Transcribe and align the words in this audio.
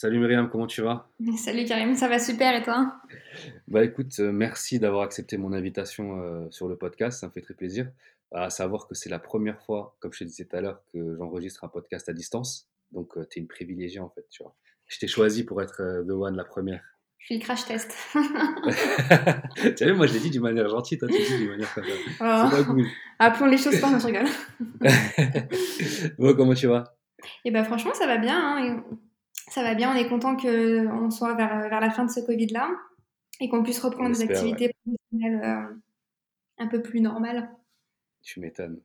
Salut 0.00 0.20
Myriam, 0.20 0.48
comment 0.48 0.68
tu 0.68 0.80
vas? 0.80 1.10
Salut 1.36 1.64
Karim, 1.64 1.96
ça 1.96 2.06
va 2.06 2.20
super 2.20 2.54
et 2.54 2.62
toi? 2.62 2.94
Bah 3.66 3.82
écoute, 3.82 4.12
euh, 4.20 4.30
merci 4.30 4.78
d'avoir 4.78 5.02
accepté 5.02 5.36
mon 5.38 5.52
invitation 5.52 6.22
euh, 6.22 6.46
sur 6.52 6.68
le 6.68 6.76
podcast, 6.76 7.18
ça 7.18 7.26
me 7.26 7.32
fait 7.32 7.40
très 7.40 7.54
plaisir. 7.54 7.90
À 8.30 8.48
savoir 8.48 8.86
que 8.86 8.94
c'est 8.94 9.10
la 9.10 9.18
première 9.18 9.60
fois, 9.60 9.96
comme 9.98 10.12
je 10.12 10.20
te 10.20 10.24
disais 10.24 10.44
tout 10.44 10.54
à 10.54 10.60
l'heure, 10.60 10.84
que 10.92 11.16
j'enregistre 11.16 11.64
un 11.64 11.68
podcast 11.68 12.08
à 12.08 12.12
distance. 12.12 12.68
Donc 12.92 13.14
tu 13.28 13.40
es 13.40 13.42
une 13.42 13.48
privilégiée 13.48 13.98
en 13.98 14.08
fait, 14.08 14.24
tu 14.30 14.44
vois. 14.44 14.54
Je 14.86 15.00
t'ai 15.00 15.08
choisi 15.08 15.42
pour 15.42 15.60
être 15.62 15.82
euh, 15.82 16.04
The 16.04 16.10
One, 16.10 16.36
la 16.36 16.44
première. 16.44 16.84
Je 17.18 17.26
suis 17.26 17.38
le 17.38 17.42
crash 17.42 17.64
test. 17.64 17.92
tu 19.76 19.84
vu, 19.84 19.94
moi 19.94 20.06
je 20.06 20.12
l'ai 20.14 20.20
dit 20.20 20.30
d'une 20.30 20.42
manière 20.42 20.68
gentille, 20.68 20.98
toi 20.98 21.08
tu 21.08 21.20
dis 21.20 21.38
d'une 21.38 21.48
manière 21.48 21.74
comme 21.74 21.82
ça. 21.82 22.50
C'est 22.50 22.56
pas 22.56 22.62
cool. 22.62 22.86
Appelons 23.18 23.46
les 23.46 23.58
choses 23.58 23.80
par 23.80 23.90
notre 23.90 24.06
rigole. 24.06 24.28
bon, 26.20 26.36
comment 26.36 26.54
tu 26.54 26.68
vas? 26.68 26.84
Eh 27.44 27.50
ben 27.50 27.64
franchement, 27.64 27.94
ça 27.94 28.06
va 28.06 28.18
bien. 28.18 28.58
Hein 28.58 28.84
ça 29.50 29.62
va 29.62 29.74
bien. 29.74 29.92
On 29.92 29.96
est 29.96 30.08
content 30.08 30.36
qu'on 30.36 31.10
soit 31.10 31.34
vers, 31.34 31.68
vers, 31.68 31.80
la 31.80 31.90
fin 31.90 32.04
de 32.04 32.10
ce 32.10 32.20
Covid-là 32.20 32.70
et 33.40 33.48
qu'on 33.48 33.62
puisse 33.62 33.80
reprendre 33.80 34.16
des 34.16 34.22
activités 34.22 34.70
professionnelles 34.72 35.42
euh, 35.44 35.74
un 36.58 36.66
peu 36.68 36.82
plus 36.82 37.00
normales. 37.00 37.50
Tu 38.22 38.40
m'étonnes. 38.40 38.80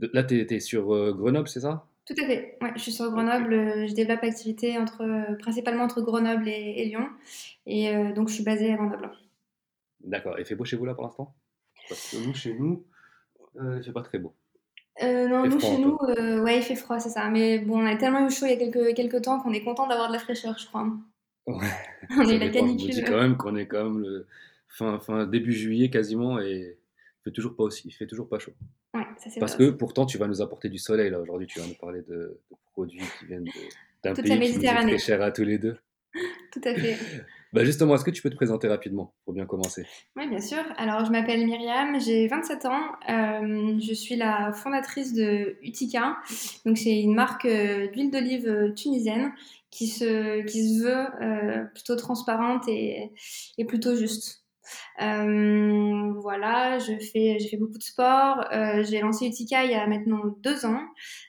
Là, 0.00 0.22
tu 0.22 0.40
es, 0.40 0.60
sur 0.60 0.94
euh, 0.94 1.12
Grenoble, 1.12 1.48
c'est 1.48 1.60
ça? 1.60 1.86
Tout 2.06 2.14
à 2.22 2.26
fait. 2.26 2.56
Ouais, 2.62 2.72
je 2.76 2.80
suis 2.80 2.92
sur 2.92 3.10
Grenoble. 3.10 3.52
Euh, 3.52 3.86
je 3.86 3.94
développe 3.94 4.22
l'activité 4.22 4.78
entre, 4.78 5.36
principalement 5.40 5.84
entre 5.84 6.00
Grenoble 6.00 6.48
et, 6.48 6.84
Lyon. 6.84 7.08
Et 7.66 7.92
donc, 8.14 8.28
je 8.28 8.34
suis 8.34 8.44
basée 8.44 8.72
à 8.72 8.76
Grenoble. 8.76 9.10
D'accord. 10.00 10.38
Et 10.38 10.42
il 10.42 10.46
fait 10.46 10.54
beau 10.54 10.64
chez 10.64 10.76
vous 10.76 10.86
là 10.86 10.94
pour 10.94 11.04
l'instant? 11.04 11.34
Parce 11.88 12.12
que 12.12 12.24
nous, 12.24 12.34
chez 12.34 12.54
nous, 12.54 12.86
il 13.60 13.82
fait 13.82 13.92
pas 13.92 14.02
très 14.02 14.18
beau. 14.18 14.34
Euh, 15.02 15.28
non, 15.28 15.46
nous, 15.46 15.60
chez 15.60 15.78
nous, 15.78 15.96
euh, 16.08 16.42
ouais, 16.42 16.58
il 16.58 16.62
fait 16.62 16.74
froid, 16.74 16.98
c'est 16.98 17.10
ça. 17.10 17.28
Mais 17.28 17.58
bon, 17.58 17.82
on 17.82 17.86
a 17.86 17.96
tellement 17.96 18.26
eu 18.26 18.30
chaud 18.30 18.46
il 18.46 18.50
y 18.50 18.52
a 18.52 18.56
quelques, 18.56 18.94
quelques 18.94 19.22
temps 19.22 19.40
qu'on 19.40 19.52
est 19.52 19.62
content 19.62 19.86
d'avoir 19.86 20.08
de 20.08 20.12
la 20.12 20.18
fraîcheur, 20.18 20.56
je 20.58 20.66
crois. 20.66 20.86
Ouais. 21.46 21.66
On 22.18 22.28
est 22.28 22.38
la 22.38 22.48
canicule. 22.50 22.92
Je 22.92 23.00
me 23.00 23.04
dis 23.04 23.10
quand 23.10 23.20
même 23.20 23.36
qu'on 23.36 23.56
est 23.56 23.66
quand 23.66 23.84
même 23.84 24.00
le 24.00 24.26
fin, 24.68 24.98
fin, 24.98 25.26
début 25.26 25.52
juillet 25.52 25.88
quasiment 25.88 26.38
et 26.40 26.76
il 26.76 27.22
fait 27.24 27.30
toujours 27.30 27.56
pas 27.56 27.64
aussi, 27.64 27.88
il 27.88 27.92
fait 27.92 28.06
toujours 28.06 28.28
pas 28.28 28.38
chaud. 28.38 28.52
Ouais, 28.92 29.06
ça 29.16 29.30
c'est 29.30 29.40
Parce 29.40 29.56
que 29.56 29.70
pourtant, 29.70 30.04
tu 30.04 30.18
vas 30.18 30.26
nous 30.26 30.42
apporter 30.42 30.68
du 30.68 30.78
soleil 30.78 31.10
là 31.10 31.20
aujourd'hui. 31.20 31.46
Tu 31.46 31.58
vas 31.58 31.66
nous 31.66 31.74
parler 31.74 32.02
de, 32.02 32.38
de 32.50 32.56
produits 32.72 33.02
qui 33.18 33.26
viennent 33.26 33.48
d'un 34.02 34.14
pays 34.14 34.24
qui 34.24 34.58
nous 34.58 34.64
est 34.64 34.82
très 34.82 34.98
cher 34.98 35.22
à 35.22 35.30
tous 35.30 35.44
les 35.44 35.58
deux. 35.58 35.76
Tout 36.52 36.60
à 36.64 36.74
fait. 36.74 36.96
Bah 37.54 37.64
justement, 37.64 37.94
est-ce 37.94 38.04
que 38.04 38.10
tu 38.10 38.20
peux 38.20 38.28
te 38.28 38.36
présenter 38.36 38.68
rapidement 38.68 39.14
pour 39.24 39.32
bien 39.32 39.46
commencer? 39.46 39.86
Oui, 40.16 40.28
bien 40.28 40.40
sûr. 40.40 40.62
Alors, 40.76 41.06
je 41.06 41.10
m'appelle 41.10 41.46
Myriam, 41.46 41.98
j'ai 41.98 42.28
27 42.28 42.66
ans. 42.66 42.82
Euh, 43.08 43.78
je 43.80 43.94
suis 43.94 44.16
la 44.16 44.52
fondatrice 44.52 45.14
de 45.14 45.56
Utica. 45.62 46.18
Donc, 46.66 46.76
c'est 46.76 47.00
une 47.00 47.14
marque 47.14 47.46
euh, 47.46 47.88
d'huile 47.88 48.10
d'olive 48.10 48.46
euh, 48.46 48.72
tunisienne 48.72 49.32
qui 49.70 49.86
se, 49.86 50.42
qui 50.42 50.76
se 50.76 50.82
veut 50.82 51.68
plutôt 51.74 51.96
transparente 51.96 52.66
et, 52.68 53.12
et 53.58 53.64
plutôt 53.66 53.96
juste. 53.96 54.44
voilà, 54.98 56.78
je 56.78 56.98
fais, 56.98 57.38
j'ai 57.38 57.48
fait 57.48 57.58
beaucoup 57.58 57.76
de 57.76 57.82
sport. 57.82 58.46
j'ai 58.50 59.00
lancé 59.00 59.26
Utica 59.26 59.64
il 59.64 59.70
y 59.70 59.74
a 59.74 59.86
maintenant 59.86 60.22
deux 60.42 60.64
ans. 60.64 60.80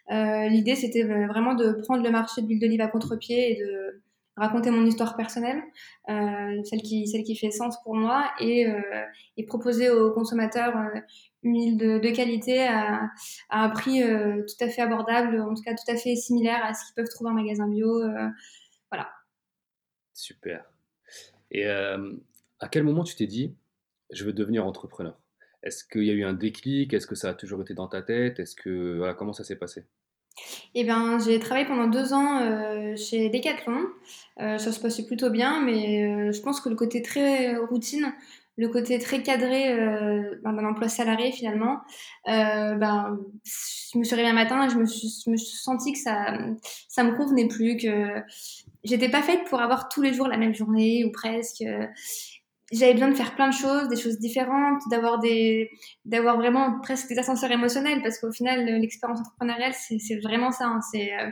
L'idée, 0.09 0.75
c'était 0.75 1.03
vraiment 1.03 1.53
de 1.53 1.73
prendre 1.83 2.01
le 2.01 2.11
marché 2.11 2.41
de 2.41 2.47
l'huile 2.47 2.61
d'olive 2.61 2.79
à 2.79 2.87
contre-pied 2.87 3.51
et 3.51 3.55
de 3.61 4.01
raconter 4.39 4.71
mon 4.71 4.85
histoire 4.85 5.15
personnelle, 5.15 5.61
euh, 6.09 6.63
celle, 6.63 6.81
qui, 6.81 7.07
celle 7.07 7.23
qui 7.23 7.35
fait 7.35 7.51
sens 7.51 7.81
pour 7.83 7.95
moi, 7.95 8.31
et, 8.39 8.67
euh, 8.67 8.81
proposer 9.47 9.89
aux 9.89 10.11
consommateurs 10.11 10.75
euh, 10.77 10.99
une 11.43 11.55
huile 11.55 11.77
de, 11.77 12.09
qualité 12.11 12.63
à, 12.65 13.09
à, 13.49 13.63
un 13.63 13.69
prix 13.69 14.01
tout 14.01 14.63
à 14.63 14.69
fait 14.69 14.81
abordable, 14.81 15.39
en 15.41 15.53
tout 15.53 15.63
cas 15.63 15.73
tout 15.73 15.89
à 15.91 15.95
fait 15.95 16.15
similaire 16.15 16.63
à 16.63 16.73
ce 16.73 16.85
qu'ils 16.85 16.95
peuvent 16.95 17.09
trouver 17.09 17.31
en 17.31 17.33
magasin 17.33 17.67
bio. 17.67 18.01
Voilà. 18.91 19.09
Super. 20.13 20.65
Et 21.51 21.65
à 21.65 22.67
quel 22.69 22.83
moment 22.83 23.03
tu 23.03 23.15
t'es 23.15 23.27
dit, 23.27 23.55
je 24.11 24.25
veux 24.25 24.33
devenir 24.33 24.65
entrepreneur? 24.65 25.17
Est-ce 25.63 25.83
qu'il 25.83 26.03
y 26.03 26.09
a 26.09 26.13
eu 26.13 26.23
un 26.23 26.33
déclic? 26.33 26.93
Est-ce 26.93 27.07
que 27.07 27.15
ça 27.15 27.29
a 27.29 27.33
toujours 27.33 27.61
été 27.61 27.73
dans 27.73 27.87
ta 27.87 28.01
tête? 28.01 28.39
Est-ce 28.39 28.55
que 28.55 28.97
voilà, 28.97 29.13
comment 29.13 29.33
ça 29.33 29.43
s'est 29.43 29.57
passé? 29.57 29.85
Eh 30.75 30.83
bien, 30.83 31.17
j'ai 31.19 31.39
travaillé 31.39 31.65
pendant 31.65 31.87
deux 31.87 32.13
ans 32.13 32.41
euh, 32.41 32.95
chez 32.95 33.29
Decathlon. 33.29 33.87
Euh, 34.39 34.57
ça 34.57 34.71
se 34.71 34.79
passait 34.79 35.05
plutôt 35.05 35.29
bien, 35.29 35.61
mais 35.61 36.05
euh, 36.05 36.31
je 36.31 36.41
pense 36.41 36.61
que 36.61 36.69
le 36.69 36.75
côté 36.75 37.01
très 37.01 37.55
routine, 37.57 38.13
le 38.57 38.67
côté 38.67 38.99
très 38.99 39.23
cadré 39.23 39.73
ben, 40.43 40.53
d'un 40.53 40.65
emploi 40.65 40.89
salarié 40.89 41.31
finalement, 41.31 41.77
ben, 42.25 43.17
je 43.45 43.97
me 43.97 44.03
suis 44.03 44.15
réveillée 44.15 44.31
un 44.31 44.35
matin 44.35 44.65
et 44.65 44.69
je 44.69 44.75
me 44.75 44.85
suis, 44.85 45.07
me 45.31 45.37
suis 45.37 45.57
senti 45.57 45.93
que 45.93 45.97
ça, 45.97 46.37
ça 46.89 47.05
me 47.05 47.15
convenait 47.15 47.47
plus, 47.47 47.77
que 47.77 48.21
j'étais 48.83 49.07
pas 49.07 49.21
faite 49.21 49.45
pour 49.49 49.61
avoir 49.61 49.87
tous 49.87 50.01
les 50.01 50.13
jours 50.13 50.27
la 50.27 50.35
même 50.35 50.53
journée 50.53 51.05
ou 51.05 51.11
presque 51.13 51.63
j'avais 52.71 52.93
besoin 52.93 53.09
de 53.09 53.15
faire 53.15 53.35
plein 53.35 53.49
de 53.49 53.53
choses, 53.53 53.87
des 53.87 53.95
choses 53.95 54.19
différentes, 54.19 54.81
d'avoir 54.91 55.19
des, 55.19 55.71
d'avoir 56.05 56.37
vraiment 56.37 56.79
presque 56.81 57.07
des 57.09 57.17
ascenseurs 57.17 57.51
émotionnels, 57.51 58.01
parce 58.03 58.19
qu'au 58.19 58.31
final, 58.31 58.63
l'expérience 58.79 59.19
entrepreneuriale, 59.19 59.73
c'est 59.73 60.19
vraiment 60.21 60.51
ça. 60.51 60.65
Hein. 60.65 60.79
c'est, 60.91 61.13
euh, 61.13 61.29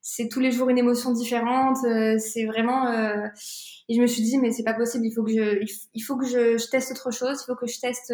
c'est 0.00 0.28
tous 0.28 0.40
les 0.40 0.52
jours 0.52 0.68
une 0.70 0.78
émotion 0.78 1.12
différente. 1.12 1.78
Euh, 1.84 2.16
c'est 2.18 2.44
vraiment. 2.44 2.86
Euh, 2.92 3.26
et 3.88 3.94
je 3.94 4.00
me 4.00 4.06
suis 4.06 4.22
dit, 4.22 4.38
mais 4.38 4.52
c'est 4.52 4.62
pas 4.62 4.74
possible. 4.74 5.04
Il 5.06 5.12
faut 5.12 5.24
que 5.24 5.32
je, 5.32 5.64
il 5.94 6.00
faut 6.00 6.16
que 6.16 6.26
je, 6.26 6.58
je 6.58 6.70
teste 6.70 6.92
autre 6.92 7.10
chose. 7.10 7.42
Il 7.42 7.46
faut 7.46 7.56
que 7.56 7.66
je 7.66 7.80
teste 7.80 8.12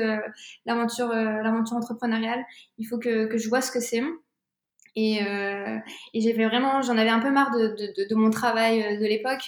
l'aventure, 0.65 1.09
l'aventure 1.09 1.77
entrepreneuriale. 1.77 2.45
Il 2.79 2.87
faut 2.87 2.99
que, 2.99 3.27
que 3.27 3.37
je 3.37 3.49
vois 3.49 3.61
ce 3.61 3.73
que 3.73 3.81
c'est. 3.81 4.03
Et, 4.97 5.19
et 5.19 6.21
j'avais 6.21 6.47
vraiment, 6.47 6.81
j'en 6.81 6.97
avais 6.97 7.11
un 7.11 7.19
peu 7.19 7.33
marre 7.33 7.51
de, 7.51 7.75
de, 7.77 8.09
de 8.09 8.15
mon 8.15 8.31
travail 8.31 8.99
de 8.99 9.05
l'époque 9.05 9.43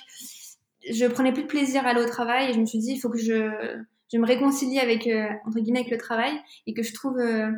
je 0.91 1.06
prenais 1.06 1.32
plus 1.32 1.42
de 1.42 1.48
plaisir 1.48 1.84
à 1.84 1.91
aller 1.91 2.02
au 2.02 2.08
travail 2.08 2.50
et 2.50 2.52
je 2.52 2.60
me 2.60 2.66
suis 2.66 2.78
dit 2.78 2.92
il 2.92 2.98
faut 2.98 3.10
que 3.10 3.19
je, 3.19 3.78
me 4.14 4.26
réconcilie 4.26 4.78
avec 4.78 5.06
euh, 5.06 5.28
entre 5.44 5.58
le 5.58 5.97
travail 5.98 6.32
et 6.66 6.74
que 6.74 6.82
je 6.82 6.92
trouve 6.94 7.19
euh, 7.19 7.50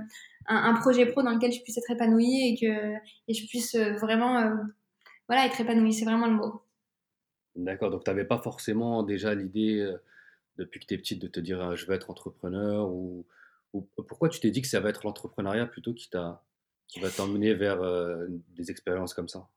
un, 0.47 0.75
projet 0.75 1.07
pro 1.07 1.23
dans 1.23 1.33
lequel 1.33 1.53
je 1.53 1.63
puisse 1.63 1.79
être 1.79 1.91
épanouie 1.91 2.49
et 2.49 2.59
que 2.59 3.33
je 3.33 3.47
puisse 3.47 3.75
euh, 3.75 3.97
vraiment 3.97 4.53
voilà 5.29 5.47
être 5.47 5.61
épanouie. 5.61 5.93
C'est 5.93 6.05
vraiment 6.05 6.27
le 6.27 6.35
mot. 6.35 6.63
D'accord. 7.57 7.91
Donc 7.91 8.05
tu 8.05 8.11
n'avais 8.11 8.25
pas 8.25 8.39
forcément 8.39 9.03
déjà 9.03 9.35
l'idée 9.35 9.93
depuis 10.57 10.81
que 10.81 10.87
tu 10.87 10.95
es 10.95 10.99
petite 10.99 11.21
de 11.21 11.29
te 11.29 11.41
dire 11.41 11.77
je 11.77 11.87
vais 11.87 11.95
être 11.95 12.11
entrepreneur 12.11 12.89
ou, 12.89 13.27
ou 13.75 13.87
pourquoi 14.09 14.29
tu 14.29 14.41
t'es 14.41 14.51
dit 14.51 14.63
que 14.63 14.69
ça 14.69 14.81
va 14.81 14.89
être 14.89 15.05
l'entrepreneuriat 15.05 15.67
plutôt 15.67 15.93
qui 15.93 16.09
qui 16.87 17.01
va 17.01 17.11
t'emmener 17.11 17.53
vers 17.53 17.81
des 18.57 18.71
expériences 18.71 19.13
comme 19.13 19.29
ça? 19.29 19.49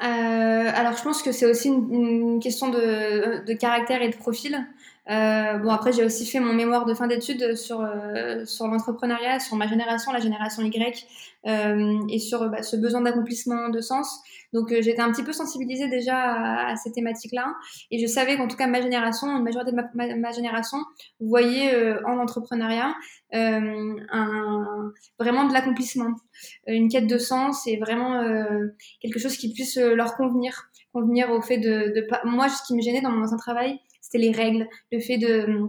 Alors, 0.00 0.96
je 0.96 1.02
pense 1.02 1.22
que 1.22 1.32
c'est 1.32 1.46
aussi 1.46 1.68
une, 1.68 2.40
question 2.40 2.68
de, 2.68 3.44
de, 3.44 3.52
caractère 3.54 4.02
et 4.02 4.08
de 4.08 4.16
profil. 4.16 4.66
Euh, 5.10 5.58
bon, 5.58 5.70
après, 5.70 5.92
j'ai 5.92 6.04
aussi 6.04 6.26
fait 6.26 6.38
mon 6.38 6.52
mémoire 6.52 6.84
de 6.84 6.92
fin 6.92 7.06
d'études 7.06 7.56
sur, 7.56 7.80
euh, 7.80 8.44
sur 8.44 8.66
l'entrepreneuriat, 8.66 9.40
sur 9.40 9.56
ma 9.56 9.66
génération, 9.66 10.12
la 10.12 10.20
génération 10.20 10.62
Y, 10.62 11.06
euh, 11.46 12.00
et 12.10 12.18
sur 12.18 12.48
bah, 12.50 12.62
ce 12.62 12.76
besoin 12.76 13.00
d'accomplissement, 13.00 13.70
de 13.70 13.80
sens. 13.80 14.20
Donc, 14.52 14.70
euh, 14.70 14.82
j'étais 14.82 15.00
un 15.00 15.10
petit 15.10 15.22
peu 15.22 15.32
sensibilisée 15.32 15.88
déjà 15.88 16.16
à, 16.16 16.72
à 16.72 16.76
ces 16.76 16.92
thématiques-là. 16.92 17.54
Et 17.90 17.98
je 17.98 18.06
savais 18.06 18.36
qu'en 18.36 18.48
tout 18.48 18.56
cas, 18.56 18.66
ma 18.66 18.82
génération, 18.82 19.28
une 19.28 19.44
majorité 19.44 19.70
de 19.70 19.76
ma, 19.76 20.16
ma, 20.16 20.32
génération, 20.32 20.78
voyait 21.20 21.74
euh, 21.74 22.00
en 22.06 22.14
l'entrepreneuriat 22.16 22.94
un, 23.32 24.92
vraiment 25.18 25.44
de 25.46 25.52
l'accomplissement, 25.54 26.10
une 26.66 26.88
quête 26.88 27.06
de 27.06 27.18
sens 27.18 27.66
et 27.66 27.76
vraiment 27.76 28.22
quelque 29.02 29.18
chose 29.18 29.36
qui 29.36 29.52
puisse 29.52 29.76
leur 29.76 30.16
convenir, 30.16 30.70
convenir 30.94 31.30
au 31.30 31.42
fait 31.42 31.58
de, 31.58 31.92
de. 31.94 32.06
Moi, 32.24 32.48
ce 32.48 32.62
qui 32.66 32.74
me 32.74 32.80
gênait 32.80 33.02
dans 33.02 33.10
mon 33.10 33.22
ancien 33.22 33.36
travail, 33.36 33.78
c'était 34.08 34.24
les 34.24 34.32
règles, 34.32 34.68
le 34.90 35.00
fait 35.00 35.18
de, 35.18 35.68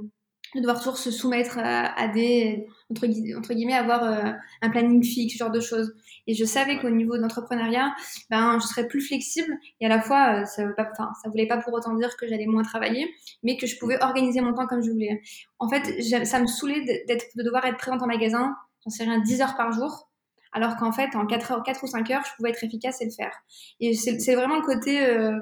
devoir 0.55 0.79
toujours 0.79 0.97
se 0.97 1.11
soumettre 1.11 1.59
à, 1.59 2.07
des, 2.07 2.66
entre, 2.89 3.05
entre, 3.38 3.53
guillemets, 3.53 3.75
avoir 3.75 4.03
euh, 4.03 4.31
un 4.61 4.69
planning 4.69 5.03
fixe, 5.03 5.33
ce 5.33 5.39
genre 5.39 5.51
de 5.51 5.59
choses. 5.59 5.94
Et 6.25 6.33
je 6.33 6.45
savais 6.45 6.79
qu'au 6.79 6.89
niveau 6.89 7.17
de 7.17 7.22
l'entrepreneuriat, 7.22 7.94
ben, 8.29 8.57
je 8.59 8.66
serais 8.66 8.88
plus 8.88 9.01
flexible 9.01 9.53
et 9.79 9.85
à 9.85 9.89
la 9.89 10.01
fois, 10.01 10.41
euh, 10.41 10.45
ça 10.45 10.66
ne 10.66 10.73
ça 10.75 11.29
voulait 11.29 11.47
pas 11.47 11.58
pour 11.58 11.73
autant 11.73 11.93
dire 11.96 12.16
que 12.17 12.28
j'allais 12.28 12.47
moins 12.47 12.64
travailler, 12.64 13.08
mais 13.43 13.58
que 13.58 13.67
je 13.67 13.78
pouvais 13.78 14.02
organiser 14.02 14.41
mon 14.41 14.53
temps 14.53 14.67
comme 14.67 14.81
je 14.81 14.90
voulais. 14.90 15.22
En 15.59 15.69
fait, 15.69 16.02
ça 16.25 16.40
me 16.40 16.47
saoulait 16.47 17.03
d'être, 17.08 17.25
de 17.35 17.43
devoir 17.43 17.66
être 17.66 17.78
présente 17.78 18.02
en 18.02 18.08
magasin, 18.08 18.55
j'en 18.85 18.90
sais 18.90 19.03
rien, 19.03 19.19
10 19.19 19.41
heures 19.41 19.58
par 19.58 19.72
jour, 19.72 20.09
alors 20.53 20.78
qu'en 20.78 20.91
fait, 20.91 21.16
en 21.16 21.28
4 21.28 21.52
heures, 21.52 21.64
4 21.64 21.84
ou 21.84 21.87
5 21.87 22.09
heures, 22.11 22.23
je 22.25 22.35
pouvais 22.37 22.49
être 22.49 22.64
efficace 22.64 23.02
et 23.02 23.05
le 23.05 23.11
faire. 23.11 23.35
Et 23.79 23.93
c'est 23.93 24.35
vraiment 24.35 24.55
le 24.55 24.66
côté... 24.66 25.05
Euh, 25.05 25.37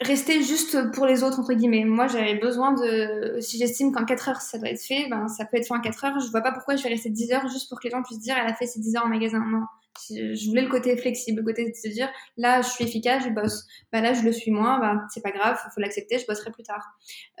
rester 0.00 0.42
juste 0.42 0.90
pour 0.92 1.06
les 1.06 1.22
autres, 1.22 1.38
entre 1.38 1.54
guillemets. 1.54 1.84
Moi, 1.84 2.08
j'avais 2.08 2.34
besoin 2.34 2.72
de, 2.72 3.38
si 3.40 3.58
j'estime 3.58 3.92
qu'en 3.92 4.04
4 4.04 4.28
heures 4.28 4.40
ça 4.40 4.58
doit 4.58 4.70
être 4.70 4.82
fait, 4.82 5.08
ben, 5.08 5.28
ça 5.28 5.44
peut 5.44 5.56
être 5.56 5.66
fait 5.66 5.74
en 5.74 5.80
4 5.80 6.04
heures. 6.04 6.20
Je 6.20 6.30
vois 6.30 6.40
pas 6.40 6.52
pourquoi 6.52 6.76
je 6.76 6.82
vais 6.82 6.90
rester 6.90 7.10
10 7.10 7.32
heures 7.32 7.48
juste 7.48 7.68
pour 7.68 7.78
que 7.78 7.84
les 7.84 7.90
gens 7.90 8.02
puissent 8.02 8.20
dire, 8.20 8.36
elle 8.40 8.50
a 8.50 8.54
fait 8.54 8.66
ses 8.66 8.80
10 8.80 8.96
heures 8.96 9.06
en 9.06 9.08
magasin. 9.08 9.44
Non. 9.46 9.64
Je 10.10 10.48
voulais 10.48 10.62
le 10.62 10.68
côté 10.68 10.96
flexible, 10.96 11.40
le 11.40 11.46
côté 11.46 11.70
de 11.70 11.74
se 11.74 11.88
dire, 11.88 12.10
là, 12.36 12.62
je 12.62 12.68
suis 12.68 12.84
efficace, 12.84 13.22
je 13.24 13.30
bosse. 13.30 13.66
Ben, 13.92 14.02
là, 14.02 14.12
je 14.12 14.22
le 14.22 14.32
suis 14.32 14.50
moins, 14.50 14.80
ben, 14.80 15.06
c'est 15.08 15.22
pas 15.22 15.30
grave, 15.30 15.56
faut 15.72 15.80
l'accepter, 15.80 16.18
je 16.18 16.26
bosserai 16.26 16.50
plus 16.50 16.64
tard. 16.64 16.84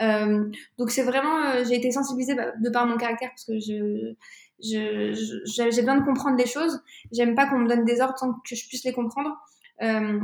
Euh, 0.00 0.48
donc, 0.78 0.90
c'est 0.90 1.02
vraiment, 1.02 1.46
euh, 1.46 1.64
j'ai 1.68 1.74
été 1.74 1.90
sensibilisée 1.90 2.36
bah, 2.36 2.52
de 2.56 2.70
par 2.70 2.86
mon 2.86 2.96
caractère 2.96 3.30
parce 3.30 3.44
que 3.44 3.58
je, 3.58 4.14
j'ai 4.60 5.80
besoin 5.80 5.98
de 5.98 6.04
comprendre 6.04 6.36
les 6.36 6.46
choses. 6.46 6.80
J'aime 7.12 7.34
pas 7.34 7.46
qu'on 7.46 7.58
me 7.58 7.68
donne 7.68 7.84
des 7.84 8.00
ordres 8.00 8.18
sans 8.18 8.34
que 8.34 8.54
je 8.54 8.68
puisse 8.68 8.84
les 8.84 8.92
comprendre. 8.92 9.36
Euh, 9.82 10.20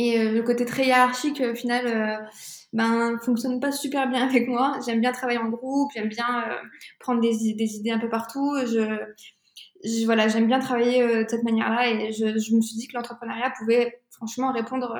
Et 0.00 0.18
euh, 0.18 0.32
le 0.32 0.42
côté 0.42 0.64
très 0.64 0.86
hiérarchique, 0.86 1.42
au 1.42 1.54
final, 1.54 1.86
euh, 1.86 2.26
ben, 2.72 3.18
fonctionne 3.18 3.60
pas 3.60 3.70
super 3.70 4.08
bien 4.08 4.26
avec 4.26 4.48
moi. 4.48 4.78
J'aime 4.86 5.02
bien 5.02 5.12
travailler 5.12 5.38
en 5.38 5.50
groupe, 5.50 5.90
j'aime 5.94 6.08
bien 6.08 6.48
euh, 6.48 6.56
prendre 7.00 7.20
des, 7.20 7.52
des, 7.52 7.76
idées 7.76 7.90
un 7.90 7.98
peu 7.98 8.08
partout. 8.08 8.56
Je, 8.64 10.06
voilà, 10.06 10.26
j'aime 10.28 10.46
bien 10.46 10.58
travailler 10.58 11.06
de 11.24 11.28
cette 11.28 11.42
manière-là 11.42 11.90
et 11.90 12.12
je, 12.12 12.24
me 12.24 12.62
suis 12.62 12.76
dit 12.76 12.88
que 12.88 12.96
l'entrepreneuriat 12.96 13.52
pouvait 13.58 14.00
franchement 14.10 14.52
répondre 14.52 14.98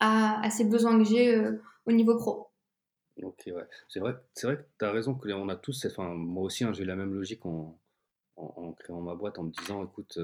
à, 0.00 0.44
à, 0.44 0.50
ces 0.50 0.64
besoins 0.64 0.98
que 0.98 1.04
j'ai 1.04 1.40
au 1.86 1.92
niveau 1.92 2.16
pro. 2.16 2.48
Ok, 3.22 3.44
ouais. 3.46 3.66
C'est 3.88 4.00
vrai, 4.00 4.16
c'est 4.34 4.48
vrai 4.48 4.56
que 4.56 4.62
tu 4.80 4.84
as 4.84 4.90
raison 4.90 5.14
que 5.14 5.30
on 5.30 5.48
a 5.48 5.54
tous, 5.54 5.86
enfin, 5.86 6.08
moi 6.08 6.42
aussi, 6.42 6.64
hein, 6.64 6.72
j'ai 6.72 6.82
eu 6.82 6.86
la 6.86 6.96
même 6.96 7.14
logique 7.14 7.46
en, 7.46 7.78
en, 8.34 8.72
créant 8.72 9.00
ma 9.00 9.14
boîte, 9.14 9.38
en 9.38 9.44
me 9.44 9.50
disant, 9.50 9.84
écoute, 9.84 10.18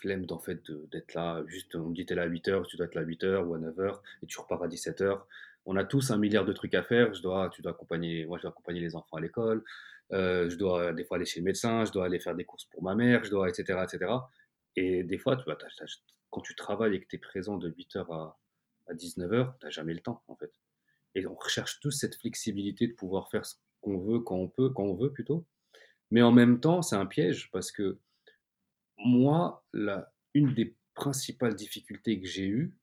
flemme 0.00 0.26
d'en 0.26 0.38
fait 0.38 0.60
d'être 0.90 1.14
là. 1.14 1.42
Juste, 1.46 1.74
on 1.74 1.88
me 1.90 1.94
dit 1.94 2.06
t'es 2.06 2.14
là 2.14 2.22
à 2.22 2.28
8h, 2.28 2.66
tu 2.66 2.76
dois 2.76 2.86
être 2.86 2.94
là 2.94 3.02
à 3.02 3.04
8h 3.04 3.44
ou 3.44 3.54
à 3.54 3.58
9h 3.58 4.00
et 4.22 4.26
tu 4.26 4.40
repars 4.40 4.62
à 4.62 4.68
17h. 4.68 5.20
On 5.66 5.76
a 5.76 5.84
tous 5.84 6.10
un 6.10 6.18
milliard 6.18 6.44
de 6.44 6.52
trucs 6.52 6.74
à 6.74 6.82
faire. 6.82 7.12
Je 7.14 7.22
dois, 7.22 7.50
tu 7.50 7.62
dois 7.62 7.72
accompagner, 7.72 8.26
moi 8.26 8.38
je 8.38 8.42
dois 8.42 8.50
accompagner 8.50 8.80
les 8.80 8.96
enfants 8.96 9.16
à 9.16 9.20
l'école. 9.20 9.64
Euh, 10.12 10.48
je 10.48 10.56
dois 10.56 10.92
des 10.92 11.04
fois 11.04 11.16
aller 11.16 11.26
chez 11.26 11.40
le 11.40 11.44
médecin, 11.44 11.84
je 11.84 11.92
dois 11.92 12.06
aller 12.06 12.18
faire 12.18 12.34
des 12.34 12.44
courses 12.44 12.64
pour 12.66 12.82
ma 12.82 12.94
mère, 12.94 13.24
je 13.24 13.30
dois, 13.30 13.48
etc. 13.48 13.80
etc. 13.82 14.10
Et 14.76 15.02
des 15.04 15.18
fois, 15.18 15.36
quand 16.30 16.40
tu 16.40 16.54
travailles 16.54 16.94
et 16.94 17.00
que 17.00 17.06
tu 17.06 17.16
es 17.16 17.18
présent 17.18 17.58
de 17.58 17.70
8h 17.70 18.06
à, 18.10 18.38
à 18.86 18.94
19h, 18.94 19.58
tu 19.58 19.66
n'as 19.66 19.70
jamais 19.70 19.94
le 19.94 20.00
temps 20.00 20.22
en 20.28 20.36
fait. 20.36 20.52
Et 21.14 21.26
on 21.26 21.34
recherche 21.34 21.80
tous 21.80 21.90
cette 21.90 22.14
flexibilité 22.14 22.86
de 22.86 22.92
pouvoir 22.92 23.28
faire 23.30 23.44
ce 23.44 23.56
qu'on 23.80 23.98
veut, 23.98 24.20
quand 24.20 24.36
on 24.36 24.48
peut, 24.48 24.70
quand 24.70 24.84
on 24.84 24.94
veut 24.94 25.12
plutôt. 25.12 25.44
Mais 26.10 26.22
en 26.22 26.32
même 26.32 26.60
temps, 26.60 26.82
c'est 26.82 26.96
un 26.96 27.06
piège 27.06 27.50
parce 27.52 27.70
que 27.70 27.98
moi, 28.98 29.64
une 30.34 30.54
des 30.54 30.76
principales 30.94 31.54
difficultés 31.54 32.20
que 32.20 32.26
j'ai 32.26 32.46
eues, 32.46 32.74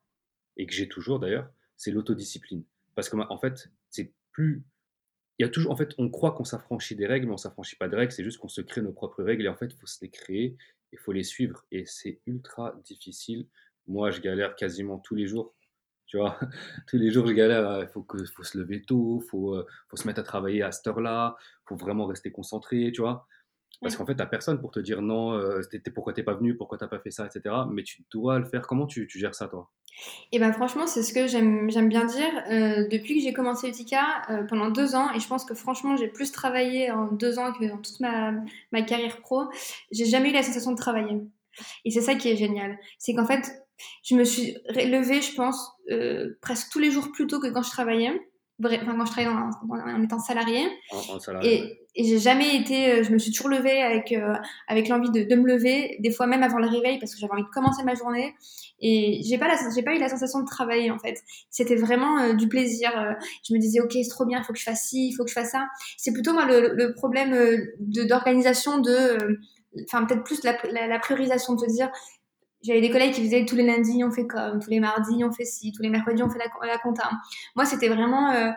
et 0.57 0.65
que 0.65 0.73
j'ai 0.73 0.87
toujours 0.87 1.19
d'ailleurs, 1.19 1.49
c'est 1.77 1.91
l'autodiscipline. 1.91 2.63
Parce 2.95 3.09
que, 3.09 3.17
en 3.17 3.37
fait, 3.37 3.69
c'est 3.89 4.13
plus. 4.31 4.63
Il 5.37 5.43
y 5.43 5.45
a 5.45 5.49
toujours, 5.49 5.71
en 5.71 5.75
fait, 5.75 5.93
on 5.97 6.09
croit 6.09 6.31
qu'on 6.31 6.45
s'affranchit 6.45 6.95
des 6.95 7.07
règles, 7.07 7.27
mais 7.27 7.33
on 7.33 7.37
s'affranchit 7.37 7.75
pas 7.75 7.89
des 7.89 7.97
règles, 7.97 8.13
c'est 8.13 8.23
juste 8.23 8.37
qu'on 8.37 8.47
se 8.47 8.61
crée 8.61 8.81
nos 8.81 8.93
propres 8.93 9.21
règles, 9.23 9.45
et 9.45 9.49
en 9.49 9.55
fait, 9.55 9.67
il 9.67 9.75
faut 9.77 9.85
se 9.85 9.99
les 10.01 10.09
créer, 10.09 10.55
il 10.93 10.99
faut 10.99 11.11
les 11.11 11.23
suivre, 11.23 11.65
et 11.71 11.85
c'est 11.85 12.21
ultra 12.25 12.73
difficile. 12.85 13.47
Moi, 13.87 14.11
je 14.11 14.21
galère 14.21 14.55
quasiment 14.55 14.97
tous 14.97 15.15
les 15.15 15.27
jours. 15.27 15.53
Tu 16.05 16.17
vois, 16.17 16.39
tous 16.87 16.97
les 16.97 17.11
jours, 17.11 17.27
je 17.27 17.33
galère. 17.33 17.81
Il 17.81 17.87
faut, 17.89 18.03
que, 18.03 18.23
faut 18.25 18.43
se 18.43 18.57
lever 18.57 18.81
tôt, 18.81 19.21
il 19.21 19.29
faut, 19.29 19.55
euh, 19.55 19.65
faut 19.89 19.97
se 19.97 20.07
mettre 20.07 20.21
à 20.21 20.23
travailler 20.23 20.63
à 20.63 20.71
cette 20.71 20.87
heure-là, 20.87 21.35
il 21.39 21.67
faut 21.67 21.75
vraiment 21.75 22.05
rester 22.05 22.31
concentré, 22.31 22.91
tu 22.93 23.01
vois. 23.01 23.27
Parce 23.81 23.97
qu'en 23.97 24.05
fait, 24.05 24.15
t'as 24.15 24.25
personne 24.25 24.59
pour 24.59 24.71
te 24.71 24.79
dire 24.79 25.01
non, 25.01 25.33
euh, 25.33 25.61
pourquoi 25.93 26.13
t'es 26.13 26.23
pas 26.23 26.33
venu, 26.33 26.55
pourquoi 26.55 26.77
t'as 26.77 26.87
pas 26.87 26.99
fait 26.99 27.11
ça, 27.11 27.25
etc. 27.25 27.55
Mais 27.69 27.83
tu 27.83 28.03
dois 28.11 28.39
le 28.39 28.45
faire. 28.45 28.65
Comment 28.67 28.87
tu, 28.87 29.05
tu 29.07 29.19
gères 29.19 29.35
ça, 29.35 29.47
toi? 29.47 29.69
Et 30.31 30.37
eh 30.37 30.39
ben 30.39 30.51
franchement, 30.51 30.87
c'est 30.87 31.03
ce 31.03 31.13
que 31.13 31.27
j'aime 31.27 31.89
bien 31.89 32.05
dire. 32.05 32.43
Euh, 32.51 32.87
depuis 32.89 33.15
que 33.15 33.21
j'ai 33.21 33.31
commencé 33.31 33.69
Utica, 33.69 34.23
euh, 34.29 34.43
pendant 34.43 34.69
deux 34.69 34.93
ans, 34.93 35.11
et 35.13 35.19
je 35.19 35.27
pense 35.27 35.45
que 35.45 35.53
franchement, 35.53 35.95
j'ai 35.95 36.09
plus 36.09 36.31
travaillé 36.31 36.91
en 36.91 37.11
deux 37.11 37.39
ans 37.39 37.53
que 37.53 37.65
dans 37.65 37.77
toute 37.77 37.99
ma, 38.01 38.33
ma 38.71 38.81
carrière 38.81 39.21
pro, 39.21 39.43
j'ai 39.91 40.05
jamais 40.05 40.31
eu 40.31 40.33
la 40.33 40.43
sensation 40.43 40.71
de 40.71 40.77
travailler. 40.77 41.21
Et 41.85 41.91
c'est 41.91 42.01
ça 42.01 42.15
qui 42.15 42.29
est 42.29 42.35
génial. 42.35 42.77
C'est 42.97 43.13
qu'en 43.13 43.25
fait, 43.25 43.49
je 44.03 44.15
me 44.15 44.23
suis 44.25 44.57
levée, 44.69 45.21
je 45.21 45.33
pense, 45.35 45.71
euh, 45.91 46.37
presque 46.41 46.71
tous 46.71 46.79
les 46.79 46.91
jours 46.91 47.11
plus 47.13 47.27
tôt 47.27 47.39
que 47.39 47.47
quand 47.47 47.63
je 47.63 47.71
travaillais 47.71 48.19
enfin, 48.63 48.97
quand 48.97 49.05
je 49.05 49.11
travaillais 49.11 49.29
en, 49.29 50.03
étant 50.03 50.19
salarié. 50.19 50.67
Et, 51.43 51.85
et 51.95 52.03
j'ai 52.03 52.19
jamais 52.19 52.55
été, 52.55 52.91
euh, 52.91 53.03
je 53.03 53.11
me 53.11 53.17
suis 53.17 53.31
toujours 53.31 53.49
levée 53.49 53.81
avec, 53.81 54.11
euh, 54.11 54.33
avec 54.67 54.87
l'envie 54.87 55.11
de, 55.11 55.23
de, 55.23 55.35
me 55.35 55.47
lever, 55.47 55.97
des 55.99 56.11
fois 56.11 56.27
même 56.27 56.43
avant 56.43 56.57
le 56.57 56.67
réveil 56.67 56.99
parce 56.99 57.13
que 57.13 57.19
j'avais 57.19 57.33
envie 57.33 57.43
de 57.43 57.49
commencer 57.49 57.83
ma 57.83 57.95
journée. 57.95 58.35
Et 58.81 59.21
j'ai 59.23 59.37
pas, 59.37 59.47
pas 59.47 59.95
eu 59.95 59.99
la 59.99 60.09
sensation 60.09 60.41
de 60.41 60.45
travailler 60.45 60.91
en 60.91 60.99
fait. 60.99 61.21
C'était 61.49 61.75
vraiment 61.75 62.19
euh, 62.19 62.33
du 62.33 62.47
plaisir. 62.47 62.91
Je 63.47 63.53
me 63.53 63.59
disais, 63.59 63.79
ok, 63.79 63.91
c'est 63.93 64.09
trop 64.09 64.25
bien, 64.25 64.39
il 64.39 64.43
faut 64.43 64.53
que 64.53 64.59
je 64.59 64.65
fasse 64.65 64.89
ci, 64.89 65.07
il 65.07 65.13
faut 65.13 65.23
que 65.23 65.29
je 65.29 65.35
fasse 65.35 65.51
ça. 65.51 65.65
C'est 65.97 66.11
plutôt 66.11 66.33
moi 66.33 66.45
le, 66.45 66.73
le 66.73 66.93
problème 66.93 67.33
d'organisation 67.79 68.79
de, 68.79 69.39
enfin 69.83 70.05
peut-être 70.05 70.23
plus 70.23 70.43
la, 70.43 70.57
la, 70.71 70.87
la, 70.87 70.99
priorisation 70.99 71.53
de 71.53 71.61
se 71.61 71.73
dire, 71.73 71.89
j'avais 72.65 72.81
des 72.81 72.89
collègues 72.89 73.13
qui 73.13 73.23
faisaient 73.23 73.45
tous 73.45 73.55
les 73.55 73.65
lundis 73.65 74.03
on 74.03 74.11
fait 74.11 74.27
comme, 74.27 74.59
tous 74.59 74.69
les 74.69 74.79
mardis 74.79 75.23
on 75.23 75.31
fait 75.31 75.45
ci, 75.45 75.71
tous 75.71 75.83
les 75.83 75.89
mercredis 75.89 76.23
on 76.23 76.29
fait 76.29 76.39
la, 76.39 76.67
la 76.67 76.77
compta. 76.77 77.09
Moi 77.55 77.65
c'était 77.65 77.89
vraiment, 77.89 78.31
euh, 78.31 78.51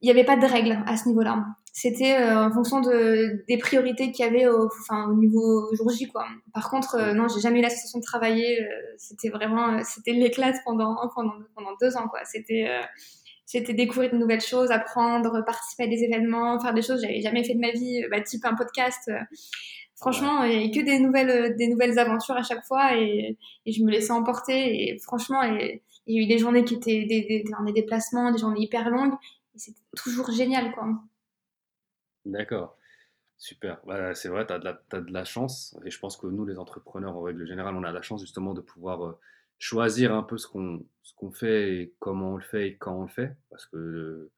il 0.00 0.06
n'y 0.06 0.10
avait 0.10 0.24
pas 0.24 0.36
de 0.36 0.46
règles 0.46 0.82
à 0.86 0.96
ce 0.96 1.08
niveau-là. 1.08 1.44
C'était 1.74 2.18
euh, 2.18 2.44
en 2.44 2.52
fonction 2.52 2.80
de, 2.80 3.44
des 3.48 3.56
priorités 3.56 4.12
qu'il 4.12 4.26
y 4.26 4.28
avait 4.28 4.46
au, 4.46 4.68
niveau 5.14 5.74
jour 5.74 5.90
J 5.90 6.06
quoi. 6.06 6.26
Par 6.52 6.70
contre 6.70 6.96
euh, 6.96 7.12
non 7.14 7.28
j'ai 7.28 7.40
jamais 7.40 7.60
eu 7.60 7.62
la 7.62 7.70
sensation 7.70 7.98
de 7.98 8.04
travailler. 8.04 8.58
c'était 8.96 9.30
vraiment, 9.30 9.82
c'était 9.82 10.12
l'éclate 10.12 10.56
pendant, 10.64 10.96
pendant 11.14 11.34
pendant 11.54 11.70
deux 11.80 11.96
ans 11.96 12.08
quoi. 12.08 12.20
C'était 12.24 12.68
c'était 13.44 13.74
découvrir 13.74 14.10
de 14.10 14.16
nouvelles 14.16 14.40
choses, 14.40 14.70
apprendre, 14.70 15.44
participer 15.44 15.84
à 15.84 15.86
des 15.86 16.04
événements, 16.04 16.58
faire 16.58 16.72
des 16.72 16.80
choses 16.80 17.02
que 17.02 17.06
j'avais 17.06 17.20
jamais 17.20 17.44
fait 17.44 17.52
de 17.52 17.60
ma 17.60 17.70
vie, 17.70 18.02
bah, 18.10 18.20
type 18.22 18.46
un 18.46 18.54
podcast. 18.54 19.10
Franchement, 20.02 20.42
il 20.42 20.58
n'y 20.58 20.64
a 20.64 20.68
que 20.74 20.84
des 20.84 20.98
nouvelles, 20.98 21.30
euh, 21.30 21.54
des 21.56 21.68
nouvelles 21.68 21.96
aventures 21.96 22.34
à 22.34 22.42
chaque 22.42 22.64
fois 22.64 22.98
et, 22.98 23.38
je 23.64 23.84
me 23.84 23.90
laissais 23.90 24.10
emporter. 24.10 24.88
Et 24.88 24.98
franchement, 24.98 25.42
il 25.42 25.80
y 26.08 26.18
a 26.18 26.22
eu 26.22 26.26
des 26.26 26.38
journées 26.38 26.64
qui 26.64 26.74
étaient 26.74 27.04
des, 27.04 27.22
des, 27.22 27.72
déplacements, 27.72 28.32
des 28.32 28.38
journées 28.38 28.62
hyper 28.62 28.90
longues. 28.90 29.14
Et 29.54 29.60
c'était 29.60 29.80
toujours 29.96 30.32
génial, 30.32 30.72
quoi. 30.72 30.88
D'accord. 32.24 32.76
Super. 33.38 33.80
Bah, 33.86 34.12
c'est 34.16 34.28
vrai, 34.28 34.44
tu 34.44 34.52
as, 34.52 34.58
de 34.58 35.12
la 35.12 35.24
chance. 35.24 35.78
Et 35.84 35.90
je 35.90 36.00
pense 36.00 36.16
que 36.16 36.26
nous, 36.26 36.44
les 36.44 36.58
entrepreneurs, 36.58 37.16
en 37.16 37.22
règle 37.22 37.46
générale, 37.46 37.76
on 37.76 37.84
a 37.84 37.92
la 37.92 38.02
chance 38.02 38.20
justement 38.20 38.54
de 38.54 38.60
pouvoir 38.60 39.06
euh, 39.06 39.18
choisir 39.58 40.12
un 40.12 40.24
peu 40.24 40.36
ce 40.36 40.48
qu'on 40.48 40.84
qu'on 41.16 41.30
fait 41.30 41.76
et 41.76 41.94
comment 42.00 42.32
on 42.32 42.36
le 42.36 42.42
fait 42.42 42.68
et 42.68 42.76
quand 42.76 42.96
on 42.98 43.02
le 43.02 43.08
fait. 43.08 43.36
Parce 43.50 43.66
que 43.66 43.76
euh, 43.76 44.32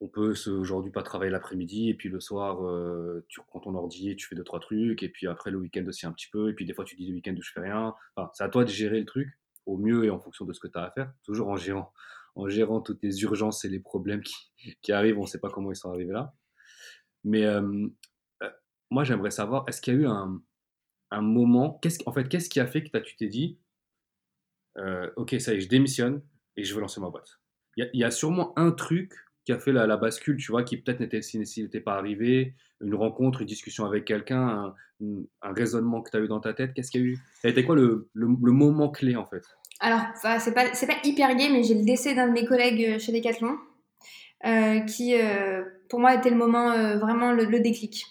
on 0.00 0.08
peut 0.08 0.34
aujourd'hui 0.48 0.92
pas 0.92 1.02
travailler 1.02 1.30
l'après-midi 1.30 1.88
et 1.88 1.94
puis 1.94 2.08
le 2.08 2.20
soir 2.20 2.64
euh, 2.64 3.24
tu 3.28 3.40
reprends 3.40 3.60
ton 3.60 3.74
ordi 3.74 4.10
et 4.10 4.16
tu 4.16 4.26
fais 4.26 4.36
deux 4.36 4.44
trois 4.44 4.60
trucs 4.60 5.02
et 5.02 5.08
puis 5.08 5.26
après 5.26 5.50
le 5.50 5.58
week-end 5.58 5.84
aussi 5.86 6.06
un 6.06 6.12
petit 6.12 6.28
peu 6.30 6.50
et 6.50 6.52
puis 6.52 6.64
des 6.64 6.72
fois 6.72 6.84
tu 6.84 6.94
dis 6.94 7.08
le 7.08 7.14
week-end 7.14 7.34
je 7.40 7.50
fais 7.50 7.60
rien. 7.60 7.94
Enfin, 8.14 8.30
c'est 8.34 8.44
à 8.44 8.48
toi 8.48 8.64
de 8.64 8.70
gérer 8.70 9.00
le 9.00 9.06
truc 9.06 9.28
au 9.66 9.76
mieux 9.76 10.04
et 10.04 10.10
en 10.10 10.20
fonction 10.20 10.44
de 10.44 10.52
ce 10.52 10.60
que 10.60 10.68
tu 10.68 10.78
as 10.78 10.84
à 10.84 10.90
faire 10.92 11.12
toujours 11.24 11.48
en 11.48 11.56
gérant 11.56 11.92
en 12.36 12.48
gérant 12.48 12.80
toutes 12.80 13.02
les 13.02 13.22
urgences 13.22 13.64
et 13.64 13.68
les 13.68 13.80
problèmes 13.80 14.22
qui, 14.22 14.36
qui 14.82 14.92
arrivent 14.92 15.18
on 15.18 15.26
sait 15.26 15.40
pas 15.40 15.50
comment 15.50 15.72
ils 15.72 15.76
sont 15.76 15.90
arrivés 15.90 16.12
là. 16.12 16.34
Mais 17.24 17.44
euh, 17.44 17.88
euh, 18.42 18.50
moi 18.90 19.02
j'aimerais 19.02 19.32
savoir 19.32 19.64
est-ce 19.66 19.80
qu'il 19.80 19.94
y 19.94 19.96
a 19.96 20.00
eu 20.00 20.06
un, 20.06 20.40
un 21.10 21.22
moment 21.22 21.78
qu'est-ce 21.82 21.98
en 22.06 22.12
fait 22.12 22.28
qu'est-ce 22.28 22.48
qui 22.48 22.60
a 22.60 22.66
fait 22.66 22.84
que 22.84 22.98
tu 22.98 23.16
t'es 23.16 23.28
dit 23.28 23.58
ok 25.16 25.34
ça 25.40 25.54
y 25.54 25.56
est 25.56 25.60
je 25.60 25.68
démissionne 25.68 26.22
et 26.56 26.62
je 26.62 26.72
veux 26.72 26.80
lancer 26.80 27.00
ma 27.00 27.10
boîte? 27.10 27.40
Il 27.76 27.88
y, 27.94 28.02
a 28.02 28.10
sûrement 28.10 28.58
un 28.58 28.72
truc 28.72 29.14
qui 29.48 29.52
a 29.52 29.58
fait 29.58 29.72
la, 29.72 29.96
bascule, 29.96 30.36
tu 30.36 30.52
vois, 30.52 30.62
qui 30.62 30.76
peut-être 30.76 31.00
n'était, 31.00 31.20
n'était 31.32 31.80
pas 31.80 31.94
arrivé, 31.94 32.52
une 32.82 32.94
rencontre, 32.94 33.40
une 33.40 33.46
discussion 33.46 33.86
avec 33.86 34.04
quelqu'un, 34.04 34.74
un, 35.00 35.52
raisonnement 35.54 36.02
que 36.02 36.10
tu 36.10 36.18
as 36.18 36.20
eu 36.20 36.28
dans 36.28 36.40
ta 36.40 36.52
tête 36.52 36.74
Qu'est-ce 36.74 36.90
qu'il 36.90 37.00
y 37.00 37.04
a 37.04 37.06
eu? 37.06 37.18
Ça 37.40 37.48
a 37.48 37.50
été 37.50 37.64
quoi 37.64 37.74
le, 37.74 38.10
le, 38.12 38.52
moment 38.52 38.90
clé 38.90 39.16
en 39.16 39.24
fait? 39.24 39.40
Alors, 39.80 40.02
c'est 40.38 40.52
pas, 40.52 40.74
c'est 40.74 40.86
pas 40.86 40.98
hyper 41.02 41.34
gay, 41.34 41.48
mais 41.50 41.62
j'ai 41.62 41.72
le 41.72 41.86
décès 41.86 42.14
d'un 42.14 42.26
de 42.26 42.32
mes 42.32 42.44
collègues 42.44 42.96
euh, 42.96 42.98
chez 42.98 43.10
Decathlon, 43.10 43.56
euh, 44.44 44.80
qui 44.80 45.18
euh, 45.18 45.64
pour 45.88 45.98
moi 45.98 46.14
était 46.14 46.28
le 46.28 46.36
moment 46.36 46.98
vraiment 46.98 47.32
le, 47.32 47.46
déclic. 47.58 48.04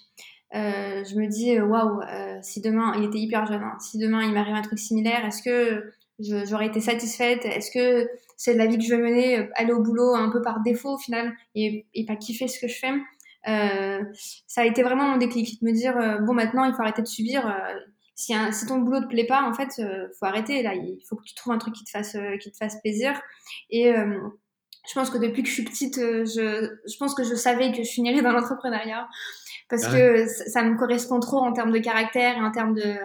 je 0.51 1.19
me 1.19 1.27
dis, 1.27 1.59
waouh, 1.59 2.01
si 2.41 2.61
demain, 2.61 2.95
il 2.97 3.03
était 3.03 3.19
hyper 3.19 3.45
jeune, 3.45 3.61
hein, 3.61 3.77
si 3.79 3.99
demain 3.99 4.23
il 4.23 4.33
m'arrive 4.33 4.55
un 4.55 4.63
truc 4.63 4.79
similaire, 4.79 5.23
est-ce 5.23 5.43
que 5.43 5.83
j'aurais 6.19 6.67
été 6.67 6.81
satisfaite 6.81 7.45
Est-ce 7.45 7.71
que 7.71 8.09
c'est 8.35 8.53
la 8.53 8.67
vie 8.67 8.77
que 8.77 8.83
je 8.83 8.95
veux 8.95 9.01
mener, 9.01 9.39
euh, 9.39 9.47
aller 9.55 9.73
au 9.73 9.81
boulot 9.81 10.15
un 10.15 10.29
peu 10.29 10.41
par 10.41 10.61
défaut 10.61 10.95
au 10.95 10.97
final 10.97 11.33
et, 11.55 11.85
et 11.93 12.05
pas 12.05 12.15
kiffer 12.15 12.47
ce 12.47 12.59
que 12.59 12.67
je 12.67 12.77
fais? 12.77 12.93
Euh, 13.47 14.03
ça 14.47 14.61
a 14.61 14.65
été 14.65 14.83
vraiment 14.83 15.07
mon 15.07 15.17
déclic, 15.17 15.61
de 15.61 15.67
me 15.67 15.73
dire 15.73 15.95
euh, 15.97 16.17
bon 16.19 16.33
maintenant 16.33 16.65
il 16.65 16.73
faut 16.73 16.81
arrêter 16.81 17.01
de 17.01 17.07
subir. 17.07 17.47
Euh, 17.47 17.79
si, 18.15 18.33
un, 18.33 18.51
si, 18.51 18.65
ton 18.65 18.79
boulot 18.79 19.01
te 19.01 19.05
plaît 19.05 19.27
pas, 19.27 19.43
en 19.43 19.53
fait, 19.53 19.79
faut 20.19 20.25
arrêter. 20.25 20.63
Là, 20.63 20.73
il 20.73 20.99
faut 21.07 21.15
que 21.15 21.23
tu 21.23 21.35
trouves 21.35 21.53
un 21.53 21.59
truc 21.59 21.75
qui 21.75 21.83
te 21.83 21.91
fasse 21.91 22.17
qui 22.41 22.51
te 22.51 22.57
fasse 22.57 22.81
plaisir. 22.81 23.13
Et 23.69 23.93
je 23.93 24.93
pense 24.95 25.11
que 25.11 25.19
depuis 25.19 25.43
que 25.43 25.49
je 25.49 25.53
suis 25.53 25.63
petite, 25.63 25.97
je, 25.97 26.77
je 26.83 26.97
pense 26.97 27.13
que 27.13 27.23
je 27.23 27.35
savais 27.35 27.71
que 27.71 27.83
je 27.83 27.91
finirais 27.91 28.23
dans 28.23 28.31
l'entrepreneuriat 28.31 29.07
parce 29.69 29.83
ah 29.85 29.91
que 29.91 30.25
ça, 30.25 30.45
ça, 30.45 30.63
me 30.63 30.75
correspond 30.77 31.19
trop 31.19 31.37
en 31.37 31.53
termes 31.53 31.71
de 31.71 31.77
caractère 31.77 32.37
et 32.37 32.41
en 32.41 32.51
termes 32.51 32.73
de 32.73 32.95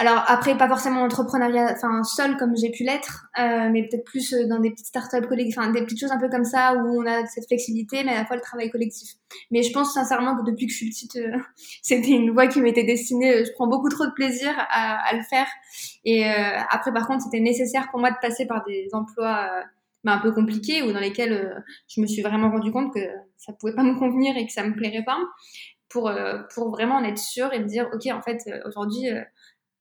alors 0.00 0.22
après, 0.28 0.56
pas 0.56 0.68
forcément 0.68 1.02
entrepreneuriat, 1.02 1.72
enfin 1.72 2.04
seul 2.04 2.36
comme 2.36 2.56
j'ai 2.56 2.70
pu 2.70 2.84
l'être, 2.84 3.26
euh, 3.36 3.68
mais 3.68 3.82
peut-être 3.88 4.04
plus 4.04 4.32
euh, 4.32 4.46
dans 4.46 4.60
des 4.60 4.70
petites 4.70 4.86
startups 4.86 5.26
enfin 5.48 5.72
des 5.72 5.82
petites 5.82 5.98
choses 5.98 6.12
un 6.12 6.20
peu 6.20 6.28
comme 6.28 6.44
ça 6.44 6.74
où 6.74 7.02
on 7.02 7.04
a 7.04 7.26
cette 7.26 7.46
flexibilité, 7.48 8.04
mais 8.04 8.12
à 8.12 8.20
la 8.20 8.24
fois 8.24 8.36
le 8.36 8.42
travail 8.42 8.70
collectif. 8.70 9.14
Mais 9.50 9.64
je 9.64 9.72
pense 9.72 9.92
sincèrement 9.92 10.36
que 10.36 10.48
depuis 10.48 10.66
que 10.66 10.72
je 10.72 10.76
suis 10.76 10.90
petite, 10.90 11.16
euh, 11.16 11.36
c'était 11.82 12.12
une 12.12 12.30
voie 12.30 12.46
qui 12.46 12.60
m'était 12.60 12.84
destinée. 12.84 13.44
Je 13.44 13.50
prends 13.54 13.66
beaucoup 13.66 13.88
trop 13.88 14.06
de 14.06 14.12
plaisir 14.12 14.54
à, 14.56 15.04
à 15.04 15.16
le 15.16 15.22
faire. 15.22 15.48
Et 16.04 16.24
euh, 16.24 16.58
après, 16.70 16.92
par 16.92 17.08
contre, 17.08 17.24
c'était 17.24 17.40
nécessaire 17.40 17.88
pour 17.90 17.98
moi 17.98 18.12
de 18.12 18.16
passer 18.22 18.46
par 18.46 18.64
des 18.68 18.86
emplois 18.92 19.50
bah, 20.04 20.12
un 20.12 20.18
peu 20.18 20.30
compliqués 20.30 20.82
ou 20.82 20.92
dans 20.92 21.00
lesquels 21.00 21.64
je 21.88 22.00
me 22.00 22.06
suis 22.06 22.22
vraiment 22.22 22.52
rendu 22.52 22.70
compte 22.70 22.94
que 22.94 23.00
ça 23.36 23.52
pouvait 23.52 23.74
pas 23.74 23.82
me 23.82 23.98
convenir 23.98 24.36
et 24.36 24.46
que 24.46 24.52
ça 24.52 24.62
me 24.62 24.76
plairait 24.76 25.02
pas, 25.04 25.18
pour 25.88 26.08
pour 26.54 26.70
vraiment 26.70 26.94
en 26.96 27.02
être 27.02 27.18
sûre 27.18 27.52
et 27.52 27.58
me 27.58 27.66
dire 27.66 27.88
ok 27.92 28.06
en 28.12 28.22
fait 28.22 28.38
aujourd'hui 28.64 29.08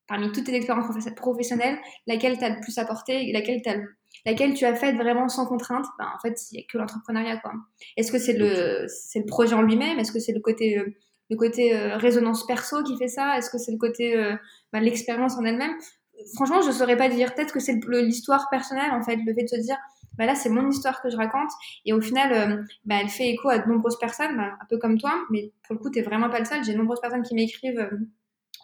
parmi 0.08 0.32
toutes 0.32 0.46
tes 0.46 0.56
expériences 0.56 0.88
professionnelles, 1.16 1.78
laquelle 2.08 2.38
t'as 2.38 2.50
le 2.50 2.62
plus 2.62 2.78
apporté, 2.78 3.32
laquelle, 3.32 3.62
laquelle 4.26 4.54
tu 4.54 4.66
as 4.66 4.76
faite 4.76 4.96
vraiment 4.96 5.28
sans 5.28 5.46
contrainte, 5.46 5.86
ben, 6.00 6.06
en 6.16 6.20
fait, 6.20 6.40
il 6.52 6.56
n'y 6.56 6.64
a 6.64 6.66
que 6.72 6.78
l'entrepreneuriat. 6.78 7.38
quoi. 7.38 7.54
Est-ce 7.98 8.12
que 8.12 8.20
c'est 8.20 8.38
le, 8.38 8.86
c'est 8.88 9.20
le 9.20 9.26
projet 9.26 9.54
en 9.54 9.62
lui-même? 9.62 10.00
Est-ce 10.00 10.12
que 10.12 10.20
c'est 10.20 10.34
le 10.34 10.40
côté, 10.40 10.80
euh, 10.80 10.86
le 11.30 11.36
côté 11.36 11.76
euh, 11.76 11.98
résonance 11.98 12.46
perso 12.46 12.84
qui 12.84 12.98
fait 12.98 13.10
ça? 13.10 13.38
Est-ce 13.38 13.50
que 13.50 13.58
c'est 13.58 13.72
le 13.72 13.78
côté 13.78 14.16
ben, 14.72 14.80
l'expérience 14.80 15.36
en 15.38 15.44
elle-même? 15.44 15.76
Franchement, 16.36 16.62
je 16.62 16.68
ne 16.68 16.74
saurais 16.74 16.98
pas 16.98 17.10
dire. 17.10 17.36
Peut-être 17.36 17.54
que 17.54 17.60
c'est 17.60 17.78
l'histoire 17.90 18.48
personnelle, 18.50 18.92
en 18.92 19.04
fait, 19.04 19.18
le 19.26 19.34
fait 19.34 19.44
de 19.44 19.50
se 19.50 19.62
dire, 19.62 19.78
bah 20.18 20.26
là 20.26 20.34
c'est 20.34 20.50
mon 20.50 20.68
histoire 20.68 21.00
que 21.04 21.12
je 21.12 21.16
raconte 21.16 21.52
et 21.86 21.94
au 21.94 22.02
final 22.02 22.66
bah, 22.86 22.96
elle 23.00 23.10
fait 23.10 23.30
écho 23.30 23.50
à 23.50 23.60
de 23.60 23.68
nombreuses 23.70 24.00
personnes 24.00 24.36
bah, 24.36 24.58
un 24.60 24.66
peu 24.68 24.80
comme 24.80 24.98
toi 24.98 25.14
mais 25.30 25.52
pour 25.64 25.76
le 25.76 25.80
coup 25.80 25.92
tu 25.92 26.00
n'es 26.00 26.04
vraiment 26.04 26.28
pas 26.28 26.40
le 26.40 26.46
seul 26.46 26.64
j'ai 26.64 26.74
de 26.74 26.78
nombreuses 26.80 27.02
personnes 27.02 27.22
qui 27.22 27.36
m'écrivent 27.36 27.88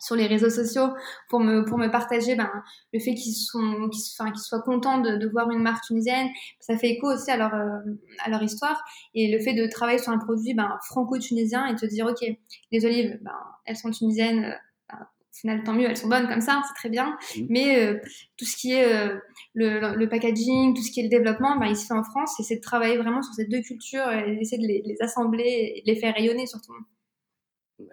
sur 0.03 0.15
les 0.15 0.27
réseaux 0.27 0.49
sociaux 0.49 0.89
pour 1.29 1.39
me, 1.39 1.63
pour 1.63 1.77
me 1.77 1.87
partager 1.87 2.35
ben, 2.35 2.51
le 2.91 2.99
fait 2.99 3.13
qu'ils 3.13 3.33
sont 3.33 3.89
qu'ils 3.89 4.03
enfin, 4.19 4.31
qu'ils 4.31 4.41
soient 4.41 4.61
contents 4.61 4.99
de, 4.99 5.15
de, 5.15 5.27
voir 5.29 5.49
une 5.49 5.61
marque 5.61 5.85
tunisienne. 5.85 6.27
Ça 6.59 6.77
fait 6.77 6.89
écho 6.89 7.07
aussi 7.07 7.31
à 7.31 7.37
leur, 7.37 7.53
euh, 7.53 7.79
à 8.19 8.29
leur 8.29 8.43
histoire. 8.43 8.83
Et 9.13 9.31
le 9.31 9.39
fait 9.39 9.53
de 9.53 9.65
travailler 9.65 9.99
sur 9.99 10.11
un 10.11 10.17
produit 10.17 10.53
ben, 10.53 10.77
franco-tunisien 10.89 11.67
et 11.67 11.75
te 11.75 11.85
dire, 11.85 12.05
OK, 12.05 12.25
les 12.71 12.85
olives, 12.85 13.17
ben, 13.21 13.31
elles 13.65 13.77
sont 13.77 13.91
tunisiennes. 13.91 14.43
Euh, 14.43 14.55
ben, 14.89 14.99
au 14.99 15.35
final, 15.35 15.63
tant 15.63 15.73
mieux, 15.73 15.89
elles 15.89 15.97
sont 15.97 16.09
bonnes 16.09 16.27
comme 16.27 16.41
ça, 16.41 16.61
c'est 16.67 16.75
très 16.75 16.89
bien. 16.89 17.17
Mmh. 17.37 17.41
Mais 17.49 17.85
euh, 17.85 17.99
tout 18.37 18.45
ce 18.45 18.57
qui 18.57 18.73
est 18.73 19.09
le, 19.53 19.95
le, 19.95 20.09
packaging, 20.09 20.75
tout 20.75 20.83
ce 20.83 20.91
qui 20.91 20.99
est 20.99 21.03
le 21.03 21.09
développement, 21.09 21.57
ben, 21.57 21.67
il 21.67 21.77
se 21.77 21.85
fait 21.85 21.93
en 21.93 22.03
France. 22.03 22.37
Et 22.41 22.43
c'est 22.43 22.57
de 22.57 22.61
travailler 22.61 22.97
vraiment 22.97 23.21
sur 23.21 23.33
ces 23.33 23.45
deux 23.45 23.61
cultures 23.61 24.11
et 24.11 24.35
d'essayer 24.35 24.61
de 24.61 24.67
les, 24.67 24.83
les 24.85 25.01
assembler 25.01 25.75
et 25.77 25.81
de 25.81 25.91
les 25.91 25.97
faire 25.97 26.13
rayonner 26.13 26.45
surtout. 26.45 26.73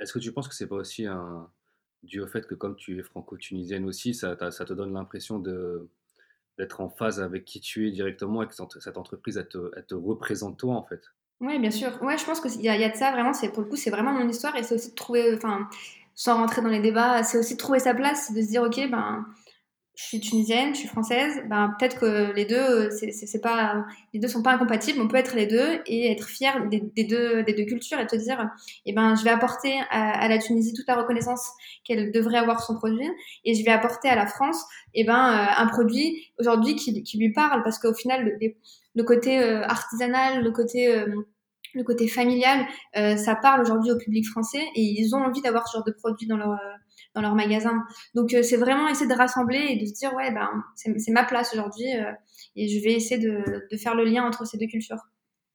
Est-ce 0.00 0.12
que 0.12 0.18
tu 0.18 0.32
penses 0.32 0.48
que 0.48 0.54
c'est 0.54 0.68
pas 0.68 0.76
aussi 0.76 1.06
un, 1.06 1.48
dû 2.02 2.20
au 2.20 2.26
fait 2.26 2.46
que 2.46 2.54
comme 2.54 2.76
tu 2.76 2.98
es 2.98 3.02
franco-tunisienne 3.02 3.84
aussi, 3.84 4.14
ça, 4.14 4.36
ça 4.50 4.64
te 4.64 4.72
donne 4.72 4.92
l'impression 4.92 5.38
de 5.38 5.88
d'être 6.58 6.82
en 6.82 6.90
phase 6.90 7.20
avec 7.20 7.46
qui 7.46 7.58
tu 7.60 7.88
es 7.88 7.90
directement 7.90 8.42
et 8.42 8.46
que 8.46 8.52
cette 8.54 8.98
entreprise, 8.98 9.38
elle 9.38 9.48
te, 9.48 9.94
représente 9.94 10.58
toi 10.58 10.74
en 10.74 10.82
fait. 10.82 11.00
Oui, 11.40 11.58
bien 11.58 11.70
sûr. 11.70 11.90
Ouais, 12.02 12.18
je 12.18 12.24
pense 12.26 12.38
qu'il 12.40 12.60
y, 12.60 12.64
y, 12.64 12.68
a 12.68 12.88
de 12.90 12.96
ça 12.96 13.12
vraiment. 13.12 13.32
Pour 13.32 13.62
le 13.62 13.68
coup, 13.68 13.76
c'est 13.76 13.88
vraiment 13.88 14.12
mon 14.12 14.28
histoire 14.28 14.54
et 14.56 14.62
c'est 14.62 14.74
aussi 14.74 14.90
de 14.90 14.94
trouver, 14.94 15.34
enfin, 15.34 15.70
sans 16.14 16.36
rentrer 16.36 16.60
dans 16.60 16.68
les 16.68 16.80
débats, 16.80 17.22
c'est 17.22 17.38
aussi 17.38 17.54
de 17.54 17.58
trouver 17.58 17.78
sa 17.78 17.94
place, 17.94 18.34
de 18.34 18.42
se 18.42 18.48
dire 18.48 18.62
ok, 18.62 18.90
ben 18.90 19.26
je 20.02 20.06
suis 20.06 20.20
tunisienne, 20.20 20.74
je 20.74 20.80
suis 20.80 20.88
française, 20.88 21.42
ben 21.50 21.74
peut-être 21.78 22.00
que 22.00 22.32
les 22.34 22.46
deux, 22.46 22.90
c'est 22.90 23.40
pas, 23.42 23.84
les 24.14 24.18
deux 24.18 24.28
sont 24.28 24.42
pas 24.42 24.52
incompatibles. 24.52 24.98
On 24.98 25.08
peut 25.08 25.18
être 25.18 25.36
les 25.36 25.46
deux 25.46 25.82
et 25.86 26.10
être 26.10 26.26
fier 26.26 26.68
des, 26.68 27.04
deux, 27.04 27.42
des 27.42 27.52
deux 27.52 27.64
cultures 27.64 28.00
et 28.00 28.06
te 28.06 28.16
dire, 28.16 28.48
eh 28.86 28.94
ben 28.94 29.14
je 29.14 29.22
vais 29.24 29.30
apporter 29.30 29.78
à, 29.90 30.26
la 30.26 30.38
Tunisie 30.38 30.72
toute 30.72 30.86
la 30.88 30.96
reconnaissance 30.96 31.46
qu'elle 31.84 32.12
devrait 32.12 32.38
avoir 32.38 32.62
son 32.62 32.76
produit 32.76 33.10
et 33.44 33.54
je 33.54 33.62
vais 33.62 33.70
apporter 33.70 34.08
à 34.08 34.16
la 34.16 34.26
France, 34.26 34.64
eh 34.94 35.04
ben 35.04 35.12
euh, 35.12 35.62
un 35.62 35.66
produit 35.66 36.32
aujourd'hui 36.38 36.76
qui, 36.76 37.02
qui, 37.02 37.18
lui 37.18 37.32
parle 37.32 37.62
parce 37.62 37.78
qu'au 37.78 37.92
final 37.92 38.24
le, 38.24 38.54
le 38.94 39.04
côté 39.04 39.38
euh, 39.38 39.62
artisanal, 39.64 40.42
le 40.42 40.50
côté 40.50 40.88
euh, 40.88 41.06
le 41.74 41.84
côté 41.84 42.08
familial, 42.08 42.66
ça 42.94 43.36
parle 43.36 43.60
aujourd'hui 43.60 43.92
au 43.92 43.96
public 43.96 44.26
français 44.26 44.62
et 44.74 44.82
ils 44.82 45.14
ont 45.14 45.22
envie 45.22 45.40
d'avoir 45.40 45.68
ce 45.68 45.76
genre 45.76 45.84
de 45.84 45.92
produit 45.92 46.26
dans 46.26 46.36
leur 46.36 46.58
dans 47.14 47.22
leur 47.22 47.34
magasin. 47.34 47.82
Donc 48.14 48.34
euh, 48.34 48.42
c'est 48.42 48.56
vraiment 48.56 48.88
essayer 48.88 49.08
de 49.08 49.16
rassembler 49.16 49.66
et 49.70 49.76
de 49.76 49.86
se 49.86 49.92
dire 49.94 50.14
ouais 50.14 50.32
ben 50.32 50.48
c'est 50.76 51.12
ma 51.12 51.24
place 51.24 51.52
aujourd'hui 51.52 51.96
euh, 51.96 52.12
et 52.56 52.68
je 52.68 52.82
vais 52.82 52.92
essayer 52.92 53.18
de, 53.18 53.66
de, 53.70 53.76
faire 53.76 53.94
le 53.94 54.04
lien 54.04 54.24
entre 54.24 54.46
ces 54.46 54.58
deux 54.58 54.66
cultures. 54.66 54.98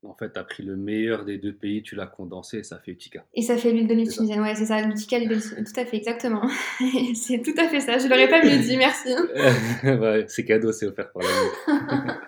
En 0.07 0.13
fait, 0.13 0.31
tu 0.31 0.39
as 0.39 0.43
pris 0.43 0.63
le 0.63 0.75
meilleur 0.75 1.25
des 1.25 1.38
deux 1.38 1.53
pays, 1.53 1.81
tu 1.81 1.95
l'as 1.95 2.05
condensé 2.05 2.59
et 2.59 2.63
ça 2.63 2.79
fait 2.79 2.91
Utica. 2.91 3.25
Et 3.33 3.41
ça 3.41 3.57
fait 3.57 3.71
l'huile 3.71 3.88
d'olive 3.88 4.07
tunisienne, 4.07 4.41
ouais, 4.41 4.53
c'est 4.53 4.65
ça, 4.65 4.81
l'Utica, 4.81 5.19
tout 5.19 5.79
à 5.79 5.85
fait, 5.85 5.97
exactement. 5.97 6.47
c'est 7.15 7.41
tout 7.41 7.55
à 7.57 7.67
fait 7.67 7.79
ça, 7.79 7.97
je 7.97 8.07
l'aurais 8.07 8.29
pas 8.29 8.43
mieux 8.43 8.57
dit, 8.57 8.77
merci. 8.77 9.09
ouais, 9.83 10.25
c'est 10.27 10.45
cadeau, 10.45 10.71
c'est 10.71 10.85
offert 10.85 11.12
par 11.12 11.24
la 11.24 11.29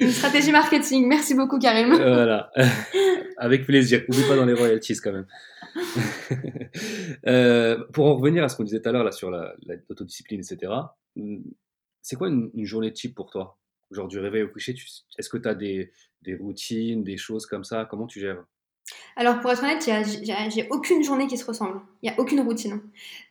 Une 0.00 0.10
stratégie 0.10 0.52
marketing, 0.52 1.06
merci 1.06 1.34
beaucoup 1.34 1.58
Karim. 1.58 1.94
voilà, 1.94 2.50
avec 3.36 3.66
plaisir, 3.66 4.02
oublie 4.08 4.22
pas 4.28 4.36
dans 4.36 4.44
les 4.44 4.54
royalties 4.54 4.96
quand 5.02 5.12
même. 5.12 5.26
Euh, 7.26 7.78
pour 7.92 8.06
en 8.06 8.16
revenir 8.16 8.44
à 8.44 8.48
ce 8.48 8.56
qu'on 8.56 8.64
disait 8.64 8.80
tout 8.80 8.88
à 8.88 8.92
l'heure 8.92 9.04
là, 9.04 9.12
sur 9.12 9.30
l'autodiscipline, 9.30 10.40
etc., 10.40 10.72
hmm, 11.16 11.38
c'est 12.02 12.16
quoi 12.16 12.28
une, 12.28 12.50
journée 12.64 12.92
type 12.92 13.14
pour 13.14 13.30
toi? 13.30 13.58
Genre 13.90 14.08
du 14.08 14.18
réveil 14.18 14.42
au 14.42 14.48
coucher, 14.48 14.74
est-ce 15.16 15.28
que 15.28 15.38
tu 15.38 15.48
as 15.48 15.54
des, 15.54 15.92
des 16.22 16.34
routines, 16.34 17.02
des 17.02 17.16
choses 17.16 17.46
comme 17.46 17.64
ça? 17.64 17.86
Comment 17.88 18.06
tu 18.06 18.20
gères? 18.20 18.44
Alors 19.16 19.40
pour 19.40 19.50
être 19.50 19.62
honnête, 19.62 19.88
j'ai 20.52 20.68
aucune 20.70 21.02
journée 21.02 21.26
qui 21.26 21.38
se 21.38 21.44
ressemble. 21.44 21.80
Il 22.02 22.10
n'y 22.10 22.16
a 22.16 22.20
aucune 22.20 22.40
routine. 22.40 22.82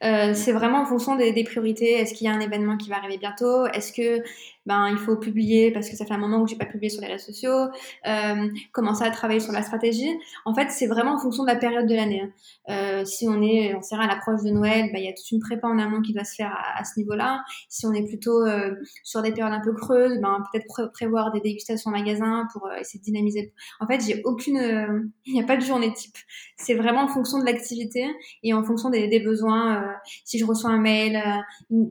Euh, 0.03 0.33
c'est 0.33 0.51
vraiment 0.51 0.81
en 0.81 0.85
fonction 0.85 1.15
des, 1.15 1.31
des 1.31 1.43
priorités. 1.43 1.91
Est-ce 1.93 2.13
qu'il 2.13 2.25
y 2.25 2.29
a 2.29 2.33
un 2.33 2.39
événement 2.39 2.77
qui 2.77 2.89
va 2.89 2.97
arriver 2.97 3.17
bientôt? 3.17 3.67
Est-ce 3.67 3.93
que 3.93 4.23
ben 4.65 4.89
il 4.89 4.97
faut 4.97 5.17
publier 5.17 5.71
parce 5.71 5.89
que 5.89 5.95
ça 5.95 6.05
fait 6.05 6.13
un 6.13 6.17
moment 6.17 6.43
que 6.43 6.49
j'ai 6.49 6.57
pas 6.57 6.65
publié 6.65 6.89
sur 6.89 7.01
les 7.01 7.07
réseaux 7.07 7.25
sociaux, 7.25 7.67
euh, 8.07 8.49
commencer 8.71 9.03
à 9.03 9.11
travailler 9.11 9.39
sur 9.39 9.51
la 9.51 9.61
stratégie. 9.61 10.11
En 10.45 10.53
fait, 10.53 10.69
c'est 10.71 10.87
vraiment 10.87 11.15
en 11.15 11.19
fonction 11.19 11.43
de 11.43 11.49
la 11.49 11.55
période 11.55 11.87
de 11.87 11.95
l'année. 11.95 12.21
Hein. 12.21 12.31
Euh, 12.69 13.05
si 13.05 13.27
on 13.27 13.41
est, 13.41 13.75
on 13.75 13.81
sera 13.81 14.03
à 14.03 14.07
l'approche 14.07 14.43
de 14.43 14.49
Noël, 14.49 14.89
ben, 14.93 14.99
il 14.99 15.05
y 15.05 15.09
a 15.09 15.13
toute 15.13 15.29
une 15.31 15.39
prépa 15.39 15.67
en 15.67 15.77
amont 15.79 16.01
qui 16.01 16.13
doit 16.13 16.23
se 16.23 16.35
faire 16.35 16.55
à, 16.75 16.83
ce 16.83 16.99
niveau-là. 16.99 17.43
Si 17.69 17.85
on 17.85 17.93
est 17.93 18.05
plutôt 18.05 18.45
euh, 18.45 18.75
sur 19.03 19.21
des 19.21 19.31
périodes 19.31 19.53
un 19.53 19.61
peu 19.61 19.73
creuses, 19.73 20.19
ben 20.19 20.43
peut-être 20.51 20.91
prévoir 20.93 21.31
des 21.31 21.41
dégustations 21.41 21.89
en 21.89 21.93
magasin 21.93 22.47
pour 22.53 22.67
euh, 22.67 22.75
essayer 22.79 22.99
de 22.99 23.03
dynamiser. 23.03 23.53
En 23.79 23.87
fait, 23.87 24.01
j'ai 24.01 24.21
aucune, 24.23 24.57
euh, 24.57 25.01
il 25.25 25.33
n'y 25.33 25.41
a 25.41 25.45
pas 25.45 25.57
de 25.57 25.61
journée 25.61 25.91
type. 25.93 26.15
C'est 26.57 26.75
vraiment 26.75 27.01
en 27.01 27.07
fonction 27.07 27.39
de 27.39 27.45
l'activité 27.45 28.05
et 28.43 28.53
en 28.53 28.63
fonction 28.63 28.89
des, 28.89 29.07
des 29.07 29.19
besoins. 29.19 29.83
si 30.23 30.39
je 30.39 30.45
reçois 30.45 30.69
un 30.69 30.79
mail, 30.79 31.21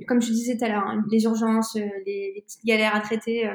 comme 0.09 0.23
je 0.23 0.31
disais 0.31 0.57
tout 0.57 0.65
à 0.65 0.69
l'heure, 0.69 0.87
hein, 0.87 1.05
les 1.11 1.25
urgences, 1.25 1.75
les, 1.75 2.33
les 2.35 2.43
petites 2.43 2.62
galères 2.65 2.95
à 2.95 3.01
traiter. 3.01 3.47
Euh. 3.47 3.55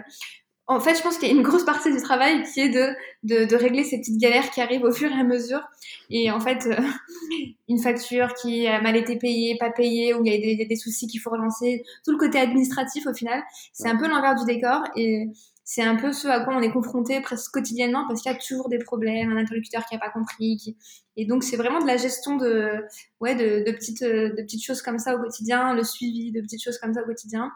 En 0.70 0.82
fait, 0.82 0.96
je 0.96 1.02
pense 1.02 1.18
qu'il 1.18 1.30
y 1.30 1.32
a 1.32 1.34
une 1.34 1.44
grosse 1.44 1.64
partie 1.64 1.94
du 1.94 2.02
travail 2.02 2.44
qui 2.44 2.60
est 2.60 2.70
de, 2.70 2.94
de, 3.24 3.46
de, 3.46 3.56
régler 3.56 3.86
ces 3.86 4.00
petites 4.00 4.20
galères 4.20 4.52
qui 4.52 4.60
arrivent 4.60 4.84
au 4.84 4.92
fur 4.92 5.10
et 5.10 5.18
à 5.18 5.24
mesure. 5.24 5.62
Et 6.10 6.30
en 6.30 6.42
fait, 6.42 6.66
euh, 6.66 6.76
une 7.70 7.80
facture 7.80 8.34
qui 8.34 8.68
a 8.68 8.82
mal 8.82 8.98
été 8.98 9.18
payée, 9.18 9.56
pas 9.58 9.70
payée, 9.70 10.14
ou 10.14 10.26
il 10.26 10.34
y 10.34 10.36
a 10.36 10.56
des, 10.58 10.66
des 10.66 10.76
soucis 10.76 11.08
qu'il 11.08 11.22
faut 11.22 11.30
relancer, 11.30 11.84
tout 12.04 12.12
le 12.12 12.18
côté 12.18 12.38
administratif 12.38 13.08
au 13.08 13.14
final, 13.14 13.42
c'est 13.72 13.88
un 13.88 13.96
peu 13.96 14.10
l'envers 14.10 14.36
du 14.36 14.44
décor. 14.44 14.84
Et 14.98 15.28
c'est 15.70 15.84
un 15.84 15.98
peu 15.98 16.14
ce 16.14 16.30
à 16.30 16.40
quoi 16.46 16.56
on 16.56 16.62
est 16.62 16.72
confronté 16.72 17.20
presque 17.20 17.52
quotidiennement 17.52 18.08
parce 18.08 18.22
qu'il 18.22 18.32
y 18.32 18.34
a 18.34 18.38
toujours 18.38 18.70
des 18.70 18.78
problèmes, 18.78 19.34
un 19.34 19.36
interlocuteur 19.38 19.86
qui 19.86 19.96
n'a 19.96 20.00
pas 20.00 20.10
compris. 20.10 20.56
Qui... 20.56 20.78
Et 21.18 21.26
donc, 21.26 21.44
c'est 21.44 21.58
vraiment 21.58 21.82
de 21.82 21.86
la 21.86 21.98
gestion 21.98 22.38
de, 22.38 22.86
ouais, 23.20 23.36
de, 23.36 23.70
de, 23.70 23.76
petites, 23.76 24.02
de 24.02 24.42
petites 24.44 24.64
choses 24.64 24.82
comme 24.82 24.98
ça 24.98 25.18
au 25.18 25.20
quotidien, 25.20 25.74
le 25.74 25.84
suivi 25.84 26.32
de 26.32 26.40
petites 26.40 26.64
choses 26.64 26.78
comme 26.78 26.94
ça 26.94 27.02
au 27.02 27.06
quotidien. 27.06 27.52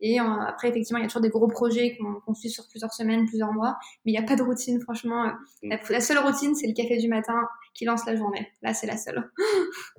Et 0.00 0.20
euh, 0.20 0.24
après, 0.46 0.68
effectivement, 0.68 1.00
il 1.00 1.02
y 1.02 1.06
a 1.06 1.08
toujours 1.08 1.22
des 1.22 1.28
gros 1.28 1.48
projets 1.48 1.98
qu'on 1.98 2.34
suit 2.34 2.50
sur 2.50 2.68
plusieurs 2.68 2.92
semaines, 2.94 3.26
plusieurs 3.26 3.52
mois, 3.52 3.76
mais 4.04 4.12
il 4.12 4.14
n'y 4.16 4.24
a 4.24 4.28
pas 4.28 4.36
de 4.36 4.44
routine, 4.44 4.80
franchement. 4.80 5.32
Mm. 5.64 5.74
La, 5.90 6.00
seule 6.00 6.18
routine, 6.18 6.54
c'est 6.54 6.68
le 6.68 6.72
café 6.72 6.98
du 6.98 7.08
matin 7.08 7.48
qui 7.74 7.84
lance 7.84 8.06
la 8.06 8.14
journée. 8.14 8.46
Là, 8.62 8.74
c'est 8.74 8.86
la 8.86 8.96
seule. 8.96 9.28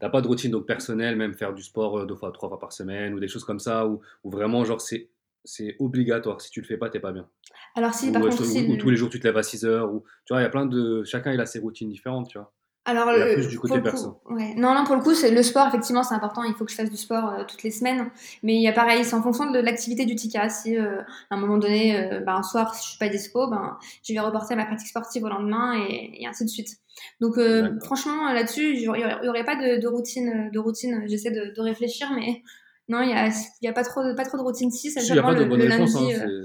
T'as 0.00 0.08
pas 0.08 0.20
de 0.20 0.26
routine 0.26 0.50
donc 0.50 0.66
personnelle, 0.66 1.14
même 1.14 1.34
faire 1.34 1.54
du 1.54 1.62
sport 1.62 2.00
euh, 2.00 2.06
deux 2.06 2.16
fois, 2.16 2.32
trois 2.32 2.48
fois 2.48 2.58
par 2.58 2.72
semaine 2.72 3.14
ou 3.14 3.20
des 3.20 3.28
choses 3.28 3.44
comme 3.44 3.60
ça, 3.60 3.86
ou 3.86 4.00
vraiment, 4.24 4.64
genre, 4.64 4.80
c'est 4.80 5.10
c'est 5.48 5.76
obligatoire. 5.78 6.40
Si 6.40 6.50
tu 6.50 6.60
le 6.60 6.66
fais 6.66 6.76
pas, 6.76 6.90
t'es 6.90 7.00
pas 7.00 7.12
bien. 7.12 7.26
Alors 7.74 7.94
si, 7.94 8.12
par 8.12 8.22
contre, 8.22 8.42
ou, 8.42 8.76
tous 8.76 8.90
les 8.90 8.96
jours 8.96 9.08
tu 9.08 9.18
te 9.18 9.26
lèves 9.26 9.36
à 9.36 9.42
6 9.42 9.64
heures, 9.64 9.92
ou 9.92 10.04
tu 10.24 10.34
vois, 10.34 10.40
il 10.40 10.44
y 10.44 10.46
a 10.46 10.50
plein 10.50 10.66
de, 10.66 11.02
chacun 11.04 11.32
il 11.32 11.40
a 11.40 11.46
ses 11.46 11.58
routines 11.58 11.88
différentes, 11.88 12.28
tu 12.28 12.38
vois. 12.38 12.52
Alors, 12.88 13.12
plus 13.34 13.48
du 13.48 13.58
côté 13.58 13.82
perso. 13.82 14.18
ouais. 14.30 14.54
Non, 14.56 14.72
non, 14.72 14.84
pour 14.84 14.96
le 14.96 15.02
coup, 15.02 15.12
c'est 15.12 15.30
le 15.30 15.42
sport, 15.42 15.66
effectivement, 15.68 16.02
c'est 16.02 16.14
important. 16.14 16.42
Il 16.44 16.54
faut 16.54 16.64
que 16.64 16.70
je 16.70 16.76
fasse 16.76 16.88
du 16.88 16.96
sport 16.96 17.28
euh, 17.28 17.44
toutes 17.46 17.62
les 17.62 17.70
semaines. 17.70 18.10
Mais 18.42 18.54
il 18.54 18.62
y 18.62 18.68
a 18.68 18.72
pareil, 18.72 19.04
c'est 19.04 19.14
en 19.14 19.22
fonction 19.22 19.50
de 19.50 19.58
l'activité 19.58 20.06
du 20.06 20.16
TICA. 20.16 20.48
Si 20.48 20.74
euh, 20.74 21.02
à 21.28 21.34
un 21.34 21.38
moment 21.38 21.58
donné, 21.58 21.98
euh, 21.98 22.20
ben, 22.20 22.36
un 22.36 22.42
soir, 22.42 22.74
si 22.74 22.84
je 22.84 22.88
suis 22.90 22.98
pas 22.98 23.10
dispo, 23.10 23.46
ben, 23.50 23.76
je 24.02 24.14
vais 24.14 24.20
reporter 24.20 24.56
ma 24.56 24.64
pratique 24.64 24.88
sportive 24.88 25.22
au 25.22 25.28
lendemain 25.28 25.74
et, 25.86 26.26
ainsi 26.26 26.46
de 26.46 26.48
suite. 26.48 26.78
Donc, 27.20 27.38
franchement, 27.84 28.32
là-dessus, 28.32 28.74
il 28.74 28.80
y 28.80 28.88
aurait, 28.88 29.44
pas 29.44 29.56
de, 29.56 29.86
routine. 29.86 30.50
De 30.50 30.58
routine. 30.58 31.04
J'essaie 31.08 31.30
de, 31.30 31.52
de, 31.54 31.60
réfléchir, 31.60 32.10
mais 32.14 32.42
non, 32.88 33.02
il 33.02 33.08
n'y 33.08 33.14
a, 33.14 33.28
y 33.62 33.68
a 33.68 33.72
pas, 33.72 33.84
trop, 33.84 34.00
pas 34.16 34.24
trop 34.24 34.38
de 34.38 34.42
routine 34.42 34.70
si, 34.70 34.90
c'est 34.90 35.00
seulement 35.00 35.30
le, 35.30 35.44
le 35.44 35.66
lundi. 35.66 36.14
Hein, 36.14 36.26
euh, 36.26 36.42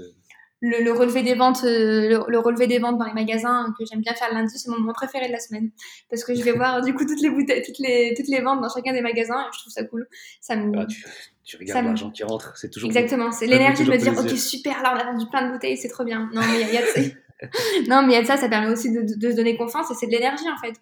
le, 0.60 0.82
le, 0.82 0.92
relevé 0.92 1.22
des 1.22 1.34
ventes, 1.34 1.64
euh, 1.64 2.24
le, 2.28 2.38
relevé 2.38 2.66
des 2.66 2.78
ventes 2.78 2.98
dans 2.98 3.06
les 3.06 3.12
magasins 3.12 3.74
que 3.78 3.84
j'aime 3.84 4.00
bien 4.00 4.14
faire 4.14 4.28
le 4.30 4.36
lundi, 4.36 4.58
c'est 4.58 4.70
mon 4.70 4.78
moment 4.78 4.92
préféré 4.92 5.26
de 5.26 5.32
la 5.32 5.40
semaine 5.40 5.70
parce 6.10 6.24
que 6.24 6.34
je 6.34 6.42
vais 6.42 6.52
voir 6.56 6.82
du 6.82 6.94
coup 6.94 7.04
toutes 7.06 7.20
les 7.20 7.30
bouteilles, 7.30 7.62
toutes 7.62 7.78
les 7.78 8.14
toutes 8.16 8.28
les 8.28 8.40
ventes 8.40 8.60
dans 8.60 8.68
chacun 8.68 8.92
des 8.92 9.02
magasins 9.02 9.40
et 9.40 9.50
je 9.54 9.60
trouve 9.60 9.72
ça 9.72 9.84
cool. 9.84 10.06
Ça 10.40 10.56
me, 10.56 10.78
ah, 10.78 10.86
tu, 10.86 11.04
tu, 11.44 11.56
regardes 11.56 11.86
l'argent 11.86 12.10
qui 12.10 12.24
rentre, 12.24 12.56
c'est 12.56 12.70
toujours 12.70 12.90
exactement. 12.90 13.32
C'est 13.32 13.46
l'énergie 13.46 13.84
de 13.84 13.90
me 13.90 13.96
dire 13.96 14.18
ok 14.18 14.30
super, 14.38 14.82
là 14.82 14.94
on 14.94 14.98
a 14.98 15.12
vendu 15.12 15.26
plein 15.30 15.46
de 15.46 15.52
bouteilles, 15.52 15.76
c'est 15.76 15.88
trop 15.88 16.04
bien. 16.04 16.30
Non 16.34 16.40
mais 16.40 16.60
il 16.60 16.74
y, 16.74 16.78
a 16.78 16.82
de 16.82 16.86
ça. 16.86 17.00
non 17.88 18.02
mais 18.02 18.12
il 18.12 18.16
y 18.16 18.18
a 18.18 18.22
de 18.22 18.26
ça, 18.26 18.36
ça 18.36 18.48
permet 18.48 18.70
aussi 18.70 18.92
de, 18.92 19.02
de 19.02 19.30
se 19.30 19.36
donner 19.36 19.56
confiance 19.56 19.90
et 19.90 19.94
c'est 19.94 20.06
de 20.06 20.12
l'énergie 20.12 20.48
en 20.48 20.58
fait 20.58 20.74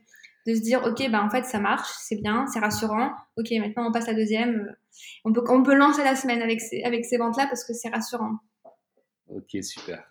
de 0.47 0.55
se 0.55 0.61
dire 0.61 0.83
ok 0.85 1.11
bah 1.11 1.23
en 1.23 1.31
fait 1.31 1.45
ça 1.45 1.61
marche 1.61 1.89
c'est 1.99 2.17
bien 2.17 2.47
c'est 2.47 2.61
rassurant. 2.61 3.13
Ok 3.37 3.51
maintenant 3.53 3.89
on 3.89 3.93
passe 3.93 4.09
à 4.09 4.13
la 4.13 4.19
deuxième. 4.19 4.75
On 5.25 5.33
peut 5.33 5.43
on 5.49 5.63
peut 5.63 5.75
lancer 5.75 6.05
la 6.05 6.17
semaine 6.17 6.43
avec 6.43 6.61
ces 6.61 6.83
avec 6.83 7.05
ces 7.05 7.17
ventes 7.17 7.37
là 7.37 7.47
parce 7.47 7.65
que 7.65 7.73
c'est 7.73 7.89
rassurant. 7.89 8.39
Ok 9.29 9.57
super. 9.63 10.05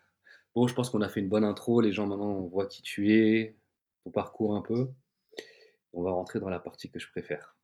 Bon 0.55 0.67
je 0.67 0.73
pense 0.73 0.89
qu'on 0.89 1.01
a 1.01 1.09
fait 1.09 1.19
une 1.19 1.29
bonne 1.29 1.43
intro. 1.43 1.81
Les 1.81 1.91
gens 1.91 2.07
maintenant 2.07 2.41
voient 2.41 2.67
qui 2.67 2.81
tu 2.81 3.13
es 3.13 3.57
ton 4.03 4.11
parcours 4.11 4.55
un 4.55 4.61
peu. 4.61 4.89
On 5.93 6.03
va 6.03 6.11
rentrer 6.11 6.39
dans 6.39 6.49
la 6.49 6.59
partie 6.59 6.89
que 6.89 6.99
je 6.99 7.09
préfère. 7.09 7.55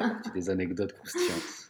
La 0.00 0.10
partie 0.10 0.30
des 0.32 0.50
anecdotes 0.50 0.92
croustillantes. 0.92 1.68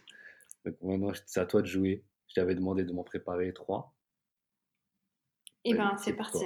Donc 0.65 0.75
maintenant, 0.81 1.11
c'est 1.25 1.39
à 1.39 1.45
toi 1.45 1.61
de 1.61 1.67
jouer. 1.67 2.03
Je 2.27 2.35
t'avais 2.35 2.55
demandé 2.55 2.83
de 2.83 2.91
m'en 2.93 3.03
préparer 3.03 3.53
trois. 3.53 3.93
Et 5.65 5.71
eh 5.71 5.73
ben, 5.73 5.95
c'est 5.97 6.13
parti. 6.13 6.45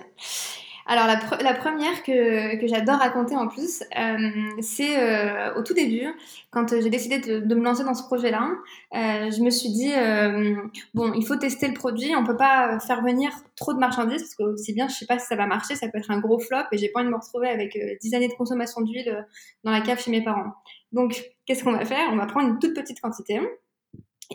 Alors 0.86 1.08
la, 1.08 1.18
la 1.42 1.54
première 1.54 2.04
que, 2.04 2.60
que 2.60 2.68
j'adore 2.68 2.98
raconter 2.98 3.36
en 3.36 3.48
plus, 3.48 3.84
euh, 3.98 4.30
c'est 4.62 5.00
euh, 5.00 5.56
au 5.56 5.64
tout 5.64 5.74
début, 5.74 6.08
quand 6.52 6.70
j'ai 6.70 6.90
décidé 6.90 7.20
de, 7.20 7.40
de, 7.40 7.56
me 7.56 7.64
lancer 7.64 7.84
dans 7.84 7.94
ce 7.94 8.04
projet-là, 8.04 8.50
euh, 8.94 9.32
je 9.32 9.42
me 9.42 9.50
suis 9.50 9.70
dit, 9.70 9.94
euh, 9.94 10.56
bon, 10.94 11.14
il 11.14 11.26
faut 11.26 11.38
tester 11.38 11.68
le 11.68 11.74
produit, 11.74 12.14
on 12.16 12.26
peut 12.26 12.36
pas 12.36 12.80
faire 12.80 13.02
venir 13.02 13.32
trop 13.56 13.74
de 13.74 13.80
marchandises, 13.80 14.22
parce 14.22 14.36
que 14.36 14.44
aussi 14.44 14.74
bien, 14.74 14.88
je 14.90 14.96
sais 14.96 15.06
pas 15.06 15.20
si 15.20 15.28
ça 15.28 15.36
va 15.36 15.46
marcher, 15.46 15.76
ça 15.76 15.88
peut 15.88 16.00
être 16.00 16.12
un 16.12 16.20
gros 16.20 16.40
flop, 16.40 16.58
et 16.72 16.78
j'ai 16.78 16.90
pas 16.90 17.00
envie 17.00 17.08
de 17.08 17.14
me 17.14 17.20
retrouver 17.20 17.48
avec 17.48 17.78
10 18.02 18.14
années 18.16 18.28
de 18.28 18.34
consommation 18.34 18.82
d'huile 18.82 19.26
dans 19.64 19.72
la 19.72 19.82
cave 19.82 20.02
chez 20.02 20.12
mes 20.12 20.24
parents. 20.24 20.54
Donc, 20.92 21.24
qu'est-ce 21.46 21.64
qu'on 21.64 21.72
va 21.72 21.86
faire? 21.86 22.10
On 22.12 22.18
va 22.18 22.26
prendre 22.26 22.50
une 22.50 22.60
toute 22.60 22.76
petite 22.76 23.00
quantité, 23.00 23.40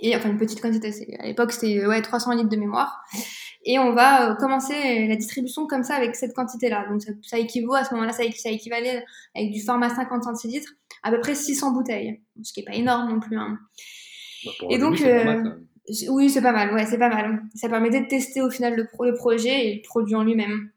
et 0.02 0.17
enfin 0.17 0.31
une 0.31 0.38
petite 0.38 0.61
quantité, 0.61 0.93
à 1.19 1.26
l'époque 1.26 1.52
c'était 1.52 1.87
ouais, 1.87 2.00
300 2.02 2.33
litres 2.33 2.49
de 2.49 2.57
mémoire 2.57 3.05
et 3.64 3.78
on 3.78 3.93
va 3.93 4.31
euh, 4.31 4.35
commencer 4.37 5.07
la 5.07 5.17
distribution 5.17 5.67
comme 5.67 5.83
ça 5.83 5.95
avec 5.95 6.17
cette 6.17 6.35
quantité-là. 6.35 6.87
Donc 6.88 7.02
ça, 7.23 7.38
équivaut 7.38 7.75
à 7.75 7.85
ce 7.85 7.93
moment-là, 7.95 8.12
ça, 8.12 8.23
ça, 8.35 8.50
équivalait 8.50 9.05
avec 9.35 9.50
du 9.50 9.62
format 9.62 9.90
50 9.90 10.25
centilitres 10.25 10.73
à 11.02 11.11
peu 11.11 11.21
près 11.21 11.35
600 11.35 11.73
bouteilles, 11.73 12.21
ce 12.43 12.52
qui 12.52 12.61
est 12.61 12.64
pas 12.64 12.75
énorme 12.75 13.11
non 13.11 13.21
plus. 13.21 13.37
Hein. 13.37 13.59
Bah, 14.45 14.52
et 14.71 14.78
donc, 14.78 15.00
euh, 15.02 15.43
oui, 16.09 16.31
c'est 16.31 16.43
pas 16.43 16.52
mal, 16.52 16.73
ouais, 16.73 16.87
c'est 16.87 16.99
pas 16.99 17.09
mal. 17.09 17.43
Ça 17.55 17.69
permettait 17.69 18.00
de 18.00 18.07
tester 18.07 18.40
au 18.40 18.50
final 18.50 18.75
le, 18.75 18.88
le 19.05 19.14
projet 19.14 19.67
et 19.67 19.75
le 19.76 19.83
produit 19.83 20.14
en 20.14 20.25
lui-même. 20.25 20.71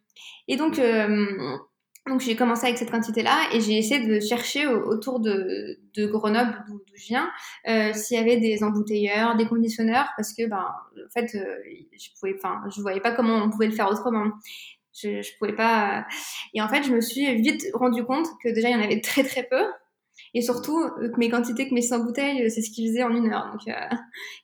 Et 0.47 0.57
donc, 0.57 0.79
euh, 0.79 1.57
donc 2.07 2.19
j'ai 2.21 2.35
commencé 2.35 2.65
avec 2.65 2.77
cette 2.77 2.89
quantité-là 2.89 3.49
et 3.53 3.61
j'ai 3.61 3.77
essayé 3.77 4.05
de 4.05 4.19
chercher 4.19 4.65
autour 4.65 5.19
de, 5.19 5.77
de 5.95 6.07
Grenoble, 6.07 6.63
d'où 6.67 6.81
je 6.95 7.05
viens, 7.05 7.29
euh, 7.67 7.93
s'il 7.93 8.17
y 8.17 8.19
avait 8.19 8.37
des 8.37 8.63
embouteilleurs, 8.63 9.35
des 9.35 9.45
conditionneurs, 9.45 10.09
parce 10.17 10.33
que 10.33 10.47
ben 10.47 10.65
en 10.65 11.09
fait 11.13 11.35
euh, 11.35 11.55
je 11.91 12.09
pouvais, 12.19 12.33
enfin 12.35 12.61
je 12.75 12.81
voyais 12.81 13.01
pas 13.01 13.11
comment 13.11 13.35
on 13.35 13.49
pouvait 13.51 13.67
le 13.67 13.73
faire 13.73 13.89
autrement. 13.89 14.25
Je, 14.93 15.21
je 15.21 15.37
pouvais 15.37 15.55
pas. 15.55 16.05
Et 16.53 16.61
en 16.61 16.67
fait 16.67 16.83
je 16.83 16.91
me 16.91 17.01
suis 17.01 17.35
vite 17.39 17.63
rendu 17.73 18.03
compte 18.03 18.27
que 18.43 18.49
déjà 18.49 18.69
il 18.69 18.71
y 18.71 18.75
en 18.75 18.83
avait 18.83 19.01
très 19.01 19.23
très 19.23 19.43
peu 19.43 19.63
et 20.33 20.41
surtout 20.41 20.79
euh, 20.79 21.09
que 21.09 21.19
mes 21.19 21.29
quantités, 21.29 21.69
que 21.69 21.73
mes 21.73 21.81
100 21.83 21.99
bouteilles, 22.03 22.49
c'est 22.49 22.61
ce 22.61 22.71
qu'ils 22.71 22.89
faisaient 22.89 23.03
en 23.03 23.15
une 23.15 23.31
heure. 23.31 23.51
Donc, 23.51 23.67
euh, 23.67 23.95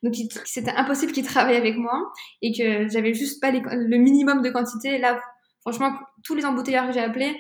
donc 0.04 0.14
c'était 0.46 0.72
impossible 0.72 1.12
qu'ils 1.12 1.26
travaillent 1.26 1.58
avec 1.58 1.78
moi 1.78 2.12
et 2.42 2.52
que 2.52 2.88
j'avais 2.90 3.14
juste 3.14 3.42
pas 3.42 3.52
les, 3.52 3.62
le 3.62 3.98
minimum 3.98 4.42
de 4.42 4.50
quantité. 4.50 4.98
Là, 5.00 5.20
Franchement, 5.68 6.00
tous 6.24 6.36
les 6.36 6.46
embouteilleurs 6.46 6.88
que 6.88 6.94
j'ai 6.94 7.00
appelés, 7.00 7.40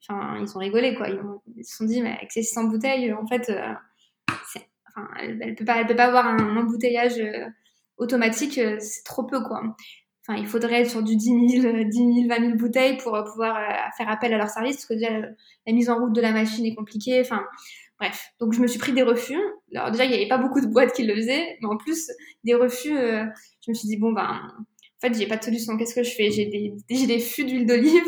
enfin, 0.00 0.38
ils 0.40 0.56
ont 0.56 0.60
rigolé, 0.60 0.94
quoi. 0.94 1.08
Ils, 1.08 1.64
se 1.64 1.76
sont 1.76 1.84
dit, 1.84 2.00
mais 2.02 2.12
avec 2.16 2.32
ces 2.32 2.42
600 2.42 2.64
bouteilles, 2.64 3.12
en 3.12 3.26
fait, 3.26 3.50
euh, 3.50 3.72
elle, 5.20 5.38
ne 5.38 5.54
peut 5.54 5.64
pas, 5.64 5.80
elle 5.80 5.86
peut 5.86 5.96
pas 5.96 6.06
avoir 6.06 6.26
un 6.26 6.56
embouteillage 6.56 7.18
euh, 7.18 7.46
automatique, 7.96 8.58
euh, 8.58 8.76
c'est 8.80 9.04
trop 9.04 9.24
peu, 9.24 9.42
quoi. 9.42 9.62
Enfin, 10.26 10.38
il 10.38 10.46
faudrait 10.46 10.82
être 10.82 10.90
sur 10.90 11.02
du 11.02 11.16
10 11.16 11.60
000, 11.62 11.84
10 11.84 11.96
000, 11.96 12.28
20 12.28 12.40
000 12.40 12.56
bouteilles 12.56 12.96
pour 12.96 13.12
pouvoir 13.24 13.58
faire 13.96 14.08
appel 14.08 14.32
à 14.32 14.38
leur 14.38 14.48
service, 14.48 14.76
parce 14.76 14.86
que 14.86 14.94
déjà, 14.94 15.10
la, 15.66 15.72
mise 15.72 15.90
en 15.90 15.98
route 15.98 16.14
de 16.14 16.20
la 16.20 16.30
machine 16.30 16.64
est 16.64 16.76
compliquée. 16.76 17.20
Enfin, 17.20 17.44
bref. 17.98 18.28
Donc, 18.38 18.52
je 18.52 18.60
me 18.60 18.68
suis 18.68 18.78
pris 18.78 18.92
des 18.92 19.02
refus. 19.02 19.40
Alors, 19.74 19.90
déjà, 19.90 20.04
il 20.04 20.10
n'y 20.10 20.16
avait 20.16 20.28
pas 20.28 20.38
beaucoup 20.38 20.60
de 20.60 20.68
boîtes 20.68 20.92
qui 20.92 21.02
le 21.02 21.16
faisaient, 21.16 21.58
mais 21.60 21.66
en 21.66 21.76
plus, 21.76 22.08
des 22.44 22.54
refus, 22.54 22.94
je 22.94 23.70
me 23.70 23.74
suis 23.74 23.88
dit, 23.88 23.96
bon, 23.96 24.12
ben, 24.12 24.40
en 25.02 25.08
fait, 25.08 25.18
j'ai 25.18 25.26
pas 25.26 25.36
de 25.36 25.42
solution. 25.42 25.76
Qu'est-ce 25.76 25.94
que 25.94 26.04
je 26.04 26.14
fais? 26.14 26.30
J'ai 26.30 26.46
des, 26.46 26.74
j'ai 26.88 27.06
des 27.06 27.18
fûts 27.18 27.44
d'huile 27.44 27.66
d'olive. 27.66 28.04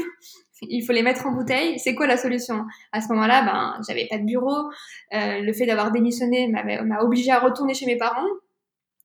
Il 0.62 0.82
faut 0.82 0.92
les 0.92 1.02
mettre 1.02 1.26
en 1.26 1.32
bouteille. 1.32 1.78
C'est 1.78 1.94
quoi 1.94 2.06
la 2.06 2.16
solution? 2.16 2.64
À 2.92 3.00
ce 3.00 3.08
moment-là, 3.08 3.42
ben, 3.42 3.80
j'avais 3.86 4.06
pas 4.08 4.18
de 4.18 4.24
bureau. 4.24 4.70
Euh, 5.12 5.40
le 5.40 5.52
fait 5.52 5.66
d'avoir 5.66 5.90
démissionné 5.90 6.48
m'a 6.48 7.00
obligé 7.02 7.32
à 7.32 7.40
retourner 7.40 7.74
chez 7.74 7.86
mes 7.86 7.96
parents. 7.96 8.28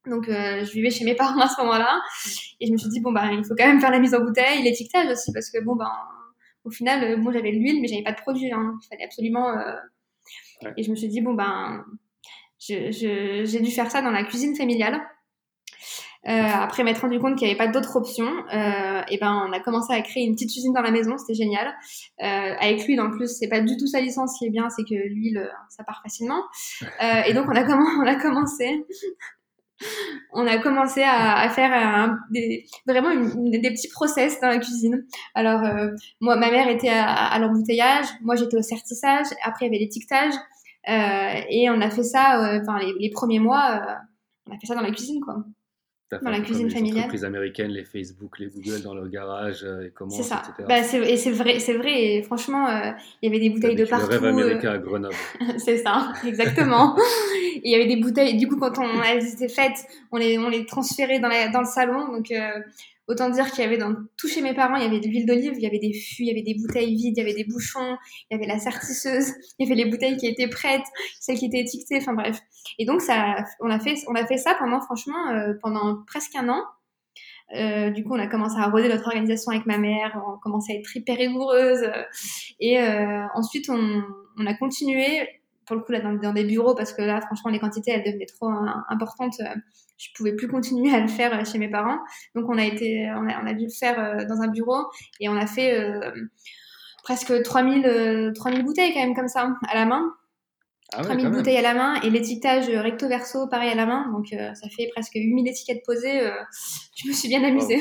Donc, 0.05 0.29
euh, 0.29 0.63
je 0.63 0.71
vivais 0.71 0.91
chez 0.91 1.03
mes 1.03 1.15
parents 1.15 1.39
à 1.41 1.47
ce 1.47 1.59
moment-là. 1.61 1.99
Et 2.59 2.67
je 2.67 2.71
me 2.71 2.77
suis 2.77 2.89
dit, 2.89 2.99
bon, 2.99 3.11
ben, 3.11 3.31
il 3.31 3.43
faut 3.43 3.55
quand 3.57 3.65
même 3.65 3.81
faire 3.81 3.91
la 3.91 3.99
mise 3.99 4.13
en 4.13 4.19
bouteille, 4.19 4.61
l'étiquetage 4.61 5.11
aussi, 5.11 5.33
parce 5.33 5.49
que, 5.49 5.59
bon, 5.63 5.75
ben, 5.75 5.91
au 6.65 6.69
final, 6.69 7.03
euh, 7.03 7.17
moi, 7.17 7.33
j'avais 7.33 7.51
de 7.51 7.57
l'huile, 7.57 7.81
mais 7.81 7.87
j'avais 7.87 8.03
pas 8.03 8.11
de 8.11 8.21
produit. 8.21 8.51
Hein. 8.51 8.77
Il 8.83 8.87
fallait 8.87 9.05
absolument. 9.05 9.49
Euh... 9.49 9.73
Ouais. 10.61 10.73
Et 10.77 10.83
je 10.83 10.91
me 10.91 10.95
suis 10.95 11.07
dit, 11.07 11.21
bon, 11.21 11.33
ben, 11.33 11.83
j'ai 12.59 13.59
dû 13.61 13.71
faire 13.71 13.89
ça 13.89 14.03
dans 14.03 14.11
la 14.11 14.23
cuisine 14.23 14.55
familiale. 14.55 15.01
Euh, 16.27 16.31
après 16.31 16.83
m'être 16.83 16.99
rendu 16.99 17.17
compte 17.17 17.37
qu'il 17.37 17.47
n'y 17.47 17.53
avait 17.53 17.57
pas 17.57 17.71
d'autres 17.71 17.95
options, 17.95 18.29
euh, 18.53 19.01
et 19.09 19.17
ben 19.19 19.47
on 19.47 19.53
a 19.53 19.59
commencé 19.61 19.93
à 19.93 20.01
créer 20.01 20.25
une 20.25 20.33
petite 20.33 20.53
usine 20.55 20.73
dans 20.73 20.81
la 20.81 20.91
maison, 20.91 21.17
c'était 21.17 21.33
génial. 21.33 21.67
Euh, 22.21 22.55
avec 22.59 22.85
l'huile 22.85 22.99
en 22.99 23.09
plus, 23.09 23.37
c'est 23.39 23.47
pas 23.47 23.61
du 23.61 23.77
tout 23.77 23.87
sa 23.87 24.01
licence 24.01 24.37
qui 24.37 24.45
est 24.45 24.49
bien, 24.49 24.69
c'est 24.69 24.83
que 24.83 24.95
l'huile 24.95 25.49
ça 25.69 25.83
part 25.85 26.01
facilement. 26.03 26.43
Et 27.25 27.33
donc 27.33 27.47
on 27.47 27.55
a, 27.55 27.63
on 28.01 28.05
a 28.05 28.15
commencé. 28.15 28.85
on 30.33 30.45
a 30.45 30.57
commencé 30.57 31.03
à, 31.03 31.47
faire 31.49 31.71
un, 31.71 32.19
des, 32.31 32.65
vraiment 32.85 33.11
des 33.35 33.71
petits 33.71 33.87
process 33.87 34.41
dans 34.41 34.49
la 34.49 34.57
cuisine. 34.57 35.05
Alors 35.35 35.63
euh, 35.63 35.91
moi, 36.19 36.35
ma 36.35 36.51
mère 36.51 36.67
était 36.67 36.89
à, 36.89 37.13
à 37.13 37.39
l'embouteillage, 37.39 38.07
moi 38.21 38.35
j'étais 38.35 38.57
au 38.57 38.61
certissage, 38.61 39.27
après 39.43 39.65
il 39.65 39.69
y 39.69 39.75
avait 39.75 39.83
l'étiquetage, 39.85 40.33
euh, 40.89 41.41
et 41.49 41.69
on 41.69 41.79
a 41.79 41.89
fait 41.89 42.03
ça, 42.03 42.59
enfin 42.61 42.79
les, 42.79 42.93
les, 42.99 43.09
premiers 43.09 43.39
mois, 43.39 43.81
on 44.47 44.53
a 44.53 44.59
fait 44.59 44.67
ça 44.67 44.75
dans 44.75 44.81
la 44.81 44.91
cuisine 44.91 45.21
quoi 45.21 45.45
dans 46.17 46.31
la 46.31 46.39
cuisine 46.41 46.69
familiale. 46.69 46.95
Les 46.95 47.01
entreprises 47.01 47.25
américaines, 47.25 47.71
les 47.71 47.83
Facebook, 47.83 48.39
les 48.39 48.47
Google 48.47 48.81
dans 48.81 48.93
leur 48.93 49.07
garage, 49.09 49.63
euh, 49.63 49.85
et 49.85 49.91
comment, 49.91 50.11
C'est 50.11 50.23
ça. 50.23 50.41
Bah, 50.67 50.79
et 50.79 51.17
c'est 51.17 51.31
vrai, 51.31 51.59
c'est 51.59 51.73
vrai. 51.73 52.03
Et 52.03 52.23
franchement, 52.23 52.67
euh, 52.67 52.91
il 53.21 53.31
y 53.31 53.35
avait 53.35 53.39
des 53.39 53.49
bouteilles 53.49 53.75
de 53.75 53.85
partout. 53.85 54.07
Le 54.07 54.13
rêve 54.13 54.25
euh. 54.25 54.29
américain 54.29 54.71
à 54.71 54.77
Grenoble. 54.77 55.15
c'est 55.57 55.77
ça, 55.77 56.13
exactement. 56.25 56.97
il 57.63 57.71
y 57.71 57.75
avait 57.75 57.87
des 57.87 57.97
bouteilles. 57.97 58.37
Du 58.37 58.47
coup, 58.47 58.57
quand 58.57 58.77
on, 58.79 59.03
elles 59.03 59.27
étaient 59.27 59.49
faites, 59.49 59.85
on 60.11 60.17
les, 60.17 60.37
on 60.37 60.49
les 60.49 60.65
transférait 60.65 61.19
dans, 61.19 61.27
la, 61.27 61.49
dans 61.49 61.61
le 61.61 61.67
salon. 61.67 62.11
Donc, 62.11 62.33
Autant 63.09 63.31
dire 63.31 63.49
qu'il 63.49 63.63
y 63.63 63.67
avait 63.67 63.79
dans 63.79 63.95
tout 64.17 64.27
chez 64.27 64.41
mes 64.41 64.53
parents, 64.53 64.75
il 64.75 64.83
y 64.83 64.85
avait 64.85 64.99
de 64.99 65.07
l'huile 65.07 65.25
d'olive, 65.25 65.53
il 65.55 65.63
y 65.63 65.65
avait 65.65 65.79
des 65.79 65.93
fûts, 65.93 66.21
il 66.21 66.27
y 66.27 66.31
avait 66.31 66.43
des 66.43 66.53
bouteilles 66.53 66.95
vides, 66.95 67.17
il 67.17 67.19
y 67.19 67.23
avait 67.23 67.33
des 67.33 67.43
bouchons, 67.43 67.97
il 68.29 68.35
y 68.35 68.37
avait 68.37 68.45
la 68.45 68.59
sertisseuse, 68.59 69.33
il 69.59 69.67
y 69.67 69.71
avait 69.71 69.83
les 69.83 69.89
bouteilles 69.89 70.15
qui 70.17 70.27
étaient 70.27 70.47
prêtes, 70.47 70.85
celles 71.19 71.39
qui 71.39 71.47
étaient 71.47 71.61
étiquetées, 71.61 71.97
enfin 71.97 72.13
bref. 72.13 72.39
Et 72.77 72.85
donc 72.85 73.01
ça, 73.01 73.37
on 73.61 73.71
a 73.71 73.79
fait, 73.79 73.95
on 74.07 74.13
a 74.13 74.27
fait 74.27 74.37
ça 74.37 74.53
pendant 74.59 74.79
franchement 74.79 75.29
euh, 75.31 75.53
pendant 75.63 76.03
presque 76.05 76.35
un 76.35 76.49
an. 76.49 76.63
Euh, 77.55 77.89
du 77.89 78.03
coup, 78.03 78.13
on 78.13 78.19
a 78.19 78.27
commencé 78.27 78.57
à 78.59 78.67
roder 78.67 78.89
notre 78.89 79.07
organisation 79.07 79.51
avec 79.51 79.65
ma 79.65 79.79
mère, 79.79 80.21
on 80.27 80.35
a 80.35 80.39
commencé 80.43 80.73
à 80.73 80.75
être 80.75 80.95
hyper 80.95 81.17
rigoureuse. 81.17 81.89
Et 82.59 82.79
euh, 82.79 83.25
ensuite, 83.33 83.71
on, 83.71 84.03
on, 84.37 84.45
a 84.45 84.53
continué, 84.53 85.27
pour 85.69 85.77
le 85.77 85.83
coup, 85.83 85.93
là, 85.93 86.01
dans, 86.01 86.13
dans, 86.13 86.33
des 86.33 86.43
bureaux, 86.43 86.75
parce 86.75 86.91
que 86.91 87.01
là, 87.01 87.21
franchement, 87.21 87.49
les 87.49 87.59
quantités, 87.59 87.91
elles 87.91 88.03
devenaient 88.03 88.25
trop 88.25 88.49
importantes 88.89 89.39
je 89.99 90.07
pouvais 90.15 90.33
plus 90.33 90.47
continuer 90.47 90.93
à 90.95 90.99
le 90.99 91.07
faire 91.07 91.37
euh, 91.37 91.45
chez 91.45 91.59
mes 91.59 91.69
parents. 91.69 91.99
Donc 92.33 92.49
on 92.49 92.57
a 92.57 92.65
été, 92.65 93.11
on 93.11 93.27
a, 93.27 93.43
on 93.43 93.45
a 93.45 93.53
dû 93.53 93.65
le 93.65 93.71
faire 93.71 93.99
euh, 93.99 94.25
dans 94.25 94.41
un 94.41 94.47
bureau 94.47 94.85
et 95.19 95.29
on 95.29 95.35
a 95.35 95.45
fait 95.45 95.77
euh, 95.77 96.11
presque 97.03 97.43
3000, 97.43 98.31
3000 98.33 98.63
bouteilles 98.63 98.93
quand 98.93 99.01
même 99.01 99.15
comme 99.15 99.27
ça, 99.27 99.53
à 99.67 99.75
la 99.75 99.85
main. 99.85 100.13
Ah 100.93 101.03
3000 101.03 101.29
bouteilles 101.29 101.57
à 101.57 101.61
la 101.61 101.75
main 101.75 102.01
et 102.01 102.09
l'étiquetage 102.09 102.67
recto 102.69 103.07
verso 103.07 103.47
pareil 103.47 103.69
à 103.69 103.75
la 103.75 103.85
main. 103.85 104.11
Donc 104.11 104.27
ça 104.29 104.67
fait 104.75 104.89
presque 104.91 105.13
8000 105.13 105.47
étiquettes 105.47 105.83
posées. 105.85 106.21
je 106.95 107.07
me 107.07 107.13
suis 107.13 107.27
bien 107.27 107.43
amusée. 107.43 107.79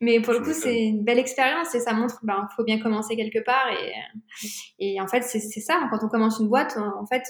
Mais 0.00 0.20
pour 0.20 0.32
le 0.32 0.40
coup, 0.40 0.52
c'est 0.52 0.78
une 0.78 1.04
belle 1.04 1.18
expérience 1.18 1.74
et 1.74 1.80
ça 1.80 1.92
montre 1.92 2.18
qu'il 2.18 2.26
ben, 2.26 2.48
faut 2.56 2.64
bien 2.64 2.80
commencer 2.80 3.16
quelque 3.16 3.44
part. 3.44 3.68
Et, 3.70 3.92
et 4.78 5.00
en 5.00 5.06
fait, 5.06 5.22
c'est 5.22 5.40
ça. 5.40 5.88
Quand 5.90 5.98
on 6.02 6.08
commence 6.08 6.38
une 6.40 6.48
boîte, 6.48 6.78
en 6.78 7.06
fait, 7.06 7.24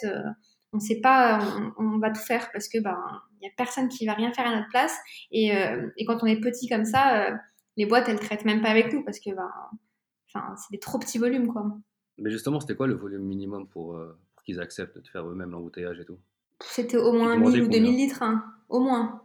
on 0.72 0.76
ne 0.76 0.82
sait 0.82 1.00
pas, 1.00 1.40
on, 1.78 1.84
on, 1.84 1.98
va 1.98 2.10
tout 2.10 2.20
faire 2.20 2.50
parce 2.52 2.68
que 2.68 2.78
ben 2.78 2.96
il 3.40 3.44
y 3.44 3.48
a 3.48 3.52
personne 3.56 3.88
qui 3.88 4.06
va 4.06 4.14
rien 4.14 4.32
faire 4.32 4.46
à 4.46 4.54
notre 4.54 4.68
place. 4.68 4.96
Et, 5.30 5.56
euh, 5.56 5.88
et 5.96 6.04
quand 6.04 6.22
on 6.22 6.26
est 6.26 6.40
petit 6.40 6.68
comme 6.68 6.84
ça, 6.84 7.30
euh, 7.30 7.36
les 7.76 7.86
boîtes 7.86 8.08
elles 8.08 8.20
traitent 8.20 8.44
même 8.44 8.60
pas 8.60 8.68
avec 8.68 8.92
nous 8.92 9.02
parce 9.04 9.18
que 9.18 9.30
ben, 9.30 9.50
enfin 10.28 10.54
c'est 10.56 10.70
des 10.70 10.78
trop 10.78 10.98
petits 10.98 11.18
volumes 11.18 11.48
quoi. 11.48 11.66
Mais 12.18 12.30
justement, 12.30 12.60
c'était 12.60 12.76
quoi 12.76 12.86
le 12.86 12.94
volume 12.94 13.22
minimum 13.22 13.66
pour, 13.66 13.96
euh, 13.96 14.18
pour 14.34 14.44
qu'ils 14.44 14.60
acceptent 14.60 14.98
de 14.98 15.08
faire 15.08 15.26
eux-mêmes 15.26 15.50
l'embouteillage 15.50 16.00
et 16.00 16.04
tout? 16.04 16.18
C'était 16.62 16.98
au 16.98 17.12
moins 17.12 17.36
1000 17.36 17.62
ou 17.62 17.68
2000 17.68 17.96
litres, 17.96 18.22
hein, 18.22 18.44
au 18.68 18.80
moins. 18.80 19.22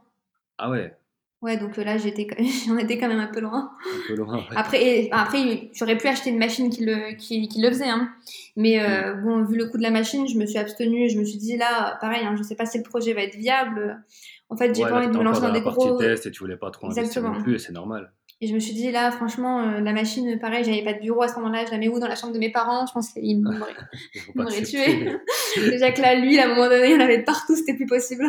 Ah 0.58 0.70
ouais? 0.70 0.98
Ouais, 1.42 1.58
donc 1.58 1.78
là, 1.78 1.98
j'étais, 1.98 2.28
j'en 2.68 2.78
étais 2.78 2.98
quand 2.98 3.08
même 3.08 3.20
un 3.20 3.28
peu 3.28 3.40
loin. 3.40 3.72
Un 3.86 4.08
peu 4.08 4.16
loin. 4.16 4.38
Ouais. 4.38 4.56
Après, 4.56 5.10
après, 5.12 5.70
j'aurais 5.74 5.98
pu 5.98 6.08
acheter 6.08 6.30
une 6.30 6.40
machine 6.40 6.70
qui 6.70 6.86
le, 6.86 7.16
qui, 7.18 7.48
qui 7.48 7.62
le 7.62 7.70
faisait, 7.70 7.90
hein. 7.90 8.10
Mais 8.56 8.80
euh, 8.82 9.16
mm. 9.16 9.24
bon, 9.24 9.44
vu 9.44 9.58
le 9.58 9.68
coût 9.68 9.78
de 9.78 9.84
la 9.84 9.92
machine, 9.92 10.28
je 10.28 10.38
me 10.38 10.46
suis 10.46 10.58
abstenue. 10.58 11.10
Je 11.10 11.20
me 11.20 11.24
suis 11.24 11.38
dit 11.38 11.58
là, 11.58 11.98
pareil, 12.02 12.26
hein, 12.26 12.36
je 12.38 12.44
sais 12.44 12.56
pas 12.56 12.66
si 12.66 12.78
le 12.78 12.84
projet 12.84 13.14
va 13.14 13.22
être 13.22 13.36
viable. 13.36 14.04
En 14.50 14.58
fait, 14.58 14.74
j'ai 14.74 14.84
ouais, 14.84 14.90
pas 14.90 14.98
envie 14.98 15.08
de 15.08 15.18
me 15.18 15.24
lancer 15.24 15.42
dans, 15.42 15.52
des 15.52 15.62
gros. 15.62 15.98
test 15.98 16.26
et 16.26 16.32
tu 16.32 16.40
voulais 16.40 16.58
pas 16.58 16.72
trop 16.72 16.88
Exactement. 16.88 17.30
investir 17.30 17.40
non 17.40 17.44
plus, 17.44 17.56
et 17.56 17.60
c'est 17.60 17.74
normal. 17.74 18.12
Et 18.42 18.48
je 18.48 18.54
me 18.54 18.60
suis 18.60 18.74
dit 18.74 18.92
là, 18.92 19.12
franchement, 19.12 19.62
euh, 19.62 19.80
la 19.80 19.94
machine, 19.94 20.40
pareil, 20.40 20.64
j'avais 20.64 20.84
pas 20.84 20.94
de 20.94 21.00
bureau 21.00 21.22
à 21.22 21.28
ce 21.28 21.36
moment-là. 21.36 21.66
Je 21.66 21.72
la 21.72 21.78
mets 21.78 21.88
où? 21.88 22.00
Dans 22.00 22.08
la 22.08 22.16
chambre 22.16 22.34
de 22.34 22.40
mes 22.40 22.52
parents 22.52 22.86
Je 22.86 22.94
pense 22.94 23.14
qu'ils 23.14 23.42
m'auraient 24.36 24.64
tué. 24.64 25.12
Déjà 25.58 25.92
que 25.92 26.02
là, 26.02 26.16
lui, 26.16 26.38
à 26.40 26.46
un 26.46 26.50
moment 26.50 26.70
donné, 26.70 26.88
il 26.88 26.92
y 26.92 26.96
en 26.96 27.00
avait 27.00 27.24
partout, 27.24 27.56
c'était 27.56 27.76
plus 27.76 27.86
possible. 27.86 28.26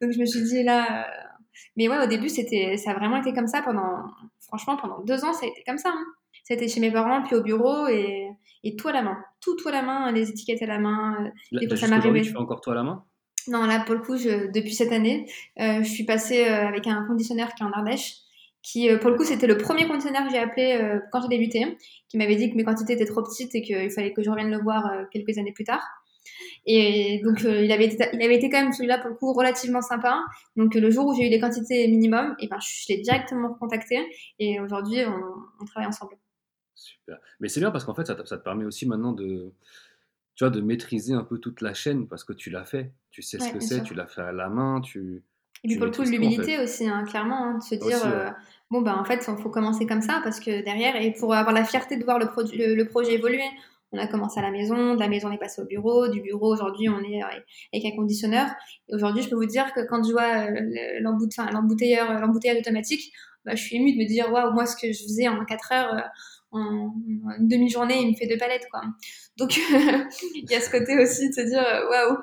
Donc 0.00 0.10
je 0.12 0.18
me 0.18 0.26
suis 0.26 0.42
dit 0.42 0.62
là. 0.64 1.06
Euh 1.06 1.29
mais 1.76 1.88
ouais, 1.88 2.02
au 2.02 2.06
début, 2.06 2.28
c'était, 2.28 2.76
ça 2.76 2.92
a 2.92 2.94
vraiment 2.94 3.16
été 3.16 3.32
comme 3.32 3.46
ça 3.46 3.62
pendant, 3.62 4.04
franchement, 4.40 4.76
pendant 4.76 5.00
deux 5.04 5.24
ans, 5.24 5.32
ça 5.32 5.46
a 5.46 5.48
été 5.48 5.62
comme 5.66 5.78
ça. 5.78 5.90
Hein. 5.94 6.04
Ça 6.44 6.54
a 6.54 6.56
été 6.56 6.68
chez 6.68 6.80
mes 6.80 6.90
parents, 6.90 7.22
puis 7.22 7.36
au 7.36 7.42
bureau, 7.42 7.86
et, 7.88 8.28
et 8.64 8.76
tout 8.76 8.88
à 8.88 8.92
la 8.92 9.02
main. 9.02 9.18
Tout, 9.40 9.56
tout 9.56 9.68
à 9.68 9.72
la 9.72 9.82
main, 9.82 10.10
les 10.10 10.30
étiquettes 10.30 10.62
à 10.62 10.66
la 10.66 10.78
main. 10.78 11.30
Là, 11.52 11.60
et 11.62 11.76
ça 11.76 11.86
m'arrivait. 11.86 12.22
Tu 12.22 12.30
fais 12.30 12.36
encore 12.36 12.60
tout 12.60 12.70
à 12.70 12.74
la 12.74 12.82
main? 12.82 13.04
Non, 13.48 13.64
là, 13.64 13.80
pour 13.84 13.94
le 13.94 14.00
coup, 14.00 14.16
je, 14.16 14.50
depuis 14.50 14.74
cette 14.74 14.92
année, 14.92 15.26
euh, 15.60 15.82
je 15.82 15.88
suis 15.88 16.04
passée 16.04 16.44
euh, 16.44 16.68
avec 16.68 16.86
un 16.86 17.04
conditionneur 17.06 17.54
qui 17.54 17.62
est 17.62 17.66
en 17.66 17.72
Ardèche, 17.72 18.16
qui, 18.62 18.90
euh, 18.90 18.98
pour 18.98 19.10
le 19.10 19.16
coup, 19.16 19.24
c'était 19.24 19.46
le 19.46 19.56
premier 19.56 19.86
conditionneur 19.86 20.24
que 20.26 20.30
j'ai 20.30 20.38
appelé 20.38 20.98
quand 21.10 21.22
j'ai 21.22 21.28
débuté, 21.28 21.78
qui 22.08 22.18
m'avait 22.18 22.36
dit 22.36 22.50
que 22.50 22.56
mes 22.56 22.64
quantités 22.64 22.94
étaient 22.94 23.06
trop 23.06 23.22
petites 23.22 23.54
et 23.54 23.62
qu'il 23.62 23.90
fallait 23.90 24.12
que 24.12 24.22
je 24.22 24.30
revienne 24.30 24.50
le 24.50 24.60
voir 24.60 24.90
quelques 25.10 25.38
années 25.38 25.52
plus 25.52 25.64
tard. 25.64 25.82
Et 26.66 27.20
donc, 27.24 27.44
euh, 27.44 27.64
il, 27.64 27.72
avait 27.72 27.86
été, 27.86 28.04
il 28.12 28.22
avait 28.22 28.36
été 28.36 28.50
quand 28.50 28.60
même, 28.62 28.72
celui-là, 28.72 28.98
pour 28.98 29.10
le 29.10 29.16
coup, 29.16 29.32
relativement 29.32 29.82
sympa. 29.82 30.22
Donc, 30.56 30.74
le 30.74 30.90
jour 30.90 31.06
où 31.06 31.14
j'ai 31.14 31.26
eu 31.26 31.30
les 31.30 31.40
quantités 31.40 31.86
minimum, 31.88 32.34
et 32.38 32.48
ben, 32.48 32.58
je 32.60 32.92
l'ai 32.92 33.00
directement 33.00 33.54
contacté. 33.54 33.98
Et 34.38 34.60
aujourd'hui, 34.60 34.98
on, 35.06 35.20
on 35.60 35.64
travaille 35.64 35.88
ensemble. 35.88 36.16
Super. 36.74 37.18
Mais 37.40 37.48
c'est 37.48 37.60
bien 37.60 37.70
parce 37.70 37.84
qu'en 37.84 37.94
fait, 37.94 38.06
ça 38.06 38.14
te, 38.14 38.26
ça 38.26 38.38
te 38.38 38.42
permet 38.44 38.64
aussi 38.64 38.86
maintenant 38.86 39.12
de, 39.12 39.52
tu 40.34 40.44
vois, 40.44 40.50
de 40.50 40.60
maîtriser 40.60 41.12
un 41.12 41.24
peu 41.24 41.38
toute 41.38 41.60
la 41.60 41.74
chaîne 41.74 42.08
parce 42.08 42.24
que 42.24 42.32
tu 42.32 42.48
l'as 42.50 42.64
fait. 42.64 42.92
Tu 43.10 43.22
sais 43.22 43.38
ce 43.38 43.52
que 43.52 43.60
c'est, 43.60 43.82
tu 43.82 43.94
l'as 43.94 44.06
fait 44.06 44.22
à 44.22 44.32
la 44.32 44.48
main, 44.48 44.80
tu, 44.80 45.22
Et 45.64 45.68
puis 45.68 45.76
pour 45.76 45.86
le 45.86 45.92
coup, 45.92 46.00
en 46.00 46.04
fait? 46.04 46.10
l'humilité 46.10 46.58
aussi, 46.58 46.88
hein, 46.88 47.04
clairement, 47.04 47.44
hein, 47.44 47.58
de 47.58 47.62
se 47.62 47.74
dire, 47.74 47.96
Aussi, 47.98 48.06
ouais. 48.06 48.12
euh, 48.14 48.30
bon, 48.70 48.80
ben 48.80 48.94
en 48.94 49.04
fait, 49.04 49.22
il 49.28 49.36
faut 49.42 49.50
commencer 49.50 49.86
comme 49.86 50.00
ça 50.00 50.20
parce 50.22 50.40
que 50.40 50.62
derrière, 50.64 50.96
et 50.96 51.12
pour 51.12 51.34
avoir 51.34 51.54
la 51.54 51.64
fierté 51.64 51.98
de 51.98 52.04
voir 52.04 52.18
le, 52.18 52.26
le, 52.56 52.74
le 52.74 52.84
projet 52.88 53.14
évoluer, 53.14 53.44
on 53.92 53.98
a 53.98 54.06
commencé 54.06 54.38
à 54.38 54.42
la 54.42 54.50
maison, 54.50 54.94
de 54.94 55.00
la 55.00 55.08
maison 55.08 55.28
on 55.28 55.32
est 55.32 55.38
passé 55.38 55.60
au 55.60 55.66
bureau, 55.66 56.08
du 56.08 56.20
bureau 56.20 56.52
aujourd'hui 56.52 56.88
on 56.88 57.00
est 57.00 57.22
euh, 57.22 57.26
avec 57.72 57.84
un 57.84 57.96
conditionneur. 57.96 58.48
Et 58.88 58.94
aujourd'hui, 58.94 59.22
je 59.22 59.28
peux 59.28 59.36
vous 59.36 59.46
dire 59.46 59.72
que 59.72 59.80
quand 59.88 60.02
je 60.02 60.12
vois 60.12 60.46
euh, 60.50 61.00
l'embouteilleur, 61.52 62.20
l'embouteillage 62.20 62.58
automatique, 62.58 63.12
bah, 63.44 63.54
je 63.54 63.62
suis 63.62 63.76
émue 63.76 63.92
de 63.92 63.98
me 63.98 64.06
dire, 64.06 64.30
waouh, 64.30 64.52
moi 64.52 64.66
ce 64.66 64.76
que 64.76 64.92
je 64.92 65.02
faisais 65.02 65.28
en 65.28 65.44
4 65.44 65.72
heures, 65.72 65.94
euh, 65.94 66.00
en 66.52 66.92
une 67.38 67.48
demi-journée, 67.48 68.00
il 68.00 68.10
me 68.10 68.14
fait 68.14 68.26
deux 68.26 68.36
palettes, 68.36 68.66
quoi. 68.70 68.82
Donc, 69.36 69.56
il 70.34 70.50
y 70.50 70.54
a 70.54 70.60
ce 70.60 70.70
côté 70.70 70.98
aussi 70.98 71.28
de 71.28 71.34
se 71.34 71.40
dire, 71.42 71.64
euh, 71.64 71.88
waouh, 71.88 72.18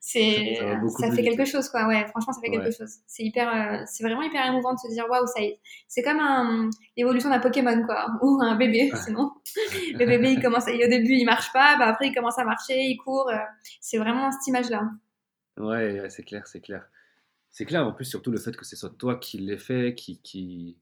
c'est 0.00 0.56
Ça 0.98 1.10
fait 1.10 1.22
vite. 1.22 1.24
quelque 1.24 1.44
chose 1.44 1.68
quoi. 1.68 1.86
Ouais 1.86 2.06
franchement 2.08 2.32
ça 2.32 2.40
fait 2.40 2.50
quelque 2.50 2.70
chose. 2.74 2.90
C'est 3.06 3.22
hyper 3.22 3.48
euh, 3.48 3.84
c'est 3.86 4.02
vraiment 4.02 4.22
hyper 4.22 4.44
émouvant 4.46 4.72
de 4.72 4.78
se 4.78 4.88
dire 4.92 5.04
waouh 5.08 5.26
ça 5.26 5.40
y 5.42 5.44
est. 5.46 5.60
C'est 5.88 6.02
comme 6.02 6.18
un 6.18 6.70
l'évolution 6.96 7.28
d'un 7.30 7.38
Pokémon 7.38 7.84
quoi. 7.84 8.06
Ou 8.22 8.40
un 8.42 8.56
bébé 8.56 8.90
sinon. 9.04 9.30
Le 9.92 10.06
bébé 10.06 10.32
il 10.32 10.42
commence 10.42 10.66
à, 10.66 10.72
au 10.72 10.88
début 10.88 11.12
il 11.12 11.24
marche 11.24 11.52
pas. 11.52 11.76
Bah 11.78 11.86
après 11.86 12.08
il 12.08 12.14
commence 12.14 12.38
à 12.38 12.44
marcher 12.44 12.80
il 12.80 12.96
court 12.96 13.28
euh, 13.28 13.36
c'est 13.80 13.98
vraiment 13.98 14.32
cette 14.32 14.46
image 14.48 14.70
là 14.70 14.90
Ouais, 15.58 16.00
ouais, 16.00 16.10
c'est 16.10 16.22
clair, 16.22 16.46
c'est 16.46 16.60
clair. 16.60 16.88
C'est 17.50 17.66
clair, 17.66 17.86
en 17.86 17.92
plus, 17.92 18.04
surtout 18.06 18.30
le 18.30 18.38
fait 18.38 18.56
que 18.56 18.64
ce 18.64 18.76
soit 18.76 18.90
toi 18.96 19.16
qui 19.16 19.38
l'ait 19.38 19.58
fait, 19.58 19.94
qui, 19.94 20.20
qui, 20.22 20.78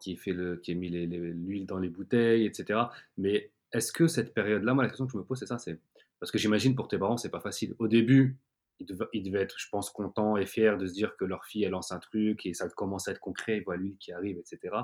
qui 0.00 0.12
ait 0.12 0.16
fait 0.16 0.32
le, 0.32 0.56
qui 0.56 0.72
ait 0.72 0.74
mis 0.74 0.90
l'huile 0.90 1.66
dans 1.66 1.78
les 1.78 1.88
bouteilles, 1.88 2.44
etc. 2.44 2.80
Mais 3.16 3.50
est-ce 3.72 3.92
que 3.92 4.06
cette 4.06 4.34
période-là, 4.34 4.74
moi, 4.74 4.82
la 4.82 4.90
question 4.90 5.06
que 5.06 5.12
je 5.12 5.18
me 5.18 5.24
pose, 5.24 5.38
c'est 5.38 5.46
ça, 5.46 5.58
c'est 5.58 5.78
parce 6.20 6.30
que 6.32 6.38
j'imagine 6.38 6.74
pour 6.74 6.88
tes 6.88 6.98
parents, 6.98 7.16
c'est 7.16 7.30
pas 7.30 7.40
facile. 7.40 7.74
Au 7.78 7.88
début, 7.88 8.38
ils 8.80 9.22
devaient, 9.22 9.42
être, 9.42 9.58
je 9.58 9.68
pense, 9.70 9.90
contents 9.90 10.36
et 10.36 10.46
fiers 10.46 10.76
de 10.78 10.86
se 10.86 10.92
dire 10.92 11.16
que 11.16 11.24
leur 11.24 11.44
fille, 11.44 11.64
elle 11.64 11.72
lance 11.72 11.92
un 11.92 11.98
truc 11.98 12.46
et 12.46 12.54
ça 12.54 12.68
commence 12.68 13.08
à 13.08 13.12
être 13.12 13.20
concret, 13.20 13.60
voient 13.60 13.76
l'huile 13.76 13.96
qui 13.98 14.12
arrive, 14.12 14.38
etc. 14.38 14.74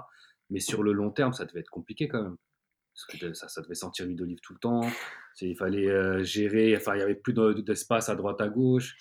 Mais 0.51 0.61
sur 0.61 0.83
le 0.83 0.93
long 0.93 1.11
terme, 1.11 1.33
ça 1.33 1.45
devait 1.45 1.61
être 1.61 1.71
compliqué 1.71 2.09
quand 2.09 2.23
même. 2.23 2.37
Parce 2.95 3.21
que 3.21 3.33
ça, 3.35 3.61
devait 3.63 3.75
sentir 3.75 4.07
l'huile 4.07 4.17
d'olive 4.17 4.41
tout 4.41 4.53
le 4.53 4.59
temps. 4.59 4.83
Il 5.41 5.57
fallait 5.57 5.89
euh, 5.89 6.23
gérer, 6.23 6.77
enfin, 6.77 6.95
il 6.95 7.01
y 7.01 7.03
avait 7.03 7.15
plus 7.17 7.33
de- 7.33 7.53
d'espace 7.55 8.09
à 8.09 8.15
droite, 8.15 8.41
à 8.41 8.49
gauche. 8.49 8.97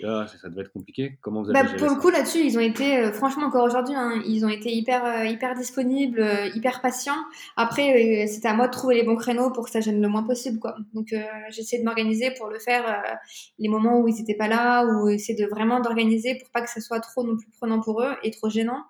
Là, 0.00 0.26
ça, 0.26 0.38
ça 0.38 0.48
devait 0.48 0.62
être 0.62 0.72
compliqué. 0.72 1.18
Comment 1.20 1.42
vous 1.42 1.50
avez 1.50 1.60
Bah, 1.60 1.74
pour 1.76 1.88
le 1.88 2.00
coup 2.00 2.10
là-dessus, 2.10 2.38
ils 2.38 2.56
ont 2.56 2.60
été, 2.60 2.98
euh, 2.98 3.12
franchement 3.12 3.46
encore 3.46 3.64
aujourd'hui, 3.64 3.94
hein, 3.94 4.22
ils 4.26 4.44
ont 4.44 4.48
été 4.48 4.72
hyper, 4.72 5.04
euh, 5.04 5.24
hyper 5.24 5.54
disponibles, 5.54 6.20
euh, 6.20 6.48
hyper 6.54 6.80
patients. 6.80 7.18
Après, 7.56 8.26
c'était 8.28 8.48
à 8.48 8.54
moi 8.54 8.68
de 8.68 8.72
trouver 8.72 8.94
les 8.94 9.02
bons 9.02 9.16
créneaux 9.16 9.50
pour 9.50 9.64
que 9.64 9.70
ça 9.70 9.80
gêne 9.80 10.00
le 10.00 10.08
moins 10.08 10.22
possible, 10.22 10.58
quoi. 10.58 10.76
Donc, 10.94 11.12
euh, 11.12 11.18
de 11.18 11.84
m'organiser 11.84 12.32
pour 12.32 12.48
le 12.48 12.58
faire 12.58 12.86
euh, 12.86 13.14
les 13.58 13.68
moments 13.68 14.00
où 14.00 14.08
ils 14.08 14.14
n'étaient 14.14 14.34
pas 14.34 14.48
là, 14.48 14.84
ou 14.86 15.08
essayer 15.08 15.40
de 15.40 15.48
vraiment 15.48 15.80
d'organiser 15.80 16.36
pour 16.36 16.50
pas 16.50 16.62
que 16.62 16.70
ça 16.70 16.80
soit 16.80 17.00
trop 17.00 17.24
non 17.24 17.36
plus 17.36 17.50
prenant 17.50 17.80
pour 17.80 18.02
eux 18.02 18.14
et 18.22 18.30
trop 18.30 18.48
gênant. 18.48 18.82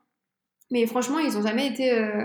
Mais 0.70 0.86
franchement, 0.86 1.18
ils 1.18 1.36
ont 1.36 1.42
jamais 1.42 1.66
été. 1.68 1.92
Euh, 1.92 2.24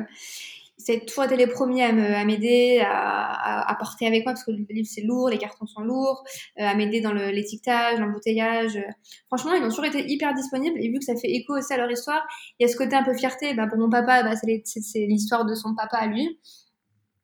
a 0.88 1.00
toujours 1.06 1.24
été 1.26 1.36
les 1.38 1.48
premiers 1.48 1.84
à 1.84 2.26
m'aider, 2.26 2.82
à, 2.86 3.70
à, 3.70 3.76
porter 3.76 4.08
avec 4.08 4.26
moi, 4.26 4.34
parce 4.34 4.44
que 4.44 4.52
le 4.52 4.66
livre 4.70 4.88
c'est 4.92 5.02
lourd, 5.04 5.30
les 5.30 5.38
cartons 5.38 5.66
sont 5.66 5.82
lourds, 5.82 6.24
euh, 6.60 6.64
à 6.66 6.76
m'aider 6.76 7.02
dans 7.02 7.14
l'étiquetage, 7.14 8.00
l'embouteillage. 8.00 8.76
euh. 8.78 8.82
Franchement, 9.28 9.54
ils 9.54 9.64
ont 9.64 9.70
toujours 9.70 9.86
été 9.86 10.06
hyper 10.12 10.34
disponibles, 10.34 10.78
et 10.80 10.90
vu 10.90 11.00
que 11.00 11.06
ça 11.06 11.16
fait 11.16 11.30
écho 11.32 11.58
aussi 11.58 11.72
à 11.74 11.78
leur 11.78 11.90
histoire, 11.92 12.24
il 12.60 12.64
y 12.68 12.70
a 12.70 12.72
ce 12.72 12.78
côté 12.78 12.96
un 12.96 13.04
peu 13.04 13.14
fierté. 13.14 13.54
Bah, 13.54 13.68
pour 13.68 13.78
mon 13.78 13.90
papa, 13.90 14.24
bah, 14.24 14.36
c'est 14.36 14.62
c'est- 14.66 14.82
c'est 14.82 15.06
l'histoire 15.06 15.46
de 15.46 15.56
son 15.56 15.76
papa 15.76 15.98
à 15.98 16.08
lui. 16.08 16.40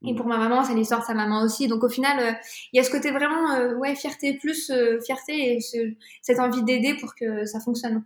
Et 0.07 0.15
pour 0.15 0.25
ma 0.27 0.37
maman, 0.37 0.63
c'est 0.63 0.73
l'histoire 0.75 1.01
de 1.01 1.05
sa 1.05 1.13
maman 1.13 1.43
aussi. 1.43 1.67
Donc 1.67 1.83
au 1.83 1.89
final, 1.89 2.17
euh, 2.19 2.31
il 2.71 2.77
y 2.77 2.79
a 2.79 2.83
ce 2.83 2.89
côté 2.91 3.11
vraiment, 3.11 3.51
euh, 3.55 3.75
ouais, 3.75 3.95
fierté 3.95 4.33
plus 4.35 4.69
euh, 4.69 4.99
fierté 5.05 5.55
et 5.55 5.59
ce- 5.59 5.91
cette 6.21 6.39
envie 6.39 6.63
d'aider 6.63 6.95
pour 6.95 7.15
que 7.15 7.45
ça 7.45 7.59
fonctionne. 7.59 8.03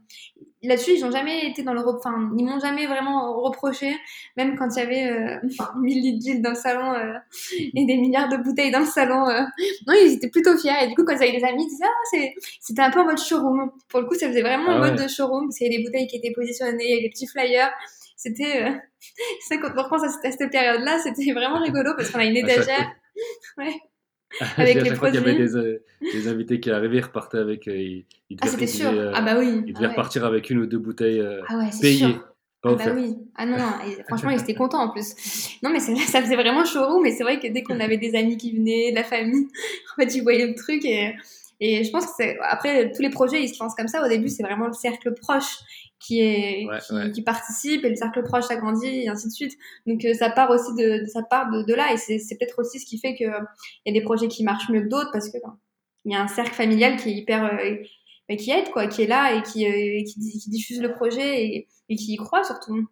Là-dessus, 0.64 0.94
ils 0.96 1.06
ont 1.06 1.12
jamais 1.12 1.48
été 1.50 1.62
dans 1.62 1.74
le, 1.74 1.82
enfin, 1.88 2.32
ils 2.38 2.46
m'ont 2.46 2.60
jamais 2.60 2.88
vraiment 2.88 3.40
reproché, 3.42 3.96
même 4.38 4.58
quand 4.58 4.70
il 4.76 4.80
y 4.80 4.82
avait 4.82 5.08
euh, 5.12 5.38
1000 5.78 6.02
litres 6.02 6.24
d'huile 6.24 6.42
dans 6.42 6.52
le 6.52 6.56
salon 6.56 6.94
euh, 6.94 7.14
et 7.76 7.86
des 7.86 7.98
milliards 7.98 8.30
de 8.30 8.38
bouteilles 8.38 8.72
dans 8.72 8.80
le 8.80 8.86
salon. 8.86 9.28
euh. 9.28 9.42
Non, 9.88 9.94
ils 10.02 10.14
étaient 10.14 10.30
plutôt 10.30 10.58
fiers. 10.58 10.72
Et 10.84 10.88
du 10.88 10.96
coup, 10.96 11.04
quand 11.06 11.14
ils 11.14 11.24
avaient 11.24 11.38
des 11.38 11.44
amis, 11.44 11.64
ils 11.66 11.70
disaient, 11.70 11.86
ah, 11.86 12.34
c'était 12.60 12.82
un 12.82 12.92
peu 12.92 13.02
en 13.02 13.06
mode 13.06 13.18
showroom. 13.20 13.72
Pour 13.90 14.00
le 14.02 14.06
coup, 14.08 14.16
ça 14.16 14.28
faisait 14.28 14.42
vraiment 14.42 14.72
Ah 14.72 14.76
en 14.76 14.80
mode 14.80 14.98
ouais. 14.98 15.04
de 15.04 15.08
showroom. 15.08 15.52
C'est 15.52 15.68
les 15.70 15.84
bouteilles 15.84 16.08
qui 16.08 16.16
étaient 16.18 16.32
positionnées, 16.34 17.02
les 17.02 17.10
petits 17.10 17.28
flyers. 17.28 17.72
C'était, 18.16 18.64
euh, 18.64 18.72
c'est 19.48 19.60
quand 19.60 19.72
on 19.76 19.84
repense 19.84 20.04
à 20.04 20.32
cette, 20.32 20.52
période-là, 20.52 21.00
c'était 21.00 21.32
vraiment 21.34 21.60
rigolo 21.64 21.92
parce 21.98 22.10
qu'on 22.12 22.20
a 22.20 22.26
une 22.26 22.38
étagère. 22.38 22.92
Ouais. 23.58 23.76
Avec 24.58 24.82
les 24.82 24.96
fois 24.96 25.12
qu'il 25.12 25.20
y 25.20 25.24
avait 25.24 25.34
produits. 25.36 25.52
des, 25.52 25.56
euh, 25.56 25.84
des 26.02 26.28
invités 26.28 26.60
qui 26.60 26.72
arrivaient, 26.72 27.02
repartaient 27.02 27.38
avec. 27.38 27.68
euh, 27.68 27.78
ils, 27.78 28.06
ils 28.32 28.38
Ah, 28.42 28.48
c'était 28.48 28.66
sûr. 28.66 28.90
euh, 28.90 29.12
Ah 29.14 29.22
bah 29.22 29.36
oui. 29.38 29.62
ils 29.68 29.70
Ah 29.70 29.74
devaient 29.74 29.80
ouais. 29.86 29.88
repartir 29.92 30.26
avec 30.26 30.50
une 30.50 30.58
ou 30.58 30.66
deux 30.66 30.80
bouteilles 30.80 31.20
euh, 31.20 31.44
Ah 31.48 31.60
ouais, 31.60 31.70
payées, 31.80 31.98
sûr. 32.00 32.28
Ah 32.64 32.74
bah 32.74 32.86
oui. 32.96 33.16
Ah 33.36 33.46
non, 33.46 33.58
non. 33.58 33.70
Et 33.88 34.02
franchement, 34.08 34.32
ils 34.32 34.40
étaient 34.42 34.56
contents 34.56 34.82
en 34.82 34.90
plus. 34.90 35.14
Non, 35.62 35.70
mais 35.70 35.80
ça 35.80 36.22
faisait 36.24 36.36
vraiment 36.36 36.66
showroom. 36.66 37.04
Mais 37.04 37.12
c'est 37.12 37.22
vrai 37.24 37.40
que 37.40 37.48
dès 37.48 37.62
qu'on 37.62 37.80
avait 37.80 37.98
des 37.98 38.16
amis 38.16 38.38
qui 38.38 38.56
venaient, 38.58 38.90
de 38.92 38.96
la 38.96 39.04
famille, 39.04 39.48
en 39.92 40.02
fait, 40.02 40.16
ils 40.16 40.22
voyaient 40.24 40.48
le 40.48 40.56
truc. 40.56 40.84
Et, 40.86 41.14
et 41.60 41.84
je 41.84 41.92
pense 41.92 42.06
que 42.08 42.12
c'est. 42.18 42.38
Après, 42.42 42.92
tous 42.92 43.02
les 43.04 43.10
projets, 43.12 43.44
ils 43.44 43.50
se 43.50 43.62
lancent 43.62 43.76
comme 43.76 43.88
ça. 43.90 44.04
Au 44.04 44.08
début, 44.08 44.30
c'est 44.30 44.44
vraiment 44.44 44.66
le 44.68 44.74
cercle 44.74 45.14
proche 45.14 45.58
qui, 46.06 46.20
est, 46.22 46.66
Ouais, 46.68 46.80
qui, 46.80 46.94
ouais. 46.94 47.12
qui 47.12 47.22
participe. 47.24 47.84
Et 47.86 47.90
le 47.90 47.96
cercle 47.96 48.24
proche 48.24 48.46
s'agrandit, 48.46 49.04
et 49.06 49.10
ainsi 49.10 49.28
de 49.28 49.34
suite. 49.34 49.54
Donc, 49.88 50.04
euh, 50.06 50.14
ça 50.14 50.30
part 50.30 50.50
aussi 50.52 50.74
de, 50.76 51.06
ça 51.08 51.24
part 51.24 51.52
de, 51.52 51.64
de 51.64 51.74
là. 51.74 51.94
Et 51.94 51.98
c'est 51.98 52.20
c'est 52.20 52.38
peut-être 52.38 52.60
aussi 52.60 52.80
ce 52.80 52.86
qui 52.86 53.00
fait 53.00 53.16
qu'il 53.16 53.28
y 53.28 53.90
a 53.90 53.94
des 53.94 54.02
projets 54.02 54.28
qui 54.28 54.44
marchent 54.44 54.70
mieux 54.70 54.82
que 54.82 54.90
d'autres 54.90 55.12
parce 55.12 55.30
que 55.30 55.38
ben, 55.44 55.58
il 56.06 56.12
y 56.14 56.16
a 56.16 56.22
un 56.22 56.28
cercle 56.28 56.54
familial 56.54 56.98
qui 56.98 57.10
est 57.10 57.14
hyper. 57.14 57.46
euh, 57.46 57.76
qui 58.38 58.52
aide, 58.52 58.70
quoi, 58.72 58.88
qui 58.88 59.04
est 59.04 59.08
là 59.08 59.36
et 59.36 59.44
qui, 59.44 59.66
euh, 59.68 60.04
qui, 60.06 60.40
qui 60.40 60.50
diffuse 60.50 60.82
le 60.82 60.92
projet 60.94 61.46
et, 61.46 61.68
et 61.90 61.96
qui 61.96 62.14
y 62.14 62.18
croit 62.18 62.44
surtout. 62.44 62.88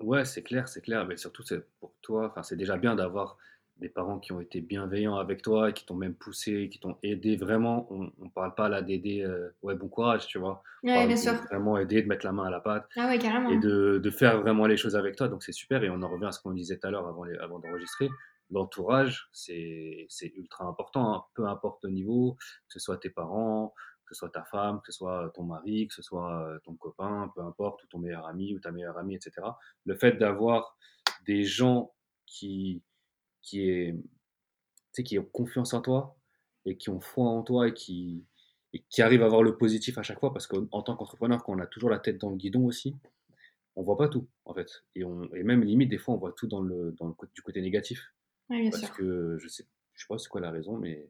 Ouais, 0.00 0.24
c'est 0.26 0.42
clair, 0.42 0.68
c'est 0.68 0.82
clair. 0.82 1.06
Mais 1.06 1.16
surtout, 1.16 1.42
c'est 1.42 1.64
pour 1.80 1.94
toi, 2.02 2.26
enfin, 2.30 2.42
c'est 2.42 2.56
déjà 2.56 2.76
bien 2.76 2.94
d'avoir 2.94 3.38
des 3.78 3.88
parents 3.90 4.18
qui 4.18 4.32
ont 4.32 4.40
été 4.40 4.60
bienveillants 4.60 5.16
avec 5.16 5.42
toi 5.42 5.68
et 5.70 5.72
qui 5.74 5.84
t'ont 5.84 5.94
même 5.96 6.14
poussé, 6.14 6.68
qui 6.70 6.78
t'ont 6.80 6.96
aidé 7.02 7.36
vraiment. 7.36 7.86
On, 7.92 8.10
on 8.20 8.28
parle 8.30 8.54
pas 8.54 8.68
là 8.68 8.80
d'aider, 8.82 9.22
euh, 9.22 9.50
ouais, 9.62 9.74
bon 9.74 9.88
courage, 9.88 10.26
tu 10.26 10.38
vois. 10.38 10.62
Ouais, 10.82 11.06
bien 11.06 11.16
sûr. 11.16 11.34
vraiment 11.50 11.76
aider, 11.76 12.02
de 12.02 12.08
mettre 12.08 12.24
la 12.24 12.32
main 12.32 12.44
à 12.44 12.50
la 12.50 12.60
pâte 12.60 12.86
Ah 12.96 13.06
ouais, 13.08 13.18
carrément. 13.18 13.50
et 13.50 13.58
de, 13.58 13.98
de 14.02 14.10
faire 14.10 14.40
vraiment 14.40 14.66
les 14.66 14.76
choses 14.78 14.96
avec 14.96 15.16
toi. 15.16 15.28
Donc 15.28 15.42
c'est 15.42 15.52
super. 15.52 15.84
Et 15.84 15.90
on 15.90 16.00
en 16.02 16.08
revient 16.08 16.26
à 16.26 16.32
ce 16.32 16.40
qu'on 16.40 16.52
disait 16.52 16.78
tout 16.78 16.86
à 16.86 16.90
l'heure 16.90 17.06
avant, 17.06 17.24
les- 17.24 17.36
avant 17.36 17.58
d'enregistrer. 17.58 18.08
L'entourage, 18.50 19.28
c'est 19.32 20.06
c'est 20.08 20.32
ultra 20.36 20.64
important, 20.66 21.14
hein. 21.14 21.24
peu 21.34 21.46
importe 21.46 21.82
le 21.84 21.90
niveau, 21.90 22.34
que 22.38 22.72
ce 22.74 22.78
soit 22.78 22.96
tes 22.96 23.10
parents, 23.10 23.74
que 24.06 24.14
ce 24.14 24.20
soit 24.20 24.30
ta 24.30 24.44
femme, 24.44 24.80
que 24.84 24.92
ce 24.92 24.98
soit 24.98 25.30
ton 25.34 25.42
mari, 25.42 25.88
que 25.88 25.94
ce 25.94 26.00
soit 26.02 26.42
euh, 26.48 26.58
ton 26.64 26.74
copain, 26.76 27.30
peu 27.34 27.42
importe, 27.42 27.82
ou 27.82 27.86
ton 27.88 27.98
meilleur 27.98 28.24
ami 28.26 28.54
ou 28.54 28.60
ta 28.60 28.70
meilleure 28.70 28.96
amie, 28.98 29.16
etc. 29.16 29.32
Le 29.84 29.96
fait 29.96 30.12
d'avoir 30.12 30.76
des 31.26 31.42
gens 31.42 31.92
qui, 32.24 32.82
qui, 33.46 33.70
est, 33.70 33.92
tu 33.94 34.02
sais, 34.92 35.02
qui 35.04 35.18
ont 35.18 35.24
confiance 35.24 35.72
en 35.72 35.80
toi 35.80 36.18
et 36.66 36.76
qui 36.76 36.90
ont 36.90 37.00
foi 37.00 37.26
en 37.26 37.42
toi 37.42 37.68
et 37.68 37.72
qui, 37.74 38.26
et 38.72 38.82
qui 38.90 39.00
arrivent 39.02 39.22
à 39.22 39.28
voir 39.28 39.42
le 39.42 39.56
positif 39.56 39.98
à 39.98 40.02
chaque 40.02 40.18
fois, 40.18 40.32
parce 40.32 40.48
qu'en 40.48 40.66
en 40.72 40.82
tant 40.82 40.96
qu'entrepreneur, 40.96 41.44
quand 41.44 41.54
on 41.54 41.60
a 41.60 41.66
toujours 41.66 41.88
la 41.88 42.00
tête 42.00 42.18
dans 42.18 42.30
le 42.30 42.36
guidon 42.36 42.66
aussi, 42.66 42.96
on 43.76 43.82
voit 43.82 43.96
pas 43.96 44.08
tout, 44.08 44.26
en 44.44 44.52
fait. 44.52 44.84
Et, 44.96 45.04
on, 45.04 45.32
et 45.34 45.44
même 45.44 45.62
limite, 45.62 45.88
des 45.90 45.98
fois, 45.98 46.14
on 46.14 46.18
voit 46.18 46.32
tout 46.32 46.48
dans 46.48 46.60
le, 46.60 46.92
dans 46.98 47.06
le, 47.06 47.14
du 47.34 47.42
côté 47.42 47.60
négatif. 47.60 48.12
Ouais, 48.50 48.62
bien 48.62 48.70
Parce 48.70 48.82
sûr. 48.84 48.94
que 48.96 49.38
je 49.38 49.48
sais, 49.48 49.64
je 49.94 50.00
sais 50.02 50.06
pas 50.08 50.18
c'est 50.18 50.28
quoi 50.28 50.40
la 50.40 50.50
raison, 50.50 50.76
mais 50.76 51.08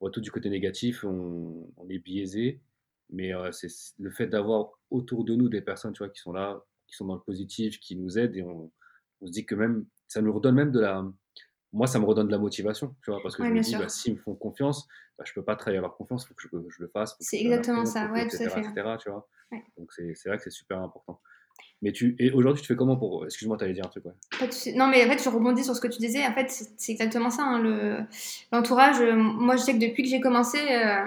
on 0.00 0.06
voit 0.06 0.10
tout 0.10 0.22
du 0.22 0.30
côté 0.30 0.48
négatif, 0.48 1.04
on, 1.04 1.70
on 1.76 1.88
est 1.90 1.98
biaisé. 1.98 2.62
Mais 3.10 3.34
euh, 3.34 3.52
c'est 3.52 3.68
le 3.98 4.10
fait 4.10 4.28
d'avoir 4.28 4.70
autour 4.90 5.24
de 5.24 5.34
nous 5.34 5.50
des 5.50 5.60
personnes, 5.60 5.92
tu 5.92 5.98
vois, 5.98 6.08
qui 6.08 6.20
sont 6.20 6.32
là, 6.32 6.64
qui 6.86 6.96
sont 6.96 7.04
dans 7.06 7.16
le 7.16 7.20
positif, 7.20 7.78
qui 7.78 7.96
nous 7.96 8.18
aident, 8.18 8.36
et 8.36 8.42
on, 8.42 8.72
on 9.20 9.26
se 9.26 9.32
dit 9.32 9.44
que 9.44 9.54
même, 9.54 9.86
ça 10.08 10.22
nous 10.22 10.32
redonne 10.32 10.54
même 10.54 10.72
de 10.72 10.80
la, 10.80 11.04
moi, 11.74 11.86
ça 11.86 11.98
me 11.98 12.04
redonne 12.06 12.26
de 12.28 12.32
la 12.32 12.38
motivation, 12.38 12.94
tu 13.02 13.10
vois, 13.10 13.20
parce 13.22 13.36
que 13.36 13.42
Ouais, 13.42 13.48
je 13.48 13.54
me 13.54 13.60
dis, 13.60 13.76
bah, 13.76 13.88
s'ils 13.88 14.14
me 14.14 14.18
font 14.18 14.34
confiance, 14.34 14.86
bah, 15.18 15.24
je 15.26 15.32
peux 15.34 15.42
pas 15.42 15.56
trahir 15.56 15.82
leur 15.82 15.96
confiance, 15.96 16.24
il 16.24 16.28
faut 16.28 16.34
que 16.34 16.42
je, 16.42 16.48
je 16.76 16.82
le 16.82 16.88
fasse, 16.88 17.16
C'est 17.20 17.38
exactement 17.40 17.84
ça, 17.84 18.10
ouais, 18.12 18.26
tout 18.28 18.36
à 18.36 18.48
fait. 18.48 18.60
etc., 18.60 18.96
tu 19.02 19.10
vois. 19.10 19.28
Ouais. 19.52 19.62
Donc 19.76 19.92
c'est 19.92 20.28
vrai 20.28 20.38
que 20.38 20.42
c'est 20.44 20.50
super 20.50 20.78
important. 20.80 21.20
Mais 21.82 21.92
tu, 21.92 22.16
et 22.18 22.30
aujourd'hui, 22.32 22.62
tu 22.62 22.68
fais 22.68 22.76
comment 22.76 22.96
pour, 22.96 23.24
excuse-moi, 23.26 23.56
t'allais 23.58 23.74
dire 23.74 23.84
un 23.84 23.88
truc, 23.88 24.04
ouais. 24.06 24.12
Non, 24.74 24.86
mais 24.86 25.04
en 25.04 25.08
fait, 25.08 25.22
je 25.22 25.28
rebondis 25.28 25.64
sur 25.64 25.76
ce 25.76 25.80
que 25.80 25.86
tu 25.88 25.98
disais. 25.98 26.24
En 26.26 26.32
fait, 26.32 26.50
c'est 26.76 26.92
exactement 26.92 27.30
ça. 27.30 27.42
hein, 27.44 27.60
le- 27.60 27.98
L'entourage, 28.52 29.00
euh, 29.00 29.14
moi, 29.14 29.56
je 29.56 29.62
sais 29.62 29.74
que 29.74 29.78
depuis 29.78 30.02
que 30.02 30.08
j'ai 30.08 30.20
commencé, 30.20 30.58
euh, 30.58 31.04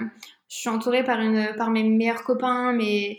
je 0.48 0.56
suis 0.56 0.68
entourée 0.68 1.02
par 1.04 1.20
une 1.20 1.54
par 1.56 1.70
mes 1.70 1.82
meilleurs 1.82 2.22
copains, 2.22 2.72
mais 2.72 3.16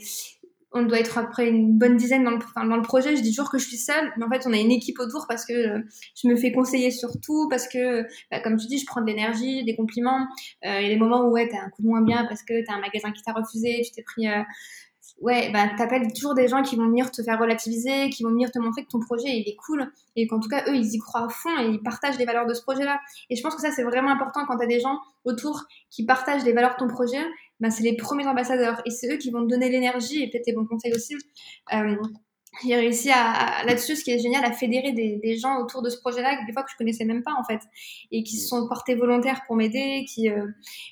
on 0.72 0.84
doit 0.84 1.00
être 1.00 1.18
après 1.18 1.50
une 1.50 1.78
bonne 1.78 1.98
dizaine 1.98 2.24
dans 2.24 2.32
le, 2.32 2.82
projet. 2.82 3.16
Je 3.16 3.22
dis 3.22 3.32
toujours 3.32 3.50
que 3.50 3.58
je 3.58 3.68
suis 3.68 3.78
seule, 3.78 4.12
mais 4.18 4.26
en 4.26 4.30
fait, 4.30 4.44
on 4.46 4.54
a 4.54 4.58
une 4.58 4.72
équipe 4.72 5.00
autour 5.00 5.26
parce 5.28 5.46
que 5.46 5.54
euh, 5.54 5.82
je 6.16 6.28
me 6.28 6.36
fais 6.36 6.52
conseiller 6.52 6.92
sur 6.92 7.10
tout, 7.22 7.48
parce 7.50 7.68
que, 7.68 8.04
bah, 8.32 8.40
comme 8.40 8.58
tu 8.58 8.68
dis, 8.68 8.78
je 8.78 8.86
prends 8.86 9.02
de 9.02 9.08
l'énergie, 9.08 9.64
des 9.64 9.76
compliments. 9.76 10.28
Euh, 10.66 10.82
il 10.82 10.84
y 10.84 10.92
a 10.92 10.94
des 10.94 11.00
moments 11.00 11.26
où, 11.26 11.32
ouais, 11.32 11.48
t'as 11.50 11.58
un 11.58 11.70
coup 11.70 11.82
de 11.82 11.88
moins 11.88 12.02
bien 12.02 12.26
parce 12.26 12.44
que 12.44 12.64
t'as 12.66 12.74
un 12.74 12.82
magasin 12.82 13.12
qui 13.12 13.24
t'a 13.24 13.34
refusé, 13.34 13.82
tu 13.84 13.92
t'es 13.92 14.04
pris 14.04 14.28
euh, 14.28 14.44
ouais, 15.22 15.52
bah, 15.52 15.70
t'appelles 15.78 16.12
toujours 16.14 16.34
des 16.34 16.48
gens 16.48 16.62
qui 16.64 16.76
vont 16.76 16.88
venir 16.88 17.12
te 17.12 17.22
faire 17.22 17.40
relativiser, 17.40 18.10
qui 18.10 18.24
vont 18.24 18.30
venir 18.30 18.52
te 18.52 18.60
montrer 18.60 18.84
que 18.84 18.90
ton 18.90 19.00
projet, 19.00 19.30
il 19.30 19.48
est 19.48 19.56
cool, 19.56 19.92
et 20.16 20.28
qu'en 20.28 20.40
tout 20.40 20.50
cas, 20.50 20.64
eux, 20.68 20.76
ils 20.76 20.94
y 20.94 21.00
croient 21.00 21.26
à 21.26 21.30
fond 21.30 21.58
et 21.60 21.68
ils 21.68 21.82
partagent 21.82 22.18
les 22.18 22.26
valeurs 22.26 22.46
de 22.46 22.54
ce 22.54 22.62
projet-là. 22.62 23.00
Et 23.30 23.36
je 23.36 23.42
pense 23.42 23.56
que 23.56 23.62
ça, 23.62 23.72
c'est 23.72 23.84
vraiment 23.84 24.12
important 24.12 24.46
quand 24.48 24.58
t'as 24.58 24.68
des 24.68 24.80
gens 24.80 25.00
autour 25.26 25.66
qui 25.90 26.06
partagent 26.06 26.44
les 26.44 26.54
valeurs 26.54 26.74
de 26.74 26.78
ton 26.78 26.88
projet, 26.88 27.24
bah, 27.60 27.70
c'est 27.70 27.84
les 27.84 27.96
premiers 27.96 28.28
ambassadeurs, 28.28 28.82
et 28.86 28.90
c'est 28.90 29.14
eux 29.14 29.18
qui 29.18 29.32
vont 29.32 29.44
te 29.44 29.50
donner 29.50 29.70
l'énergie, 29.70 30.24
et 30.24 30.30
peut-être 30.30 30.46
tes 30.46 30.54
bons 30.54 30.66
conseils 30.66 30.94
aussi. 30.94 31.16
Euh, 31.74 31.96
j'ai 32.66 32.76
réussi 32.76 33.10
à, 33.12 33.64
là-dessus, 33.66 33.96
ce 33.96 34.04
qui 34.04 34.12
est 34.12 34.20
génial, 34.20 34.44
à 34.44 34.52
fédérer 34.52 34.92
des, 34.92 35.18
des, 35.24 35.38
gens 35.38 35.62
autour 35.62 35.82
de 35.82 35.90
ce 35.90 36.00
projet-là, 36.00 36.44
des 36.46 36.54
fois 36.54 36.64
que 36.64 36.72
je 36.72 36.78
connaissais 36.78 37.06
même 37.06 37.24
pas 37.24 37.34
en 37.40 37.44
fait, 37.44 37.62
et 38.12 38.24
qui 38.24 38.38
se 38.38 38.48
sont 38.48 38.68
portés 38.68 38.96
volontaires 38.96 39.42
pour 39.48 39.56
m'aider. 39.56 40.06
Qui, 40.08 40.30
euh, 40.30 40.46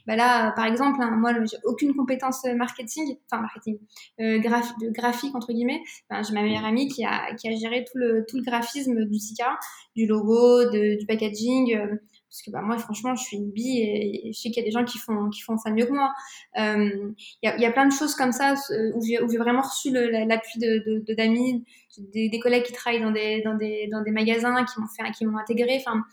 bah 0.05 0.15
là, 0.15 0.51
par 0.51 0.65
exemple, 0.65 1.01
hein, 1.01 1.11
moi, 1.17 1.33
j'ai 1.45 1.57
aucune 1.65 1.95
compétence 1.95 2.45
marketing, 2.55 3.17
enfin 3.29 3.41
marketing, 3.41 3.79
euh, 4.21 4.39
de 4.39 4.91
graphique 4.91 5.35
entre 5.35 5.51
guillemets. 5.51 5.81
Ben, 6.09 6.23
j'ai 6.23 6.33
ma 6.33 6.43
meilleure 6.43 6.65
amie 6.65 6.87
qui 6.87 7.03
a, 7.03 7.33
qui 7.35 7.49
a 7.49 7.55
géré 7.55 7.83
tout 7.83 7.97
le, 7.97 8.25
tout 8.27 8.37
le 8.37 8.43
graphisme 8.43 9.05
du 9.05 9.17
Tika, 9.17 9.57
du 9.95 10.05
logo, 10.05 10.69
de, 10.69 10.99
du 10.99 11.05
packaging. 11.05 11.75
Euh, 11.75 11.95
parce 12.29 12.41
que 12.41 12.51
bah, 12.51 12.61
moi 12.61 12.77
franchement 12.77 13.15
je 13.15 13.23
suis 13.23 13.37
une 13.37 13.51
bille 13.51 13.81
et, 13.81 14.31
je 14.33 14.39
sais 14.39 14.49
qu'il 14.49 14.61
y 14.61 14.65
a 14.65 14.65
des 14.65 14.71
gens 14.71 14.83
qui 14.83 14.97
font 14.97 15.29
qui 15.29 15.41
font 15.41 15.57
ça 15.57 15.71
mieux 15.71 15.85
que 15.85 15.93
moi. 15.93 16.13
Euh, 16.57 17.11
il 17.41 17.61
y, 17.61 17.65
a, 17.65 17.71
plein 17.71 17.85
de 17.85 17.93
choses 17.93 18.15
comme 18.15 18.31
ça 18.31 18.55
euh, 18.71 18.91
où 18.95 19.01
j'ai, 19.03 19.37
vraiment 19.37 19.61
reçu 19.61 19.91
l'appui 19.91 20.59
de, 20.59 21.01
de, 21.05 21.13
d'amis 21.13 21.65
des, 21.97 22.39
collègues 22.39 22.63
qui 22.63 22.73
travaillent 22.73 23.01
dans 23.01 23.11
des 23.11 23.41
dans 23.41 23.55
des 23.55 23.87
dans 23.87 24.03
des 24.03 24.11
magasins 24.11 24.65
qui 24.65 24.79
m'ont 24.79 24.87
fait 24.87 25.11
qui 25.11 25.25
m'ont 25.25 25.37
intégré. 25.37 25.77
Enfin 25.85 26.03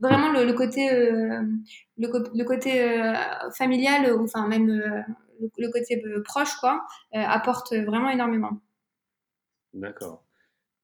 vraiment 0.00 0.32
le, 0.32 0.52
côté 0.52 0.90
euh, 0.90 1.42
le, 1.98 2.44
côté 2.44 2.82
euh, 2.82 3.14
familial 3.52 4.12
ou 4.14 4.24
enfin 4.24 4.48
même 4.48 4.70
euh, 4.70 5.02
le, 5.58 5.70
côté 5.70 6.02
proche 6.24 6.54
quoi 6.56 6.86
apporte 7.12 7.74
vraiment 7.74 8.10
énormément. 8.10 8.60
D'accord. 9.74 10.24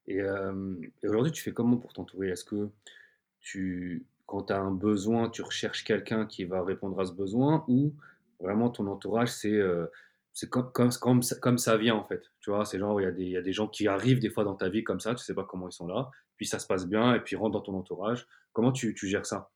Et, 0.07 0.18
et 0.18 1.09
aujourd'hui 1.09 1.33
tu 1.33 1.42
fais 1.42 1.53
comment 1.53 1.77
pour 1.77 1.92
t'entourer? 1.92 2.29
Est-ce 2.29 2.44
que 2.44 2.70
tu 3.40 4.07
quand 4.27 4.45
tu 4.45 4.53
as 4.53 4.61
un 4.61 4.73
besoin, 4.73 5.31
tu 5.31 5.43
recherches 5.43 5.85
quelqu'un 5.85 6.27
qui 6.27 6.45
va 6.45 6.62
répondre 6.62 7.01
à 7.01 7.07
ce 7.07 7.12
besoin 7.12 7.65
ou 7.69 7.95
vraiment 8.41 8.71
ton 8.71 8.87
entourage, 8.89 9.31
c'est 9.31 9.53
euh, 9.53 9.87
comme, 10.51 10.71
comme, 10.73 10.91
comme, 11.01 11.21
comme, 11.41 11.59
ça 11.59 11.77
vient 11.77 11.95
en 11.95 12.05
fait. 12.05 12.23
Tu 12.41 12.51
vois, 12.51 12.65
c'est 12.65 12.79
genre, 12.79 13.01
il 13.01 13.19
y, 13.19 13.31
y 13.31 13.37
a 13.37 13.43
des 13.43 13.53
gens 13.53 13.69
qui 13.69 13.89
arrivent 13.89 14.21
des 14.21 14.31
fois 14.31 14.45
dans 14.45 14.55
ta 14.55 14.69
vie 14.69 14.85
comme 14.85 15.01
ça, 15.01 15.15
tu 15.15 15.25
sais 15.25 15.35
pas 15.35 15.45
comment 15.45 15.69
ils 15.69 15.73
sont 15.73 15.87
là, 15.87 16.11
puis 16.37 16.47
ça 16.47 16.59
se 16.59 16.67
passe 16.67 16.87
bien 16.87 17.15
et 17.15 17.21
puis 17.21 17.37
rentrent 17.37 17.53
dans 17.53 17.61
ton 17.61 17.75
entourage. 17.75 18.27
Comment 18.53 18.73
tu, 18.73 18.95
tu 18.95 19.09
gères 19.09 19.27
ça? 19.27 19.51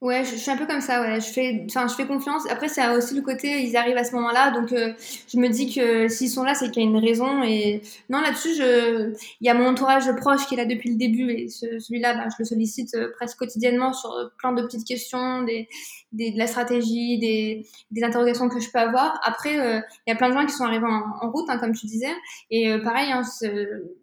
Ouais, 0.00 0.24
je, 0.24 0.34
suis 0.34 0.50
un 0.50 0.56
peu 0.56 0.66
comme 0.66 0.80
ça, 0.80 1.02
ouais. 1.02 1.20
Je 1.20 1.30
fais, 1.30 1.66
enfin, 1.68 1.86
je 1.86 1.92
fais 1.94 2.06
confiance. 2.06 2.50
Après, 2.50 2.68
c'est 2.68 2.88
aussi 2.96 3.14
le 3.14 3.20
côté, 3.20 3.62
ils 3.64 3.76
arrivent 3.76 3.98
à 3.98 4.04
ce 4.04 4.14
moment-là, 4.14 4.50
donc 4.50 4.72
euh, 4.72 4.94
je 5.30 5.36
me 5.36 5.48
dis 5.48 5.74
que 5.74 6.08
s'ils 6.08 6.30
sont 6.30 6.42
là, 6.42 6.54
c'est 6.54 6.70
qu'il 6.70 6.82
y 6.82 6.86
a 6.86 6.88
une 6.88 6.96
raison. 6.96 7.42
Et 7.42 7.82
non, 8.08 8.22
là-dessus, 8.22 8.54
je, 8.54 9.12
il 9.42 9.46
y 9.46 9.50
a 9.50 9.54
mon 9.54 9.66
entourage 9.66 10.10
proche 10.16 10.46
qui 10.46 10.54
est 10.54 10.56
là 10.56 10.64
depuis 10.64 10.88
le 10.88 10.96
début, 10.96 11.30
et 11.30 11.48
ce, 11.50 11.78
celui-là, 11.78 12.14
bah, 12.14 12.28
je 12.30 12.36
le 12.38 12.46
sollicite 12.46 12.94
euh, 12.94 13.12
presque 13.14 13.36
quotidiennement 13.36 13.92
sur 13.92 14.10
plein 14.38 14.52
de 14.52 14.62
petites 14.62 14.86
questions, 14.86 15.42
des, 15.42 15.68
des 16.12 16.30
de 16.30 16.38
la 16.38 16.46
stratégie, 16.46 17.18
des, 17.18 17.66
des 17.90 18.02
interrogations 18.02 18.48
que 18.48 18.58
je 18.58 18.70
peux 18.70 18.78
avoir. 18.78 19.20
Après, 19.22 19.58
euh, 19.58 19.82
il 20.06 20.10
y 20.10 20.14
a 20.14 20.16
plein 20.16 20.30
de 20.30 20.34
gens 20.34 20.46
qui 20.46 20.54
sont 20.54 20.64
arrivés 20.64 20.86
en, 20.86 21.30
route, 21.30 21.50
hein, 21.50 21.58
comme 21.58 21.74
tu 21.74 21.84
disais, 21.84 22.14
et 22.50 22.74
pareil, 22.78 23.12
hein, 23.12 23.20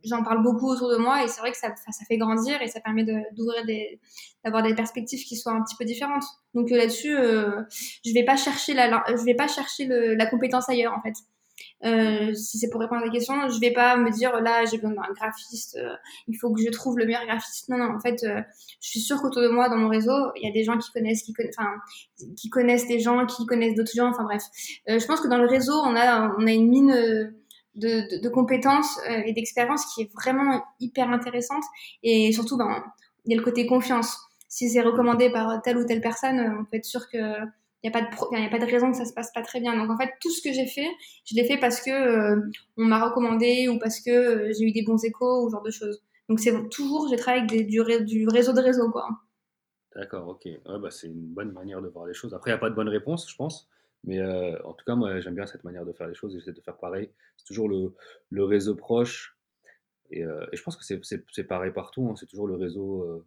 j'en 0.04 0.22
parle 0.22 0.44
beaucoup 0.44 0.68
autour 0.68 0.92
de 0.92 0.98
moi, 0.98 1.24
et 1.24 1.28
c'est 1.28 1.40
vrai 1.42 1.52
que 1.52 1.58
ça, 1.58 1.70
ça 1.76 2.06
fait 2.08 2.18
grandir 2.18 2.62
et 2.62 2.68
ça 2.68 2.82
permet 2.82 3.04
d'ouvrir 3.04 3.66
des, 3.66 4.00
d'avoir 4.48 4.64
des 4.64 4.76
perspectives 4.76 5.24
qui 5.26 5.36
soient 5.36 5.54
un 5.54 5.62
petit 5.62 5.76
peu 5.76 5.86
différentes. 5.88 6.26
Donc 6.54 6.72
euh, 6.72 6.78
là-dessus, 6.78 7.16
euh, 7.16 7.64
je 8.06 8.14
vais 8.14 8.24
pas 8.24 8.38
chercher 8.38 8.74
la, 8.74 9.04
je 9.10 9.24
vais 9.24 9.36
pas 9.36 9.48
chercher 9.48 9.88
la 9.88 10.26
compétence 10.28 10.70
ailleurs 10.70 10.94
en 10.94 11.02
fait. 11.02 11.16
Euh, 11.84 12.34
si 12.36 12.60
c'est 12.60 12.70
pour 12.70 12.82
répondre 12.82 13.02
à 13.02 13.06
la 13.06 13.12
question, 13.12 13.34
je 13.50 13.60
vais 13.60 13.72
pas 13.72 13.98
me 13.98 14.12
dire 14.12 14.42
là 14.42 14.66
j'ai 14.66 14.78
besoin 14.78 14.94
d'un 14.94 15.14
graphiste, 15.16 15.80
il 16.28 16.36
faut 16.40 16.54
que 16.54 16.62
je 16.62 16.70
trouve 16.70 16.98
le 16.98 17.06
meilleur 17.06 17.26
graphiste. 17.26 17.70
Non, 17.70 17.78
non, 17.78 17.96
en 17.96 18.00
fait, 18.00 18.24
je 18.24 18.88
suis 18.88 19.00
sûre 19.00 19.22
qu'autour 19.22 19.42
de 19.42 19.50
moi, 19.50 19.70
dans 19.70 19.78
mon 19.78 19.90
réseau, 19.90 20.32
il 20.36 20.44
y 20.46 20.50
a 20.50 20.54
des 20.54 20.64
gens 20.64 20.78
qui 20.78 20.92
connaissent, 20.92 21.24
qui, 21.24 21.34
enfin, 21.58 21.72
qui 22.36 22.50
connaissent 22.50 22.88
des 22.88 23.00
gens, 23.00 23.26
qui 23.26 23.46
connaissent 23.46 23.76
d'autres 23.76 23.96
gens. 23.96 24.10
Enfin 24.10 24.24
bref, 24.24 24.44
je 24.88 25.06
pense 25.06 25.22
que 25.22 25.28
dans 25.28 25.40
le 25.40 25.48
réseau, 25.48 25.74
on 25.74 25.96
a, 25.96 26.36
on 26.38 26.46
a 26.46 26.52
une 26.52 26.70
mine 26.70 26.94
de, 26.94 27.34
de, 27.76 28.22
de 28.22 28.30
compétences 28.30 29.00
et 29.26 29.34
d'expérience 29.34 29.86
qui 29.94 30.02
est 30.04 30.12
vraiment 30.14 30.64
hyper 30.80 31.10
intéressante. 31.10 31.64
Et 32.04 32.32
surtout, 32.32 32.58
ben, 32.58 32.84
il 33.26 33.32
y 33.32 33.36
a 33.36 33.38
le 33.38 33.44
côté 33.44 33.66
confiance 33.66 34.18
si 34.48 34.70
c'est 34.70 34.82
recommandé 34.82 35.32
par 35.32 35.62
telle 35.62 35.78
ou 35.78 35.86
telle 35.86 36.02
personne, 36.02 36.40
on 36.60 36.66
peut 36.66 36.78
être 36.78 36.86
sûr 36.86 37.10
que 37.10 37.18
il 37.84 37.90
n'y 37.90 38.46
a, 38.46 38.50
pas 38.50 38.60
de 38.60 38.66
raison 38.66 38.92
que 38.92 38.98
ça 38.98 39.06
se 39.06 39.14
passe 39.14 39.32
pas 39.32 39.42
très 39.42 39.60
bien. 39.60 39.76
Donc 39.76 39.90
en 39.90 39.98
fait, 39.98 40.12
tout 40.22 40.32
ce 40.32 40.42
que 40.42 40.52
j'ai 40.52 40.66
fait, 40.66 40.88
je 41.26 41.36
l'ai 41.36 41.46
fait 41.46 41.58
parce 41.58 41.82
que 41.82 41.92
euh, 41.92 42.42
on 42.78 42.86
m'a 42.86 43.04
recommandé 43.04 43.68
ou 43.70 43.78
parce 43.80 44.00
que 44.00 44.10
euh, 44.10 44.54
j'ai 44.58 44.66
eu 44.66 44.72
des 44.72 44.84
bons 44.84 45.04
échos 45.04 45.44
ou 45.44 45.50
ce 45.50 45.54
genre 45.54 45.64
de 45.64 45.72
choses. 45.72 46.04
Donc 46.28 46.40
c'est 46.40 46.54
toujours, 46.70 47.08
j'ai 47.10 47.16
travaillé 47.16 47.44
avec 47.44 47.68
du, 47.68 47.82
réseau 48.28 48.54
de 48.54 48.62
réseau, 48.62 48.92
quoi. 48.92 49.08
D'accord, 49.96 50.28
ok. 50.28 50.46
Ouais, 50.46 50.80
bah, 50.80 50.92
c'est 50.92 51.08
une 51.08 51.28
bonne 51.28 51.52
manière 51.52 51.82
de 51.82 51.88
voir 51.88 52.06
les 52.06 52.14
choses. 52.14 52.34
Après, 52.34 52.52
il 52.52 52.54
n'y 52.54 52.58
a 52.58 52.60
pas 52.60 52.70
de 52.70 52.76
bonne 52.76 52.90
réponse, 52.90 53.30
je 53.30 53.36
pense. 53.36 53.70
Mais 54.04 54.20
euh, 54.20 54.58
en 54.64 54.74
tout 54.74 54.86
cas, 54.86 54.96
moi, 54.96 55.20
j'aime 55.20 55.36
bien 55.36 55.46
cette 55.46 55.64
manière 55.64 55.86
de 55.86 55.94
faire 55.94 56.08
les 56.08 56.14
choses. 56.14 56.34
J'essaie 56.34 56.54
de 56.54 56.62
faire 56.62 56.78
pareil. 56.78 57.10
C'est 57.38 57.46
toujours 57.46 57.70
le, 57.70 57.94
le, 58.30 58.44
réseau 58.44 58.76
proche. 58.76 59.38
Et, 60.12 60.22
et 60.22 60.56
je 60.56 60.64
pense 60.64 60.76
que 60.76 60.84
c'est 60.84 61.44
pareil 61.46 61.72
partout. 61.72 62.10
Hein. 62.10 62.16
C'est 62.16 62.28
toujours 62.28 62.48
le 62.48 62.56
réseau 62.56 63.24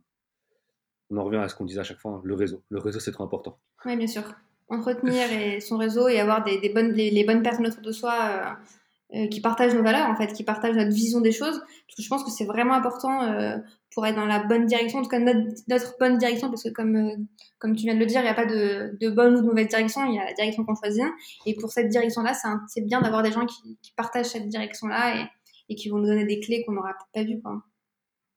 on 1.10 1.16
en 1.16 1.24
revient 1.24 1.38
à 1.38 1.48
ce 1.48 1.54
qu'on 1.54 1.64
disait 1.64 1.80
à 1.80 1.84
chaque 1.84 1.98
fois, 1.98 2.12
hein, 2.12 2.20
le 2.24 2.34
réseau. 2.34 2.62
Le 2.68 2.78
réseau, 2.78 3.00
c'est 3.00 3.12
trop 3.12 3.24
important. 3.24 3.58
Oui, 3.84 3.96
bien 3.96 4.06
sûr. 4.06 4.22
Entretenir 4.68 5.32
et 5.32 5.60
son 5.60 5.76
réseau 5.76 6.08
et 6.08 6.20
avoir 6.20 6.44
des, 6.44 6.68
bonnes, 6.68 6.92
les, 6.92 7.24
bonnes 7.24 7.42
personnes 7.42 7.66
autour 7.66 7.82
de 7.82 7.90
soi 7.90 8.14
euh, 8.14 9.18
euh, 9.18 9.26
qui 9.26 9.40
partagent 9.40 9.74
nos 9.74 9.82
valeurs, 9.82 10.08
en 10.08 10.14
fait, 10.14 10.32
qui 10.32 10.44
partagent 10.44 10.76
notre 10.76 10.92
vision 10.92 11.20
des 11.20 11.32
choses. 11.32 11.58
Parce 11.58 11.96
que 11.96 12.02
je 12.02 12.08
pense 12.08 12.22
que 12.22 12.30
c'est 12.30 12.44
vraiment 12.44 12.74
important 12.74 13.24
euh, 13.24 13.56
pour 13.92 14.06
être 14.06 14.14
dans 14.14 14.26
la 14.26 14.44
bonne 14.44 14.66
direction, 14.66 15.00
en 15.00 15.02
tout 15.02 15.08
cas 15.08 15.18
notre, 15.18 15.98
bonne 15.98 16.18
direction, 16.18 16.48
parce 16.48 16.62
que 16.62 16.68
comme, 16.68 17.26
comme 17.58 17.74
tu 17.74 17.82
viens 17.82 17.94
de 17.94 17.98
le 17.98 18.06
dire, 18.06 18.20
il 18.20 18.24
n'y 18.24 18.30
a 18.30 18.34
pas 18.34 18.46
de, 18.46 18.96
de, 19.00 19.10
bonne 19.10 19.34
ou 19.34 19.40
de 19.40 19.46
mauvaise 19.46 19.66
direction, 19.66 20.04
il 20.04 20.14
y 20.14 20.20
a 20.20 20.24
la 20.26 20.34
direction 20.34 20.64
qu'on 20.64 20.76
choisit. 20.76 21.02
Et 21.46 21.56
pour 21.56 21.72
cette 21.72 21.88
direction-là, 21.88 22.34
c'est 22.68 22.82
bien 22.82 23.00
d'avoir 23.00 23.24
des 23.24 23.32
gens 23.32 23.46
qui, 23.46 23.78
partagent 23.96 24.26
cette 24.26 24.46
direction-là 24.46 25.16
et, 25.16 25.26
et, 25.70 25.74
qui 25.74 25.88
vont 25.88 25.98
nous 25.98 26.06
donner 26.06 26.24
des 26.24 26.38
clés 26.38 26.62
qu'on 26.64 26.72
n'aura 26.72 26.94
pas 27.12 27.24
vues. 27.24 27.42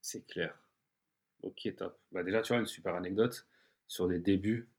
C'est 0.01 0.25
clair. 0.25 0.62
Ok, 1.43 1.75
top. 1.77 1.97
Bah 2.11 2.23
déjà, 2.23 2.41
tu 2.41 2.53
vois, 2.53 2.61
une 2.61 2.65
super 2.65 2.95
anecdote 2.95 3.45
sur 3.87 4.07
les 4.07 4.19
débuts. 4.19 4.69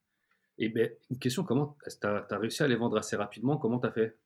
Et 0.59 0.69
ben, 0.69 0.91
une 1.11 1.19
question, 1.19 1.45
comment 1.45 1.77
tu 2.01 2.07
as, 2.07 2.39
réussi 2.39 2.63
à 2.63 2.69
les 2.69 2.77
vendre 2.77 2.97
assez 2.97 3.17
rapidement? 3.17 3.59
Comment 3.59 3.79
tu 3.79 3.87
as 3.87 3.93
fait? 3.93 4.17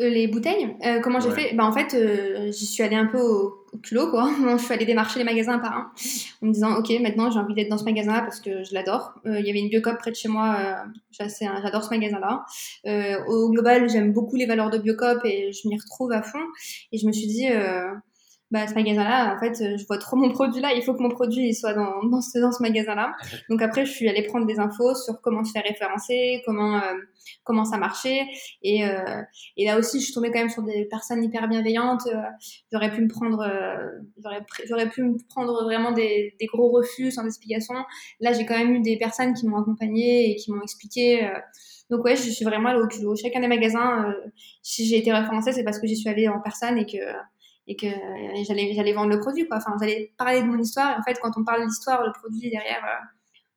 Euh, 0.00 0.08
Les 0.08 0.26
bouteilles? 0.26 0.76
Euh, 0.84 1.00
Comment 1.00 1.20
j'ai 1.20 1.30
fait? 1.30 1.54
Bah, 1.54 1.64
En 1.64 1.72
fait, 1.72 1.94
euh, 1.94 2.50
j'y 2.50 2.66
suis 2.66 2.82
allée 2.82 2.96
un 2.96 3.06
peu 3.06 3.20
au, 3.20 3.58
culot, 3.82 4.10
quoi. 4.10 4.30
je 4.58 4.62
suis 4.62 4.74
allée 4.74 4.84
démarcher 4.84 5.18
les 5.18 5.24
magasins 5.24 5.58
par 5.58 5.72
un, 5.72 5.92
en 6.42 6.46
me 6.46 6.52
disant, 6.52 6.76
OK, 6.76 6.90
maintenant 7.00 7.30
j'ai 7.30 7.38
envie 7.38 7.54
d'être 7.54 7.70
dans 7.70 7.78
ce 7.78 7.84
magasin-là 7.84 8.20
parce 8.20 8.40
que 8.40 8.64
je 8.64 8.74
l'adore. 8.74 9.14
Il 9.24 9.46
y 9.46 9.50
avait 9.50 9.60
une 9.60 9.70
Biocop 9.70 9.96
près 9.98 10.10
de 10.10 10.16
chez 10.16 10.28
moi, 10.28 10.84
j'adore 11.10 11.82
ce 11.82 11.88
magasin-là. 11.88 12.44
au 13.28 13.50
global, 13.50 13.88
j'aime 13.88 14.12
beaucoup 14.12 14.36
les 14.36 14.44
valeurs 14.44 14.68
de 14.68 14.76
Biocop 14.76 15.24
et 15.24 15.52
je 15.52 15.68
m'y 15.68 15.78
retrouve 15.78 16.12
à 16.12 16.22
fond. 16.22 16.42
Et 16.92 16.98
je 16.98 17.06
me 17.06 17.12
suis 17.12 17.26
dit 17.26 17.46
bah, 18.52 18.66
ce 18.66 18.74
magasin-là, 18.74 19.34
en 19.34 19.40
fait, 19.40 19.64
euh, 19.64 19.78
je 19.78 19.86
vois 19.86 19.96
trop 19.96 20.14
mon 20.14 20.30
produit 20.30 20.60
là, 20.60 20.74
il 20.74 20.82
faut 20.82 20.92
que 20.92 21.02
mon 21.02 21.08
produit 21.08 21.54
soit 21.54 21.72
dans, 21.72 22.04
dans 22.04 22.20
ce, 22.20 22.38
dans 22.38 22.52
ce 22.52 22.62
magasin-là. 22.62 23.14
Donc 23.48 23.62
après, 23.62 23.86
je 23.86 23.90
suis 23.90 24.10
allée 24.10 24.24
prendre 24.24 24.46
des 24.46 24.58
infos 24.58 24.94
sur 24.94 25.22
comment 25.22 25.42
se 25.42 25.52
faire 25.52 25.62
référencer, 25.66 26.42
comment, 26.44 26.76
euh, 26.76 26.92
comment 27.44 27.64
ça 27.64 27.78
marchait. 27.78 28.26
Et, 28.62 28.84
euh, 28.84 29.22
et 29.56 29.64
là 29.64 29.78
aussi, 29.78 30.00
je 30.00 30.04
suis 30.04 30.12
tombée 30.12 30.30
quand 30.30 30.40
même 30.40 30.50
sur 30.50 30.62
des 30.62 30.84
personnes 30.84 31.24
hyper 31.24 31.48
bienveillantes. 31.48 32.06
j'aurais 32.70 32.90
pu 32.90 33.00
me 33.00 33.08
prendre, 33.08 33.42
j'aurais, 34.22 34.44
j'aurais 34.68 34.90
pu 34.90 35.02
me 35.02 35.16
prendre 35.30 35.64
vraiment 35.64 35.92
des, 35.92 36.34
des 36.38 36.44
gros 36.44 36.70
refus 36.70 37.10
sans 37.10 37.24
explication. 37.24 37.74
Là, 38.20 38.34
j'ai 38.34 38.44
quand 38.44 38.58
même 38.58 38.74
eu 38.74 38.80
des 38.82 38.98
personnes 38.98 39.32
qui 39.32 39.46
m'ont 39.46 39.62
accompagnée 39.62 40.30
et 40.30 40.36
qui 40.36 40.52
m'ont 40.52 40.60
expliqué. 40.62 41.26
donc 41.88 42.04
ouais, 42.04 42.16
je 42.16 42.28
suis 42.28 42.44
vraiment 42.44 42.68
allée 42.68 42.82
au 42.82 42.86
culot. 42.86 43.16
Chacun 43.16 43.40
des 43.40 43.48
magasins, 43.48 44.12
si 44.60 44.86
j'ai 44.86 44.98
été 44.98 45.10
référencée, 45.10 45.52
c'est 45.52 45.64
parce 45.64 45.78
que 45.78 45.86
j'y 45.86 45.96
suis 45.96 46.10
allée 46.10 46.28
en 46.28 46.40
personne 46.42 46.76
et 46.76 46.84
que 46.84 46.98
et 47.66 47.76
que 47.76 47.86
j'allais 48.46 48.74
j'allais 48.74 48.92
vendre 48.92 49.10
le 49.10 49.20
produit 49.20 49.46
quoi 49.46 49.58
enfin 49.58 49.76
j'allais 49.80 50.12
parler 50.18 50.42
de 50.42 50.46
mon 50.46 50.58
histoire 50.58 50.90
et 50.90 50.98
en 50.98 51.02
fait 51.02 51.18
quand 51.20 51.32
on 51.36 51.44
parle 51.44 51.60
de 51.60 51.66
l'histoire 51.66 52.04
le 52.04 52.12
produit 52.12 52.50
derrière 52.50 52.84
euh, 52.84 53.04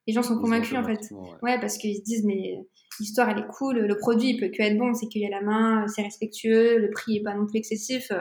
les 0.07 0.13
gens 0.13 0.23
sont 0.23 0.39
convaincus 0.39 0.77
en 0.77 0.83
fait 0.83 0.99
ouais. 1.41 1.59
parce 1.59 1.77
qu'ils 1.77 1.95
se 1.95 2.01
disent 2.03 2.23
mais 2.23 2.59
l'histoire 2.99 3.29
elle 3.29 3.39
est 3.39 3.47
cool 3.47 3.79
le 3.79 3.97
produit 3.97 4.31
il 4.31 4.39
peut 4.39 4.49
que 4.49 4.61
être 4.61 4.77
bon 4.77 4.93
c'est 4.93 5.07
qu'il 5.07 5.21
y 5.21 5.25
a 5.25 5.29
la 5.29 5.41
main 5.41 5.87
c'est 5.87 6.03
respectueux 6.03 6.77
le 6.77 6.91
prix 6.91 7.17
est 7.17 7.23
pas 7.23 7.33
non 7.33 7.47
plus 7.47 7.57
excessif 7.57 8.11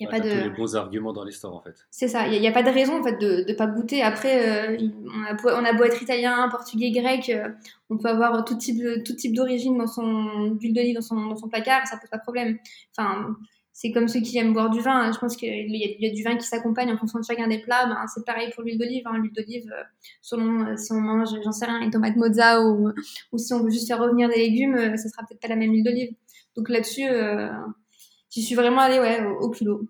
Il 0.00 0.04
y 0.04 0.06
a 0.08 0.10
pas 0.10 0.18
de... 0.18 0.30
tous 0.30 0.50
les 0.50 0.50
bons 0.50 0.74
arguments 0.74 1.12
dans 1.12 1.24
l'histoire 1.24 1.54
en 1.54 1.60
fait. 1.60 1.74
C'est 1.90 2.08
ça, 2.08 2.26
il 2.26 2.40
n'y 2.40 2.46
a, 2.46 2.52
pas 2.52 2.62
de 2.62 2.70
raison 2.70 3.00
en 3.00 3.02
fait 3.02 3.18
de 3.18 3.44
ne 3.48 3.52
pas 3.54 3.66
goûter. 3.66 4.00
Après, 4.00 4.70
euh, 4.70 4.88
on, 5.06 5.24
a 5.24 5.34
beau, 5.34 5.48
on, 5.48 5.64
a 5.64 5.72
beau, 5.72 5.82
être 5.82 6.00
italien, 6.00 6.48
portugais, 6.48 6.92
grec, 6.92 7.28
euh, 7.30 7.48
on 7.90 7.98
peut 7.98 8.08
avoir 8.08 8.44
tout 8.44 8.56
type, 8.56 8.80
tout 9.04 9.14
type 9.14 9.34
d'origine 9.34 9.76
dans 9.76 9.88
son 9.88 10.52
d'huile 10.52 10.72
d'olive 10.72 10.94
dans 10.94 11.02
son, 11.02 11.26
dans 11.26 11.36
son 11.36 11.48
placard, 11.48 11.84
ça 11.88 11.96
pose 11.96 12.10
pas 12.10 12.18
de 12.18 12.22
problème. 12.22 12.58
Enfin, 12.96 13.34
c'est 13.80 13.92
comme 13.92 14.08
ceux 14.08 14.18
qui 14.20 14.36
aiment 14.38 14.52
boire 14.52 14.70
du 14.70 14.80
vin. 14.80 15.02
Hein. 15.02 15.12
Je 15.12 15.20
pense 15.20 15.36
qu'il 15.36 15.48
y, 15.48 16.06
a 16.06 16.10
du 16.12 16.24
vin 16.24 16.36
qui 16.36 16.44
s'accompagne 16.44 16.90
en 16.90 16.98
fonction 16.98 17.20
de 17.20 17.24
chacun 17.24 17.46
des 17.46 17.60
plats. 17.60 17.86
Ben, 17.86 18.04
c'est 18.12 18.24
pareil 18.24 18.50
pour 18.52 18.64
l'huile 18.64 18.76
d'olive. 18.76 19.06
Hein. 19.06 19.18
L'huile 19.18 19.32
d'olive, 19.32 19.70
euh, 19.72 19.84
selon 20.20 20.76
si 20.76 20.90
on 20.90 21.00
mange, 21.00 21.28
j'en 21.44 21.52
sais 21.52 21.66
rien, 21.66 21.80
une 21.80 21.92
tomate 21.92 22.16
mozza 22.16 22.60
ou, 22.60 22.90
ou 23.30 23.38
si 23.38 23.54
on 23.54 23.62
veut 23.62 23.70
juste 23.70 23.86
faire 23.86 24.00
revenir 24.00 24.28
des 24.28 24.38
légumes, 24.38 24.96
ça 24.96 25.08
sera 25.08 25.22
peut-être 25.24 25.38
pas 25.38 25.46
la 25.46 25.54
même 25.54 25.70
huile 25.70 25.84
d'olive. 25.84 26.12
Donc 26.56 26.70
là-dessus, 26.70 27.06
j'y 28.30 28.42
suis 28.42 28.56
vraiment 28.56 28.80
allée 28.80 28.98
ouais, 28.98 29.24
au, 29.24 29.42
au 29.42 29.50
culot. 29.50 29.88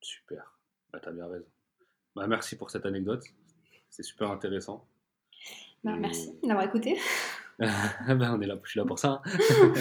Super. 0.00 0.58
Bah, 0.90 0.98
tu 1.02 1.10
as 1.10 1.12
bien 1.12 1.26
raison. 1.26 1.44
Bah, 2.14 2.26
merci 2.26 2.56
pour 2.56 2.70
cette 2.70 2.86
anecdote. 2.86 3.24
C'est 3.90 4.04
super 4.04 4.30
intéressant. 4.30 4.88
Bah, 5.84 5.96
Merci 5.98 6.32
d'avoir 6.42 6.64
écouté. 6.64 6.96
bah, 7.58 8.34
on 8.34 8.40
est 8.40 8.46
là, 8.46 8.58
je 8.62 8.70
suis 8.70 8.78
là 8.78 8.86
pour 8.86 8.98
ça. 8.98 9.22
Hein. 9.24 9.72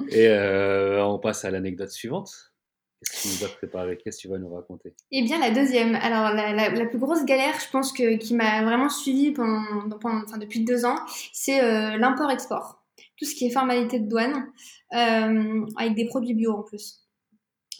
Et 0.10 0.28
euh, 0.28 1.04
on 1.04 1.18
passe 1.18 1.44
à 1.44 1.50
l'anecdote 1.50 1.90
suivante. 1.90 2.52
Qu'est-ce 3.00 3.22
que 3.22 3.28
tu 3.28 3.38
nous 3.38 3.44
as 3.44 3.54
préparé? 3.54 3.98
Qu'est-ce 3.98 4.16
que 4.18 4.22
tu 4.22 4.28
vas 4.28 4.38
nous 4.38 4.52
raconter? 4.52 4.94
Eh 5.10 5.22
bien, 5.22 5.38
la 5.38 5.50
deuxième. 5.50 5.94
Alors, 5.96 6.30
la, 6.32 6.86
plus 6.86 6.98
grosse 6.98 7.24
galère, 7.24 7.54
je 7.60 7.70
pense, 7.70 7.92
que, 7.92 8.16
qui 8.16 8.34
m'a 8.34 8.62
vraiment 8.64 8.88
suivi 8.88 9.32
pendant, 9.32 9.62
enfin, 9.94 10.38
depuis 10.38 10.64
deux 10.64 10.84
ans, 10.84 10.98
c'est 11.32 11.62
euh, 11.62 11.96
l'import-export. 11.98 12.82
Tout 13.18 13.26
ce 13.26 13.34
qui 13.34 13.46
est 13.46 13.50
formalité 13.50 14.00
de 14.00 14.08
douane, 14.08 14.46
euh, 14.94 15.66
avec 15.76 15.94
des 15.94 16.06
produits 16.06 16.34
bio 16.34 16.52
en 16.52 16.62
plus. 16.62 17.04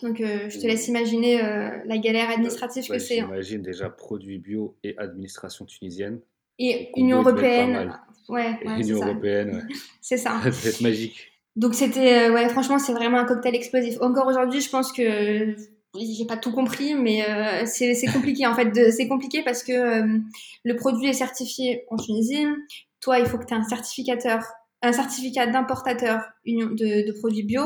Donc, 0.02 0.20
euh, 0.20 0.48
je 0.48 0.58
te 0.58 0.66
laisse 0.66 0.88
imaginer 0.88 1.42
euh, 1.42 1.70
la 1.86 1.98
galère 1.98 2.30
administrative 2.30 2.86
que 2.86 2.98
c'est. 2.98 3.20
Hein. 3.20 3.26
J'imagine 3.26 3.62
déjà 3.62 3.88
produits 3.88 4.38
bio 4.38 4.76
et 4.82 4.96
administration 4.98 5.64
tunisienne. 5.64 6.20
Et 6.58 6.90
Union 6.96 7.20
européenne. 7.20 7.98
Ouais, 8.28 8.58
Union 8.64 9.04
européenne, 9.04 9.56
ouais. 9.56 9.74
c'est 10.00 10.16
ça. 10.16 10.40
ça 10.42 10.50
va 10.50 10.68
être 10.68 10.80
magique. 10.80 11.30
Donc, 11.56 11.74
c'était, 11.74 12.28
euh, 12.28 12.32
ouais, 12.32 12.48
franchement, 12.48 12.78
c'est 12.78 12.92
vraiment 12.92 13.18
un 13.18 13.24
cocktail 13.24 13.54
explosif. 13.54 13.96
Encore 14.00 14.26
aujourd'hui, 14.26 14.60
je 14.60 14.70
pense 14.70 14.92
que 14.92 15.54
j'ai 15.94 16.26
pas 16.26 16.36
tout 16.36 16.52
compris, 16.52 16.94
mais 16.94 17.24
c'est 17.66 17.94
compliqué 18.12 18.46
en 18.46 18.54
fait. 18.54 18.90
C'est 18.90 19.06
compliqué 19.06 19.42
parce 19.42 19.62
que 19.62 20.18
le 20.64 20.76
produit 20.76 21.08
est 21.08 21.12
certifié 21.12 21.84
en 21.90 21.96
Tunisie. 21.96 22.46
Toi, 23.00 23.20
il 23.20 23.26
faut 23.26 23.38
que 23.38 23.44
tu 23.44 23.54
aies 23.54 23.58
un 23.58 23.68
certificateur 23.68 24.42
un 24.84 24.92
certificat 24.92 25.46
d'importateur 25.46 26.22
de, 26.46 27.06
de, 27.06 27.12
produits 27.18 27.42
bio. 27.42 27.62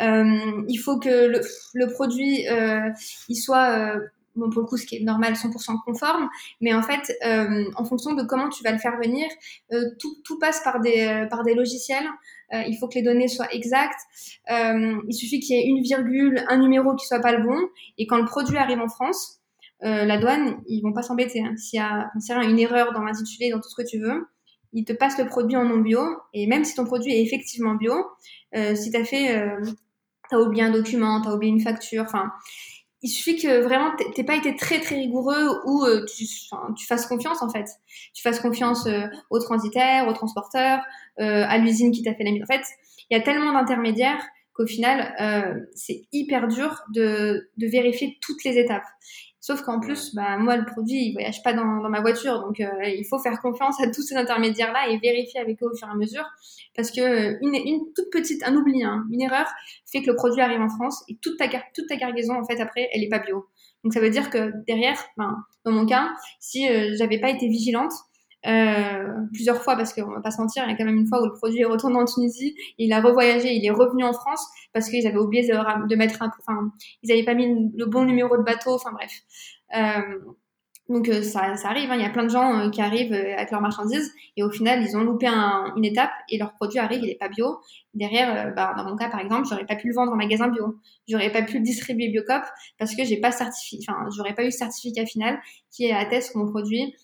Euh, 0.00 0.62
il 0.68 0.78
faut 0.78 0.98
que 0.98 1.08
le, 1.08 1.40
le 1.74 1.92
produit 1.92 2.48
euh, 2.48 2.90
il 3.28 3.36
soit 3.36 3.70
euh, 3.70 4.00
bon 4.36 4.50
pour 4.50 4.62
le 4.62 4.66
coup 4.66 4.76
ce 4.76 4.86
qui 4.86 4.96
est 4.96 5.04
normal 5.04 5.34
100% 5.34 5.76
conforme, 5.84 6.28
mais 6.60 6.72
en 6.72 6.82
fait 6.82 7.16
euh, 7.24 7.64
en 7.76 7.84
fonction 7.84 8.14
de 8.14 8.22
comment 8.22 8.48
tu 8.48 8.62
vas 8.62 8.72
le 8.72 8.78
faire 8.78 8.96
venir, 9.02 9.26
euh, 9.72 9.84
tout, 9.98 10.16
tout, 10.24 10.38
passe 10.38 10.62
par 10.62 10.80
des 10.80 11.26
par 11.30 11.42
des 11.44 11.54
logiciels. 11.54 12.06
il 12.52 12.76
faut 12.78 12.88
que 12.88 12.94
les 12.94 13.02
données 13.02 13.28
soient 13.28 13.52
exactes. 13.52 14.00
il 14.48 15.14
suffit 15.14 15.40
qu'il 15.40 15.56
y 15.56 15.60
ait 15.60 15.66
une 15.66 15.82
virgule, 15.82 16.44
un 16.48 16.58
numéro 16.58 16.94
qui 16.96 17.06
soit 17.06 17.20
pas 17.20 17.32
le 17.32 17.42
bon, 17.44 17.58
et 17.98 18.06
quand 18.06 18.18
le 18.18 18.24
produit 18.24 18.56
arrive 18.56 18.80
en 18.80 18.88
France, 18.88 19.40
la 19.82 20.18
douane, 20.18 20.60
ils 20.66 20.82
vont 20.82 20.92
pas 20.92 21.02
s'embêter. 21.02 21.40
Hein. 21.40 21.56
S'il 21.56 21.78
y 21.78 21.82
a 21.82 22.10
une 22.44 22.58
erreur 22.58 22.92
dans 22.92 23.02
l'intitulé, 23.02 23.50
dans 23.50 23.60
tout 23.60 23.70
ce 23.70 23.82
que 23.82 23.88
tu 23.88 23.98
veux, 23.98 24.26
il 24.72 24.84
te 24.84 24.92
passe 24.92 25.18
le 25.18 25.26
produit 25.26 25.56
en 25.56 25.64
non 25.64 25.78
bio. 25.78 26.00
Et 26.32 26.46
même 26.46 26.64
si 26.64 26.74
ton 26.74 26.84
produit 26.84 27.12
est 27.12 27.22
effectivement 27.22 27.74
bio, 27.74 27.92
euh, 28.54 28.74
si 28.74 28.90
tu 28.90 28.96
as 28.96 29.04
fait, 29.04 29.36
euh, 29.36 29.60
tu 30.28 30.34
as 30.34 30.40
oublié 30.40 30.62
un 30.62 30.70
document, 30.70 31.20
tu 31.20 31.28
as 31.28 31.34
oublié 31.34 31.52
une 31.52 31.60
facture, 31.60 32.04
enfin, 32.04 32.30
il 33.02 33.08
suffit 33.08 33.36
que 33.36 33.60
vraiment 33.60 33.92
t'aies 34.14 34.24
pas 34.24 34.36
été 34.36 34.54
très 34.56 34.80
très 34.80 34.96
rigoureux 34.96 35.60
ou 35.64 35.84
euh, 35.84 36.04
tu, 36.06 36.86
fasses 36.86 37.06
confiance 37.06 37.42
en 37.42 37.48
fait. 37.48 37.66
Tu 38.14 38.22
fasses 38.22 38.40
confiance 38.40 38.86
euh, 38.86 39.06
aux 39.30 39.38
transitaires, 39.38 40.06
aux 40.06 40.12
transporteurs, 40.12 40.80
euh, 41.18 41.44
à 41.48 41.58
l'usine 41.58 41.92
qui 41.92 42.02
t'a 42.02 42.14
fait 42.14 42.24
la 42.24 42.32
mise. 42.32 42.42
En 42.42 42.52
fait, 42.52 42.64
il 43.10 43.16
y 43.16 43.20
a 43.20 43.22
tellement 43.22 43.52
d'intermédiaires 43.52 44.22
qu'au 44.52 44.66
final, 44.66 45.14
c'est 45.74 46.02
hyper 46.12 46.48
dur 46.48 46.82
de 46.94 47.48
vérifier 47.58 48.18
toutes 48.20 48.44
les 48.44 48.58
étapes. 48.58 48.84
Sauf 49.42 49.62
qu'en 49.62 49.80
plus, 49.80 50.14
bah, 50.14 50.36
moi, 50.36 50.56
le 50.58 50.66
produit, 50.66 51.06
il 51.06 51.12
voyage 51.14 51.42
pas 51.42 51.54
dans, 51.54 51.82
dans 51.82 51.88
ma 51.88 52.02
voiture. 52.02 52.40
Donc, 52.42 52.60
euh, 52.60 52.68
il 52.84 53.06
faut 53.08 53.18
faire 53.18 53.40
confiance 53.40 53.80
à 53.82 53.86
tous 53.86 54.02
ces 54.02 54.14
intermédiaires-là 54.14 54.90
et 54.90 54.98
vérifier 54.98 55.40
avec 55.40 55.62
eux 55.62 55.66
au 55.72 55.74
fur 55.74 55.88
et 55.88 55.90
à 55.90 55.94
mesure. 55.94 56.24
Parce 56.76 56.90
que 56.90 57.00
euh, 57.00 57.38
une, 57.40 57.54
une 57.54 57.80
toute 57.96 58.10
petite, 58.12 58.42
un 58.44 58.54
oubli, 58.54 58.84
hein, 58.84 59.06
une 59.10 59.22
erreur, 59.22 59.46
fait 59.90 60.02
que 60.02 60.10
le 60.10 60.16
produit 60.16 60.42
arrive 60.42 60.60
en 60.60 60.68
France 60.68 61.02
et 61.08 61.16
toute 61.22 61.38
ta, 61.38 61.48
toute 61.48 61.88
ta 61.88 61.96
cargaison, 61.96 62.34
en 62.34 62.44
fait, 62.44 62.60
après, 62.60 62.90
elle 62.92 63.02
est 63.02 63.08
pas 63.08 63.20
bio. 63.20 63.46
Donc, 63.82 63.94
ça 63.94 64.00
veut 64.00 64.10
dire 64.10 64.28
que 64.28 64.52
derrière, 64.66 65.02
ben, 65.16 65.34
dans 65.64 65.72
mon 65.72 65.86
cas, 65.86 66.10
si 66.38 66.68
euh, 66.68 66.94
j'avais 66.98 67.18
pas 67.18 67.30
été 67.30 67.48
vigilante, 67.48 67.92
plusieurs 69.32 69.62
fois 69.62 69.76
parce 69.76 69.92
qu'on 69.92 70.10
va 70.10 70.20
pas 70.20 70.30
se 70.30 70.40
mentir, 70.40 70.64
il 70.66 70.70
y 70.70 70.74
a 70.74 70.76
quand 70.76 70.84
même 70.84 70.96
une 70.96 71.06
fois 71.06 71.22
où 71.22 71.26
le 71.26 71.32
produit 71.32 71.60
est 71.60 71.66
retourné 71.66 71.96
en 71.96 72.04
Tunisie, 72.04 72.54
il 72.78 72.92
a 72.92 73.00
revoyagé, 73.00 73.52
il 73.52 73.64
est 73.64 73.70
revenu 73.70 74.04
en 74.04 74.12
France 74.12 74.44
parce 74.72 74.88
qu'ils 74.88 75.06
avaient 75.06 75.18
oublié 75.18 75.46
de, 75.46 75.96
mettre 75.96 76.22
un, 76.22 76.30
enfin, 76.40 76.72
ils 77.02 77.12
avaient 77.12 77.24
pas 77.24 77.34
mis 77.34 77.70
le 77.76 77.86
bon 77.86 78.04
numéro 78.04 78.36
de 78.36 78.42
bateau, 78.42 78.74
enfin 78.74 78.92
bref. 78.92 79.12
Euh, 79.76 80.32
donc 80.90 81.08
euh, 81.08 81.22
ça, 81.22 81.56
ça, 81.56 81.68
arrive, 81.68 81.88
hein. 81.92 81.94
il 81.94 82.02
y 82.02 82.04
a 82.04 82.10
plein 82.10 82.24
de 82.24 82.30
gens 82.30 82.58
euh, 82.58 82.68
qui 82.68 82.82
arrivent 82.82 83.12
euh, 83.12 83.36
avec 83.36 83.52
leurs 83.52 83.60
marchandises 83.60 84.12
et 84.36 84.42
au 84.42 84.50
final 84.50 84.82
ils 84.82 84.96
ont 84.96 85.04
loupé 85.04 85.28
un, 85.28 85.72
une 85.76 85.84
étape 85.84 86.10
et 86.28 86.36
leur 86.36 86.52
produit 86.54 86.80
arrive, 86.80 87.00
il 87.04 87.08
est 87.08 87.18
pas 87.18 87.28
bio. 87.28 87.60
Derrière, 87.94 88.52
bah, 88.56 88.74
dans 88.76 88.84
mon 88.84 88.96
cas 88.96 89.08
par 89.08 89.20
exemple, 89.20 89.46
j'aurais 89.48 89.66
pas 89.66 89.76
pu 89.76 89.86
le 89.86 89.94
vendre 89.94 90.12
en 90.12 90.16
magasin 90.16 90.48
bio, 90.48 90.80
j'aurais 91.08 91.30
pas 91.30 91.42
pu 91.42 91.58
le 91.58 91.64
distribuer 91.64 92.08
Biocop 92.08 92.42
parce 92.76 92.96
que 92.96 93.04
j'ai 93.04 93.20
pas 93.20 93.30
certifié, 93.30 93.78
enfin 93.88 94.04
j'aurais 94.16 94.34
pas 94.34 94.44
eu 94.44 94.50
certificat 94.50 95.06
final 95.06 95.40
qui 95.70 95.90
atteste 95.92 96.32
que 96.32 96.38
mon 96.38 96.50
produit 96.50 96.96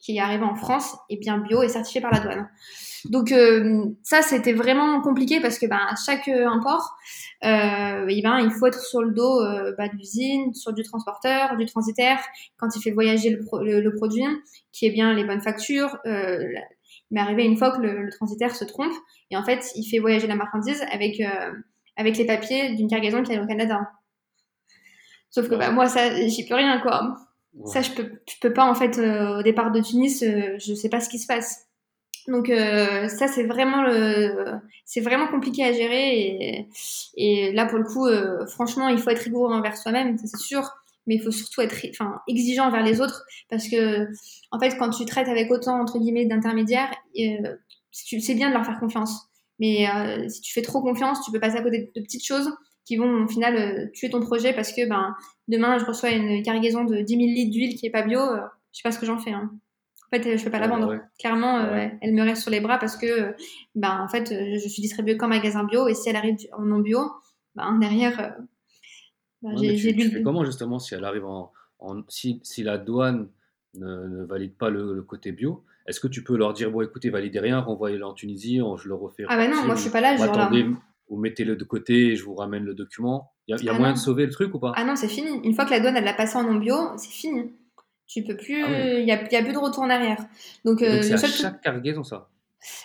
qui 0.00 0.16
est 0.16 0.20
arrivé 0.20 0.44
en 0.44 0.54
France 0.54 0.96
est 1.10 1.18
bien 1.18 1.38
bio 1.38 1.62
et 1.62 1.68
certifié 1.68 2.00
par 2.00 2.10
la 2.10 2.20
douane. 2.20 2.48
Donc 3.06 3.32
euh, 3.32 3.84
ça 4.02 4.22
c'était 4.22 4.52
vraiment 4.52 5.00
compliqué 5.00 5.40
parce 5.40 5.58
que 5.58 5.66
ben 5.66 5.78
à 5.78 5.94
chaque 5.94 6.28
euh, 6.28 6.46
import, 6.46 6.96
euh, 7.44 8.06
eh 8.08 8.22
ben 8.22 8.40
il 8.40 8.50
faut 8.50 8.66
être 8.66 8.80
sur 8.80 9.02
le 9.02 9.12
dos 9.12 9.40
euh, 9.40 9.74
bah, 9.78 9.88
de 9.88 9.96
l'usine, 9.96 10.52
sur 10.54 10.72
du 10.72 10.82
transporteur, 10.82 11.56
du 11.56 11.66
transitaire 11.66 12.18
quand 12.58 12.68
il 12.76 12.82
fait 12.82 12.90
voyager 12.90 13.30
le, 13.30 13.80
le, 13.80 13.94
produit, 13.94 14.24
qui 14.72 14.86
est 14.86 14.90
bien 14.90 15.14
les 15.14 15.24
bonnes 15.24 15.40
factures. 15.40 15.96
Euh, 16.06 16.38
il 17.10 17.14
m'est 17.14 17.20
arrivé 17.20 17.44
une 17.44 17.56
fois 17.56 17.70
que 17.70 17.80
le, 17.80 18.02
le, 18.04 18.10
transitaire 18.10 18.54
se 18.54 18.64
trompe 18.64 18.92
et 19.30 19.36
en 19.36 19.44
fait 19.44 19.70
il 19.76 19.84
fait 19.84 19.98
voyager 19.98 20.26
la 20.26 20.36
marchandise 20.36 20.84
avec 20.92 21.22
avec 21.96 22.16
les 22.16 22.26
papiers 22.26 22.74
d'une 22.74 22.88
cargaison 22.88 23.22
qui 23.22 23.32
est 23.32 23.40
au 23.40 23.46
Canada. 23.46 23.90
Sauf 25.30 25.48
que 25.48 25.54
bah, 25.54 25.70
moi 25.70 25.86
ça 25.86 26.26
j'y 26.26 26.46
peux 26.46 26.54
rien 26.54 26.80
quoi. 26.80 27.16
Ça, 27.64 27.82
je 27.82 27.90
peux, 27.90 28.08
je 28.28 28.34
peux 28.40 28.52
pas, 28.52 28.64
en 28.64 28.74
fait, 28.74 28.98
euh, 28.98 29.40
au 29.40 29.42
départ 29.42 29.72
de 29.72 29.80
Tunis, 29.80 30.22
euh, 30.22 30.56
je 30.58 30.74
sais 30.74 30.88
pas 30.88 31.00
ce 31.00 31.08
qui 31.08 31.18
se 31.18 31.26
passe. 31.26 31.66
Donc, 32.28 32.48
euh, 32.48 33.08
ça, 33.08 33.26
c'est 33.28 33.44
vraiment 33.44 33.84
c'est 34.84 35.00
vraiment 35.00 35.28
compliqué 35.28 35.64
à 35.64 35.72
gérer. 35.72 36.16
Et, 36.16 36.68
et 37.16 37.52
là, 37.52 37.66
pour 37.66 37.78
le 37.78 37.84
coup, 37.84 38.06
franchement, 38.48 38.88
il 38.88 38.98
faut 38.98 39.10
être 39.10 39.22
rigoureux 39.22 39.52
envers 39.52 39.76
soi-même, 39.76 40.16
c'est 40.18 40.36
sûr. 40.36 40.70
Mais 41.06 41.16
il 41.16 41.22
faut 41.22 41.30
surtout 41.30 41.62
être, 41.62 41.74
enfin, 41.90 42.20
exigeant 42.28 42.66
envers 42.66 42.84
les 42.84 43.00
autres. 43.00 43.24
Parce 43.48 43.68
que, 43.68 44.06
en 44.52 44.60
fait, 44.60 44.76
quand 44.78 44.90
tu 44.90 45.04
traites 45.06 45.28
avec 45.28 45.50
autant, 45.50 45.80
entre 45.80 45.98
guillemets, 45.98 46.26
d'intermédiaires, 46.26 46.94
c'est 47.90 48.34
bien 48.34 48.48
de 48.48 48.54
leur 48.54 48.64
faire 48.64 48.78
confiance. 48.78 49.28
Mais 49.58 49.86
si 50.28 50.40
tu 50.40 50.52
fais 50.52 50.62
trop 50.62 50.82
confiance, 50.82 51.24
tu 51.24 51.32
peux 51.32 51.40
passer 51.40 51.56
à 51.56 51.62
côté 51.62 51.90
de 51.94 52.00
petites 52.00 52.24
choses 52.24 52.52
qui 52.84 52.96
vont 52.96 53.24
au 53.24 53.28
final 53.28 53.56
euh, 53.56 53.90
tuer 53.92 54.10
ton 54.10 54.20
projet 54.20 54.52
parce 54.52 54.72
que 54.72 54.88
ben, 54.88 55.14
demain 55.48 55.78
je 55.78 55.84
reçois 55.84 56.10
une 56.10 56.42
cargaison 56.42 56.84
de 56.84 57.00
10 57.00 57.12
000 57.12 57.26
litres 57.26 57.52
d'huile 57.52 57.76
qui 57.76 57.86
est 57.86 57.90
pas 57.90 58.02
bio, 58.02 58.20
euh, 58.20 58.40
je 58.72 58.78
sais 58.78 58.82
pas 58.82 58.92
ce 58.92 58.98
que 58.98 59.06
j'en 59.06 59.18
fais. 59.18 59.32
Hein. 59.32 59.50
En 60.12 60.16
fait, 60.16 60.36
je 60.36 60.44
peux 60.44 60.50
pas 60.50 60.58
la 60.58 60.66
vendre. 60.66 60.98
Clairement, 61.20 61.58
euh, 61.58 61.86
elle 62.00 62.14
me 62.14 62.22
reste 62.22 62.42
sur 62.42 62.50
les 62.50 62.60
bras 62.60 62.78
parce 62.78 62.96
que, 62.96 63.32
ben, 63.76 64.00
en 64.00 64.08
fait, 64.08 64.28
je 64.28 64.68
suis 64.68 64.82
distribuée 64.82 65.16
qu'en 65.16 65.28
magasin 65.28 65.62
bio 65.62 65.86
et 65.86 65.94
si 65.94 66.08
elle 66.08 66.16
arrive 66.16 66.36
en 66.52 66.62
non 66.62 66.80
bio, 66.80 66.98
ben, 67.54 67.78
derrière, 67.78 68.34
ben, 69.42 69.56
j'ai 69.56 69.76
tu, 69.76 70.10
fais 70.10 70.22
comment 70.22 70.44
justement 70.44 70.80
si 70.80 70.94
elle 70.94 71.04
arrive 71.04 71.26
en, 71.26 71.52
si, 72.08 72.40
si, 72.42 72.64
la 72.64 72.76
douane 72.76 73.28
ne, 73.74 73.86
ne 73.86 74.24
valide 74.24 74.56
pas 74.56 74.68
le, 74.68 75.00
côté 75.02 75.30
bio, 75.30 75.64
est-ce 75.86 76.00
que 76.00 76.08
tu 76.08 76.24
peux 76.24 76.36
leur 76.36 76.54
dire 76.54 76.72
bon 76.72 76.82
écoutez 76.82 77.10
validez 77.10 77.38
rien, 77.38 77.60
renvoyez-le 77.60 78.04
en 78.04 78.12
Tunisie, 78.12 78.60
je 78.78 78.88
le 78.88 78.94
refais. 78.94 79.24
Ah 79.28 79.36
ben 79.36 79.48
non, 79.48 79.64
moi 79.64 79.76
je 79.76 79.82
suis 79.82 79.90
pas 79.90 80.00
là, 80.00 80.16
genre 80.16 80.36
là 80.36 80.50
vous 81.10 81.16
mettez-le 81.16 81.56
de 81.56 81.64
côté 81.64 82.12
et 82.12 82.16
je 82.16 82.24
vous 82.24 82.34
ramène 82.34 82.64
le 82.64 82.72
document. 82.72 83.32
Il 83.48 83.56
y 83.56 83.68
a, 83.68 83.72
ah 83.72 83.78
moyen 83.78 83.94
de 83.94 83.98
sauver 83.98 84.24
le 84.24 84.32
truc 84.32 84.54
ou 84.54 84.60
pas? 84.60 84.72
Ah 84.76 84.84
non, 84.84 84.94
c'est 84.94 85.08
fini. 85.08 85.40
Une 85.44 85.54
fois 85.54 85.64
que 85.64 85.70
la 85.70 85.80
douane 85.80 85.96
elle 85.96 86.04
l'a 86.04 86.14
passé 86.14 86.36
en 86.36 86.44
non 86.44 86.54
bio, 86.54 86.76
c'est 86.96 87.10
fini. 87.10 87.52
Tu 88.06 88.22
peux 88.22 88.36
plus. 88.36 88.62
Ah 88.62 88.98
il 88.98 89.04
n'y 89.04 89.12
a, 89.12 89.30
y 89.30 89.36
a, 89.36 89.42
plus 89.42 89.52
de 89.52 89.58
retour 89.58 89.82
en 89.82 89.90
arrière. 89.90 90.24
Donc, 90.64 90.82
euh, 90.82 91.02
c'est 91.02 91.14
à 91.14 91.16
chaque 91.16 91.60
cargaison 91.60 92.04
ça. 92.04 92.28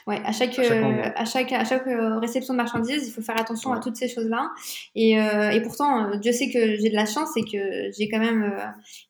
Ouais, 0.07 0.21
à 0.23 0.31
chaque, 0.31 0.57
à 0.57 0.63
chaque, 0.63 0.71
euh, 0.71 1.09
à 1.15 1.25
chaque, 1.25 1.51
à 1.51 1.65
chaque 1.65 1.87
euh, 1.87 2.19
réception 2.19 2.53
de 2.53 2.57
marchandises, 2.57 3.07
il 3.07 3.11
faut 3.11 3.21
faire 3.21 3.39
attention 3.39 3.73
à 3.73 3.79
toutes 3.79 3.95
ces 3.95 4.07
choses-là. 4.07 4.49
Et, 4.95 5.19
euh, 5.19 5.49
et 5.51 5.61
pourtant, 5.61 6.11
euh, 6.11 6.17
Dieu 6.17 6.31
sait 6.31 6.49
que 6.49 6.75
j'ai 6.75 6.89
de 6.89 6.95
la 6.95 7.05
chance 7.05 7.29
et 7.35 7.43
que 7.43 7.91
j'ai 7.97 8.09
quand 8.09 8.19
même, 8.19 8.55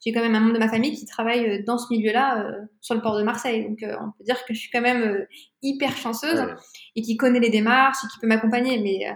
j'ai 0.04 0.12
quand 0.12 0.22
même 0.22 0.36
un 0.36 0.40
membre 0.40 0.54
de 0.54 0.60
ma 0.60 0.70
famille 0.70 0.96
qui 0.96 1.06
travaille 1.06 1.64
dans 1.64 1.78
ce 1.78 1.88
milieu-là 1.92 2.52
sur 2.82 2.96
le 2.96 3.02
port 3.02 3.18
de 3.18 3.24
Marseille. 3.24 3.68
Donc, 3.68 3.80
on 3.84 4.12
peut 4.12 4.24
dire 4.24 4.44
que 4.46 4.54
je 4.54 4.60
suis 4.60 4.70
quand 4.72 4.82
même 4.82 5.26
hyper 5.62 5.96
chanceuse 5.98 6.48
et 6.96 7.02
qui 7.02 7.18
connaît 7.18 7.40
les 7.40 7.50
démarches 7.50 7.98
et 8.04 8.08
qui 8.08 8.20
peut 8.20 8.28
m'accompagner. 8.28 8.80
Mais 8.80 9.08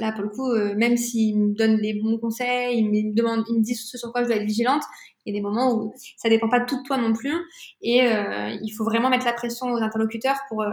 là, 0.00 0.12
pour 0.12 0.22
le 0.22 0.28
coup, 0.28 0.52
même 0.76 0.96
s'ils 0.96 1.38
me 1.38 1.54
donnent 1.54 1.78
les 1.78 1.94
bons 1.94 2.18
conseils, 2.18 2.78
ils 2.78 2.84
me 2.84 3.14
demandent, 3.14 3.44
ils 3.48 3.58
me 3.58 3.62
disent 3.62 3.88
ce 3.88 3.98
sur 3.98 4.12
quoi 4.12 4.22
je 4.22 4.28
dois 4.28 4.36
être 4.36 4.46
vigilante, 4.46 4.82
il 5.24 5.34
y 5.34 5.36
a 5.36 5.40
des 5.40 5.42
moments 5.42 5.74
où 5.74 5.94
ça 6.16 6.28
dépend 6.28 6.48
pas 6.48 6.60
tout 6.60 6.78
de 6.78 6.82
toi 6.82 6.96
non 6.96 7.12
plus. 7.12 7.34
Et 7.80 8.00
il 8.00 8.70
faut 8.76 8.84
vraiment 8.84 9.10
mettre 9.10 9.24
la 9.24 9.32
pression 9.32 9.72
aux 9.72 9.78
interlocuteurs 9.78 10.36
pour 10.48 10.64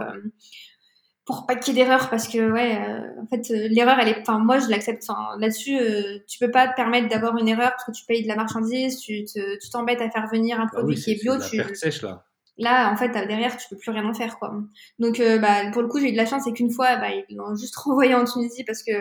pour 1.24 1.46
pas 1.46 1.54
qu'il 1.54 1.76
y 1.76 1.80
ait 1.80 1.84
d'erreur 1.84 2.10
parce 2.10 2.26
que 2.26 2.50
ouais 2.50 2.76
euh, 2.76 3.22
en 3.22 3.26
fait 3.26 3.52
euh, 3.52 3.68
l'erreur 3.68 3.98
elle 4.00 4.08
est 4.08 4.20
enfin 4.20 4.38
moi 4.38 4.58
je 4.58 4.68
l'accepte 4.68 5.06
là-dessus 5.38 5.78
euh, 5.78 6.18
tu 6.28 6.38
peux 6.38 6.50
pas 6.50 6.68
te 6.68 6.74
permettre 6.74 7.08
d'avoir 7.08 7.36
une 7.36 7.48
erreur 7.48 7.70
parce 7.70 7.84
que 7.84 7.92
tu 7.92 8.04
payes 8.06 8.22
de 8.22 8.28
la 8.28 8.34
marchandise 8.34 8.98
tu 8.98 9.24
tu 9.24 9.70
t'embêtes 9.70 10.00
à 10.00 10.10
faire 10.10 10.26
venir 10.32 10.58
un 10.60 10.66
ah 10.66 10.72
produit 10.72 10.96
qui 10.96 11.12
est 11.12 11.22
bio 11.22 11.34
tu 11.38 11.62
sèche 11.74 12.02
là 12.02 12.24
là 12.62 12.92
en 12.92 12.96
fait 12.96 13.10
derrière 13.10 13.56
tu 13.56 13.68
peux 13.68 13.76
plus 13.76 13.90
rien 13.90 14.04
en 14.08 14.14
faire 14.14 14.38
quoi 14.38 14.54
donc 14.98 15.18
bah 15.40 15.70
pour 15.72 15.82
le 15.82 15.88
coup 15.88 15.98
j'ai 16.00 16.08
eu 16.08 16.12
de 16.12 16.16
la 16.16 16.26
chance 16.26 16.42
c'est 16.44 16.52
qu'une 16.52 16.70
fois 16.70 16.96
bah, 16.96 17.08
ils 17.10 17.36
l'ont 17.36 17.54
juste 17.54 17.76
renvoyé 17.84 18.14
en 18.14 18.24
Tunisie 18.24 18.64
parce 18.64 18.82
que 18.82 18.92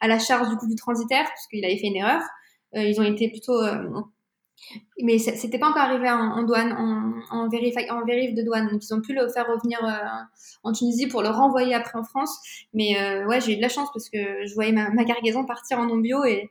à 0.00 0.08
la 0.08 0.18
charge 0.18 0.48
du 0.48 0.56
coup 0.56 0.66
du 0.66 0.74
transitaire 0.74 1.24
parce 1.24 1.46
qu'il 1.46 1.64
avait 1.64 1.78
fait 1.78 1.86
une 1.88 1.96
erreur 1.96 2.22
ils 2.74 3.00
ont 3.00 3.04
été 3.04 3.28
plutôt 3.28 3.60
mais 5.02 5.18
c'était 5.18 5.58
pas 5.58 5.68
encore 5.68 5.82
arrivé 5.82 6.08
en, 6.08 6.42
douane, 6.44 6.72
en, 6.72 7.36
en, 7.36 7.48
vérif, 7.48 7.74
en 7.90 8.00
de 8.00 8.42
douane. 8.44 8.68
Donc, 8.70 8.82
ils 8.84 8.94
ont 8.94 9.00
pu 9.00 9.12
le 9.12 9.28
faire 9.28 9.46
revenir 9.46 9.84
euh, 9.84 10.06
en 10.62 10.72
Tunisie 10.72 11.06
pour 11.06 11.22
le 11.22 11.28
renvoyer 11.28 11.74
après 11.74 11.98
en 11.98 12.04
France. 12.04 12.38
Mais 12.72 12.96
euh, 12.98 13.26
ouais, 13.26 13.40
j'ai 13.40 13.52
eu 13.52 13.56
de 13.56 13.62
la 13.62 13.68
chance 13.68 13.88
parce 13.92 14.08
que 14.08 14.46
je 14.46 14.54
voyais 14.54 14.72
ma, 14.72 15.04
cargaison 15.04 15.44
partir 15.44 15.78
en 15.78 15.86
non 15.86 15.98
bio 15.98 16.24
et 16.24 16.50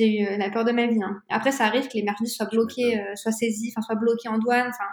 j'ai 0.00 0.20
eu 0.20 0.26
euh, 0.26 0.36
la 0.36 0.50
peur 0.50 0.64
de 0.64 0.72
ma 0.72 0.86
vie. 0.86 1.02
Hein. 1.02 1.22
Après, 1.28 1.52
ça 1.52 1.64
arrive 1.64 1.88
que 1.88 1.94
les 1.94 2.02
marchandises 2.02 2.36
soient 2.36 2.46
bloquées, 2.46 3.02
soient 3.14 3.32
saisies, 3.32 3.72
enfin, 3.74 3.82
soient 3.82 4.00
bloquées 4.00 4.28
en 4.28 4.38
douane. 4.38 4.68
Enfin, 4.68 4.88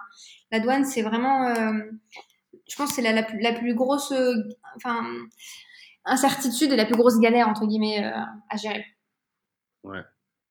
la 0.52 0.60
douane, 0.60 0.86
c'est 0.86 1.02
vraiment, 1.02 1.54
je 1.54 2.76
pense, 2.76 2.92
c'est 2.92 3.02
la, 3.02 3.14
la, 3.14 3.24
plus, 3.24 3.40
la 3.40 3.54
plus 3.54 3.76
grosse, 3.76 4.14
enfin, 4.76 5.04
incertitude 6.06 6.72
et 6.72 6.76
la 6.76 6.86
plus 6.86 6.96
grosse 6.96 7.20
galère 7.20 7.48
entre 7.50 7.66
guillemets 7.66 8.04
à 8.04 8.58
gérer. 8.58 8.86
Ouais. 9.84 10.02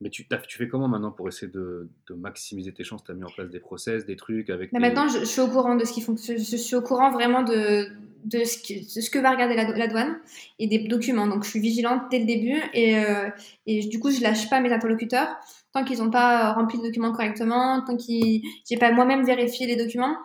Mais 0.01 0.11
tu, 0.11 0.27
tu 0.29 0.59
fais 0.59 0.69
comment 0.69 0.89
maintenant 0.89 1.11
pour 1.11 1.27
essayer 1.29 1.51
de, 1.51 1.89
de 2.09 2.15
maximiser 2.15 2.73
tes 2.73 2.85
chances? 2.85 3.03
Tu 3.03 3.13
as 3.13 3.15
mis 3.15 3.25
en 3.25 3.31
place 3.31 3.49
des 3.49 3.61
process, 3.61 4.05
des 4.05 4.17
trucs 4.17 4.51
avec. 4.51 4.71
Maintenant, 4.73 5.09
je, 5.09 5.25
suis 5.25 5.41
au 5.41 5.49
courant 5.49 5.75
de 5.75 5.85
ce 5.87 5.93
qui 5.93 6.03
fonctionne. 6.03 6.39
Je, 6.39 6.57
suis 6.57 6.77
au 6.77 6.83
courant 6.83 7.11
vraiment 7.11 7.43
de, 7.43 7.89
de, 8.27 8.45
ce, 8.45 8.59
que, 8.59 9.01
ce 9.01 9.11
que 9.11 9.19
va 9.19 9.31
regarder 9.31 9.55
la, 9.55 9.87
douane 9.87 10.19
et 10.59 10.67
des 10.67 10.79
documents. 10.87 11.27
Donc, 11.27 11.45
je 11.45 11.51
suis 11.51 11.61
vigilante 11.61 12.03
dès 12.11 12.19
le 12.19 12.27
début 12.27 12.61
et, 12.75 12.99
euh, 12.99 13.29
et 13.67 13.87
du 13.87 13.99
coup, 13.99 14.11
je 14.11 14.21
lâche 14.21 14.51
pas 14.51 14.61
mes 14.61 14.73
interlocuteurs 14.73 15.29
tant 15.73 15.85
qu'ils 15.85 15.99
n'ont 15.99 16.11
pas 16.11 16.53
rempli 16.53 16.79
le 16.79 16.85
document 16.85 17.13
correctement, 17.13 17.83
tant 17.83 17.97
qu'ils 17.97 18.43
j'ai 18.69 18.77
pas 18.77 18.93
moi-même 18.93 19.25
vérifié 19.25 19.67
les 19.67 19.77
documents. 19.77 20.17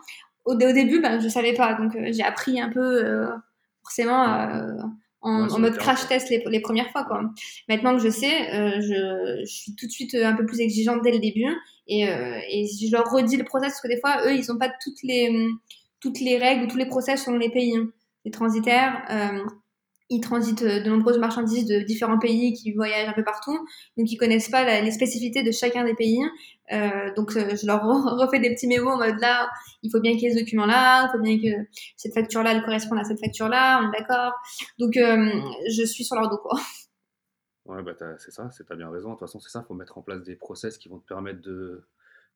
Au, 0.45 0.54
au 0.54 0.56
début, 0.56 1.02
ben, 1.02 1.20
je 1.20 1.28
savais 1.28 1.54
pas, 1.54 1.76
donc 1.76 1.95
euh, 1.95 2.10
j'ai 2.12 2.24
appris 2.24 2.60
un 2.60 2.70
peu 2.70 2.80
euh, 2.80 3.28
forcément 3.84 4.26
en, 5.22 5.60
mode 5.60 5.78
crash 5.78 6.08
test 6.08 6.30
les, 6.30 6.43
les, 6.47 6.60
premières 6.60 6.89
fois. 6.91 7.04
Quoi. 7.04 7.22
Maintenant 7.70 7.95
que 7.95 8.04
je 8.04 8.10
sais, 8.10 8.54
euh, 8.54 8.82
je, 8.82 9.41
je, 9.41 9.45
suis 9.45 9.76
tout 9.76 9.86
de 9.86 9.91
suite 9.91 10.16
euh, 10.16 10.26
un 10.26 10.34
peu 10.34 10.45
plus 10.45 10.60
exigeante 10.60 11.02
dès 11.04 11.12
le 11.12 11.20
début 11.20 11.47
et, 11.88 12.08
euh, 12.08 12.39
et 12.49 12.68
je 12.68 12.91
leur 12.91 13.10
redis 13.12 13.38
le 13.38 13.43
process 13.43 13.70
parce 13.70 13.82
que 13.82 13.88
des 13.88 13.99
fois, 13.99 14.26
eux, 14.26 14.36
ils 14.36 14.45
n'ont 14.49 14.58
pas 14.58 14.70
toutes 14.84 15.02
les, 15.04 15.30
toutes 16.02 16.20
les 16.20 16.38
règles 16.38 16.66
ou 16.66 16.68
tous 16.68 16.78
les 16.78 16.88
process 16.88 17.24
selon 17.26 17.38
les 17.38 17.49
pays. 17.49 17.78
Hein. 17.78 17.89
Les 18.26 18.32
transitaires, 18.32 19.04
euh, 19.10 19.43
ils 20.12 20.20
transitent 20.20 20.64
de 20.64 20.89
nombreuses 20.89 21.18
marchandises 21.18 21.66
de 21.66 21.80
différents 21.80 22.20
pays 22.20 22.52
qui 22.54 22.74
voyagent 22.74 23.08
un 23.08 23.14
peu 23.14 23.24
partout, 23.24 23.58
donc 23.97 24.12
ils 24.12 24.18
connaissent 24.18 24.49
pas 24.49 24.82
les 24.82 24.91
spécificités 24.91 25.41
de 25.41 25.52
chacun 25.52 25.86
des 25.86 25.95
pays. 25.95 26.22
Euh, 26.74 27.14
donc 27.16 27.36
euh, 27.38 27.56
je 27.56 27.66
leur 27.66 27.82
refais 28.20 28.39
des 28.39 28.54
petits 28.54 28.68
mémos 28.68 28.93
en 28.93 28.97
mode 28.97 29.20
là, 29.22 29.49
il 29.84 29.89
faut 29.89 30.02
bien 30.02 30.12
qu'il 30.12 30.24
y 30.24 30.26
ait 30.26 30.34
ce 30.34 30.39
document-là, 30.39 31.08
il 31.08 31.12
faut 31.14 31.24
bien 31.24 31.38
que 31.39 31.66
cette 31.95 32.14
facture-là 32.14 32.60
corresponde 32.60 32.99
à 32.99 33.06
cette 33.06 33.22
facture-là, 33.22 33.82
on 33.82 33.88
est 33.88 33.99
d'accord. 33.99 34.34
Donc 34.80 34.97
euh, 34.97 35.32
je 35.70 35.86
suis 35.86 36.04
sur 36.04 36.18
leur 36.18 36.30
dos 36.30 36.38
quoi. 36.38 36.60
Ouais, 37.66 37.82
bah 37.82 37.93
c'est 38.18 38.32
ça, 38.32 38.49
c'est 38.52 38.66
t'as 38.66 38.76
bien 38.76 38.89
raison. 38.89 39.10
De 39.10 39.14
toute 39.14 39.22
façon, 39.22 39.39
c'est 39.39 39.49
ça, 39.49 39.64
faut 39.66 39.76
mettre 39.76 39.97
en 39.97 40.02
place 40.02 40.24
des 40.24 40.36
process 40.36 40.78
qui 40.78 40.89
vont 40.89 40.99
te 40.99 41.08
permettre 41.08 41.41
de, 41.41 41.86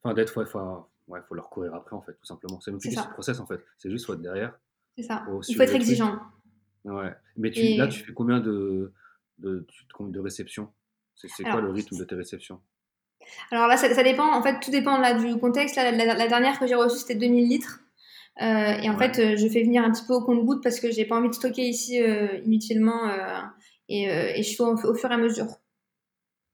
enfin 0.02 0.14
d'être, 0.14 0.42
il 0.42 0.46
faut, 0.46 0.60
ouais, 1.08 1.20
faut 1.28 1.36
leur 1.36 1.50
courir 1.50 1.74
après 1.76 1.96
en 1.96 2.02
fait, 2.02 2.14
tout 2.14 2.26
simplement. 2.26 2.60
C'est 2.62 2.72
même 2.72 2.80
plus 2.80 2.92
ce 2.92 3.08
process 3.10 3.40
en 3.40 3.46
fait, 3.46 3.64
c'est 3.78 3.90
juste 3.90 4.06
faut 4.06 4.14
être 4.14 4.22
derrière. 4.22 4.58
C'est 4.98 5.04
ça. 5.04 5.26
Il 5.48 5.56
faut 5.56 5.62
être 5.64 5.76
exigeant. 5.76 6.20
Ouais. 6.86 7.14
Mais 7.36 7.52
tu, 7.52 7.76
là, 7.76 7.88
tu 7.88 8.04
fais 8.04 8.14
combien 8.14 8.40
de, 8.40 8.94
de, 9.40 9.66
de 10.00 10.20
réceptions? 10.20 10.72
C'est 11.16 11.44
quoi 11.44 11.62
le 11.62 11.72
rythme 11.72 11.98
de 11.98 12.04
tes 12.04 12.16
réceptions? 12.16 12.62
Alors 13.52 13.68
là, 13.68 13.78
ça, 13.78 13.94
ça, 13.94 14.04
dépend. 14.04 14.32
En 14.32 14.44
fait, 14.44 14.60
tout 14.60 14.72
dépend 14.72 15.00
là, 15.00 15.16
du 15.16 15.38
contexte. 15.40 15.76
Là, 15.76 15.92
la, 15.92 16.28
dernière 16.28 16.60
que 16.60 16.68
j'ai 16.68 16.76
reçue, 16.76 17.00
c'était 17.00 17.16
2000 17.16 17.48
litres. 17.48 17.80
Euh, 18.42 18.46
et 18.84 18.90
en 18.90 18.98
fait, 18.98 19.18
euh, 19.18 19.38
je 19.38 19.48
fais 19.48 19.64
venir 19.64 19.84
un 19.84 19.92
petit 19.92 20.06
peu 20.06 20.14
au 20.14 20.22
compte-goutte 20.22 20.62
parce 20.62 20.80
que 20.80 20.92
j'ai 20.92 21.06
pas 21.06 21.18
envie 21.18 21.30
de 21.30 21.34
stocker 21.34 21.64
ici 21.64 22.02
euh, 22.04 22.38
inutilement 22.44 23.10
et, 23.88 24.04
et, 24.04 24.44
je 24.44 24.56
fais 24.56 24.64
au, 24.64 24.74
au, 24.74 24.94
fur 24.94 25.10
et 25.10 25.14
à 25.14 25.18
mesure. 25.18 25.48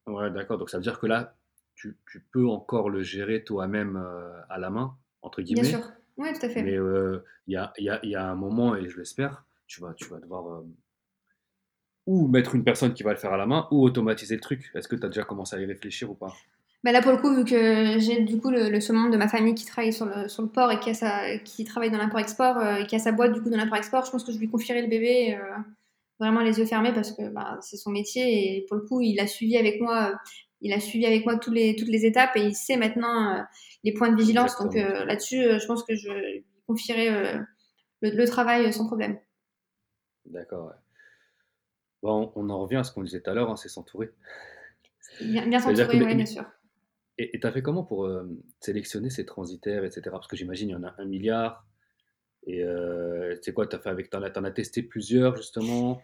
Ouais, 0.05 0.29
d'accord. 0.31 0.57
Donc 0.57 0.69
ça 0.69 0.77
veut 0.77 0.83
dire 0.83 0.99
que 0.99 1.07
là, 1.07 1.35
tu, 1.75 1.97
tu 2.11 2.23
peux 2.31 2.47
encore 2.47 2.89
le 2.89 3.01
gérer 3.01 3.43
toi-même 3.43 4.03
à 4.49 4.57
la 4.59 4.69
main, 4.69 4.95
entre 5.21 5.41
guillemets. 5.41 5.61
Bien 5.61 5.79
sûr. 5.79 5.91
Oui, 6.17 6.33
tout 6.33 6.45
à 6.45 6.49
fait. 6.49 6.61
Mais 6.61 6.77
il 7.47 7.53
y 7.53 7.57
a, 7.57 7.73
y, 7.77 7.89
a, 7.89 7.99
y, 8.05 8.15
a, 8.15 8.29
un 8.29 8.35
moment, 8.35 8.75
et 8.75 8.87
je 8.87 8.97
l'espère, 8.97 9.45
tu 9.67 9.81
vas, 9.81 9.93
tu 9.93 10.05
vas 10.09 10.19
devoir 10.19 10.47
euh, 10.47 10.67
ou 12.07 12.27
mettre 12.27 12.55
une 12.55 12.63
personne 12.63 12.93
qui 12.93 13.03
va 13.03 13.11
le 13.11 13.17
faire 13.17 13.33
à 13.33 13.37
la 13.37 13.45
main 13.45 13.67
ou 13.71 13.83
automatiser 13.83 14.35
le 14.35 14.41
truc. 14.41 14.71
Est-ce 14.75 14.87
que 14.87 14.95
tu 14.95 15.05
as 15.05 15.09
déjà 15.09 15.23
commencé 15.23 15.55
à 15.55 15.59
y 15.59 15.65
réfléchir 15.65 16.11
ou 16.11 16.13
pas? 16.13 16.33
Bah 16.83 16.91
là 16.91 17.01
pour 17.01 17.11
le 17.11 17.19
coup 17.19 17.33
vu 17.35 17.45
que 17.45 17.99
j'ai 17.99 18.21
du 18.21 18.39
coup 18.39 18.49
le, 18.49 18.69
le 18.69 18.93
membre 18.93 19.11
de 19.11 19.17
ma 19.17 19.27
famille 19.27 19.53
qui 19.53 19.65
travaille 19.65 19.93
sur 19.93 20.07
le, 20.07 20.27
sur 20.27 20.41
le 20.41 20.49
port 20.49 20.71
et 20.71 20.79
qui, 20.79 20.89
a 20.89 20.93
sa, 20.95 21.37
qui 21.37 21.63
travaille 21.63 21.91
dans 21.91 21.99
l'import-export 21.99 22.57
euh, 22.57 22.77
et 22.77 22.87
qui 22.87 22.95
a 22.95 22.99
sa 22.99 23.11
boîte 23.11 23.33
du 23.33 23.41
coup 23.41 23.51
dans 23.51 23.57
l'import-export, 23.57 24.03
je 24.05 24.11
pense 24.11 24.23
que 24.23 24.31
je 24.31 24.39
lui 24.39 24.49
confierai 24.49 24.81
le 24.81 24.87
bébé 24.87 25.35
euh, 25.35 25.57
vraiment 26.19 26.41
les 26.41 26.57
yeux 26.57 26.65
fermés 26.65 26.91
parce 26.91 27.11
que 27.11 27.29
bah, 27.29 27.59
c'est 27.61 27.77
son 27.77 27.91
métier 27.91 28.57
et 28.57 28.65
pour 28.67 28.77
le 28.77 28.83
coup 28.83 28.99
il 28.99 29.19
a 29.19 29.27
suivi 29.27 29.57
avec 29.57 29.79
moi 29.79 30.19
il 30.61 30.73
a 30.73 30.79
suivi 30.79 31.05
avec 31.05 31.25
moi 31.25 31.37
toutes 31.37 31.53
les, 31.53 31.75
toutes 31.75 31.89
les 31.89 32.05
étapes 32.05 32.35
et 32.35 32.41
il 32.41 32.55
sait 32.55 32.77
maintenant 32.77 33.45
les 33.83 33.93
points 33.93 34.11
de 34.11 34.15
vigilance 34.15 34.57
donc 34.59 34.75
là-dessus 34.75 35.59
je 35.59 35.65
pense 35.65 35.83
que 35.83 35.95
je 35.95 36.11
lui 36.11 36.45
confierai 36.67 37.09
le 38.01 38.25
travail 38.25 38.71
sans 38.71 38.87
problème. 38.87 39.17
D'accord. 40.25 40.73
Bon, 42.01 42.31
on 42.35 42.49
en 42.49 42.61
revient 42.61 42.77
à 42.77 42.83
ce 42.83 42.91
qu'on 42.91 43.03
disait 43.03 43.21
tout 43.21 43.29
à 43.29 43.33
l'heure, 43.33 43.49
hein, 43.49 43.55
c'est 43.55 43.69
s'entourer. 43.69 44.11
Bien, 45.19 45.59
s'entourer, 45.59 46.03
oui, 46.03 46.15
bien 46.15 46.25
sûr. 46.25 46.45
Et 47.17 47.39
tu 47.39 47.45
as 47.45 47.51
fait 47.51 47.61
comment 47.61 47.83
pour 47.83 48.05
euh, 48.05 48.27
sélectionner 48.59 49.11
ces 49.11 49.25
transitaires, 49.25 49.83
etc. 49.83 50.01
Parce 50.11 50.27
que 50.27 50.35
j'imagine 50.35 50.69
il 50.69 50.71
y 50.71 50.75
en 50.75 50.83
a 50.83 50.95
un 50.97 51.05
milliard. 51.05 51.67
Et 52.47 52.63
euh, 52.63 53.35
c'est 53.41 53.53
quoi, 53.53 53.67
tu 53.67 53.75
as 53.75 53.79
fait 53.79 53.89
avec. 53.89 54.09
Tu 54.09 54.17
en, 54.17 54.23
as 54.23 54.51
testé 54.51 54.81
plusieurs, 54.81 55.35
justement? 55.35 56.01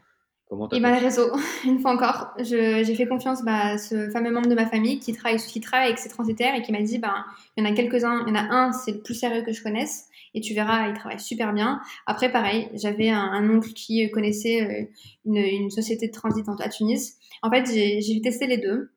Comment 0.50 0.70
Et 0.72 0.80
ben, 0.80 0.96
le 0.96 1.04
réseau, 1.04 1.30
une 1.66 1.80
fois 1.80 1.92
encore. 1.94 2.34
J'ai 2.40 2.96
fait 2.96 3.08
confiance 3.08 3.44
bah, 3.44 3.72
à 3.72 3.78
ce 3.78 4.10
fameux 4.10 4.32
membre 4.32 4.50
de 4.50 4.56
ma 4.56 4.66
famille 4.66 5.00
qui 5.00 5.14
travaille, 5.14 5.38
qui 5.38 5.60
travaille 5.60 5.88
avec 5.88 6.00
ces 6.00 6.10
transitaires 6.10 6.56
et 6.56 6.62
qui 6.62 6.72
m'a 6.72 6.82
dit 6.82 7.00
ben, 7.00 7.26
il 7.56 7.64
y 7.64 7.68
en 7.68 7.72
a 7.72 7.76
quelques-uns, 7.76 8.24
il 8.26 8.30
y 8.30 8.32
en 8.32 8.36
a 8.36 8.54
un, 8.54 8.72
c'est 8.72 8.94
le 8.94 9.02
plus 9.02 9.16
sérieux 9.16 9.44
que 9.44 9.52
je 9.52 9.62
connaisse 9.62 10.08
et 10.34 10.42
tu 10.42 10.54
verras, 10.54 10.88
il 10.88 10.94
travaille 10.94 11.20
super 11.20 11.54
bien. 11.54 11.82
Après, 12.06 12.32
pareil, 12.32 12.70
j'avais 12.74 13.10
un, 13.10 13.50
oncle 13.50 13.74
qui 13.74 14.10
connaissait 14.12 14.62
euh, 14.62 14.86
une, 15.26 15.38
une, 15.38 15.70
société 15.70 16.08
de 16.08 16.14
transit 16.14 16.46
à 16.60 16.70
Tunis. 16.70 17.18
En 17.42 17.50
fait, 17.50 17.66
j'ai 17.66 18.22
testé 18.22 18.48
les 18.48 18.58
deux. 18.58 18.92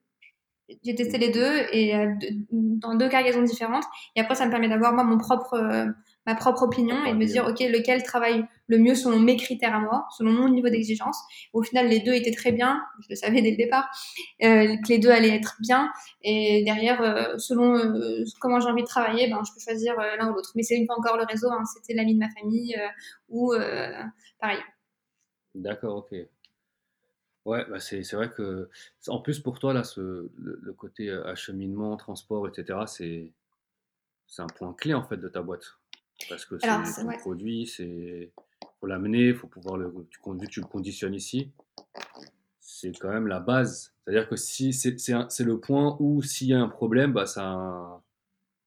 J'ai 0.84 0.94
testé 0.94 1.18
les 1.18 1.30
deux 1.30 1.62
et 1.72 1.96
euh, 1.96 2.12
dans 2.51 2.94
deux 2.94 3.09
cargaisons 3.09 3.42
différentes. 3.42 3.84
Et 4.16 4.20
après, 4.20 4.34
ça 4.34 4.46
me 4.46 4.51
permet 4.51 4.68
d'avoir 4.68 4.92
moi 4.92 5.03
mon 5.03 5.18
propre 5.18 5.55
euh, 5.55 5.86
ma 6.27 6.35
propre 6.35 6.62
opinion 6.62 7.05
et 7.05 7.12
de 7.12 7.16
me 7.16 7.25
dire, 7.25 7.47
OK, 7.47 7.61
lequel 7.61 8.03
travaille 8.03 8.45
le 8.66 8.79
mieux 8.79 8.95
selon 8.95 9.18
mes 9.18 9.37
critères 9.37 9.75
à 9.75 9.81
moi, 9.81 10.07
selon 10.16 10.33
mon 10.33 10.49
niveau 10.49 10.68
d'exigence. 10.68 11.18
Au 11.53 11.62
final, 11.62 11.89
les 11.89 12.01
deux 12.01 12.12
étaient 12.12 12.31
très 12.31 12.53
bien, 12.53 12.83
je 13.01 13.07
le 13.11 13.16
savais 13.16 13.43
dès 13.43 13.51
le 13.51 13.57
départ, 13.57 13.89
euh, 14.43 14.77
que 14.77 14.89
les 14.89 14.99
deux 14.99 15.11
allaient 15.11 15.35
être 15.35 15.57
bien. 15.61 15.91
Et 16.23 16.62
derrière, 16.64 17.01
euh, 17.03 17.39
selon 17.39 17.77
euh, 17.77 18.25
comment 18.41 18.61
j'ai 18.61 18.68
envie 18.68 18.83
de 18.83 18.89
travailler, 18.89 19.29
ben, 19.29 19.43
je 19.47 19.53
peux 19.53 19.61
choisir 19.61 19.97
l'un 19.97 20.31
ou 20.31 20.35
l'autre. 20.35 20.53
Mais 20.55 20.62
c'est 20.62 20.77
une 20.77 20.87
fois 20.87 20.97
encore 20.99 21.16
le 21.16 21.25
réseau, 21.25 21.51
hein, 21.51 21.64
c'était 21.64 21.95
l'ami 21.95 22.14
de 22.14 22.21
ma 22.21 22.31
famille 22.31 22.77
ou 23.29 23.55
pareil. 24.39 24.61
D'accord, 25.55 25.97
ok. 25.97 26.16
Ouais, 27.47 27.64
bah 27.71 27.81
c'est 27.81 28.03
vrai 28.12 28.31
que, 28.31 28.68
en 29.09 29.18
plus 29.18 29.41
pour 29.41 29.59
toi, 29.59 29.73
là, 29.73 29.83
ce, 29.83 30.29
le, 30.37 30.73
côté 30.75 31.11
acheminement, 31.11 31.97
transport, 31.97 32.47
etc., 32.47 32.79
c'est 32.87 34.43
un 34.43 34.47
point 34.47 34.75
clé 34.75 34.95
en 34.95 35.03
fait 35.03 35.16
de 35.16 35.29
ta 35.29 35.43
boîte. 35.43 35.80
Parce 36.29 36.45
que 36.45 36.59
c'est 36.59 36.68
un 36.68 36.83
produit, 37.18 37.66
c'est 37.66 38.31
faut 38.81 38.87
l'amener, 38.87 39.35
faut 39.35 39.47
pouvoir 39.47 39.77
le. 39.77 39.93
Tu, 40.11 40.21
vu 40.25 40.47
que 40.47 40.47
tu 40.47 40.61
le 40.61 40.66
conditionnes 40.66 41.14
ici, 41.14 41.51
c'est 42.61 42.93
quand 42.99 43.11
même 43.11 43.27
la 43.27 43.41
base. 43.41 43.93
C'est-à-dire 44.05 44.29
que 44.29 44.37
si 44.37 44.73
c'est 44.73 44.95
le 45.41 45.61
point 45.61 45.97
où 46.01 46.23
s'il 46.23 46.49
y 46.49 46.55
a 46.55 46.61
un 46.61 46.68
problème, 46.68 47.12
bah, 47.12 47.27
ça, 47.27 47.45
a 47.45 48.03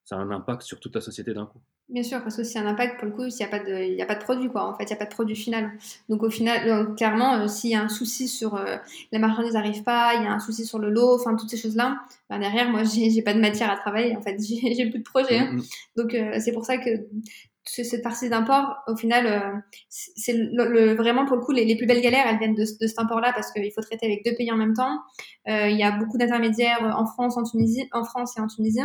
ça 0.06 0.18
a 0.18 0.20
un 0.20 0.32
impact 0.32 0.62
sur 0.62 0.80
toute 0.80 0.96
la 0.96 1.02
société 1.02 1.34
d'un 1.34 1.46
coup. 1.46 1.62
Bien 1.94 2.02
sûr, 2.02 2.24
parce 2.24 2.36
que 2.36 2.44
c'est 2.44 2.58
un 2.58 2.66
impact 2.66 2.98
pour 2.98 3.08
le 3.08 3.14
coup, 3.14 3.30
s'il 3.30 3.46
n'y 3.46 3.54
a, 3.54 3.56
pas 3.56 3.64
de, 3.64 3.84
il 3.84 3.94
y 3.94 4.02
a 4.02 4.08
pas 4.08 4.16
de 4.16 4.24
produit, 4.24 4.50
quoi. 4.50 4.68
En 4.68 4.76
fait, 4.76 4.86
il 4.86 4.88
n'y 4.88 4.94
a 4.94 4.96
pas 4.96 5.06
de 5.06 5.12
produit 5.12 5.36
final. 5.36 5.74
Donc, 6.10 6.24
au 6.24 6.30
final, 6.32 6.96
clairement, 6.96 7.36
euh, 7.36 7.48
s'il 7.48 7.70
y 7.70 7.76
a 7.76 7.84
un 7.84 7.88
souci 7.88 8.28
sur 8.28 8.56
euh, 8.56 8.78
la 9.12 9.20
marchandise 9.20 9.54
n'arrive 9.54 9.84
pas, 9.84 10.16
il 10.16 10.24
y 10.24 10.26
a 10.26 10.32
un 10.32 10.40
souci 10.40 10.66
sur 10.66 10.80
le 10.80 10.90
lot, 10.90 11.14
enfin, 11.14 11.36
toutes 11.36 11.52
ces 11.52 11.58
choses-là, 11.58 12.00
ben, 12.32 12.40
derrière, 12.40 12.68
moi, 12.72 12.82
j'ai 12.84 13.22
pas 13.22 13.36
de 13.36 13.40
matière 13.40 13.70
à 13.70 13.76
travailler. 13.76 14.18
En 14.18 14.24
fait, 14.24 14.38
j'ai 14.42 14.90
plus 14.90 15.00
de 15.00 15.04
projet. 15.04 15.38
Hein. 15.38 15.52
Mm, 15.52 15.58
mm. 15.58 15.64
Donc, 15.98 16.16
euh, 16.16 16.40
c'est 16.40 16.52
pour 16.52 16.66
ça 16.66 16.80
que 16.80 16.90
cette 17.66 18.04
partie 18.04 18.30
d'import, 18.30 18.84
au 18.88 18.96
final, 18.96 19.26
euh, 19.26 19.58
c'est 19.90 20.34
le, 20.34 20.96
vraiment 20.96 21.26
pour 21.26 21.38
le 21.38 21.42
coup 21.42 21.54
les, 21.54 21.66
les, 21.66 21.78
plus 21.78 21.86
belles 21.86 22.02
galères, 22.02 22.26
elles 22.28 22.38
viennent 22.38 22.56
de, 22.56 22.64
de 22.64 22.88
cet 22.88 23.00
import-là 23.00 23.32
parce 23.34 23.52
qu'il 23.52 23.72
faut 23.72 23.82
traiter 23.82 24.06
avec 24.06 24.26
deux 24.26 24.36
pays 24.36 24.52
en 24.52 24.58
même 24.58 24.74
temps. 24.74 25.00
Euh, 25.48 25.70
il 25.70 25.78
y 25.78 25.84
a 25.84 25.92
beaucoup 25.92 26.18
d'intermédiaires 26.18 26.94
en 26.98 27.06
France, 27.06 27.38
en 27.38 27.44
Tunisie, 27.44 27.88
en 27.94 28.04
France 28.04 28.38
et 28.38 28.42
en 28.42 28.48
Tunisie, 28.48 28.82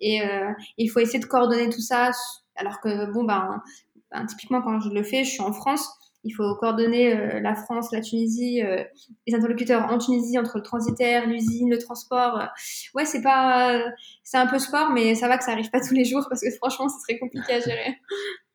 et 0.00 0.22
euh, 0.22 0.50
il 0.78 0.88
faut 0.88 1.00
essayer 1.00 1.18
de 1.18 1.26
coordonner 1.26 1.68
tout 1.68 1.80
ça. 1.80 2.10
Alors 2.56 2.80
que 2.80 3.10
bon 3.12 3.24
ben, 3.24 3.62
ben, 4.10 4.26
typiquement 4.26 4.62
quand 4.62 4.80
je 4.80 4.90
le 4.90 5.02
fais, 5.02 5.24
je 5.24 5.30
suis 5.30 5.42
en 5.42 5.52
France, 5.52 5.88
il 6.24 6.30
faut 6.30 6.54
coordonner 6.56 7.16
euh, 7.16 7.40
la 7.40 7.54
France, 7.54 7.90
la 7.92 8.00
Tunisie, 8.00 8.62
euh, 8.62 8.82
les 9.26 9.34
interlocuteurs 9.34 9.90
en 9.90 9.98
Tunisie 9.98 10.38
entre 10.38 10.58
le 10.58 10.62
transitaire, 10.62 11.26
l'usine, 11.26 11.70
le 11.70 11.78
transport. 11.78 12.40
Euh. 12.40 12.46
Ouais, 12.94 13.04
c'est 13.04 13.22
pas, 13.22 13.82
c'est 14.22 14.38
un 14.38 14.46
peu 14.46 14.58
sport, 14.58 14.90
mais 14.90 15.14
ça 15.14 15.28
va 15.28 15.38
que 15.38 15.44
ça 15.44 15.52
arrive 15.52 15.70
pas 15.70 15.80
tous 15.80 15.94
les 15.94 16.04
jours 16.04 16.26
parce 16.28 16.42
que 16.42 16.50
franchement, 16.52 16.88
c'est 16.88 17.12
très 17.12 17.18
compliqué 17.18 17.54
à 17.54 17.60
gérer. 17.60 17.98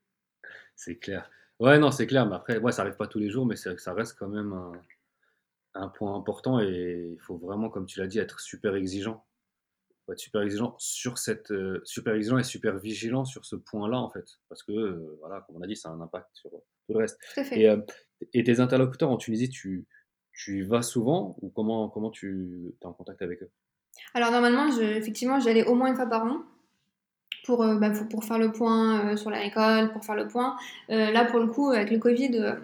c'est 0.76 0.98
clair. 0.98 1.30
Ouais, 1.60 1.78
non, 1.80 1.92
c'est 1.92 2.08
clair. 2.08 2.26
Mais 2.26 2.36
après, 2.36 2.58
ouais, 2.58 2.72
ça 2.72 2.84
arrive 2.84 2.96
pas 2.96 3.08
tous 3.08 3.20
les 3.20 3.30
jours, 3.30 3.46
mais 3.46 3.56
c'est 3.56 3.78
ça 3.80 3.94
reste 3.94 4.16
quand 4.18 4.30
même 4.30 4.54
un, 4.54 4.72
un 5.74 5.88
point 5.90 6.16
important 6.16 6.60
et 6.60 7.12
il 7.14 7.20
faut 7.20 7.38
vraiment, 7.38 7.70
comme 7.70 7.86
tu 7.86 8.00
l'as 8.00 8.08
dit, 8.08 8.20
être 8.20 8.40
super 8.40 8.76
exigeant 8.76 9.26
faut 10.08 10.14
être 10.14 10.20
super 10.20 10.42
exigeant 10.42 10.76
sur 10.80 11.20
cette 11.20 11.54
super 11.84 12.16
exigeant 12.16 12.40
et 12.40 12.44
super 12.44 12.80
vigilant 12.80 13.26
sur 13.26 13.46
ce 13.46 13.56
point-là 13.56 14.00
en 14.00 14.10
fait 14.10 14.40
parce 14.50 14.64
que 14.64 15.16
voilà 15.20 15.42
comme 15.42 15.58
on 15.58 15.62
a 15.62 15.68
dit 15.68 15.76
ça 15.76 15.90
a 15.90 15.92
un 15.92 16.02
impact 16.02 16.30
sur 16.34 16.52
tout 16.88 16.94
le 16.94 17.00
reste. 17.00 17.20
Et, 17.52 17.70
euh, 17.70 17.78
et, 18.34 18.44
tes 18.44 18.60
interlocuteurs 18.60 19.12
en 19.12 19.18
Tunisie, 19.18 19.50
tu, 19.50 19.86
tu 20.32 20.60
y 20.60 20.62
vas 20.62 20.82
souvent 20.82 21.36
ou 21.42 21.50
comment, 21.50 21.90
comment 21.90 22.10
tu 22.10 22.74
es 22.82 22.86
en 22.86 22.94
contact 22.94 23.22
avec 23.22 23.44
eux? 23.44 23.50
Alors 24.14 24.32
normalement, 24.32 24.72
je, 24.72 24.84
effectivement, 24.84 25.40
j'allais 25.40 25.66
au 25.66 25.76
moins 25.76 25.90
une 25.90 25.96
fois 25.96 26.08
par 26.08 26.24
an. 26.26 26.42
Pour, 27.46 27.64
euh, 27.64 27.76
bah, 27.76 27.92
pour, 28.10 28.26
faire 28.26 28.40
le 28.40 28.52
point 28.52 29.14
euh, 29.14 29.16
sur 29.16 29.30
la 29.30 29.40
récolte, 29.40 29.94
pour 29.94 30.04
faire 30.04 30.16
le 30.16 30.28
point. 30.28 30.58
là, 30.90 31.24
pour 31.26 31.40
le 31.40 31.48
coup, 31.48 31.70
avec 31.70 31.92
le 31.92 31.98
Covid, 31.98 32.58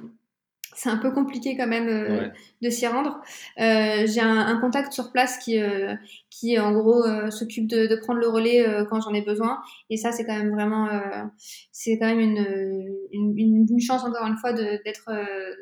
c'est 0.76 0.90
un 0.90 0.98
peu 0.98 1.12
compliqué 1.12 1.56
quand 1.58 1.68
même 1.68 1.88
euh, 1.88 2.30
de 2.62 2.70
s'y 2.70 2.88
rendre. 2.88 3.22
Euh, 3.60 4.06
j'ai 4.08 4.22
un, 4.22 4.60
contact 4.60 4.94
sur 4.94 5.12
place 5.12 5.38
qui, 5.38 5.60
euh, 5.60 5.96
qui 6.30 6.60
en 6.60 6.72
gros 6.72 7.04
s'occupe 7.32 7.68
de, 7.68 7.88
de, 7.88 7.96
prendre 7.96 8.20
le 8.20 8.28
relais 8.28 8.66
quand 8.90 9.02
j'en 9.02 9.14
ai 9.14 9.22
besoin. 9.22 9.62
Et 9.90 9.98
ça, 9.98 10.12
c'est 10.12 10.26
quand 10.26 10.38
même 10.38 10.52
vraiment, 10.52 10.90
c'est 11.72 11.98
quand 12.00 12.08
même 12.08 12.20
une, 12.20 12.96
une, 13.12 13.66
une, 13.70 13.80
chance 13.80 14.04
encore 14.04 14.26
une 14.28 14.38
fois 14.38 14.54
d'être, 14.54 15.10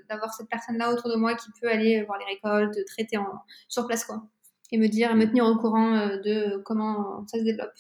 d'avoir 0.10 0.34
cette 0.34 0.50
personne-là 0.50 0.92
autour 0.92 1.10
de 1.10 1.16
moi 1.16 1.36
qui 1.36 1.48
peut 1.60 1.68
aller 1.68 2.04
voir 2.04 2.20
les 2.20 2.26
récoltes, 2.26 2.78
traiter 2.86 3.18
en, 3.18 3.28
sur 3.68 3.88
place 3.88 4.06
quoi, 4.06 4.24
et 4.72 4.78
me 4.78 4.88
dire, 4.88 5.16
me 5.16 5.26
tenir 5.26 5.46
au 5.46 5.58
courant 5.58 6.08
de 6.18 6.62
comment 6.64 7.26
ça 7.28 7.40
se 7.40 7.44
développe. 7.44 7.72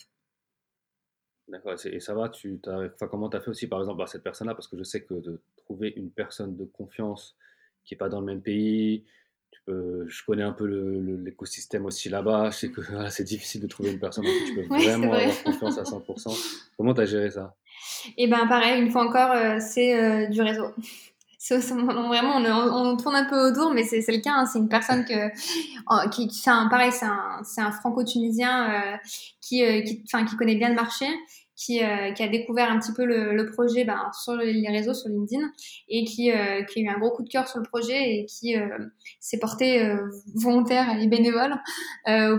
D'accord, 1.51 1.73
et 1.83 1.99
ça 1.99 2.13
va, 2.13 2.29
tu 2.29 2.61
as, 2.65 2.89
enfin, 2.93 3.07
comment 3.07 3.29
tu 3.29 3.35
as 3.35 3.41
fait 3.41 3.49
aussi 3.49 3.67
par 3.67 3.81
exemple 3.81 4.01
à 4.01 4.07
cette 4.07 4.23
personne-là? 4.23 4.55
Parce 4.55 4.69
que 4.69 4.77
je 4.77 4.83
sais 4.83 5.01
que 5.01 5.15
de 5.15 5.41
trouver 5.57 5.93
une 5.97 6.09
personne 6.09 6.55
de 6.55 6.63
confiance 6.63 7.35
qui 7.83 7.93
n'est 7.93 7.97
pas 7.97 8.07
dans 8.07 8.21
le 8.21 8.25
même 8.25 8.41
pays, 8.41 9.03
tu 9.51 9.59
peux, 9.65 10.07
je 10.07 10.23
connais 10.25 10.43
un 10.43 10.53
peu 10.53 10.65
l'écosystème 10.65 11.85
aussi 11.85 12.07
là-bas, 12.07 12.51
je 12.51 12.57
sais 12.57 12.71
que 12.71 12.81
c'est 13.09 13.25
difficile 13.25 13.61
de 13.61 13.67
trouver 13.67 13.91
une 13.91 13.99
personne 13.99 14.25
en 14.25 14.29
qui 14.29 14.45
tu 14.45 14.55
peux 14.55 14.61
vraiment 14.75 15.11
avoir 15.11 15.43
confiance 15.43 15.77
à 15.77 15.83
100%. 15.83 16.69
Comment 16.77 16.93
tu 16.93 17.01
as 17.01 17.05
géré 17.05 17.29
ça? 17.31 17.53
Et 18.17 18.23
eh 18.23 18.27
ben 18.27 18.47
pareil, 18.47 18.81
une 18.81 18.89
fois 18.89 19.05
encore, 19.05 19.31
euh, 19.31 19.57
c'est 19.59 19.93
euh, 19.93 20.27
du 20.27 20.41
réseau. 20.41 20.67
vraiment, 21.49 22.37
on, 22.37 22.95
tourne 22.95 23.15
un 23.15 23.25
peu 23.25 23.49
autour, 23.49 23.73
mais 23.73 23.83
c'est 23.83 23.99
le 24.07 24.21
cas. 24.21 24.31
Hein. 24.35 24.45
c'est 24.45 24.59
une 24.59 24.69
personne 24.69 25.03
que, 25.03 25.29
qui, 26.11 26.27
qui 26.27 26.49
un, 26.49 26.69
pareil, 26.69 26.91
c'est 26.91 27.07
un, 27.07 27.41
un 27.57 27.71
franco-tunisien 27.71 28.93
euh, 28.93 28.97
qui, 29.41 29.63
qui, 29.83 30.03
qui 30.03 30.35
connaît 30.37 30.55
bien 30.55 30.69
le 30.69 30.75
marché 30.75 31.07
qui, 31.61 31.83
euh, 31.83 32.11
qui, 32.13 32.23
a 32.23 32.27
découvert 32.27 32.71
un 32.71 32.79
petit 32.79 32.93
peu 32.93 33.05
le, 33.05 33.35
le 33.35 33.51
projet 33.51 33.85
ben, 33.85 34.09
sur 34.19 34.35
les 34.35 34.67
réseaux, 34.69 34.93
sur 34.93 35.09
LinkedIn, 35.09 35.45
et 35.89 36.05
qui, 36.05 36.31
euh, 36.31 36.63
qui, 36.63 36.79
a 36.79 36.81
eu 36.83 36.87
un 36.87 36.97
gros 36.97 37.11
coup 37.11 37.23
de 37.23 37.29
cœur 37.29 37.47
sur 37.47 37.59
le 37.59 37.65
projet 37.65 38.15
et 38.15 38.25
qui 38.25 38.57
euh, 38.57 38.67
s'est 39.19 39.37
porté 39.37 39.87
volontaire 40.33 40.99
et 40.99 41.07
bénévole 41.07 41.53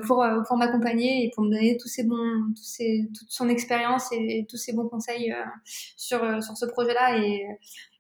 pour, 0.07 0.25
m'accompagner 0.57 1.25
et 1.25 1.31
pour 1.35 1.45
me 1.45 1.51
donner 1.51 1.77
tous 1.77 1.93
toute 1.97 3.31
son 3.31 3.49
expérience 3.49 4.11
et, 4.13 4.47
tous 4.49 4.57
ces 4.57 4.73
bons 4.73 4.89
conseils 4.89 5.33
sur, 5.97 6.21
ce 6.43 6.67
projet-là. 6.67 7.19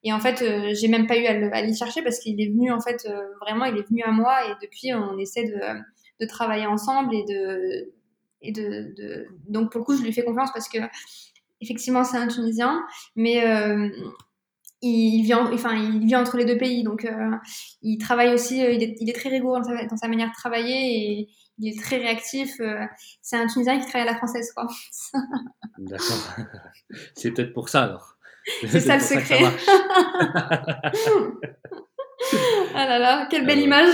Et, 0.03 0.12
en 0.12 0.18
fait, 0.18 0.45
j'ai 0.75 0.89
même 0.89 1.07
pas 1.07 1.16
eu 1.16 1.27
à 1.27 1.62
l'y 1.62 1.77
chercher 1.77 2.03
parce 2.03 2.18
qu'il 2.18 2.41
est 2.41 2.49
venu, 2.49 2.73
en 2.73 2.81
fait, 2.81 3.09
vraiment, 3.41 3.66
il 3.66 3.79
est 3.79 3.89
venu 3.89 4.03
à 4.03 4.11
moi 4.11 4.47
et 4.47 4.55
depuis, 4.61 4.93
on 4.95 5.18
essaie 5.18 5.45
de, 5.45 5.61
de 6.20 6.27
travailler 6.27 6.66
ensemble 6.66 7.14
et 7.14 7.25
de 7.25 7.93
et 8.43 8.53
de, 8.53 8.95
de, 8.97 9.26
donc 9.49 9.70
pour 9.70 9.80
le 9.80 9.84
coup 9.84 9.97
je 9.97 10.03
lui 10.03 10.12
fais 10.12 10.24
confiance 10.24 10.51
parce 10.53 10.68
que 10.68 10.78
effectivement 11.61 12.05
c'est 12.05 12.16
un 12.16 12.28
Tunisien 12.28 12.82
mais 13.16 13.47
euh, 13.47 13.88
il 14.82 15.22
vit 15.22 15.34
enfin 15.34 15.74
il 15.74 16.05
vit 16.05 16.16
entre 16.16 16.36
les 16.36 16.45
deux 16.45 16.59
pays 16.59 16.82
donc 16.82 17.05
euh, 17.05 17.30
il 17.82 17.99
travaille 17.99 18.34
aussi 18.34 18.64
euh, 18.64 18.72
il 18.72 18.82
est, 18.82 18.97
il 19.01 19.09
est 19.09 19.14
très 19.14 19.28
rigoureux 19.28 19.59
dans 19.59 19.64
sa, 19.64 19.86
dans 19.86 19.97
sa, 19.97 20.09
manière 20.09 20.28
de 20.28 20.34
travailler 20.34 20.74
et 20.74 21.28
il 21.59 21.68
est 21.68 21.80
très 21.80 21.99
réactif 21.99 22.61
c'est 23.20 23.36
un 23.36 23.47
Tunisien 23.47 23.78
qui 23.78 23.86
travaille 23.86 24.09
à 24.09 24.12
la 24.12 24.18
française 24.18 24.53
quoi. 24.53 24.66
D'accord. 25.78 26.36
C'est 27.14 27.30
peut-être 27.30 27.53
pour 27.53 27.68
ça 27.68 27.84
alors. 27.84 28.16
C'est 28.66 28.80
ça 28.80 28.97
le 28.97 29.01
secret 29.01 29.38
ah 32.75 32.87
là 32.87 32.99
là, 32.99 33.27
quelle 33.31 33.47
belle 33.47 33.59
image. 33.59 33.89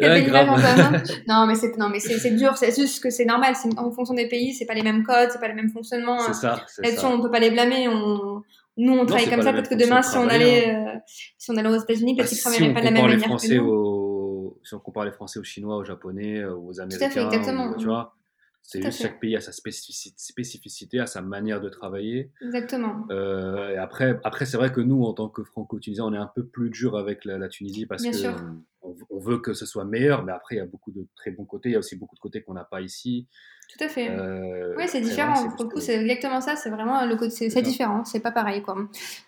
quelle 0.00 0.22
belle 0.22 0.28
image 0.28 1.22
Non, 1.28 1.46
mais 1.46 1.54
c'est 1.54 1.76
non, 1.76 1.88
mais 1.88 2.00
c'est 2.00 2.30
dur. 2.30 2.56
C'est 2.56 2.74
juste 2.74 3.02
que 3.02 3.10
c'est 3.10 3.24
normal. 3.24 3.54
C'est 3.54 3.78
en 3.78 3.90
fonction 3.90 4.14
des 4.14 4.28
pays, 4.28 4.54
c'est 4.54 4.66
pas 4.66 4.74
les 4.74 4.82
mêmes 4.82 5.02
codes, 5.02 5.30
c'est 5.30 5.40
pas 5.40 5.48
les 5.48 5.54
mêmes 5.54 5.70
fonctionnements. 5.70 6.20
C'est 6.20 6.34
ça. 6.34 6.64
Là-dessus, 6.78 7.06
on 7.06 7.20
peut 7.20 7.30
pas 7.30 7.40
les 7.40 7.50
blâmer. 7.50 7.88
On... 7.88 8.42
Nous, 8.76 8.92
on 8.92 9.06
travaille 9.06 9.28
comme 9.28 9.42
ça. 9.42 9.52
Peut-être 9.52 9.70
que 9.70 9.74
demain, 9.74 10.02
si 10.02 10.16
on 10.16 10.28
allait, 10.28 10.74
euh, 10.74 10.98
si 11.36 11.50
on 11.50 11.56
allait 11.56 11.68
aux 11.68 11.76
États-Unis, 11.76 12.14
peut-être 12.14 12.26
bah, 12.26 12.30
qu'ils 12.30 12.40
travailleraient 12.40 12.74
pas 12.74 12.80
de 12.80 12.84
la 12.84 12.90
même 12.92 13.06
manière 13.06 13.36
que 13.36 13.54
nous. 13.54 14.58
Si 14.64 14.74
on 14.74 14.80
compare 14.80 15.04
les 15.04 15.12
Français 15.12 15.38
aux 15.38 15.44
Chinois, 15.44 15.76
aux 15.76 15.84
Japonais, 15.84 16.40
euh, 16.40 16.54
aux 16.54 16.80
Américains, 16.80 17.08
Tout 17.08 17.18
à 17.18 17.30
fait, 17.30 17.36
exactement. 17.36 17.74
tu 17.74 17.86
vois. 17.86 18.17
C'est 18.62 18.82
juste 18.82 19.00
chaque 19.00 19.18
pays 19.18 19.34
a 19.34 19.40
sa 19.40 19.52
spécificité, 19.52 21.00
a 21.00 21.06
sa 21.06 21.22
manière 21.22 21.60
de 21.60 21.70
travailler. 21.70 22.30
Exactement. 22.42 23.06
Euh, 23.10 23.70
et 23.70 23.78
après, 23.78 24.20
après 24.24 24.44
c'est 24.44 24.58
vrai 24.58 24.70
que 24.70 24.82
nous, 24.82 25.04
en 25.04 25.14
tant 25.14 25.30
que 25.30 25.42
franco-tunisiens, 25.42 26.04
on 26.04 26.12
est 26.12 26.18
un 26.18 26.30
peu 26.34 26.44
plus 26.44 26.68
dur 26.68 26.98
avec 26.98 27.24
la, 27.24 27.48
Tunisie 27.48 27.86
parce 27.86 28.02
qu'on 28.02 28.64
on, 28.82 29.18
veut 29.18 29.38
que 29.38 29.54
ce 29.54 29.64
soit 29.64 29.84
meilleur, 29.84 30.22
mais 30.22 30.32
après, 30.32 30.56
il 30.56 30.58
y 30.58 30.60
a 30.60 30.66
beaucoup 30.66 30.92
de 30.92 31.06
très 31.16 31.30
bons 31.30 31.46
côtés. 31.46 31.70
Il 31.70 31.72
y 31.72 31.76
a 31.76 31.78
aussi 31.78 31.96
beaucoup 31.96 32.14
de 32.14 32.20
côtés 32.20 32.42
qu'on 32.42 32.52
n'a 32.52 32.64
pas 32.64 32.82
ici. 32.82 33.26
Tout 33.68 33.84
à 33.84 33.88
fait. 33.88 34.10
Euh, 34.10 34.74
oui, 34.76 34.84
c'est 34.86 35.00
différent. 35.00 35.48
Pour 35.50 35.64
le 35.64 35.70
coup, 35.70 35.80
c'est 35.80 36.00
exactement 36.00 36.40
ça. 36.40 36.56
C'est 36.56 36.70
vraiment 36.70 37.04
le 37.04 37.16
côté, 37.16 37.50
c'est 37.50 37.62
différent. 37.62 38.04
C'est 38.04 38.20
pas 38.20 38.32
pareil, 38.32 38.62
quoi. 38.62 38.76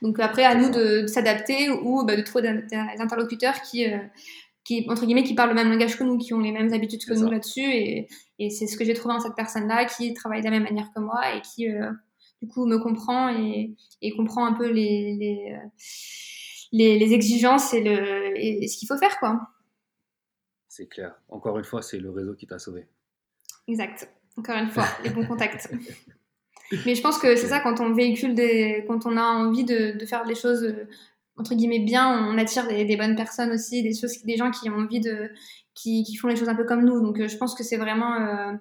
Donc 0.03 0.19
après, 0.21 0.45
à 0.45 0.55
nous 0.55 0.71
de, 0.71 1.07
s'adapter 1.07 1.71
ou 1.71 2.05
bah, 2.05 2.17
de 2.17 2.23
trouver 2.23 2.63
des, 2.71 2.77
interlocuteurs 2.99 3.61
qui, 3.63 3.87
euh, 3.87 3.99
qui, 4.71 4.87
entre 4.89 5.05
guillemets, 5.05 5.25
qui 5.25 5.35
parlent 5.35 5.49
le 5.49 5.57
même 5.57 5.69
langage 5.69 5.99
que 5.99 6.05
nous, 6.05 6.17
qui 6.17 6.33
ont 6.33 6.39
les 6.39 6.53
mêmes 6.53 6.73
habitudes 6.73 7.05
que 7.05 7.15
nous 7.15 7.29
là-dessus. 7.29 7.61
Et, 7.61 8.09
et 8.39 8.51
c'est 8.51 8.69
ce 8.69 8.77
que 8.77 8.85
j'ai 8.85 8.95
trouvé 8.95 9.15
dans 9.15 9.21
cette 9.21 9.35
personne-là, 9.35 9.85
qui 9.87 10.15
travaille 10.15 10.43
de 10.43 10.45
la 10.45 10.53
même 10.53 10.63
manière 10.63 10.93
que 10.95 11.01
moi 11.01 11.35
et 11.35 11.41
qui, 11.41 11.69
euh, 11.69 11.91
du 12.41 12.47
coup, 12.47 12.67
me 12.67 12.79
comprend 12.79 13.37
et, 13.37 13.75
et 14.01 14.15
comprend 14.15 14.47
un 14.47 14.53
peu 14.53 14.71
les, 14.71 15.17
les, 15.19 15.57
euh, 15.57 15.67
les, 16.71 17.01
les 17.01 17.13
exigences 17.13 17.75
et, 17.75 17.83
le, 17.83 18.39
et 18.39 18.69
ce 18.69 18.79
qu'il 18.79 18.87
faut 18.87 18.97
faire, 18.97 19.19
quoi. 19.19 19.41
C'est 20.69 20.87
clair. 20.87 21.21
Encore 21.29 21.59
une 21.59 21.65
fois, 21.65 21.83
c'est 21.83 21.99
le 21.99 22.11
réseau 22.11 22.35
qui 22.35 22.47
t'a 22.47 22.61
sauvé. 22.61 22.87
Exact. 23.67 24.09
Encore 24.37 24.57
une 24.57 24.71
fois, 24.71 24.87
les 25.03 25.11
bons 25.11 25.27
contacts. 25.27 25.69
Mais 26.87 26.95
je 26.95 27.03
pense 27.03 27.19
que 27.19 27.35
c'est 27.35 27.49
ça 27.49 27.59
quand 27.59 27.81
on 27.81 27.93
véhicule 27.93 28.37
des, 28.37 28.85
quand 28.87 29.05
on 29.05 29.17
a 29.17 29.23
envie 29.23 29.65
de, 29.65 29.99
de 29.99 30.07
faire 30.07 30.25
des 30.25 30.37
choses 30.37 30.63
euh, 30.63 30.89
entre 31.41 31.55
guillemets 31.55 31.81
bien, 31.81 32.29
on 32.29 32.37
attire 32.37 32.69
des, 32.69 32.97
bonnes 32.97 33.17
personnes 33.17 33.51
aussi, 33.51 33.83
des 33.83 33.95
choses, 33.95 34.23
des 34.25 34.37
gens 34.37 34.51
qui 34.51 34.69
ont 34.69 34.75
envie 34.75 35.01
de, 35.01 35.31
qui, 35.75 36.05
qui 36.05 36.17
font 36.17 36.29
les 36.29 36.37
choses 36.37 36.51
un 36.51 36.55
peu 36.55 36.65
comme 36.65 36.85
nous. 36.85 37.01
Donc 37.01 37.19
euh, 37.19 37.29
je 37.29 37.37
pense 37.39 37.55
que 37.55 37.65
c'est 37.65 37.79
vraiment, 37.79 38.15
euh, 38.15 38.53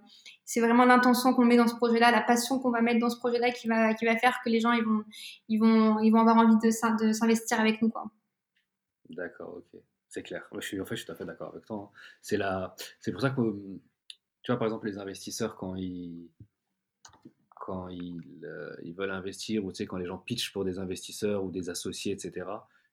c'est 0.45 0.61
vraiment 0.61 0.85
l'intention 0.85 1.33
qu'on 1.33 1.43
met 1.43 1.57
dans 1.57 1.67
ce 1.67 1.75
projet-là, 1.75 2.11
la 2.11 2.21
passion 2.21 2.57
qu'on 2.59 2.71
va 2.71 2.81
mettre 2.81 2.99
dans 2.99 3.09
ce 3.09 3.17
projet-là 3.17 3.51
qui 3.51 3.67
va, 3.67 3.93
qui 3.93 4.05
va 4.05 4.15
faire 4.17 4.39
que 4.43 4.49
les 4.49 4.61
gens 4.61 4.71
ils 4.71 4.83
vont, 4.83 5.03
ils 5.49 5.57
vont, 5.57 5.99
ils 5.99 6.11
vont 6.11 6.21
avoir 6.21 6.37
envie 6.37 6.57
de, 6.63 6.71
s'investir 6.71 7.59
avec 7.59 7.81
nous, 7.81 7.89
quoi. 7.89 8.05
D'accord, 9.09 9.55
ok, 9.57 9.81
c'est 10.07 10.23
clair. 10.23 10.47
Je 10.53 10.61
suis, 10.61 10.79
en 10.79 10.85
fait, 10.85 10.95
je 10.95 11.01
suis 11.01 11.05
tout 11.07 11.11
à 11.11 11.15
fait 11.15 11.25
d'accord 11.25 11.49
avec 11.49 11.65
toi. 11.65 11.91
Hein. 11.91 11.97
C'est 12.21 12.39
c'est 13.01 13.11
pour 13.11 13.21
ça 13.21 13.31
que, 13.31 13.41
tu 14.41 14.51
vois, 14.51 14.57
par 14.57 14.67
exemple, 14.67 14.87
les 14.87 14.97
investisseurs 14.97 15.57
quand 15.57 15.75
ils 15.75 16.29
quand 17.69 17.87
ils, 17.89 18.19
euh, 18.45 18.75
ils, 18.81 18.95
veulent 18.95 19.11
investir 19.11 19.63
ou 19.63 19.71
tu 19.71 19.77
sais, 19.77 19.85
quand 19.85 19.97
les 19.97 20.07
gens 20.07 20.17
pitchent 20.17 20.51
pour 20.51 20.65
des 20.65 20.79
investisseurs 20.79 21.43
ou 21.43 21.51
des 21.51 21.69
associés, 21.69 22.11
etc., 22.11 22.47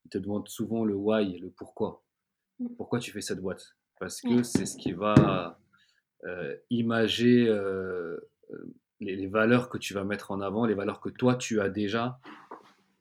ils 0.05 0.11
te 0.11 0.19
demandent 0.19 0.49
souvent 0.49 0.85
le 0.85 0.95
why, 0.95 1.39
le 1.39 1.49
pourquoi. 1.49 2.05
Mm. 2.59 2.75
Pourquoi 2.77 2.99
tu 2.99 3.11
fais 3.11 3.23
cette 3.23 3.41
boîte? 3.41 3.75
Parce 3.99 4.21
que 4.21 4.43
c'est 4.43 4.67
ce 4.67 4.77
qui 4.77 4.93
va 4.93 5.59
euh, 6.25 6.55
imager 6.69 7.49
euh, 7.49 8.19
les, 9.01 9.27
valeurs 9.27 9.71
que 9.71 9.79
tu 9.79 9.95
vas 9.95 10.05
mettre 10.05 10.31
en 10.31 10.43
avant, 10.43 10.67
les 10.67 10.75
valeurs 10.75 11.01
que 11.01 11.09
toi 11.09 11.37
tu 11.37 11.63
as 11.63 11.71
déjà. 11.71 12.21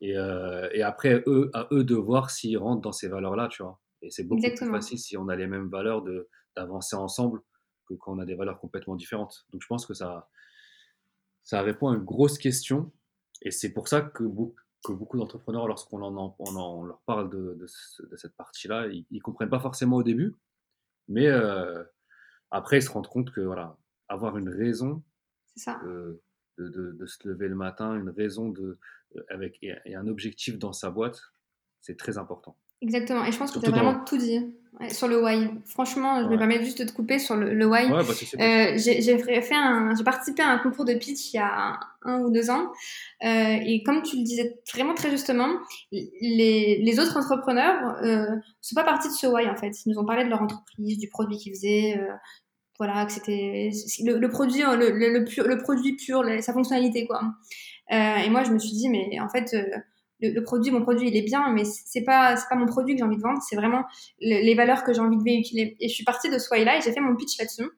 Et, 0.00 0.12
et 0.12 0.82
après, 0.82 1.22
eux, 1.26 1.50
à 1.52 1.68
eux 1.72 1.84
de 1.84 1.94
voir 1.94 2.30
s'ils 2.30 2.56
rentrent 2.56 2.80
dans 2.80 2.92
ces 2.92 3.08
valeurs-là, 3.08 3.48
tu 3.48 3.62
vois. 3.62 3.78
Et 4.00 4.10
c'est 4.10 4.24
beaucoup 4.24 4.40
plus 4.40 4.70
facile 4.70 4.98
si 4.98 5.18
on 5.18 5.28
a 5.28 5.36
les 5.36 5.46
mêmes 5.46 5.68
valeurs 5.68 6.02
d'avancer 6.56 6.96
ensemble 6.96 7.42
que 7.86 7.94
quand 7.94 8.14
on 8.14 8.18
a 8.18 8.24
des 8.24 8.34
valeurs 8.34 8.58
complètement 8.58 8.96
différentes. 8.96 9.46
Donc 9.52 9.60
je 9.62 9.66
pense 9.66 9.84
que 9.84 9.92
ça, 9.92 10.28
ça 11.46 11.62
répond 11.62 11.88
à 11.88 11.94
une 11.94 12.04
grosse 12.04 12.38
question. 12.38 12.92
Et 13.40 13.50
c'est 13.52 13.72
pour 13.72 13.88
ça 13.88 14.02
que 14.02 14.24
beaucoup, 14.24 15.16
d'entrepreneurs, 15.16 15.68
lorsqu'on 15.68 16.02
en, 16.02 16.36
on 16.38 16.84
leur 16.84 17.00
parle 17.02 17.30
de, 17.30 17.54
de, 17.54 18.16
cette 18.16 18.34
partie-là, 18.34 18.88
ils, 18.88 19.06
ne 19.10 19.20
comprennent 19.20 19.48
pas 19.48 19.60
forcément 19.60 19.96
au 19.96 20.02
début, 20.02 20.34
mais 21.08 21.26
euh, 21.28 21.84
après 22.50 22.78
ils 22.78 22.82
se 22.82 22.90
rendent 22.90 23.08
compte 23.08 23.30
que 23.30 23.40
voilà, 23.40 23.76
avoir 24.08 24.36
une 24.36 24.48
raison 24.48 25.02
ça. 25.54 25.80
De, 25.84 26.20
de, 26.58 27.06
se 27.06 27.28
lever 27.28 27.48
le 27.48 27.54
matin, 27.54 27.94
une 27.94 28.10
raison 28.10 28.48
de, 28.48 28.78
avec, 29.28 29.58
et 29.62 29.94
un 29.94 30.06
objectif 30.08 30.58
dans 30.58 30.72
sa 30.72 30.90
boîte, 30.90 31.20
c'est 31.80 31.96
très 31.96 32.18
important. 32.18 32.56
Exactement. 32.82 33.24
Et 33.24 33.32
je 33.32 33.38
pense 33.38 33.52
que 33.52 33.58
tu 33.58 33.66
as 33.66 33.70
vraiment 33.70 34.04
tout 34.04 34.16
dit 34.18 34.40
sur 34.90 35.08
le 35.08 35.22
why. 35.22 35.48
Franchement, 35.64 36.22
je 36.22 36.28
me 36.28 36.36
permets 36.36 36.62
juste 36.62 36.80
de 36.80 36.84
te 36.84 36.92
couper 36.92 37.18
sur 37.18 37.34
le, 37.34 37.54
le 37.54 37.66
why. 37.66 37.86
Ouais, 37.86 38.04
bah, 38.04 38.12
euh, 38.40 38.72
j'ai 38.76 39.18
fait 39.18 39.54
un, 39.54 39.94
j'ai 39.96 40.04
participé 40.04 40.42
à 40.42 40.50
un 40.50 40.58
concours 40.58 40.84
de 40.84 40.94
pitch 40.94 41.32
il 41.32 41.36
y 41.36 41.38
a 41.38 41.78
un, 42.02 42.20
ou 42.20 42.30
deux 42.30 42.50
ans. 42.50 42.72
Euh, 43.24 43.56
et 43.64 43.82
comme 43.84 44.02
tu 44.02 44.16
le 44.16 44.22
disais 44.22 44.58
vraiment 44.72 44.94
très 44.94 45.10
justement, 45.10 45.48
les, 45.92 46.82
les 46.82 47.00
autres 47.00 47.16
entrepreneurs 47.16 47.96
euh, 48.02 48.26
sont 48.60 48.74
pas 48.74 48.84
partis 48.84 49.08
de 49.08 49.14
ce 49.14 49.26
why 49.26 49.48
en 49.48 49.56
fait. 49.56 49.72
Ils 49.86 49.92
nous 49.92 49.98
ont 49.98 50.04
parlé 50.04 50.24
de 50.24 50.28
leur 50.28 50.42
entreprise, 50.42 50.98
du 50.98 51.08
produit 51.08 51.38
qu'ils 51.38 51.54
faisaient. 51.54 51.98
Euh, 51.98 52.12
voilà, 52.78 53.06
que 53.06 53.12
c'était 53.12 53.70
le, 54.04 54.28
produit, 54.28 54.60
le, 54.60 54.90
le, 54.90 55.24
le, 55.24 55.56
produit 55.62 55.96
pur, 55.96 56.22
sa 56.42 56.52
fonctionnalité 56.52 57.06
quoi. 57.06 57.22
Et 57.90 58.28
moi, 58.28 58.42
je 58.44 58.50
me 58.50 58.58
suis 58.58 58.72
dit, 58.72 58.90
mais 58.90 59.18
en 59.18 59.30
fait 59.30 59.56
le, 60.20 60.40
produit, 60.40 60.70
mon 60.70 60.82
produit, 60.82 61.08
il 61.08 61.16
est 61.16 61.22
bien, 61.22 61.52
mais 61.52 61.64
c'est 61.64 62.02
pas, 62.02 62.36
c'est 62.36 62.48
pas 62.48 62.56
mon 62.56 62.66
produit 62.66 62.94
que 62.94 62.98
j'ai 62.98 63.04
envie 63.04 63.16
de 63.16 63.22
vendre, 63.22 63.40
c'est 63.46 63.56
vraiment 63.56 63.84
les 64.20 64.54
valeurs 64.54 64.84
que 64.84 64.92
j'ai 64.92 65.00
envie 65.00 65.18
de 65.18 65.22
véhiculer. 65.22 65.76
Et 65.80 65.88
je 65.88 65.94
suis 65.94 66.04
partie 66.04 66.30
de 66.30 66.38
ce 66.38 66.64
là 66.64 66.78
et 66.78 66.80
j'ai 66.80 66.92
fait 66.92 67.00
mon 67.00 67.16
pitch 67.16 67.38
là-dessus. 67.38 67.68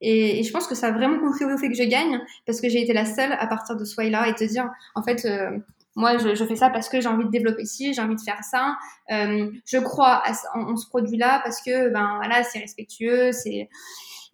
Et, 0.00 0.42
je 0.42 0.52
pense 0.52 0.66
que 0.66 0.74
ça 0.74 0.88
a 0.88 0.92
vraiment 0.92 1.18
contribué 1.18 1.54
au 1.54 1.58
fait 1.58 1.68
que 1.68 1.74
je 1.74 1.82
gagne, 1.82 2.20
parce 2.46 2.60
que 2.60 2.68
j'ai 2.68 2.82
été 2.82 2.92
la 2.92 3.06
seule 3.06 3.32
à 3.32 3.46
partir 3.46 3.76
de 3.76 3.84
ce 3.84 4.00
là 4.10 4.28
et 4.28 4.34
te 4.34 4.44
dire, 4.44 4.68
en 4.94 5.02
fait, 5.02 5.24
euh, 5.24 5.58
moi, 5.96 6.18
je, 6.18 6.44
fais 6.44 6.56
ça 6.56 6.70
parce 6.70 6.88
que 6.88 7.00
j'ai 7.00 7.08
envie 7.08 7.24
de 7.24 7.30
développer 7.30 7.64
ci, 7.64 7.94
j'ai 7.94 8.02
envie 8.02 8.16
de 8.16 8.20
faire 8.20 8.42
ça. 8.42 8.76
Euh, 9.12 9.50
je 9.64 9.78
crois 9.78 10.22
en, 10.54 10.76
ce 10.76 10.86
produit-là 10.88 11.40
parce 11.44 11.62
que, 11.62 11.88
ben 11.90 12.16
voilà, 12.16 12.42
c'est 12.42 12.58
respectueux, 12.58 13.32
c'est 13.32 13.68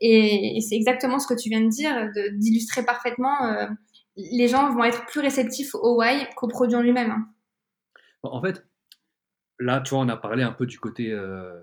et, 0.00 0.58
c'est 0.66 0.74
exactement 0.74 1.18
ce 1.18 1.26
que 1.26 1.40
tu 1.40 1.50
viens 1.50 1.60
de 1.60 1.68
dire, 1.68 2.10
d'illustrer 2.32 2.84
parfaitement. 2.84 3.44
Euh, 3.44 3.66
les 4.16 4.48
gens 4.48 4.72
vont 4.72 4.84
être 4.84 5.04
plus 5.06 5.20
réceptifs 5.20 5.74
au 5.74 5.98
why 5.98 6.26
qu'au 6.36 6.48
produit 6.48 6.76
en 6.76 6.82
lui-même. 6.82 7.26
En 8.22 8.40
fait, 8.42 8.66
là, 9.58 9.80
tu 9.80 9.90
vois, 9.90 10.00
on 10.00 10.08
a 10.08 10.16
parlé 10.16 10.42
un 10.42 10.52
peu 10.52 10.66
du 10.66 10.78
côté 10.78 11.12
euh, 11.12 11.60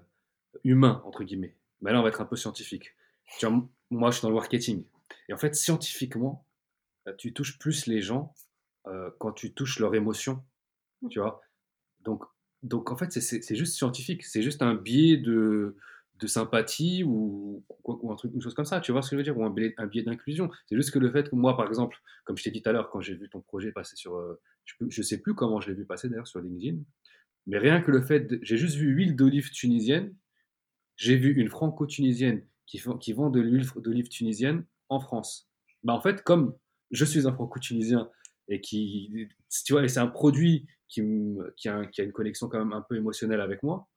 humain, 0.63 1.01
entre 1.05 1.23
guillemets. 1.23 1.55
Mais 1.81 1.91
là, 1.91 1.99
on 1.99 2.03
va 2.03 2.09
être 2.09 2.21
un 2.21 2.25
peu 2.25 2.35
scientifique. 2.35 2.95
Tu 3.39 3.45
vois, 3.45 3.67
moi, 3.91 4.11
je 4.11 4.17
suis 4.17 4.23
dans 4.23 4.29
le 4.29 4.35
marketing. 4.35 4.83
Et 5.29 5.33
en 5.33 5.37
fait, 5.37 5.55
scientifiquement, 5.55 6.45
euh, 7.07 7.13
tu 7.17 7.33
touches 7.33 7.59
plus 7.59 7.87
les 7.87 8.01
gens 8.01 8.33
euh, 8.87 9.11
quand 9.19 9.31
tu 9.31 9.53
touches 9.53 9.79
leur 9.79 9.93
émotion. 9.95 10.43
Tu 11.09 11.19
vois 11.19 11.41
donc, 12.01 12.23
donc, 12.63 12.89
en 12.89 12.97
fait, 12.97 13.11
c'est 13.11 13.55
juste 13.55 13.75
scientifique. 13.75 14.25
C'est 14.25 14.41
juste 14.41 14.61
un 14.61 14.73
biais 14.73 15.17
de, 15.17 15.75
de 16.19 16.27
sympathie 16.27 17.03
ou, 17.03 17.63
ou, 17.83 18.11
un 18.11 18.15
truc, 18.15 18.33
une 18.33 18.41
chose 18.41 18.53
comme 18.53 18.65
ça, 18.65 18.79
tu 18.79 18.91
vois 18.91 19.01
ce 19.01 19.09
que 19.09 19.15
je 19.15 19.17
veux 19.17 19.23
dire, 19.23 19.37
ou 19.37 19.45
un 19.45 19.49
biais, 19.49 20.03
d'inclusion. 20.03 20.49
C'est 20.67 20.75
juste 20.75 20.91
que 20.91 20.99
le 20.99 21.11
fait 21.11 21.29
que 21.29 21.35
moi, 21.35 21.55
par 21.55 21.67
exemple, 21.67 21.97
comme 22.25 22.37
je 22.37 22.43
t'ai 22.43 22.51
dit 22.51 22.61
tout 22.61 22.69
à 22.69 22.73
l'heure, 22.73 22.89
quand 22.89 23.01
j'ai 23.01 23.13
vu 23.15 23.29
ton 23.29 23.41
projet 23.41 23.71
passer 23.71 23.95
sur, 23.95 24.15
euh, 24.15 24.39
je, 24.67 24.99
ne 24.99 25.03
sais 25.03 25.19
plus 25.19 25.33
comment 25.33 25.59
je 25.59 25.69
l'ai 25.69 25.75
vu 25.75 25.85
passer 25.85 26.09
d'ailleurs 26.09 26.27
sur 26.27 26.39
LinkedIn, 26.39 26.79
mais 27.47 27.57
rien 27.57 27.81
que 27.81 27.91
le 27.91 28.01
fait, 28.01 28.37
j'ai 28.41 28.57
juste 28.57 28.75
vu 28.75 28.89
huile 28.89 29.15
d'olive 29.15 29.49
tunisienne, 29.51 30.13
j'ai 30.97 31.15
vu 31.15 31.33
une 31.33 31.49
franco-tunisienne 31.49 32.45
qui, 32.65 32.79
vend 32.79 33.29
de 33.29 33.39
l'huile 33.39 33.65
d'olive 33.77 34.09
tunisienne 34.09 34.65
en 34.89 34.99
France. 34.99 35.49
Bah 35.83 35.93
en 35.93 36.01
fait, 36.01 36.21
comme 36.23 36.55
je 36.91 37.05
suis 37.05 37.27
un 37.27 37.33
franco-tunisien 37.33 38.09
et 38.49 38.61
qui, 38.61 39.29
tu 39.65 39.73
vois, 39.73 39.83
et 39.83 39.87
c'est 39.87 39.99
un 39.99 40.07
produit 40.07 40.67
qui, 40.89 41.01
a, 41.01 41.89
une 41.99 42.11
connexion 42.11 42.49
quand 42.49 42.59
même 42.59 42.73
un 42.73 42.81
peu 42.81 42.95
émotionnelle 42.95 43.41
avec 43.41 43.63
moi, 43.63 43.87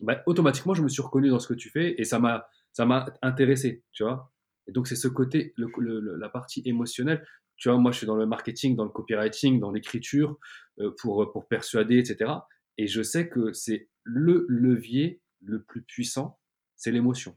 bah, 0.00 0.22
automatiquement, 0.26 0.74
je 0.74 0.82
me 0.82 0.88
suis 0.88 1.02
reconnu 1.02 1.28
dans 1.28 1.38
ce 1.38 1.48
que 1.48 1.54
tu 1.54 1.70
fais 1.70 1.94
et 1.98 2.04
ça 2.04 2.18
m'a, 2.18 2.48
ça 2.72 2.84
m'a 2.84 3.06
intéressé, 3.22 3.82
tu 3.92 4.02
vois. 4.02 4.32
Et 4.66 4.72
donc, 4.72 4.88
c'est 4.88 4.96
ce 4.96 5.08
côté, 5.08 5.54
la 5.56 6.28
partie 6.28 6.62
émotionnelle. 6.64 7.26
Tu 7.56 7.68
vois, 7.68 7.78
moi, 7.78 7.92
je 7.92 7.98
suis 7.98 8.06
dans 8.06 8.16
le 8.16 8.26
marketing, 8.26 8.76
dans 8.76 8.84
le 8.84 8.90
copywriting, 8.90 9.60
dans 9.60 9.70
l'écriture, 9.70 10.38
euh, 10.78 10.94
pour, 10.98 11.30
pour 11.32 11.48
persuader, 11.48 11.98
etc. 11.98 12.32
Et 12.78 12.86
je 12.86 13.02
sais 13.02 13.28
que 13.28 13.52
c'est 13.52 13.88
le 14.04 14.44
levier 14.48 15.20
le 15.40 15.62
plus 15.62 15.82
puissant, 15.82 16.38
c'est 16.76 16.90
l'émotion. 16.90 17.36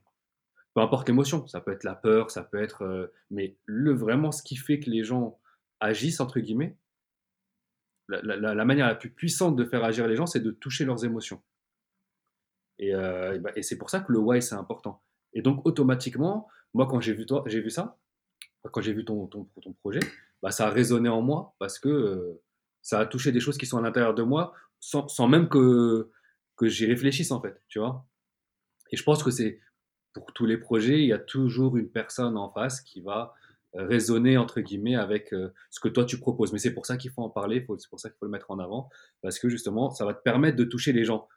Peu 0.74 0.82
importe 0.82 1.08
l'émotion, 1.08 1.48
ça 1.48 1.62
peut 1.62 1.72
être 1.72 1.84
la 1.84 1.96
peur, 1.96 2.32
ça 2.32 2.44
peut 2.44 2.62
être. 2.62 2.84
Euh, 2.84 3.08
mais 3.32 3.58
le, 3.66 3.94
vraiment, 3.94 4.32
ce 4.32 4.44
qui 4.44 4.56
fait 4.56 4.80
que 4.80 4.90
les 4.90 5.04
gens 5.04 5.40
agissent, 5.80 6.20
entre 6.20 6.40
guillemets, 6.40 6.78
la, 8.08 8.66
manière 8.66 8.88
la 8.88 8.96
plus 8.96 9.12
puissante 9.12 9.56
de 9.56 9.66
faire 9.66 9.84
agir 9.84 10.08
les 10.08 10.16
gens, 10.16 10.26
c'est 10.26 10.40
de 10.40 10.52
toucher 10.52 10.84
leurs 10.86 11.06
émotions. 11.06 11.42
Euh, 12.82 13.38
bah, 13.40 13.52
et, 13.56 13.62
c'est 13.62 13.78
pour 13.78 13.90
ça 13.90 14.00
que 14.00 14.12
le 14.12 14.20
why, 14.20 14.42
c'est 14.42 14.56
important. 14.56 15.02
Et 15.34 15.42
donc, 15.42 15.66
automatiquement, 15.66 16.48
moi, 16.74 16.88
quand 16.88 17.00
j'ai 17.00 17.14
vu, 17.14 17.26
j'ai 17.46 17.62
vu 17.62 17.70
ça, 17.70 18.00
quand 18.72 18.82
j'ai 18.82 18.94
vu 18.94 19.06
ton, 19.06 19.28
ton, 19.28 19.48
ton, 19.62 19.74
projet, 19.74 20.00
bah, 20.42 20.52
ça 20.52 20.68
a 20.68 20.70
résonné 20.70 21.10
en 21.10 21.22
moi 21.22 21.56
parce 21.60 21.80
que 21.80 21.90
euh, 21.90 22.42
ça 22.82 23.00
a 23.00 23.06
touché 23.06 23.32
des 23.32 23.40
choses 23.40 23.58
qui 23.58 23.66
sont 23.66 23.78
à 23.78 23.82
l'intérieur 23.82 24.14
de 24.14 24.24
moi 24.24 24.54
sans, 24.80 25.08
sans 25.08 25.28
même 25.28 25.50
que, 25.50 26.12
que 26.56 26.68
j'y 26.68 26.86
réfléchisse, 26.86 27.32
en 27.32 27.42
fait, 27.42 27.62
tu 27.68 27.80
vois. 27.80 28.06
Et 28.92 28.98
je 28.98 29.04
pense 29.04 29.24
que 29.24 29.32
c'est 29.32 29.60
pour 30.14 30.34
tous 30.34 30.46
les 30.46 30.58
projets, 30.58 31.00
il 31.00 31.08
y 31.08 31.14
a 31.14 31.20
toujours 31.20 31.78
une 31.78 31.90
personne 31.90 32.38
en 32.38 32.50
face 32.50 32.82
qui 32.82 33.02
va 33.02 33.34
euh, 33.76 33.86
résonner, 33.86 34.38
entre 34.38 34.62
guillemets, 34.62 34.96
avec 34.96 35.30
ce 35.30 35.80
que 35.80 35.88
toi 35.88 36.06
tu 36.06 36.20
proposes. 36.20 36.52
Mais 36.52 36.60
c'est 36.60 36.74
pour 36.74 36.86
ça 36.86 36.98
qu'il 36.98 37.12
faut 37.12 37.22
en 37.22 37.30
parler, 37.30 37.66
c'est 37.78 37.90
pour 37.90 38.00
ça 38.00 38.10
qu'il 38.10 38.18
faut 38.18 38.26
le 38.26 38.32
mettre 38.32 38.52
en 38.52 38.60
avant, 38.60 38.90
parce 39.22 39.40
que 39.40 39.50
justement, 39.50 39.92
ça 39.92 40.06
va 40.06 40.14
te 40.14 40.24
permettre 40.24 40.58
de 40.58 40.64
toucher 40.64 40.92
les 40.92 41.06
gens 41.06 41.28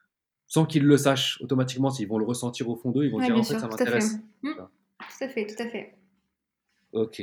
sans 0.53 0.67
qu'ils 0.67 0.85
le 0.85 0.99
sachent 0.99 1.41
automatiquement, 1.41 1.89
s'ils 1.89 2.07
vont 2.07 2.19
le 2.19 2.27
ressentir 2.27 2.69
au 2.69 2.77
fond 2.77 2.91
d'eux, 2.91 3.05
ils 3.05 3.11
vont 3.11 3.21
dire 3.21 3.35
en 3.35 3.43
fait 3.43 3.59
ça 3.59 3.69
m'intéresse. 3.69 4.17
Mmh. 4.43 4.51
Tout 4.53 5.25
à 5.25 5.29
fait, 5.29 5.47
tout 5.47 5.63
à 5.63 5.67
fait. 5.67 5.95
Ok. 6.93 7.23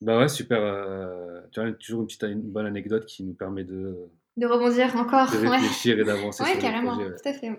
Bah 0.00 0.18
ouais, 0.18 0.28
super. 0.28 0.60
Euh, 0.60 1.40
tu 1.52 1.60
as 1.60 1.72
toujours 1.72 2.00
une 2.00 2.06
petite 2.06 2.22
une 2.24 2.42
bonne 2.42 2.66
anecdote 2.66 3.06
qui 3.06 3.24
nous 3.24 3.34
permet 3.34 3.64
de. 3.64 4.10
De 4.36 4.46
rebondir 4.46 4.94
encore. 4.96 5.30
De 5.30 5.46
réfléchir 5.46 5.98
et 5.98 6.04
d'avancer. 6.04 6.42
ouais, 6.42 6.58
carrément, 6.58 6.96
tout 6.96 7.28
à 7.28 7.32
fait. 7.32 7.52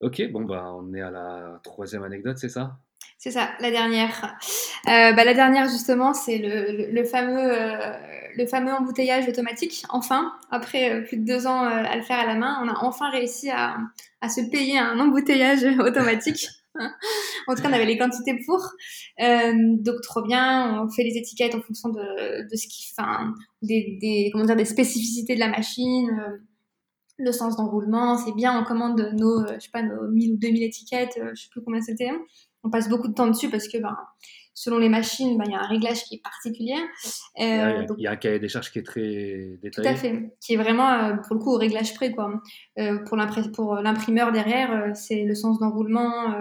Ok, 0.00 0.20
bon, 0.32 0.42
bah 0.44 0.72
on 0.74 0.92
est 0.94 1.00
à 1.00 1.10
la 1.12 1.60
troisième 1.62 2.02
anecdote, 2.02 2.36
c'est 2.36 2.48
ça? 2.48 2.78
C'est 3.18 3.30
ça, 3.30 3.50
la 3.60 3.70
dernière. 3.70 4.36
Euh, 4.88 5.12
bah, 5.12 5.22
la 5.22 5.32
dernière, 5.32 5.68
justement, 5.68 6.12
c'est 6.12 6.38
le, 6.38 6.90
le, 6.92 7.04
fameux, 7.04 7.38
euh, 7.38 7.96
le 8.36 8.46
fameux 8.46 8.72
embouteillage 8.72 9.28
automatique. 9.28 9.84
Enfin, 9.90 10.32
après 10.50 10.92
euh, 10.92 11.02
plus 11.02 11.18
de 11.18 11.24
deux 11.24 11.46
ans 11.46 11.60
à 11.60 11.94
le 11.94 12.02
faire 12.02 12.18
à 12.18 12.26
la 12.26 12.34
main, 12.34 12.58
on 12.64 12.68
a 12.68 12.84
enfin 12.84 13.10
réussi 13.10 13.48
à, 13.48 13.76
à 14.20 14.28
se 14.28 14.40
payer 14.50 14.76
un 14.76 14.98
embouteillage 14.98 15.62
automatique. 15.78 16.48
en 17.46 17.54
tout 17.54 17.62
cas, 17.62 17.68
on 17.68 17.72
avait 17.72 17.86
les 17.86 17.98
quantités 17.98 18.38
pour. 18.46 18.60
donc, 19.18 20.00
trop 20.02 20.22
bien. 20.22 20.82
On 20.82 20.90
fait 20.90 21.04
les 21.04 21.16
étiquettes 21.16 21.54
en 21.54 21.60
fonction 21.60 21.90
de, 21.90 22.48
de 22.50 22.56
ce 22.56 22.66
qui, 22.66 22.92
enfin, 22.96 23.34
des, 23.62 23.98
des, 24.00 24.32
des 24.56 24.64
spécificités 24.64 25.34
de 25.34 25.40
la 25.40 25.48
machine 25.48 26.40
le 27.18 27.32
sens 27.32 27.56
d'enroulement, 27.56 28.16
c'est 28.16 28.34
bien, 28.34 28.58
on 28.60 28.64
commande 28.64 28.98
nos, 29.14 29.46
je 29.46 29.60
sais 29.60 29.70
pas, 29.72 29.82
nos 29.82 30.08
1000 30.08 30.32
ou 30.32 30.36
2000 30.38 30.62
étiquettes, 30.64 31.20
je 31.34 31.42
sais 31.42 31.48
plus 31.50 31.62
combien 31.62 31.80
c'était, 31.80 32.10
on 32.64 32.70
passe 32.70 32.88
beaucoup 32.88 33.08
de 33.08 33.14
temps 33.14 33.26
dessus 33.26 33.50
parce 33.50 33.68
que 33.68 33.78
ben, 33.78 33.96
selon 34.54 34.78
les 34.78 34.88
machines, 34.88 35.38
ben, 35.38 35.44
il 35.46 35.52
y 35.52 35.54
a 35.54 35.60
un 35.60 35.66
réglage 35.66 36.04
qui 36.04 36.16
est 36.16 36.22
particulier. 36.22 36.76
il, 37.38 37.44
y 37.44 37.48
a, 37.48 37.68
euh, 37.68 37.86
il, 37.96 38.02
y 38.02 38.06
a, 38.06 38.12
un 38.12 38.16
cahier 38.16 38.38
des 38.38 38.48
charges 38.48 38.70
qui 38.70 38.78
est 38.78 38.82
très 38.82 39.58
détaillé. 39.62 39.70
Tout 39.70 39.94
à 39.94 39.94
fait, 39.94 40.34
qui 40.40 40.54
est 40.54 40.56
vraiment 40.56 40.90
euh, 40.92 41.14
pour 41.16 41.36
le 41.36 41.40
coup 41.40 41.50
au 41.50 41.58
réglage 41.58 41.94
près. 41.94 42.12
Quoi. 42.12 42.42
Euh, 42.78 42.98
pour 43.04 43.16
l'imprimeur 43.16 44.32
derrière, 44.32 44.94
c'est 44.94 45.24
le 45.24 45.34
sens 45.34 45.58
d'enroulement, 45.58 46.34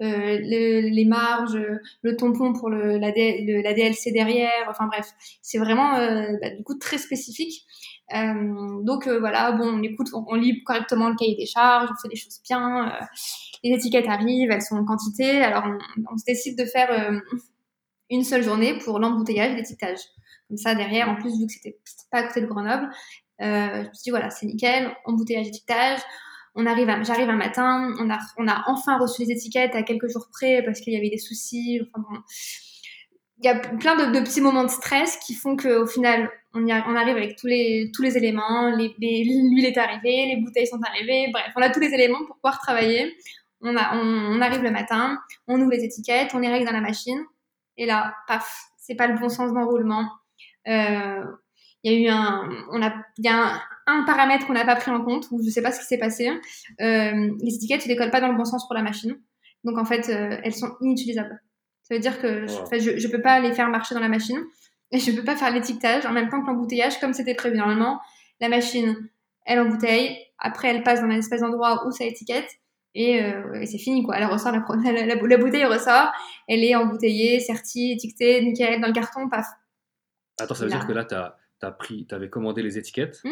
les 0.00 1.04
marges, 1.06 1.58
le 2.02 2.16
tampon 2.16 2.52
pour 2.52 2.68
le, 2.70 2.98
la, 2.98 3.08
la, 3.08 3.74
DLC 3.74 4.12
derrière. 4.12 4.66
Enfin 4.68 4.86
bref, 4.86 5.12
c'est 5.42 5.58
vraiment 5.58 5.92
bah, 6.40 6.50
du 6.50 6.62
coup 6.64 6.76
très 6.78 6.98
spécifique. 6.98 7.64
Donc 8.10 9.08
voilà, 9.08 9.52
bon, 9.52 9.68
on 9.68 9.82
écoute, 9.82 10.08
on, 10.12 10.34
lit 10.34 10.62
correctement 10.62 11.08
le 11.08 11.16
cahier 11.16 11.36
des 11.36 11.46
charges, 11.46 11.88
on 11.90 12.00
fait 12.00 12.08
des 12.08 12.16
choses 12.16 12.40
bien 12.48 12.92
les 13.64 13.76
étiquettes 13.76 14.08
arrivent, 14.08 14.50
elles 14.50 14.62
sont 14.62 14.76
en 14.76 14.84
quantité. 14.84 15.42
Alors, 15.42 15.64
on, 16.10 16.16
se 16.16 16.24
décide 16.24 16.58
de 16.58 16.64
faire 16.64 16.90
euh, 16.90 17.20
une 18.10 18.24
seule 18.24 18.42
journée 18.42 18.78
pour 18.78 18.98
l'embouteillage 18.98 19.52
et 19.52 19.56
l'étiquetage. 19.56 19.98
Comme 20.48 20.56
ça, 20.56 20.74
derrière, 20.74 21.08
en 21.08 21.16
plus, 21.16 21.38
vu 21.38 21.46
que 21.46 21.52
c'était 21.52 21.78
pas 22.10 22.18
à 22.18 22.22
côté 22.24 22.40
de 22.40 22.46
Grenoble, 22.46 22.88
euh, 23.42 23.82
je 23.82 23.88
me 23.88 24.04
dit, 24.04 24.10
voilà, 24.10 24.30
c'est 24.30 24.46
nickel, 24.46 24.94
embouteillage, 25.04 25.48
étiquetage. 25.48 26.00
On 26.54 26.64
arrive, 26.64 26.88
j'arrive 27.02 27.28
un 27.28 27.36
matin, 27.36 27.92
on 28.00 28.08
a, 28.08 28.18
on 28.38 28.48
a 28.48 28.64
enfin 28.66 28.98
reçu 28.98 29.22
les 29.22 29.32
étiquettes 29.32 29.74
à 29.74 29.82
quelques 29.82 30.08
jours 30.08 30.26
près 30.32 30.62
parce 30.64 30.80
qu'il 30.80 30.94
y 30.94 30.96
avait 30.96 31.10
des 31.10 31.18
soucis. 31.18 31.80
Enfin 31.82 32.06
bon, 32.08 32.18
il 33.38 33.44
y 33.44 33.48
a 33.48 33.54
plein 33.54 34.10
de, 34.10 34.20
petits 34.20 34.40
moments 34.40 34.64
de 34.64 34.70
stress 34.70 35.18
qui 35.18 35.34
font 35.34 35.56
qu'au 35.56 35.86
final, 35.86 36.30
on, 36.54 36.66
y 36.66 36.72
on 36.72 36.96
arrive 36.96 37.16
avec 37.16 37.36
tous 37.36 37.46
les, 37.46 37.90
tous 37.94 38.02
les 38.02 38.16
éléments. 38.16 38.70
L'huile 38.70 39.66
est 39.66 39.76
arrivée, 39.76 40.34
les 40.34 40.40
bouteilles 40.42 40.66
sont 40.66 40.80
arrivées. 40.82 41.28
Bref, 41.32 41.52
on 41.54 41.60
a 41.60 41.70
tous 41.70 41.80
les 41.80 41.92
éléments 41.92 42.24
pour 42.26 42.36
pouvoir 42.36 42.58
travailler. 42.60 43.14
On, 43.60 43.76
a, 43.76 43.96
on, 43.96 44.40
arrive 44.40 44.62
le 44.62 44.70
matin, 44.70 45.18
on 45.48 45.60
ouvre 45.60 45.70
les 45.70 45.84
étiquettes, 45.84 46.34
on 46.34 46.38
les 46.38 46.48
règle 46.48 46.66
dans 46.66 46.72
la 46.72 46.82
machine, 46.82 47.24
et 47.78 47.86
là, 47.86 48.14
paf, 48.28 48.66
c'est 48.76 48.94
pas 48.94 49.06
le 49.06 49.18
bon 49.18 49.30
sens 49.30 49.52
d'enroulement. 49.52 50.08
Euh, 50.68 51.24
il 51.82 51.92
y 51.92 51.94
a 51.94 51.98
eu 51.98 52.08
un, 52.08 52.48
on 52.70 52.82
a, 52.82 52.94
y 53.18 53.28
a 53.28 53.60
un, 53.86 54.02
paramètre 54.04 54.46
qu'on 54.46 54.52
n'a 54.52 54.64
pas 54.64 54.76
pris 54.76 54.90
en 54.90 55.02
compte, 55.02 55.28
ou 55.30 55.42
je 55.42 55.50
sais 55.50 55.62
pas 55.62 55.72
ce 55.72 55.80
qui 55.80 55.86
s'est 55.86 55.98
passé. 55.98 56.28
Euh, 56.28 57.30
les 57.40 57.54
étiquettes 57.54 57.82
ne 57.86 57.88
décollent 57.88 58.10
pas 58.10 58.20
dans 58.20 58.28
le 58.28 58.36
bon 58.36 58.44
sens 58.44 58.66
pour 58.66 58.74
la 58.74 58.82
machine. 58.82 59.18
Donc 59.64 59.78
en 59.78 59.84
fait, 59.84 60.08
euh, 60.10 60.38
elles 60.44 60.54
sont 60.54 60.76
inutilisables. 60.80 61.40
Ça 61.86 61.94
veut 61.94 62.00
dire 62.00 62.18
que 62.20 62.48
je 62.48 63.06
ne 63.06 63.12
peux 63.12 63.22
pas 63.22 63.38
les 63.38 63.52
faire 63.52 63.68
marcher 63.68 63.94
dans 63.94 64.00
la 64.00 64.08
machine 64.08 64.42
et 64.90 64.98
je 64.98 65.12
ne 65.12 65.16
peux 65.16 65.22
pas 65.22 65.36
faire 65.36 65.52
l'étiquetage 65.52 66.04
en 66.04 66.12
même 66.12 66.28
temps 66.28 66.42
que 66.42 66.48
l'embouteillage 66.48 66.98
comme 66.98 67.12
c'était 67.12 67.34
prévu. 67.34 67.56
Normalement, 67.56 68.00
la 68.40 68.48
machine, 68.48 69.08
elle 69.44 69.60
embouteille, 69.60 70.18
après 70.38 70.68
elle 70.68 70.82
passe 70.82 71.00
dans 71.00 71.06
un 71.06 71.10
espèce 71.10 71.42
d'endroit 71.42 71.86
où 71.86 71.92
ça 71.92 72.04
étiquette 72.04 72.48
et, 72.96 73.22
euh, 73.22 73.60
et 73.60 73.66
c'est 73.66 73.78
fini 73.78 74.02
quoi. 74.02 74.16
Elle 74.16 74.24
ressort, 74.24 74.50
la, 74.84 74.92
la, 74.92 75.14
la, 75.14 75.36
bouteille 75.36 75.64
ressort, 75.64 76.10
elle 76.48 76.64
est 76.64 76.74
embouteillée, 76.74 77.38
sertie, 77.38 77.92
étiquetée, 77.92 78.42
nickel, 78.42 78.80
dans 78.80 78.88
le 78.88 78.92
carton, 78.92 79.28
paf. 79.28 79.46
Attends, 80.40 80.54
ça 80.56 80.64
veut 80.64 80.70
dire 80.70 80.88
que 80.88 80.92
là, 80.92 81.04
tu 81.04 81.14
as, 81.14 81.70
pris, 81.70 82.04
avais 82.10 82.28
commandé 82.28 82.62
les 82.62 82.78
étiquettes, 82.78 83.20
mmh. 83.22 83.30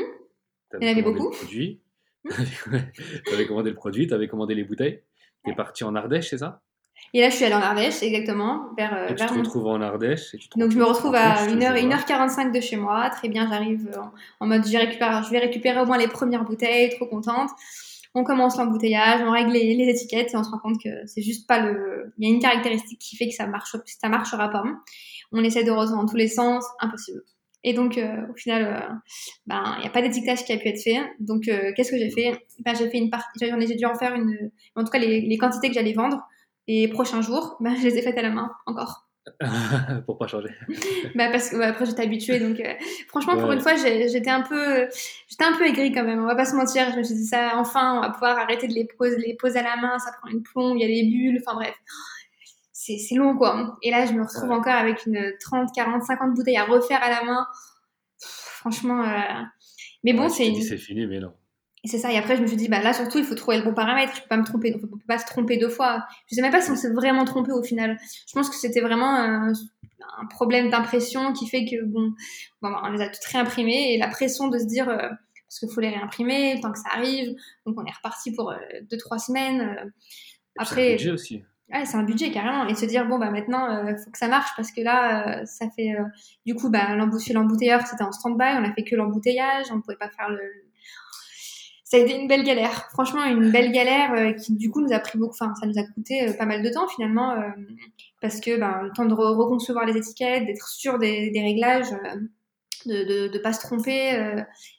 il 0.80 0.86
y 0.86 0.88
en 0.88 0.92
avait 0.92 1.02
beaucoup. 1.02 1.34
Tu 1.48 1.80
avais 3.32 3.46
commandé 3.46 3.70
le 3.70 3.76
produit, 3.76 4.06
tu 4.06 4.14
avais 4.14 4.28
commandé 4.28 4.54
les 4.54 4.64
bouteilles, 4.64 5.02
tu 5.44 5.50
es 5.50 5.54
parti 5.54 5.82
en 5.82 5.96
Ardèche, 5.96 6.30
c'est 6.30 6.38
ça? 6.38 6.62
Et 7.12 7.20
là, 7.20 7.30
je 7.30 7.36
suis 7.36 7.44
allée 7.44 7.54
en 7.54 7.60
Ardèche, 7.60 8.02
exactement. 8.02 8.70
Vers, 8.76 8.94
euh, 8.94 9.08
et 9.08 9.14
tu 9.14 9.24
te 9.24 9.32
retrouves 9.32 9.66
en 9.66 9.80
Ardèche. 9.80 10.34
Et 10.34 10.38
tu 10.38 10.48
Donc, 10.56 10.70
je 10.70 10.78
me 10.78 10.84
retrouve 10.84 11.14
à 11.14 11.46
1h, 11.46 11.88
1h45 11.88 12.52
de 12.52 12.60
chez 12.60 12.76
moi. 12.76 13.08
Très 13.10 13.28
bien, 13.28 13.48
j'arrive 13.48 13.88
en, 13.96 14.44
en, 14.44 14.48
mode, 14.48 14.66
je 14.66 15.30
vais 15.30 15.38
récupérer 15.38 15.80
au 15.80 15.86
moins 15.86 15.98
les 15.98 16.08
premières 16.08 16.44
bouteilles, 16.44 16.90
trop 16.96 17.06
contente 17.06 17.50
on 18.14 18.22
commence 18.22 18.56
l'embouteillage, 18.56 19.22
on 19.26 19.32
règle 19.32 19.52
les, 19.52 19.88
étiquettes 19.88 20.32
et 20.32 20.36
on 20.36 20.44
se 20.44 20.50
rend 20.50 20.58
compte 20.58 20.80
que 20.82 21.04
c'est 21.06 21.22
juste 21.22 21.48
pas 21.48 21.58
le. 21.58 22.12
Il 22.18 22.28
y 22.28 22.30
a 22.30 22.34
une 22.34 22.40
caractéristique 22.40 23.00
qui 23.00 23.16
fait 23.16 23.28
que 23.28 23.34
ça 23.34 23.46
marche, 23.46 23.76
ça 23.86 24.08
marchera 24.08 24.48
pas. 24.50 24.62
On 25.32 25.42
essaie 25.42 25.64
de 25.64 25.72
retourner 25.72 26.02
dans 26.02 26.06
tous 26.06 26.16
les 26.16 26.28
sens, 26.28 26.64
impossible. 26.80 27.22
Et 27.64 27.72
donc, 27.72 27.98
euh, 27.98 28.26
au 28.30 28.34
final, 28.34 28.64
euh, 28.64 28.94
ben, 29.46 29.74
il 29.78 29.80
n'y 29.80 29.86
a 29.86 29.90
pas 29.90 30.02
d'étiquetage 30.02 30.44
qui 30.44 30.52
a 30.52 30.58
pu 30.58 30.68
être 30.68 30.80
fait. 30.80 31.00
Donc, 31.18 31.48
euh, 31.48 31.72
qu'est-ce 31.74 31.90
que 31.90 31.98
j'ai 31.98 32.10
fait? 32.10 32.38
Ben, 32.60 32.74
J'ai 32.74 32.88
fait 32.88 32.98
une 32.98 33.10
partie, 33.10 33.38
j'ai 33.40 33.74
dû 33.74 33.86
en 33.86 33.94
faire 33.94 34.14
une, 34.14 34.50
en 34.76 34.84
tout 34.84 34.90
cas 34.90 34.98
les, 34.98 35.22
les 35.22 35.38
quantités 35.38 35.68
que 35.68 35.74
j'allais 35.74 35.94
vendre. 35.94 36.20
Les 36.66 36.88
prochains 36.88 37.20
jours, 37.20 37.56
ben, 37.60 37.74
je 37.76 37.82
les 37.82 37.98
ai 37.98 38.02
faites 38.02 38.18
à 38.18 38.22
la 38.22 38.30
main 38.30 38.50
encore. 38.66 39.04
pour 40.06 40.18
pas 40.18 40.26
changer. 40.26 40.50
bah 41.14 41.30
parce 41.30 41.48
que 41.48 41.56
après 41.56 41.86
j'étais 41.86 42.02
habituée 42.02 42.40
donc 42.40 42.60
euh, 42.60 42.74
franchement 43.08 43.38
pour 43.38 43.50
une 43.52 43.60
fois 43.60 43.74
j'étais 43.74 44.28
un 44.28 44.42
peu 44.42 44.86
j'étais 45.28 45.44
un 45.44 45.56
peu 45.56 45.66
aigrie 45.66 45.92
quand 45.92 46.04
même 46.04 46.22
on 46.22 46.26
va 46.26 46.34
pas 46.34 46.44
se 46.44 46.54
mentir. 46.54 46.90
Je 46.92 46.98
me 46.98 47.02
suis 47.02 47.14
dit 47.14 47.26
ça 47.26 47.52
enfin 47.56 47.96
on 47.96 48.00
va 48.02 48.10
pouvoir 48.10 48.36
arrêter 48.36 48.68
de 48.68 48.74
les 48.74 48.84
poser 48.84 49.16
les 49.16 49.34
poser 49.34 49.60
à 49.60 49.62
la 49.62 49.76
main 49.76 49.98
ça 49.98 50.10
prend 50.20 50.30
une 50.30 50.42
plombe 50.42 50.76
il 50.76 50.82
y 50.82 50.84
a 50.84 50.88
des 50.88 51.08
bulles 51.08 51.40
enfin 51.40 51.56
bref. 51.56 51.74
C'est 52.72 53.14
long 53.14 53.34
quoi. 53.34 53.78
Et 53.82 53.90
là 53.90 54.04
je 54.04 54.12
me 54.12 54.22
retrouve 54.22 54.50
encore 54.50 54.74
avec 54.74 55.06
une 55.06 55.32
30 55.40 55.70
40 55.74 56.02
50 56.02 56.34
bouteilles 56.34 56.58
à 56.58 56.64
refaire 56.64 57.02
à 57.02 57.08
la 57.08 57.24
main. 57.24 57.46
Franchement 58.18 59.02
euh... 59.02 59.42
mais 60.02 60.12
bon 60.12 60.28
c'est 60.28 60.52
c'est 60.60 60.76
fini 60.76 61.06
mais 61.06 61.20
non 61.20 61.32
et 61.84 61.88
c'est 61.88 61.98
ça. 61.98 62.10
Et 62.10 62.16
après, 62.16 62.36
je 62.36 62.42
me 62.42 62.46
suis 62.46 62.56
dit, 62.56 62.68
bah 62.68 62.80
là, 62.80 62.94
surtout, 62.94 63.18
il 63.18 63.24
faut 63.24 63.34
trouver 63.34 63.58
le 63.58 63.62
bon 63.62 63.74
paramètre. 63.74 64.14
Je 64.16 64.22
peux 64.22 64.28
pas 64.28 64.38
me 64.38 64.44
tromper. 64.44 64.70
Donc, 64.70 64.80
on 64.84 64.96
peut 64.96 65.04
pas 65.06 65.18
se 65.18 65.26
tromper 65.26 65.58
deux 65.58 65.68
fois. 65.68 66.06
Je 66.30 66.34
sais 66.34 66.40
même 66.40 66.50
pas 66.50 66.62
si 66.62 66.70
on 66.70 66.76
s'est 66.76 66.92
vraiment 66.92 67.26
trompé 67.26 67.52
au 67.52 67.62
final. 67.62 67.98
Je 68.26 68.32
pense 68.32 68.48
que 68.48 68.56
c'était 68.56 68.80
vraiment 68.80 69.14
un, 69.14 69.52
problème 70.30 70.70
d'impression 70.70 71.32
qui 71.34 71.46
fait 71.46 71.66
que, 71.66 71.84
bon, 71.84 72.12
bon, 72.62 72.72
on 72.82 72.90
les 72.90 73.02
a 73.02 73.08
toutes 73.08 73.24
réimprimées 73.24 73.94
et 73.94 73.98
la 73.98 74.08
pression 74.08 74.48
de 74.48 74.58
se 74.58 74.64
dire, 74.64 74.88
euh, 74.88 74.96
parce 74.96 75.58
qu'il 75.58 75.68
faut 75.70 75.80
les 75.80 75.90
réimprimer, 75.90 76.58
tant 76.62 76.72
que 76.72 76.78
ça 76.78 76.88
arrive. 76.94 77.34
Donc, 77.66 77.78
on 77.78 77.84
est 77.84 77.94
reparti 77.94 78.32
pour 78.32 78.50
euh, 78.50 78.56
deux, 78.90 78.96
trois 78.96 79.18
semaines. 79.18 79.60
Euh. 79.60 79.90
après. 80.56 80.82
C'est 80.82 80.88
un 80.88 80.96
budget 80.96 81.10
aussi. 81.10 81.42
Ouais, 81.70 81.84
c'est 81.84 81.96
un 81.96 82.02
budget 82.04 82.30
carrément. 82.30 82.66
Et 82.66 82.74
se 82.74 82.86
dire, 82.86 83.06
bon, 83.06 83.18
bah 83.18 83.30
maintenant, 83.30 83.88
il 83.88 83.96
faut 83.96 84.10
que 84.10 84.18
ça 84.18 84.28
marche 84.28 84.50
parce 84.56 84.70
que 84.72 84.80
là, 84.80 85.44
ça 85.44 85.66
fait. 85.70 85.94
du 86.46 86.54
coup, 86.54 86.70
bah, 86.70 86.94
l'embouteilleur, 86.94 87.86
c'était 87.86 88.04
en 88.04 88.12
stand-by. 88.12 88.56
On 88.58 88.64
a 88.64 88.72
fait 88.72 88.84
que 88.84 88.94
l'embouteillage. 88.96 89.66
On 89.70 89.76
ne 89.76 89.80
pouvait 89.80 89.96
pas 89.96 90.10
faire 90.10 90.28
le, 90.28 90.38
ça 91.94 92.00
a 92.00 92.02
été 92.02 92.16
une 92.16 92.26
belle 92.26 92.42
galère. 92.42 92.88
Franchement, 92.90 93.24
une 93.24 93.52
belle 93.52 93.70
galère 93.70 94.12
euh, 94.14 94.32
qui 94.32 94.52
du 94.56 94.68
coup 94.68 94.80
nous 94.80 94.92
a 94.92 94.98
pris 94.98 95.16
beaucoup, 95.16 95.36
enfin 95.40 95.54
ça 95.54 95.64
nous 95.64 95.78
a 95.78 95.84
coûté 95.84 96.28
euh, 96.28 96.32
pas 96.32 96.44
mal 96.44 96.60
de 96.60 96.68
temps 96.68 96.88
finalement 96.88 97.30
euh, 97.34 97.48
parce 98.20 98.40
que 98.40 98.58
ben, 98.58 98.82
le 98.82 98.90
temps 98.90 99.04
de 99.04 99.14
reconcevoir 99.14 99.86
les 99.86 99.96
étiquettes, 99.96 100.44
d'être 100.44 100.66
sûr 100.66 100.98
des, 100.98 101.30
des 101.30 101.40
réglages, 101.40 101.92
de 102.86 103.30
ne 103.32 103.38
pas 103.38 103.52
se 103.52 103.60
tromper 103.60 104.12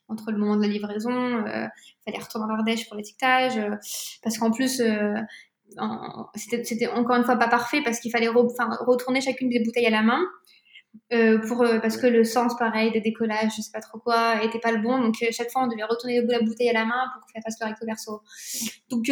entre 0.10 0.32
le 0.32 0.38
moment 0.38 0.58
de 0.58 0.62
la 0.62 0.68
livraison, 0.68 1.12
il 1.12 1.70
fallait 2.06 2.22
retourner 2.22 2.52
en 2.52 2.56
Ardèche 2.56 2.88
pour 2.88 2.98
l'étiquetage 2.98 3.60
parce 4.22 4.38
qu'en 4.38 4.52
plus 4.52 4.82
c'était 6.36 6.88
encore 6.88 7.16
une 7.16 7.24
fois 7.24 7.38
pas 7.38 7.48
parfait 7.48 7.82
parce 7.84 8.00
qu'il 8.00 8.12
fallait 8.12 8.28
retourner 8.28 9.22
chacune 9.22 9.50
des 9.50 9.60
bouteilles 9.64 9.88
à 9.88 9.92
la 9.92 10.02
main. 10.02 10.22
Euh, 11.14 11.40
pour, 11.48 11.62
euh, 11.62 11.80
parce 11.80 11.98
que 11.98 12.08
le 12.08 12.24
sens, 12.24 12.58
pareil, 12.58 12.92
de 12.92 13.00
décollage, 13.00 13.52
je 13.56 13.62
sais 13.62 13.72
pas 13.72 13.80
trop 13.80 14.00
quoi, 14.00 14.44
était 14.44 14.60
pas 14.60 14.72
le 14.72 14.82
bon. 14.82 15.00
Donc, 15.00 15.16
euh, 15.22 15.28
chaque 15.32 15.52
fois, 15.52 15.64
on 15.64 15.68
devait 15.68 15.84
retourner 15.84 16.22
la 16.22 16.40
bouteille 16.42 16.70
à 16.70 16.74
la 16.74 16.86
main 16.86 17.10
pour 17.14 17.26
qu'elle 17.28 17.42
fasse 17.42 17.58
le 17.62 17.68
recto 17.68 17.86
verso. 17.86 18.22
Donc, 18.90 19.06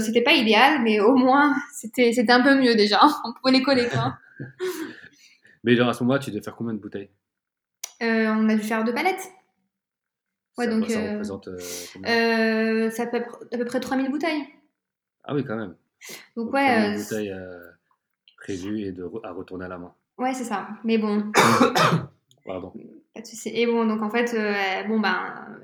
c'était 0.00 0.22
pas 0.22 0.32
idéal, 0.32 0.82
mais 0.82 1.00
au 1.00 1.14
moins, 1.14 1.54
c'était, 1.74 2.12
c'était 2.12 2.32
un 2.32 2.42
peu 2.42 2.54
mieux 2.54 2.74
déjà. 2.74 3.00
on 3.24 3.32
pouvait 3.34 3.58
les 3.58 3.62
coller, 3.62 3.88
quoi. 3.88 4.18
mais 5.64 5.76
genre, 5.76 5.88
à 5.88 5.94
ce 5.94 6.02
moment-là, 6.04 6.20
tu 6.20 6.30
devais 6.30 6.42
faire 6.42 6.56
combien 6.56 6.74
de 6.74 6.78
bouteilles? 6.78 7.10
On 8.00 8.48
a 8.48 8.54
dû 8.54 8.62
faire 8.62 8.84
deux 8.84 8.94
palettes. 8.94 9.30
Ouais, 10.56 10.66
ça, 10.66 10.70
donc. 10.70 10.90
Ça 10.90 11.00
représente 11.00 11.48
Ça 12.92 13.06
peut 13.06 13.22
à 13.52 13.58
peu 13.58 13.64
près 13.64 13.80
3000 13.80 14.10
bouteilles. 14.10 14.46
Ah 15.24 15.34
oui, 15.34 15.44
quand 15.44 15.56
même. 15.56 15.74
Donc, 16.36 16.52
ouais. 16.52 16.96
bouteilles 16.96 17.34
prévues 18.38 18.80
et 18.80 18.92
de, 18.92 19.06
à 19.22 19.32
retourner 19.32 19.66
à 19.66 19.68
la 19.68 19.78
main. 19.78 19.94
Ouais, 20.20 20.34
c'est 20.34 20.44
ça. 20.44 20.68
Mais 20.84 20.98
bon. 20.98 21.32
Pardon. 22.46 22.72
Pas 23.14 23.22
de 23.22 23.26
souci. 23.26 23.50
Et 23.52 23.66
bon, 23.66 23.84
donc 23.86 24.02
en 24.02 24.10
fait, 24.10 24.32
euh, 24.34 24.52
bon 24.86 25.00
ben, 25.00 25.16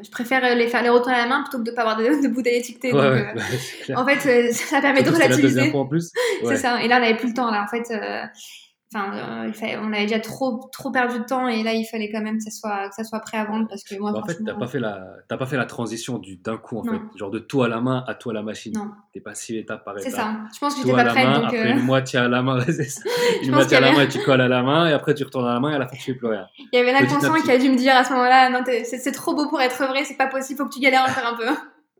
je 0.02 0.10
préfère 0.10 0.56
les 0.56 0.66
faire 0.66 0.82
les 0.82 0.88
retourner 0.88 1.14
à 1.14 1.22
la 1.22 1.28
main 1.28 1.42
plutôt 1.42 1.58
que 1.58 1.62
de 1.62 1.70
pas 1.70 1.82
avoir 1.82 1.96
de, 1.96 2.22
de 2.22 2.28
bouteilles 2.28 2.58
étiquetées. 2.58 2.92
euh, 2.92 3.22
en 3.96 4.04
fait, 4.04 4.48
euh, 4.48 4.52
ça 4.52 4.80
permet 4.80 5.02
de 5.02 5.10
relativiser. 5.10 5.72
C'est 6.44 6.56
ça. 6.56 6.82
Et 6.82 6.88
là, 6.88 6.96
on 6.96 7.00
n'avait 7.00 7.16
plus 7.16 7.28
le 7.28 7.34
temps. 7.34 7.50
Là, 7.50 7.64
en 7.64 7.68
fait, 7.68 7.92
Enfin, 8.96 9.12
euh, 9.14 9.80
on 9.82 9.92
avait 9.92 10.06
déjà 10.06 10.20
trop, 10.20 10.68
trop 10.72 10.90
perdu 10.90 11.18
de 11.18 11.24
temps 11.24 11.48
et 11.48 11.62
là, 11.62 11.74
il 11.74 11.84
fallait 11.84 12.10
quand 12.10 12.22
même 12.22 12.38
que 12.38 12.44
ça 12.44 12.50
soit, 12.50 12.88
que 12.88 12.94
ça 12.94 13.04
soit 13.04 13.20
prêt 13.20 13.36
à 13.36 13.44
vendre 13.44 13.66
parce 13.68 13.84
que 13.84 13.98
moi, 13.98 14.12
bah, 14.12 14.20
En 14.22 14.26
fait, 14.26 14.38
t'as 14.44 14.54
pas 14.54 14.66
fait 14.66 14.80
la, 14.80 15.04
t'as 15.28 15.36
pas 15.36 15.46
fait 15.46 15.56
la 15.56 15.66
transition 15.66 16.18
du 16.18 16.36
d'un 16.36 16.56
coup 16.56 16.78
en 16.78 16.84
fait, 16.84 17.00
genre 17.16 17.30
de 17.30 17.38
tout 17.38 17.62
à 17.62 17.68
la 17.68 17.80
main 17.80 18.04
à 18.06 18.14
tout 18.14 18.30
à 18.30 18.32
la 18.32 18.42
machine. 18.42 18.72
Non. 18.74 18.90
T'es 19.12 19.20
pas 19.20 19.34
si 19.34 19.56
étape 19.56 19.84
par 19.84 19.98
étape. 19.98 20.10
C'est 20.10 20.16
ça. 20.16 20.36
Je 20.54 20.58
pense 20.58 20.74
que 20.74 20.82
j'étais 20.82 20.94
pas 20.94 21.04
prête. 21.04 21.26
Main, 21.26 21.40
donc 21.40 21.44
après 21.46 21.70
une 21.70 21.82
moitié 21.82 22.18
à 22.18 22.28
la 22.28 22.42
main, 22.42 22.58
une 23.42 23.50
moitié 23.50 23.76
à 23.76 23.80
la 23.80 23.92
main 23.92 24.02
et 24.02 24.08
tu 24.08 24.18
colles 24.22 24.40
à 24.40 24.48
la 24.48 24.62
main 24.62 24.88
et 24.88 24.92
après 24.92 25.14
tu 25.14 25.24
retournes 25.24 25.46
à 25.46 25.54
la 25.54 25.60
main 25.60 25.72
et 25.72 25.74
à 25.74 25.78
la 25.78 25.86
fin 25.86 25.96
tu 25.96 26.02
fais 26.02 26.14
plus 26.14 26.28
rien. 26.28 26.46
Il 26.72 26.76
y 26.76 26.78
avait 26.78 26.92
l'inconscient 26.92 27.34
qui 27.34 27.50
a 27.50 27.58
dû 27.58 27.70
me 27.70 27.76
dire 27.76 27.94
à 27.94 28.04
ce 28.04 28.12
moment-là, 28.12 28.50
non, 28.50 28.60
c'est 28.64 29.12
trop 29.12 29.34
beau 29.34 29.48
pour 29.48 29.60
être 29.60 29.84
vrai, 29.86 30.04
c'est 30.04 30.16
pas 30.16 30.28
possible, 30.28 30.58
faut 30.58 30.66
que 30.66 30.74
tu 30.74 30.80
galères 30.80 31.06
encore 31.08 31.32
un 31.32 31.36
peu. 31.36 31.56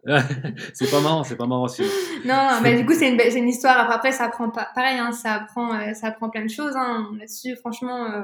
c'est 0.75 0.91
pas 0.91 1.01
marrant, 1.01 1.25
c'est 1.25 1.37
pas 1.37 1.47
marrant 1.47 1.65
aussi. 1.65 1.83
Non, 2.25 2.61
mais 2.63 2.77
du 2.77 2.87
coup, 2.87 2.95
c'est 2.95 3.09
une, 3.09 3.21
une, 3.21 3.49
histoire. 3.49 3.91
Après, 3.91 4.13
ça 4.13 4.25
apprend 4.25 4.51
pas, 4.51 4.69
pareil, 4.75 4.99
hein, 4.99 5.13
ça 5.13 5.35
apprend, 5.35 5.75
euh, 5.75 5.95
ça 5.95 6.09
apprend 6.09 6.31
plein 6.31 6.45
de 6.45 6.51
choses, 6.51 6.77
hein, 6.77 7.09
là-dessus, 7.19 7.57
franchement, 7.57 8.13
euh, 8.13 8.23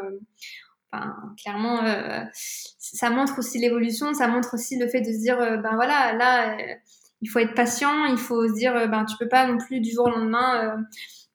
enfin, 0.93 1.15
clairement, 1.43 1.83
euh, 1.85 2.21
ça 2.33 3.11
montre 3.11 3.39
aussi 3.39 3.59
l'évolution, 3.59 4.15
ça 4.15 4.29
montre 4.29 4.55
aussi 4.55 4.79
le 4.79 4.87
fait 4.87 5.01
de 5.01 5.13
se 5.13 5.19
dire, 5.19 5.39
ben 5.39 5.75
voilà, 5.75 6.13
là, 6.13 6.57
il 7.21 7.29
faut 7.29 7.41
être 7.41 7.55
patient, 7.55 8.05
il 8.07 8.19
faut 8.19 8.47
se 8.47 8.55
dire, 8.55 8.89
ben 8.89 9.05
tu 9.05 9.17
peux 9.19 9.29
pas 9.29 9.47
non 9.47 9.59
plus 9.59 9.81
du 9.81 9.91
jour 9.91 10.07
au 10.07 10.11
lendemain, 10.11 10.77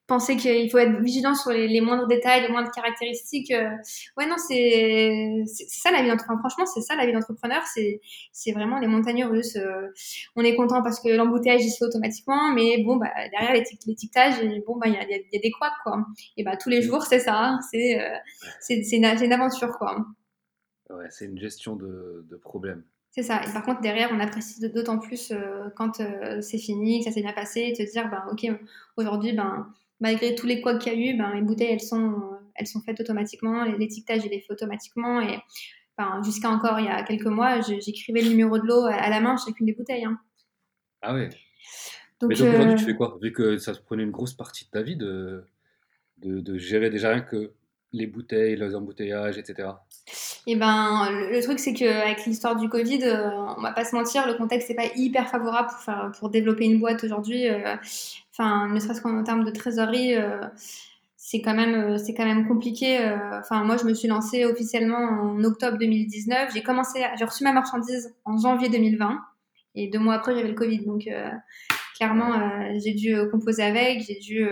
penser 0.08 0.38
qu'il 0.38 0.72
faut 0.72 0.78
être 0.78 1.02
vigilant 1.02 1.36
sur 1.36 1.52
les, 1.52 1.68
les, 1.68 1.82
moindres 1.82 2.08
détails, 2.08 2.42
les 2.42 2.48
moindres 2.48 2.72
caractéristiques. 2.72 3.52
Euh, 3.52 3.70
ouais, 4.16 4.26
non, 4.26 4.38
c'est 4.38 5.44
ça 5.46 5.92
la 5.92 6.02
vie 6.02 6.08
d'entrepreneur. 6.08 6.40
Franchement, 6.40 6.66
c'est 6.66 6.82
ça 6.82 6.96
la 6.96 7.06
vie 7.06 7.12
d'entrepreneur. 7.12 7.62
C'est 8.32 8.52
vraiment 8.54 8.80
les 8.80 8.88
montagnes 8.88 9.26
russes. 9.26 9.58
Euh, 9.58 9.88
on 10.36 10.44
est 10.44 10.56
content 10.56 10.82
parce 10.82 11.02
que 11.02 11.10
l'embouteillage 11.10 11.64
il 11.64 11.70
se 11.70 11.78
fait 11.80 11.86
automatiquement, 11.86 12.54
mais 12.54 12.84
bon, 12.84 12.96
bah, 12.96 13.12
derrière 13.32 13.54
l'étiquetage, 13.54 14.36
bon, 14.66 14.78
bah, 14.78 14.88
il 14.88 14.94
y 14.94 14.98
a, 14.98 15.04
y 15.04 15.38
a, 15.38 15.40
des 15.40 15.52
couacs, 15.52 15.74
quoi. 15.84 16.06
Et 16.38 16.44
bah, 16.44 16.56
tous 16.56 16.70
les 16.70 16.82
jours, 16.82 17.04
c'est 17.04 17.20
ça. 17.20 17.38
Hein. 17.38 17.60
C'est 17.70 18.00
euh, 18.00 18.18
une, 18.70 19.06
une, 19.06 19.34
aventure, 19.34 19.78
quoi. 19.78 20.06
Ouais, 20.90 21.08
c'est 21.10 21.26
une 21.26 21.38
gestion 21.38 21.76
de, 21.76 22.26
de 22.30 22.36
problèmes. 22.38 22.84
C'est 23.12 23.24
ça. 23.24 23.42
Et 23.44 23.52
par 23.52 23.64
contre, 23.64 23.82
derrière, 23.82 24.10
on 24.14 24.20
apprécie 24.22 24.62
d'autant 24.70 25.00
plus 25.00 25.34
quand 25.76 26.02
c'est 26.42 26.60
fini, 26.60 27.00
que 27.00 27.06
ça 27.06 27.12
s'est 27.12 27.24
bien 27.24 27.34
passé, 27.34 27.62
et 27.62 27.74
te 27.74 27.92
dire, 27.92 28.10
ben, 28.10 28.24
ok, 28.32 28.48
aujourd'hui, 28.96 29.34
ben, 29.34 29.68
malgré 30.00 30.36
tous 30.36 30.46
les 30.46 30.62
couacs 30.62 30.80
qu'il 30.80 30.94
y 30.94 30.96
a 30.96 31.12
eu, 31.14 31.18
ben, 31.18 31.34
les 31.34 31.42
bouteilles, 31.42 31.72
elles 31.72 31.82
sont, 31.82 32.22
elles 32.56 32.68
sont 32.68 32.82
faites 32.82 33.00
automatiquement, 33.00 33.64
l'étiquetage, 33.64 34.26
il 34.26 34.34
est 34.34 34.40
fait 34.40 34.54
automatiquement. 34.54 35.22
Et 35.22 35.38
enfin, 35.98 36.22
jusqu'à 36.24 36.50
encore 36.50 36.80
il 36.80 36.86
y 36.86 36.90
a 36.90 37.04
quelques 37.04 37.26
mois, 37.26 37.62
j'écrivais 37.62 38.22
le 38.22 38.30
numéro 38.30 38.58
de 38.58 38.66
l'eau 38.66 38.86
à 38.86 39.10
la 39.10 39.20
main 39.20 39.36
chacune 39.38 39.66
des 39.66 39.74
bouteilles. 39.74 40.06
Hein. 40.06 40.20
Ah 41.02 41.14
oui. 41.14 41.28
Donc, 42.20 42.32
Mais 42.32 42.36
donc 42.36 42.48
aujourd'hui, 42.48 42.76
tu 42.76 42.84
euh, 42.84 42.86
fais 42.86 42.96
quoi? 42.96 43.18
Vu 43.22 43.32
que 43.32 43.58
ça 43.58 43.74
se 43.74 43.80
prenait 43.80 44.04
une 44.04 44.12
grosse 44.12 44.34
partie 44.34 44.66
de 44.66 44.70
ta 44.72 44.82
vie 44.82 44.96
de, 44.96 45.46
de, 46.18 46.40
de 46.40 46.58
gérer 46.58 46.90
déjà 46.90 47.10
rien 47.10 47.22
que 47.22 47.54
les 47.94 48.08
bouteilles, 48.08 48.56
les 48.56 48.76
embouteillages, 48.76 49.38
etc. 49.38 49.70
Et 50.46 50.54
eh 50.54 50.56
ben, 50.56 51.10
le, 51.12 51.42
truc, 51.42 51.60
c'est 51.60 51.74
qu'avec 51.74 52.26
l'histoire 52.26 52.56
du 52.56 52.70
Covid, 52.70 53.04
euh, 53.04 53.30
on 53.58 53.62
va 53.62 53.74
pas 53.74 53.84
se 53.84 53.96
mentir, 53.96 54.26
le 54.26 54.36
contexte 54.36 54.70
n'est 54.70 54.76
pas 54.76 54.88
hyper 54.96 55.28
favorable 55.30 55.70
pour, 55.70 55.94
pour 56.20 56.30
développer 56.30 56.66
une 56.66 56.80
boîte 56.80 57.04
aujourd'hui. 57.04 57.50
Euh, 57.50 57.76
enfin, 58.32 58.70
ne 58.70 58.80
serait-ce 58.80 59.02
qu'en 59.02 59.24
termes 59.24 59.44
de 59.44 59.52
trésorerie, 59.52 60.16
euh, 60.16 60.40
c'est 61.18 61.42
quand 61.42 61.54
même 61.54 61.98
c'est 61.98 62.14
quand 62.14 62.26
même 62.26 62.48
compliqué. 62.48 63.00
Enfin, 63.34 63.66
moi, 63.66 63.76
je 63.76 63.84
me 63.84 63.94
suis 63.94 64.08
lancée 64.08 64.46
officiellement 64.46 64.98
en 64.98 65.44
octobre 65.44 65.78
2019. 65.78 66.54
J'ai 66.54 66.64
commencé, 66.64 67.04
j'ai 67.20 67.26
reçu 67.26 67.44
ma 67.44 67.52
marchandise 67.52 68.16
en 68.24 68.38
janvier 68.38 68.70
2020 68.70 69.20
et 69.76 69.90
deux 69.90 70.00
mois 70.00 70.14
après, 70.14 70.34
j'avais 70.34 70.48
le 70.48 70.56
Covid. 70.56 70.86
Donc 70.86 71.10
clairement, 71.98 72.32
j'ai 72.84 72.94
dû 72.94 73.16
composer 73.32 73.64
avec, 73.64 74.02
j'ai 74.02 74.20
dû 74.20 74.48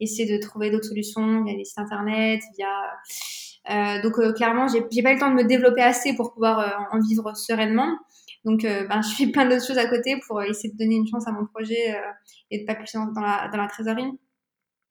essayer 0.00 0.32
de 0.32 0.40
trouver 0.40 0.70
d'autres 0.70 0.86
solutions 0.86 1.44
via 1.44 1.54
les 1.54 1.64
sites 1.64 1.78
internet, 1.78 2.40
via 2.56 4.00
donc 4.02 4.14
clairement, 4.34 4.66
j'ai 4.68 4.80
pas 5.02 5.10
eu 5.10 5.14
le 5.14 5.20
temps 5.20 5.30
de 5.30 5.36
me 5.36 5.44
développer 5.44 5.82
assez 5.82 6.14
pour 6.14 6.32
pouvoir 6.32 6.88
en 6.92 7.00
vivre 7.00 7.36
sereinement. 7.36 7.98
Donc, 8.44 8.64
euh, 8.64 8.86
ben, 8.86 9.02
je 9.02 9.14
fais 9.14 9.26
plein 9.30 9.48
d'autres 9.48 9.66
choses 9.66 9.78
à 9.78 9.88
côté 9.88 10.18
pour 10.26 10.42
essayer 10.42 10.72
de 10.72 10.78
donner 10.78 10.96
une 10.96 11.06
chance 11.06 11.26
à 11.26 11.32
mon 11.32 11.46
projet 11.46 11.94
euh, 11.94 12.12
et 12.50 12.60
de 12.60 12.64
pas 12.64 12.74
plus 12.74 12.92
dans 12.92 13.20
la, 13.20 13.48
dans 13.48 13.58
la 13.58 13.68
trésorerie. 13.68 14.10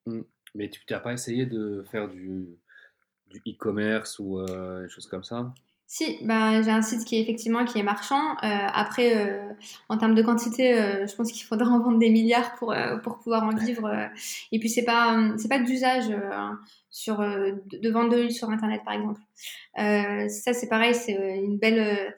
Mmh. 0.06 0.20
Mais 0.54 0.70
tu 0.70 0.80
n'as 0.90 1.00
pas 1.00 1.12
essayé 1.12 1.46
de 1.46 1.84
faire 1.90 2.08
du, 2.08 2.58
e-commerce 3.46 4.18
ou 4.18 4.38
euh, 4.38 4.82
des 4.82 4.88
choses 4.88 5.06
comme 5.06 5.24
ça? 5.24 5.52
Si, 5.90 6.18
ben, 6.22 6.62
j'ai 6.62 6.70
un 6.70 6.82
site 6.82 7.04
qui 7.04 7.16
est 7.16 7.22
effectivement 7.22 7.64
qui 7.64 7.78
est 7.78 7.82
marchand. 7.82 8.36
après, 8.42 9.40
en 9.88 9.96
termes 9.96 10.14
de 10.14 10.22
quantité, 10.22 10.74
je 11.08 11.16
pense 11.16 11.32
qu'il 11.32 11.46
faudra 11.46 11.66
en 11.70 11.80
vendre 11.80 11.98
des 11.98 12.10
milliards 12.10 12.54
pour, 12.56 12.74
pour 13.02 13.18
pouvoir 13.18 13.44
en 13.44 13.54
vivre. 13.56 13.90
et 14.52 14.58
puis 14.58 14.68
c'est 14.68 14.84
pas 14.84 15.18
c'est 15.38 15.48
pas 15.48 15.58
d'usage 15.58 16.14
sur 16.90 17.18
de, 17.18 17.90
vendre 17.90 18.10
de 18.10 18.18
l'huile 18.18 18.32
sur 18.32 18.50
internet 18.50 18.82
par 18.84 18.94
exemple. 18.94 19.20
ça 19.76 20.52
c'est 20.52 20.68
pareil, 20.68 20.94
c'est 20.94 21.14
une 21.14 21.56
belle 21.58 22.14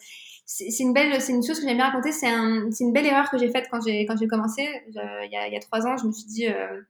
c'est 0.52 0.82
une 0.82 0.92
belle, 0.92 1.20
c'est 1.20 1.32
une 1.32 1.44
chose 1.44 1.60
que 1.60 1.66
j'aime 1.66 1.76
bien 1.76 1.86
raconter. 1.86 2.10
C'est 2.10 2.26
un, 2.26 2.68
une 2.80 2.92
belle 2.92 3.06
erreur 3.06 3.30
que 3.30 3.38
j'ai 3.38 3.50
faite 3.50 3.68
quand 3.70 3.80
j'ai 3.86 4.04
quand 4.04 4.16
j'ai 4.18 4.26
commencé. 4.26 4.68
il, 4.88 5.30
y 5.30 5.36
a, 5.36 5.46
il 5.46 5.52
y 5.52 5.56
a 5.56 5.60
trois 5.60 5.86
ans, 5.86 5.96
je 5.96 6.06
me 6.06 6.12
suis 6.12 6.26
dit, 6.26 6.48
euh, 6.48 6.80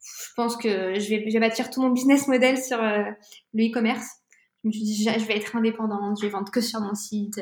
je 0.00 0.34
pense 0.36 0.56
que 0.56 0.98
je 0.98 1.08
vais, 1.08 1.24
je 1.26 1.32
vais 1.32 1.40
bâtir 1.40 1.70
tout 1.70 1.80
mon 1.80 1.88
business 1.88 2.28
model 2.28 2.58
sur 2.58 2.82
euh, 2.82 3.04
le 3.54 3.64
e-commerce. 3.64 4.17
Je 4.72 4.78
me 4.78 4.84
suis 4.84 4.94
dit, 4.94 5.04
je 5.04 5.26
vais 5.26 5.36
être 5.36 5.56
indépendante, 5.56 6.18
je 6.20 6.26
vais 6.26 6.32
vendre 6.32 6.50
que 6.50 6.60
sur 6.60 6.80
mon 6.80 6.94
site. 6.94 7.40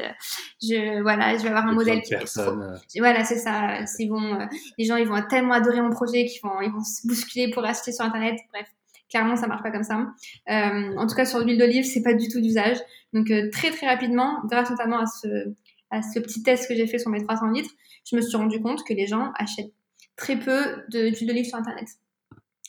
Je, 0.63 1.03
voilà, 1.03 1.37
je 1.37 1.43
vais 1.43 1.49
avoir 1.49 1.67
un 1.67 1.73
modèle 1.73 2.03
qui 2.03 2.11
personne. 2.11 2.79
Voilà, 2.99 3.25
c'est 3.25 3.39
ça. 3.39 3.85
C'est 3.87 4.07
bon. 4.07 4.23
Euh, 4.23 4.47
les 4.79 4.85
gens, 4.85 4.97
ils 4.97 5.07
vont 5.07 5.21
tellement 5.29 5.55
adorer 5.55 5.81
mon 5.81 5.91
projet 5.91 6.25
qu'ils 6.27 6.41
vont, 6.43 6.61
ils 6.61 6.71
vont 6.71 6.83
se 6.83 7.07
bousculer 7.07 7.51
pour 7.51 7.65
acheter 7.65 7.93
sur 7.93 8.05
Internet. 8.05 8.37
Bref, 8.53 8.67
clairement, 9.11 9.37
ça 9.37 9.47
marche 9.47 9.63
pas 9.63 9.71
comme 9.71 9.83
ça. 9.83 10.07
Euh, 10.51 10.97
en 10.97 11.07
tout 11.07 11.15
cas, 11.15 11.25
sur 11.25 11.41
l'huile 11.41 11.59
d'olive, 11.59 11.85
c'est 11.85 12.03
pas 12.03 12.15
du 12.15 12.29
tout 12.29 12.41
d'usage. 12.41 12.79
Donc 13.13 13.31
euh, 13.31 13.51
très 13.51 13.71
très 13.71 13.87
rapidement, 13.87 14.41
grâce 14.45 14.71
notamment 14.71 14.99
à 14.99 15.07
ce, 15.07 15.55
à 15.91 16.03
ce 16.03 16.19
petit 16.21 16.43
test 16.43 16.69
que 16.69 16.75
j'ai 16.75 16.87
fait 16.87 16.99
sur 16.99 17.11
mes 17.11 17.23
300 17.23 17.51
litres, 17.51 17.71
je 18.11 18.17
me 18.17 18.21
suis 18.21 18.37
rendu 18.37 18.61
compte 18.61 18.85
que 18.85 18.95
les 18.95 19.07
gens 19.07 19.33
achètent 19.37 19.73
très 20.17 20.39
peu 20.39 20.83
d'huile 20.89 21.27
d'olive 21.27 21.47
sur 21.47 21.59
Internet. 21.59 21.89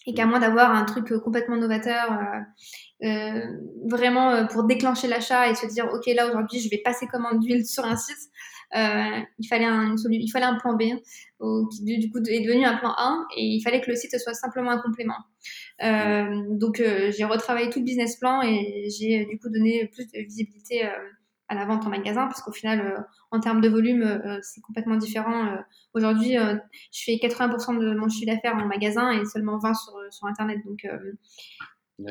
Et 0.08 0.14
qu'à 0.14 0.26
moins 0.26 0.39
d'avoir 0.39 0.72
un 0.74 0.86
truc 0.86 1.14
complètement 1.24 1.58
novateur, 1.58 2.12
euh, 3.03 3.08
euh 3.08 3.41
vraiment 3.86 4.47
pour 4.47 4.64
déclencher 4.64 5.08
l'achat 5.08 5.49
et 5.49 5.55
se 5.55 5.68
dire, 5.68 5.88
OK, 5.93 6.05
là 6.16 6.28
aujourd'hui, 6.28 6.60
je 6.60 6.70
vais 6.70 6.82
passer 6.84 7.05
commande 7.08 7.39
d'huile 7.39 7.66
sur 7.66 7.86
un 7.86 7.95
site, 7.95 8.18
euh, 8.76 9.22
il, 9.39 9.47
fallait 9.47 9.66
un, 9.66 9.95
il 10.10 10.30
fallait 10.30 10.45
un 10.45 10.55
plan 10.55 10.74
B 10.76 10.84
qui 11.72 11.97
du 11.99 12.12
coup 12.12 12.18
est 12.18 12.41
devenu 12.41 12.66
un 12.66 12.76
plan 12.76 12.91
A 12.97 13.26
et 13.38 13.43
il 13.43 13.62
fallait 13.62 13.80
que 13.80 13.89
le 13.89 13.95
site 13.95 14.18
soit 14.20 14.34
simplement 14.34 14.72
un 14.72 14.82
complément. 14.82 15.18
Euh, 15.84 16.43
donc 16.49 16.80
euh, 16.80 17.12
j'ai 17.16 17.24
retravaillé 17.24 17.70
tout 17.70 17.80
le 17.80 17.86
business 17.86 18.18
plan 18.18 18.41
et 18.41 18.89
j'ai 18.89 19.26
du 19.26 19.39
coup 19.39 19.49
donné 19.49 19.88
plus 19.93 20.05
de 20.08 20.20
visibilité 20.20 20.89
à 21.50 21.56
la 21.56 21.66
vente 21.66 21.86
en 21.86 21.89
magasin 21.89 22.28
parce 22.28 22.41
qu'au 22.41 22.52
final, 22.52 23.06
en 23.32 23.39
termes 23.39 23.62
de 23.62 23.70
volume, 23.70 24.22
c'est 24.41 24.62
complètement 24.62 24.98
différent. 24.98 25.58
Aujourd'hui, 25.93 26.36
je 26.36 27.04
fais 27.06 27.14
80% 27.14 27.80
de 27.80 27.95
mon 27.95 28.10
chiffre 28.10 28.32
d'affaires 28.32 28.56
en 28.56 28.66
magasin 28.66 29.12
et 29.12 29.26
seulement 29.26 29.58
20% 29.58 29.74
sur, 29.76 29.93
sur 30.14 30.28
Internet. 30.28 30.60
Donc, 30.66 30.86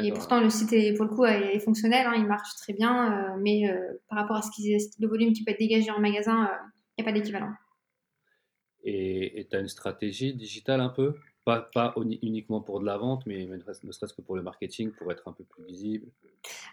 et 0.02 0.12
pourtant, 0.12 0.40
le 0.40 0.50
site 0.50 0.72
est, 0.72 0.94
pour 0.94 1.04
le 1.04 1.14
coup 1.14 1.24
est, 1.24 1.60
fonctionnel, 1.60 2.06
hein, 2.06 2.14
il 2.16 2.26
marche 2.26 2.54
très 2.56 2.72
bien, 2.72 3.12
euh, 3.12 3.36
mais 3.40 3.70
euh, 3.70 4.02
par 4.08 4.18
rapport 4.18 4.36
à 4.36 4.42
ce 4.42 4.50
qui, 4.50 4.76
le 4.98 5.08
volume 5.08 5.32
qui 5.32 5.44
peut 5.44 5.52
être 5.52 5.60
dégagé 5.60 5.90
en 5.90 6.00
magasin, 6.00 6.50
il 6.98 7.04
n'y 7.04 7.08
a 7.08 7.12
pas 7.12 7.16
d'équivalent. 7.16 7.52
Et 8.82 9.46
tu 9.48 9.56
as 9.56 9.60
une 9.60 9.68
stratégie 9.68 10.34
digitale 10.34 10.80
un 10.80 10.88
peu? 10.88 11.14
Pas, 11.46 11.60
pas, 11.72 11.94
uniquement 12.22 12.60
pour 12.60 12.80
de 12.80 12.84
la 12.84 12.98
vente, 12.98 13.24
mais 13.24 13.46
ne 13.46 13.92
serait-ce 13.92 14.12
que 14.12 14.20
pour 14.20 14.34
le 14.34 14.42
marketing, 14.42 14.90
pour 14.90 15.10
être 15.12 15.26
un 15.28 15.32
peu 15.32 15.44
plus 15.44 15.64
visible 15.64 16.06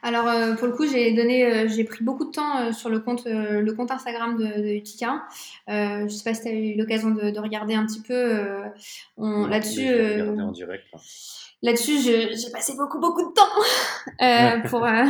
Alors, 0.01 0.27
euh, 0.27 0.55
pour 0.55 0.67
le 0.67 0.73
coup, 0.73 0.87
j'ai 0.87 1.13
donné, 1.13 1.69
j'ai 1.69 1.83
pris 1.83 2.03
beaucoup 2.03 2.25
de 2.25 2.31
temps 2.31 2.73
sur 2.73 2.89
le 2.89 2.99
compte, 2.99 3.25
le 3.25 3.71
compte 3.73 3.91
Instagram 3.91 4.35
de, 4.35 4.61
de 4.61 4.73
Utica. 4.73 5.23
je 5.67 6.03
ne 6.03 6.09
sais 6.09 6.23
pas 6.23 6.33
si 6.33 6.41
tu 6.41 6.47
as 6.47 6.51
eu 6.51 6.75
l'occasion 6.75 7.11
de, 7.11 7.39
regarder 7.39 7.75
un 7.75 7.85
petit 7.85 8.01
peu 8.01 8.39
là-dessus. 9.17 9.87
en 9.87 10.51
direct. 10.51 10.85
Là-dessus, 11.63 11.97
j'ai 12.01 12.51
passé 12.51 12.73
beaucoup, 12.75 12.99
beaucoup 12.99 13.23
de 13.23 13.33
temps 13.33 13.41
euh, 14.21 14.67
pour, 14.67 14.83
euh, 14.83 15.05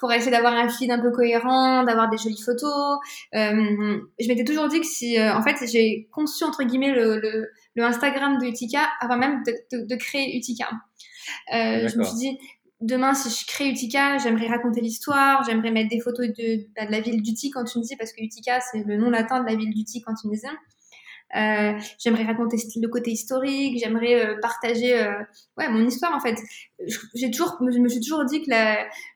pour 0.00 0.12
essayer 0.12 0.32
d'avoir 0.32 0.52
un 0.52 0.68
feed 0.68 0.90
un 0.90 0.98
peu 0.98 1.12
cohérent, 1.12 1.84
d'avoir 1.84 2.10
des 2.10 2.18
jolies 2.18 2.42
photos. 2.42 2.98
Euh, 3.36 4.00
je 4.18 4.26
m'étais 4.26 4.42
toujours 4.42 4.66
dit 4.66 4.80
que 4.80 4.86
si, 4.86 5.16
euh, 5.16 5.32
en 5.36 5.42
fait, 5.42 5.54
j'ai 5.70 6.08
conçu, 6.10 6.42
entre 6.42 6.64
guillemets, 6.64 6.90
le, 6.90 7.20
le, 7.20 7.48
le, 7.76 7.84
Instagram 7.84 8.38
de 8.38 8.46
Utica 8.46 8.88
avant 9.00 9.16
même 9.16 9.44
de, 9.46 9.54
de, 9.70 9.86
de 9.86 9.94
créer 9.94 10.36
Utica. 10.36 10.68
Euh, 11.54 11.86
je 11.86 11.96
me 11.96 12.02
suis 12.02 12.16
dit, 12.16 12.38
demain, 12.80 13.14
si 13.14 13.30
je 13.30 13.46
crée 13.46 13.68
Utica, 13.68 14.18
j'aimerais 14.18 14.48
raconter 14.48 14.80
l'histoire, 14.80 15.44
j'aimerais 15.44 15.70
mettre 15.70 15.90
des 15.90 16.00
photos 16.00 16.26
de, 16.26 16.66
bah, 16.74 16.86
de 16.86 16.90
la 16.90 17.00
ville 17.02 17.22
d'Utica 17.22 17.60
en 17.60 17.64
Tunisie, 17.64 17.94
parce 17.94 18.12
que 18.12 18.20
Utica, 18.20 18.58
c'est 18.60 18.82
le 18.84 18.96
nom 18.96 19.10
latin 19.10 19.44
de 19.44 19.48
la 19.48 19.54
ville 19.54 19.72
d'Utica 19.72 20.10
en 20.10 20.14
Tunisie. 20.16 20.48
Euh, 21.36 21.72
j'aimerais 21.98 22.24
raconter 22.24 22.56
le 22.76 22.88
côté 22.88 23.10
historique, 23.10 23.80
j'aimerais 23.82 24.24
euh, 24.24 24.36
partager 24.40 24.96
euh, 24.96 25.12
ouais, 25.58 25.68
mon 25.68 25.84
histoire 25.84 26.14
en 26.14 26.20
fait. 26.20 26.36
J'ai 27.14 27.30
toujours, 27.30 27.58
je 27.60 27.78
me 27.78 27.88
suis 27.88 28.00
toujours 28.00 28.24
dit 28.24 28.42
que 28.42 28.50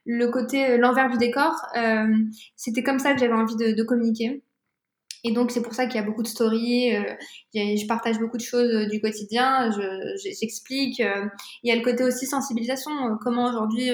le 0.05 0.27
côté, 0.29 0.77
l'envers 0.79 1.11
du 1.11 1.19
décor, 1.19 1.55
c'était 2.57 2.83
comme 2.83 2.99
ça 2.99 3.15
que 3.15 3.21
j'avais 3.21 3.35
envie 3.35 3.57
de, 3.57 3.83
communiquer. 3.83 4.43
Et 5.25 5.33
donc 5.33 5.51
c'est 5.51 5.63
pour 5.63 5.75
ça 5.75 5.87
qu'il 5.87 5.97
y 5.97 5.99
a 5.99 6.07
beaucoup 6.07 6.23
de 6.23 6.29
stories, 6.29 6.93
je 7.55 7.87
partage 7.87 8.19
beaucoup 8.19 8.37
de 8.37 8.43
choses 8.43 8.89
du 8.89 9.01
quotidien, 9.01 9.71
j'explique. 10.23 11.01
il 11.01 11.69
y 11.69 11.73
a 11.73 11.77
le 11.77 11.83
côté 11.83 12.05
aussi 12.05 12.27
sensibilisation, 12.27 12.91
comment 13.21 13.49
aujourd'hui 13.49 13.91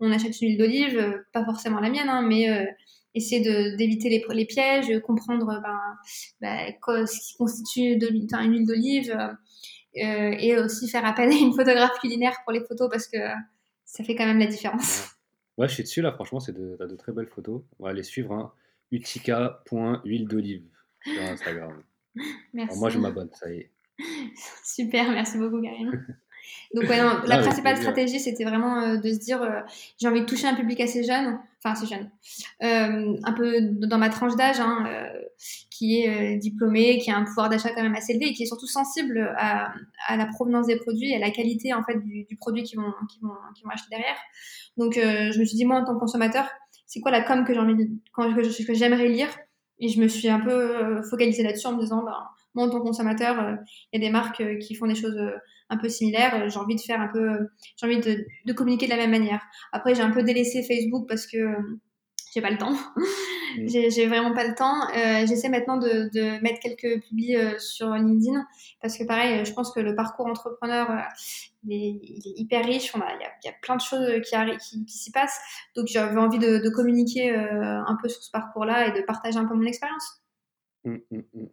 on 0.00 0.12
achète 0.12 0.40
une 0.40 0.48
huile 0.48 0.58
d'olive, 0.58 1.24
pas 1.32 1.44
forcément 1.44 1.80
la 1.80 1.90
mienne, 1.90 2.08
hein, 2.08 2.22
mais 2.22 2.66
essayer 3.18 3.40
d'éviter 3.76 4.08
les, 4.08 4.24
les, 4.30 4.44
pièges, 4.46 4.90
comprendre 5.00 5.60
ben, 5.62 5.78
ben, 6.40 7.06
ce 7.06 7.28
qui 7.28 7.36
constitue 7.36 7.96
de, 7.96 8.08
une 8.08 8.52
huile 8.52 8.66
d'olive 8.66 9.16
euh, 9.96 10.34
et 10.38 10.58
aussi 10.58 10.88
faire 10.88 11.04
appel 11.04 11.30
à 11.30 11.34
une 11.34 11.52
photographe 11.52 11.98
culinaire 12.00 12.36
pour 12.44 12.52
les 12.52 12.60
photos 12.60 12.88
parce 12.90 13.06
que 13.06 13.18
ça 13.84 14.04
fait 14.04 14.14
quand 14.14 14.26
même 14.26 14.38
la 14.38 14.46
différence. 14.46 15.10
Ouais, 15.56 15.68
je 15.68 15.74
suis 15.74 15.82
dessus 15.82 16.02
là, 16.02 16.12
franchement, 16.12 16.40
c'est 16.40 16.52
de, 16.52 16.76
de 16.80 16.96
très 16.96 17.12
belles 17.12 17.28
photos. 17.28 17.62
On 17.78 17.84
va 17.84 17.90
aller 17.90 18.02
suivre 18.04 18.32
hein. 18.32 18.52
utica.huile 18.92 20.28
d'olive 20.28 20.64
sur 21.02 21.22
Instagram. 21.22 21.82
Merci. 22.52 22.78
moi, 22.78 22.90
je 22.90 22.98
m'abonne, 22.98 23.30
ça 23.32 23.50
y 23.50 23.58
est. 23.58 23.70
Super, 24.64 25.10
merci 25.10 25.38
beaucoup, 25.38 25.60
Karine. 25.60 25.90
Donc, 26.74 26.84
ouais, 26.84 27.02
non, 27.02 27.20
la 27.26 27.38
principale 27.38 27.76
stratégie, 27.76 28.20
c'était 28.20 28.44
vraiment 28.44 28.80
euh, 28.80 28.96
de 28.96 29.12
se 29.12 29.18
dire 29.18 29.42
euh, 29.42 29.60
j'ai 29.98 30.08
envie 30.08 30.20
de 30.20 30.26
toucher 30.26 30.46
un 30.46 30.54
public 30.54 30.80
assez 30.80 31.02
jeune, 31.04 31.38
enfin 31.62 31.72
assez 31.74 31.86
jeune, 31.86 32.10
euh, 32.62 33.16
un 33.24 33.32
peu 33.32 33.60
dans 33.62 33.98
ma 33.98 34.10
tranche 34.10 34.36
d'âge, 34.36 34.60
hein, 34.60 34.86
qui 35.70 36.02
est 36.02 36.36
diplômé, 36.36 36.98
qui 36.98 37.10
a 37.10 37.16
un 37.16 37.24
pouvoir 37.24 37.48
d'achat 37.48 37.70
quand 37.70 37.82
même 37.82 37.94
assez 37.94 38.12
élevé 38.12 38.28
et 38.28 38.32
qui 38.32 38.44
est 38.44 38.46
surtout 38.46 38.66
sensible 38.66 39.34
à, 39.36 39.72
à, 40.06 40.16
la 40.16 40.26
provenance 40.26 40.66
des 40.66 40.76
produits 40.76 41.10
et 41.10 41.16
à 41.16 41.18
la 41.18 41.30
qualité 41.30 41.74
en 41.74 41.82
fait 41.82 41.98
du, 41.98 42.24
du 42.24 42.36
produit 42.36 42.62
qu'ils 42.62 42.78
vont, 42.78 42.92
vont, 43.22 43.28
vont 43.28 43.70
acheter 43.70 43.88
derrière. 43.90 44.16
Donc, 44.76 44.94
je 44.94 45.38
me 45.38 45.44
suis 45.44 45.56
dit, 45.56 45.64
moi, 45.64 45.80
en 45.80 45.84
tant 45.84 45.94
que 45.94 46.00
consommateur, 46.00 46.48
c'est 46.86 47.00
quoi 47.00 47.10
la 47.10 47.22
com 47.22 47.44
que 47.44 47.52
j'ai 47.52 47.60
envie 47.60 48.00
que, 48.16 48.74
j'aimerais 48.74 49.08
lire? 49.08 49.28
Et 49.80 49.88
je 49.88 50.00
me 50.00 50.08
suis 50.08 50.28
un 50.28 50.40
peu 50.40 51.02
focalisée 51.02 51.42
là-dessus 51.42 51.66
en 51.66 51.74
me 51.74 51.80
disant, 51.80 52.02
bah, 52.04 52.30
moi, 52.58 52.66
en 52.66 52.70
tant 52.70 52.78
que 52.78 52.84
consommateur, 52.84 53.56
il 53.92 54.00
y 54.00 54.04
a 54.04 54.06
des 54.06 54.12
marques 54.12 54.42
qui 54.58 54.74
font 54.74 54.86
des 54.86 54.94
choses 54.94 55.18
un 55.70 55.76
peu 55.76 55.88
similaire. 55.88 56.34
Euh, 56.34 56.48
j'ai 56.48 56.58
envie 56.58 56.76
de 56.76 56.80
faire 56.80 57.00
un 57.00 57.08
peu, 57.08 57.48
j'ai 57.76 57.86
envie 57.86 58.00
de, 58.00 58.24
de, 58.44 58.52
communiquer 58.52 58.86
de 58.86 58.90
la 58.90 58.96
même 58.96 59.10
manière. 59.10 59.42
Après, 59.72 59.94
j'ai 59.94 60.02
un 60.02 60.10
peu 60.10 60.22
délaissé 60.22 60.62
Facebook 60.62 61.08
parce 61.08 61.26
que 61.26 61.36
euh, 61.36 61.80
j'ai 62.34 62.40
pas 62.40 62.50
le 62.50 62.58
temps. 62.58 62.72
Mm. 63.56 63.66
j'ai 63.66 64.06
vraiment 64.06 64.34
pas 64.34 64.46
le 64.46 64.54
temps. 64.54 64.88
Euh, 64.90 65.26
J'essaie 65.26 65.48
maintenant 65.48 65.78
de, 65.78 66.10
de, 66.12 66.40
mettre 66.42 66.60
quelques 66.60 67.02
publis 67.02 67.34
euh, 67.34 67.58
sur 67.58 67.88
LinkedIn 67.88 68.44
parce 68.82 68.98
que 68.98 69.04
pareil, 69.04 69.44
je 69.44 69.52
pense 69.54 69.72
que 69.72 69.80
le 69.80 69.94
parcours 69.94 70.26
entrepreneur 70.26 70.86
il 71.64 71.72
est, 71.72 72.00
il 72.02 72.22
est 72.26 72.40
hyper 72.40 72.64
riche. 72.64 72.92
Il 72.94 72.98
y, 72.98 73.02
a, 73.02 73.30
y, 73.44 73.48
a, 73.48 73.54
plein 73.62 73.76
de 73.76 73.80
choses 73.80 74.06
qui, 74.20 74.36
qui, 74.58 74.84
qui 74.84 74.98
s'y 74.98 75.10
passent. 75.10 75.40
Donc 75.76 75.86
j'avais 75.86 76.20
envie 76.20 76.38
de, 76.38 76.58
de 76.58 76.68
communiquer 76.68 77.34
un 77.34 77.96
peu 78.02 78.10
sur 78.10 78.22
ce 78.22 78.30
parcours-là 78.30 78.88
et 78.88 79.00
de 79.00 79.04
partager 79.04 79.38
un 79.38 79.46
peu 79.46 79.54
mon 79.54 79.66
expérience. 79.66 80.22
Mmh, 80.84 80.98
mmh. 81.10 81.46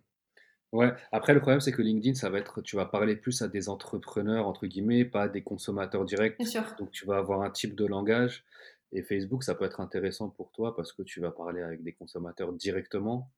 Ouais, 0.76 0.93
après 1.13 1.34
le 1.34 1.39
problème 1.39 1.61
c'est 1.61 1.71
que 1.71 1.82
LinkedIn, 1.82 2.15
ça 2.15 2.30
va 2.30 2.38
être, 2.38 2.61
tu 2.61 2.76
vas 2.76 2.86
parler 2.86 3.15
plus 3.15 3.41
à 3.41 3.47
des 3.47 3.69
entrepreneurs, 3.69 4.45
entre 4.45 4.67
guillemets, 4.67 5.05
pas 5.05 5.23
à 5.23 5.30
des 5.30 5.41
consommateurs 5.41 6.03
directs. 6.03 6.38
Bien 6.38 6.45
sûr. 6.45 6.63
Donc 6.78 6.91
tu 6.91 7.05
vas 7.05 7.15
avoir 7.15 7.43
un 7.43 7.49
type 7.49 7.76
de 7.76 7.86
langage. 7.86 8.43
Et 8.91 9.01
Facebook, 9.01 9.43
ça 9.43 9.55
peut 9.55 9.63
être 9.63 9.80
intéressant 9.80 10.30
pour 10.30 10.51
toi 10.51 10.76
parce 10.76 10.91
que 10.91 11.01
tu 11.01 11.21
vas 11.21 11.32
parler 11.32 11.61
avec 11.61 11.82
des 11.82 11.93
consommateurs 11.93 12.51
directement. 12.51 13.32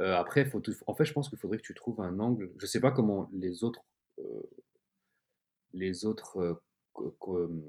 Euh, 0.00 0.14
après, 0.14 0.44
faut 0.44 0.62
en 0.86 0.94
fait, 0.94 1.04
je 1.04 1.12
pense 1.12 1.28
qu'il 1.28 1.38
faudrait 1.38 1.58
que 1.58 1.62
tu 1.62 1.74
trouves 1.74 2.00
un 2.00 2.20
angle. 2.20 2.52
Je 2.58 2.66
sais 2.66 2.80
pas 2.80 2.92
comment 2.92 3.28
les 3.32 3.64
autres, 3.64 3.84
euh, 4.20 4.42
les 5.72 6.04
autres 6.04 6.60
euh, 6.96 7.64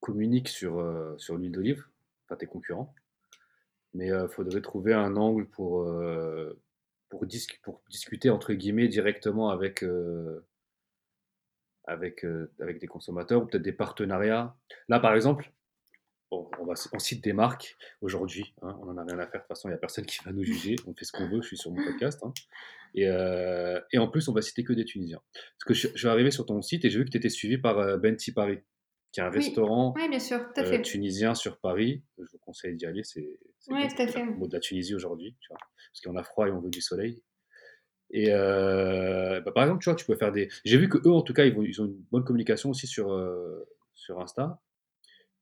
communiquent 0.00 0.48
sur, 0.48 1.14
sur 1.18 1.36
l'huile 1.36 1.52
d'olive, 1.52 1.84
enfin 2.24 2.36
tes 2.36 2.46
concurrents. 2.46 2.94
Mais 3.94 4.08
il 4.08 4.28
faudrait 4.28 4.60
trouver 4.60 4.94
un 4.94 5.16
angle 5.16 5.46
pour, 5.46 5.84
pour, 7.08 7.20
pour, 7.62 7.82
discuter 7.88 8.30
entre 8.30 8.52
guillemets 8.52 8.88
directement 8.88 9.50
avec, 9.50 9.84
avec, 11.84 12.24
avec 12.60 12.78
des 12.78 12.86
consommateurs 12.86 13.42
ou 13.42 13.46
peut-être 13.46 13.62
des 13.62 13.72
partenariats. 13.72 14.56
Là, 14.88 15.00
par 15.00 15.14
exemple, 15.14 15.50
on, 16.30 16.64
va, 16.64 16.74
on 16.92 16.98
cite 16.98 17.24
des 17.24 17.32
marques 17.32 17.76
aujourd'hui. 18.02 18.54
Hein, 18.62 18.78
on 18.82 18.86
n'en 18.86 18.98
a 18.98 19.04
rien 19.04 19.18
à 19.18 19.26
faire. 19.26 19.40
De 19.40 19.46
toute 19.46 19.48
façon, 19.48 19.68
il 19.68 19.72
n'y 19.72 19.76
a 19.76 19.78
personne 19.78 20.04
qui 20.06 20.18
va 20.24 20.32
nous 20.32 20.44
juger. 20.44 20.76
On 20.86 20.94
fait 20.94 21.04
ce 21.04 21.12
qu'on 21.12 21.28
veut. 21.28 21.40
Je 21.40 21.46
suis 21.46 21.56
sur 21.56 21.70
mon 21.70 21.82
podcast. 21.82 22.22
Hein. 22.22 22.32
Et, 22.94 23.04
et, 23.92 23.98
en 23.98 24.08
plus, 24.08 24.28
on 24.28 24.32
va 24.32 24.42
citer 24.42 24.64
que 24.64 24.72
des 24.72 24.84
Tunisiens. 24.84 25.22
Parce 25.32 25.64
que 25.66 25.74
je, 25.74 25.88
je 25.94 26.06
vais 26.06 26.12
arriver 26.12 26.30
sur 26.30 26.46
ton 26.46 26.60
site 26.62 26.84
et 26.84 26.90
j'ai 26.90 26.98
vu 26.98 27.04
que 27.04 27.10
tu 27.10 27.18
étais 27.18 27.30
suivi 27.30 27.58
par 27.58 27.98
Benti 27.98 28.32
Paris 28.32 28.60
qui 29.12 29.20
est 29.20 29.22
un 29.22 29.30
restaurant 29.30 29.92
bien 29.92 30.18
sûr, 30.18 30.40
tunisien 30.82 31.34
sur 31.34 31.58
Paris. 31.58 32.02
Je 32.18 32.24
vous 32.30 32.38
conseille 32.38 32.76
d'y 32.76 32.86
aller. 32.86 33.02
C'est 33.04 33.38
le 34.24 34.36
mot 34.36 34.46
de 34.46 34.52
la 34.52 34.60
Tunisie 34.60 34.94
aujourd'hui. 34.94 35.36
Parce 35.48 36.00
qu'on 36.04 36.16
a 36.16 36.22
froid 36.22 36.48
et 36.48 36.50
on 36.50 36.60
veut 36.60 36.70
du 36.70 36.80
soleil. 36.80 37.22
Et 38.10 38.28
euh, 38.30 39.40
bah, 39.40 39.52
par 39.52 39.64
exemple, 39.64 39.82
tu 39.82 39.90
vois, 39.90 39.96
tu 39.96 40.06
peux 40.06 40.16
faire 40.16 40.32
des. 40.32 40.48
J'ai 40.64 40.78
vu 40.78 40.88
que 40.88 40.98
eux, 40.98 41.12
en 41.12 41.22
tout 41.22 41.34
cas, 41.34 41.44
ils, 41.44 41.56
ils 41.62 41.82
ont 41.82 41.86
une 41.86 42.02
bonne 42.10 42.24
communication 42.24 42.70
aussi 42.70 42.86
sur, 42.86 43.12
euh, 43.12 43.68
sur 43.94 44.20
Insta. 44.20 44.60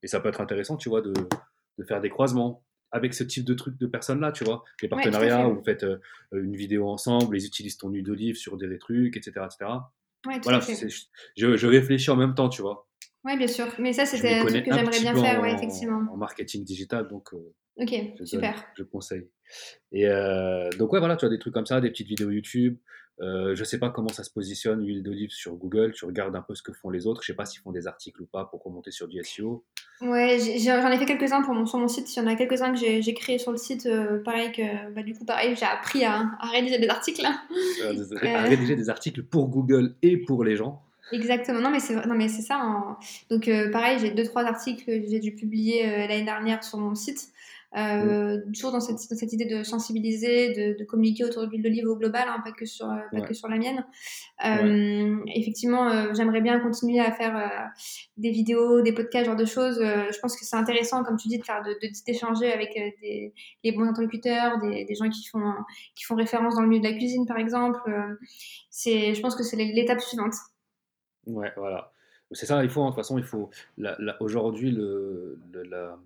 Et 0.03 0.09
ça 0.09 0.21
peut 0.21 0.29
être 0.29 0.41
intéressant, 0.41 0.77
tu 0.77 0.89
vois, 0.89 1.01
de, 1.01 1.13
de 1.13 1.85
faire 1.85 2.01
des 2.01 2.11
croisements 2.11 2.65
avec 2.93 3.15
ce 3.15 3.25
type 3.25 3.45
de 3.45 3.55
trucs 3.55 3.79
de 3.79 3.87
personnes-là, 3.87 4.33
tu 4.33 4.45
vois. 4.45 4.65
Des 4.81 4.89
partenariats 4.89 5.49
où 5.49 5.57
vous 5.57 5.65
faites 5.65 5.85
euh, 5.85 5.99
une 6.33 6.57
vidéo 6.57 6.89
ensemble, 6.89 7.37
ils 7.37 7.47
utilisent 7.47 7.77
ton 7.77 7.91
huile 7.91 8.05
d'olive 8.05 8.37
sur 8.37 8.57
des 8.57 8.79
trucs, 8.79 9.17
etc. 9.17 9.47
etc. 9.47 9.71
voilà, 10.43 10.61
je, 10.61 11.57
je, 11.57 11.67
réfléchis 11.67 12.11
en 12.11 12.17
même 12.17 12.35
temps, 12.35 12.49
tu 12.49 12.63
vois. 12.63 12.86
Oui, 13.27 13.37
bien 13.37 13.49
sûr. 13.49 13.67
Mais 13.79 13.93
ça, 13.93 14.07
c'était 14.07 14.35
un 14.35 14.47
truc 14.47 14.65
que 14.65 14.73
j'aimerais 14.73 15.01
bien 15.01 15.15
faire, 15.15 15.43
ouais, 15.43 15.53
effectivement. 15.53 16.03
En 16.13 16.17
marketing 16.17 16.65
digital, 16.65 17.09
donc. 17.09 17.31
ok, 17.77 17.95
super. 18.25 18.65
je 18.77 18.85
conseille. 18.85 19.29
Et 19.93 20.07
euh, 20.07 20.71
donc, 20.79 20.93
ouais, 20.93 21.01
voilà, 21.01 21.17
tu 21.17 21.25
as 21.25 21.29
des 21.29 21.39
trucs 21.39 21.55
comme 21.55 21.67
ça, 21.67 21.81
des 21.81 21.91
petites 21.91 22.09
vidéos 22.09 22.31
YouTube. 22.31 22.79
Euh, 23.23 23.55
je 23.55 23.65
sais 23.65 23.79
pas 23.79 23.89
comment 23.89 24.11
ça 24.11 24.23
se 24.25 24.31
positionne, 24.31 24.85
l'huile 24.85 25.03
d'olive 25.03 25.31
sur 25.31 25.57
Google. 25.57 25.93
Tu 25.95 26.05
regardes 26.05 26.37
un 26.37 26.43
peu 26.43 26.55
ce 26.55 26.63
que 26.63 26.73
font 26.73 26.91
les 26.91 27.07
autres. 27.07 27.23
Je 27.23 27.29
sais 27.29 27.35
pas 27.35 27.47
s'ils 27.47 27.63
font 27.63 27.73
des 27.73 27.87
articles 27.87 28.21
ou 28.21 28.27
pas 28.27 28.45
pour 28.45 28.63
remonter 28.63 28.91
sur 28.91 29.09
du 29.09 29.23
SEO. 29.25 29.65
Ouais, 30.03 30.39
j'en 30.59 30.91
ai, 30.91 30.99
fait 30.99 31.07
quelques-uns 31.07 31.43
pour 31.43 31.55
mon, 31.55 31.65
sur 31.65 31.79
mon 31.79 31.89
site. 31.89 32.15
Il 32.15 32.19
y 32.19 32.23
en 32.23 32.27
a 32.27 32.35
quelques-uns 32.35 32.75
que 32.75 32.79
j'ai 32.79 33.15
créé 33.15 33.39
sur 33.39 33.53
le 33.53 33.57
site. 33.57 33.87
Euh, 33.87 34.23
pareil 34.23 34.53
que, 34.53 34.93
bah, 34.95 35.03
du 35.03 35.15
coup, 35.15 35.25
pareil, 35.25 35.57
j'ai 35.57 35.65
appris 35.65 36.05
à, 36.05 36.31
à, 36.39 36.51
rédiger 36.51 36.79
des 36.79 36.89
articles. 36.89 37.27
À 38.23 38.43
rédiger 38.43 38.77
des 38.77 38.91
articles 38.91 39.23
pour 39.23 39.49
Google 39.49 39.97
et 40.03 40.19
pour 40.19 40.45
les 40.45 40.57
gens. 40.57 40.83
Exactement, 41.13 41.61
non 41.61 41.71
mais 41.71 41.81
c'est 41.81 41.95
non 42.07 42.15
mais 42.15 42.29
c'est 42.29 42.43
ça. 42.43 42.57
Hein. 42.61 42.97
Donc 43.31 43.49
pareil, 43.73 43.99
j'ai 44.01 44.11
deux 44.11 44.25
trois 44.25 44.45
articles 44.45 44.85
que 44.85 45.07
j'ai 45.09 45.21
dû 45.21 45.35
publier 45.35 45.87
l'année 46.09 46.25
dernière 46.25 46.65
sur 46.65 46.79
mon 46.79 46.95
site. 46.95 47.33
Euh, 47.77 48.39
toujours 48.55 48.73
dans 48.73 48.81
cette, 48.81 48.99
cette, 48.99 49.33
idée 49.35 49.45
de 49.45 49.63
sensibiliser, 49.63 50.53
de, 50.55 50.79
de 50.79 50.85
communiquer 50.85 51.25
autour 51.25 51.43
de 51.43 51.51
l'huile 51.51 51.63
d'olive 51.63 51.87
au 51.87 51.97
global, 51.97 52.25
hein, 52.27 52.41
pas, 52.43 52.53
que 52.53 52.65
sur, 52.65 52.89
euh, 52.89 52.97
pas 53.13 53.21
que 53.21 53.35
sur 53.35 53.49
la 53.49 53.59
mienne. 53.59 53.85
Euh, 54.47 55.19
Effectivement, 55.35 55.89
euh, 55.91 56.15
j'aimerais 56.15 56.41
bien 56.41 56.59
continuer 56.61 57.01
à 57.01 57.13
faire 57.13 57.37
euh, 57.37 57.49
des 58.17 58.31
vidéos, 58.31 58.81
des 58.81 58.93
podcasts, 58.93 59.27
genre 59.27 59.37
de 59.37 59.45
choses. 59.45 59.79
je 59.79 60.19
pense 60.21 60.37
que 60.37 60.47
c'est 60.47 60.57
intéressant, 60.57 61.05
comme 61.05 61.17
tu 61.19 61.29
dis, 61.29 61.39
de 61.39 61.45
faire 61.45 61.63
de, 61.63 61.77
d'échanger 62.07 62.51
avec 62.51 62.73
des, 63.03 63.35
les 63.63 63.73
bons 63.73 63.85
interlocuteurs, 63.85 64.59
des, 64.61 64.87
des, 64.87 64.95
gens 64.95 65.11
qui 65.11 65.27
font, 65.27 65.53
qui 65.95 66.05
font 66.05 66.15
référence 66.15 66.55
dans 66.55 66.63
le 66.63 66.69
milieu 66.69 66.83
de 66.83 66.89
la 66.89 66.95
cuisine, 66.95 67.27
par 67.27 67.37
exemple. 67.37 67.81
c'est, 68.71 69.13
je 69.15 69.21
pense 69.21 69.35
que 69.35 69.43
c'est 69.43 69.57
l'étape 69.57 70.01
suivante. 70.01 70.35
Ouais, 71.27 71.53
voilà. 71.57 71.93
C'est 72.33 72.47
ça, 72.47 72.65
il 72.65 72.71
faut, 72.71 72.83
hein, 72.83 72.87
de 72.87 72.91
toute 72.91 72.97
façon, 72.97 73.19
il 73.19 73.25
faut. 73.25 73.51
Aujourd'hui, 74.21 74.71
le, 74.73 75.39
le, 75.53 75.63
la 75.63 75.99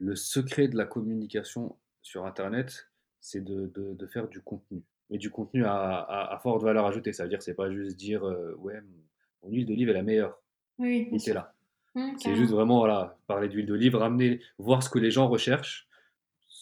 le 0.00 0.16
secret 0.16 0.66
de 0.66 0.76
la 0.76 0.86
communication 0.86 1.76
sur 2.02 2.26
Internet, 2.26 2.88
c'est 3.20 3.44
de, 3.44 3.70
de, 3.76 4.06
faire 4.06 4.28
du 4.28 4.40
contenu. 4.40 4.82
Mais 5.10 5.18
du 5.18 5.30
contenu 5.30 5.64
à, 5.66 6.40
forte 6.42 6.62
valeur 6.62 6.86
ajoutée. 6.86 7.12
Ça 7.12 7.24
veut 7.24 7.28
dire 7.28 7.42
c'est 7.42 7.54
pas 7.54 7.70
juste 7.70 7.96
dire 7.96 8.26
euh, 8.26 8.54
ouais, 8.58 8.80
mon 9.42 9.50
huile 9.50 9.66
d'olive 9.66 9.90
est 9.90 9.94
la 9.94 10.02
meilleure. 10.02 10.40
Oui. 10.78 11.08
C'est 11.18 11.34
là. 11.34 11.52
Mmh, 11.94 12.12
c'est 12.18 12.34
juste 12.34 12.52
vraiment 12.52 12.78
voilà, 12.78 13.18
parler 13.26 13.48
d'huile 13.48 13.66
d'olive, 13.66 13.96
ramener, 13.96 14.40
voir 14.58 14.82
ce 14.82 14.88
que 14.88 14.98
les 14.98 15.10
gens 15.10 15.28
recherchent 15.28 15.88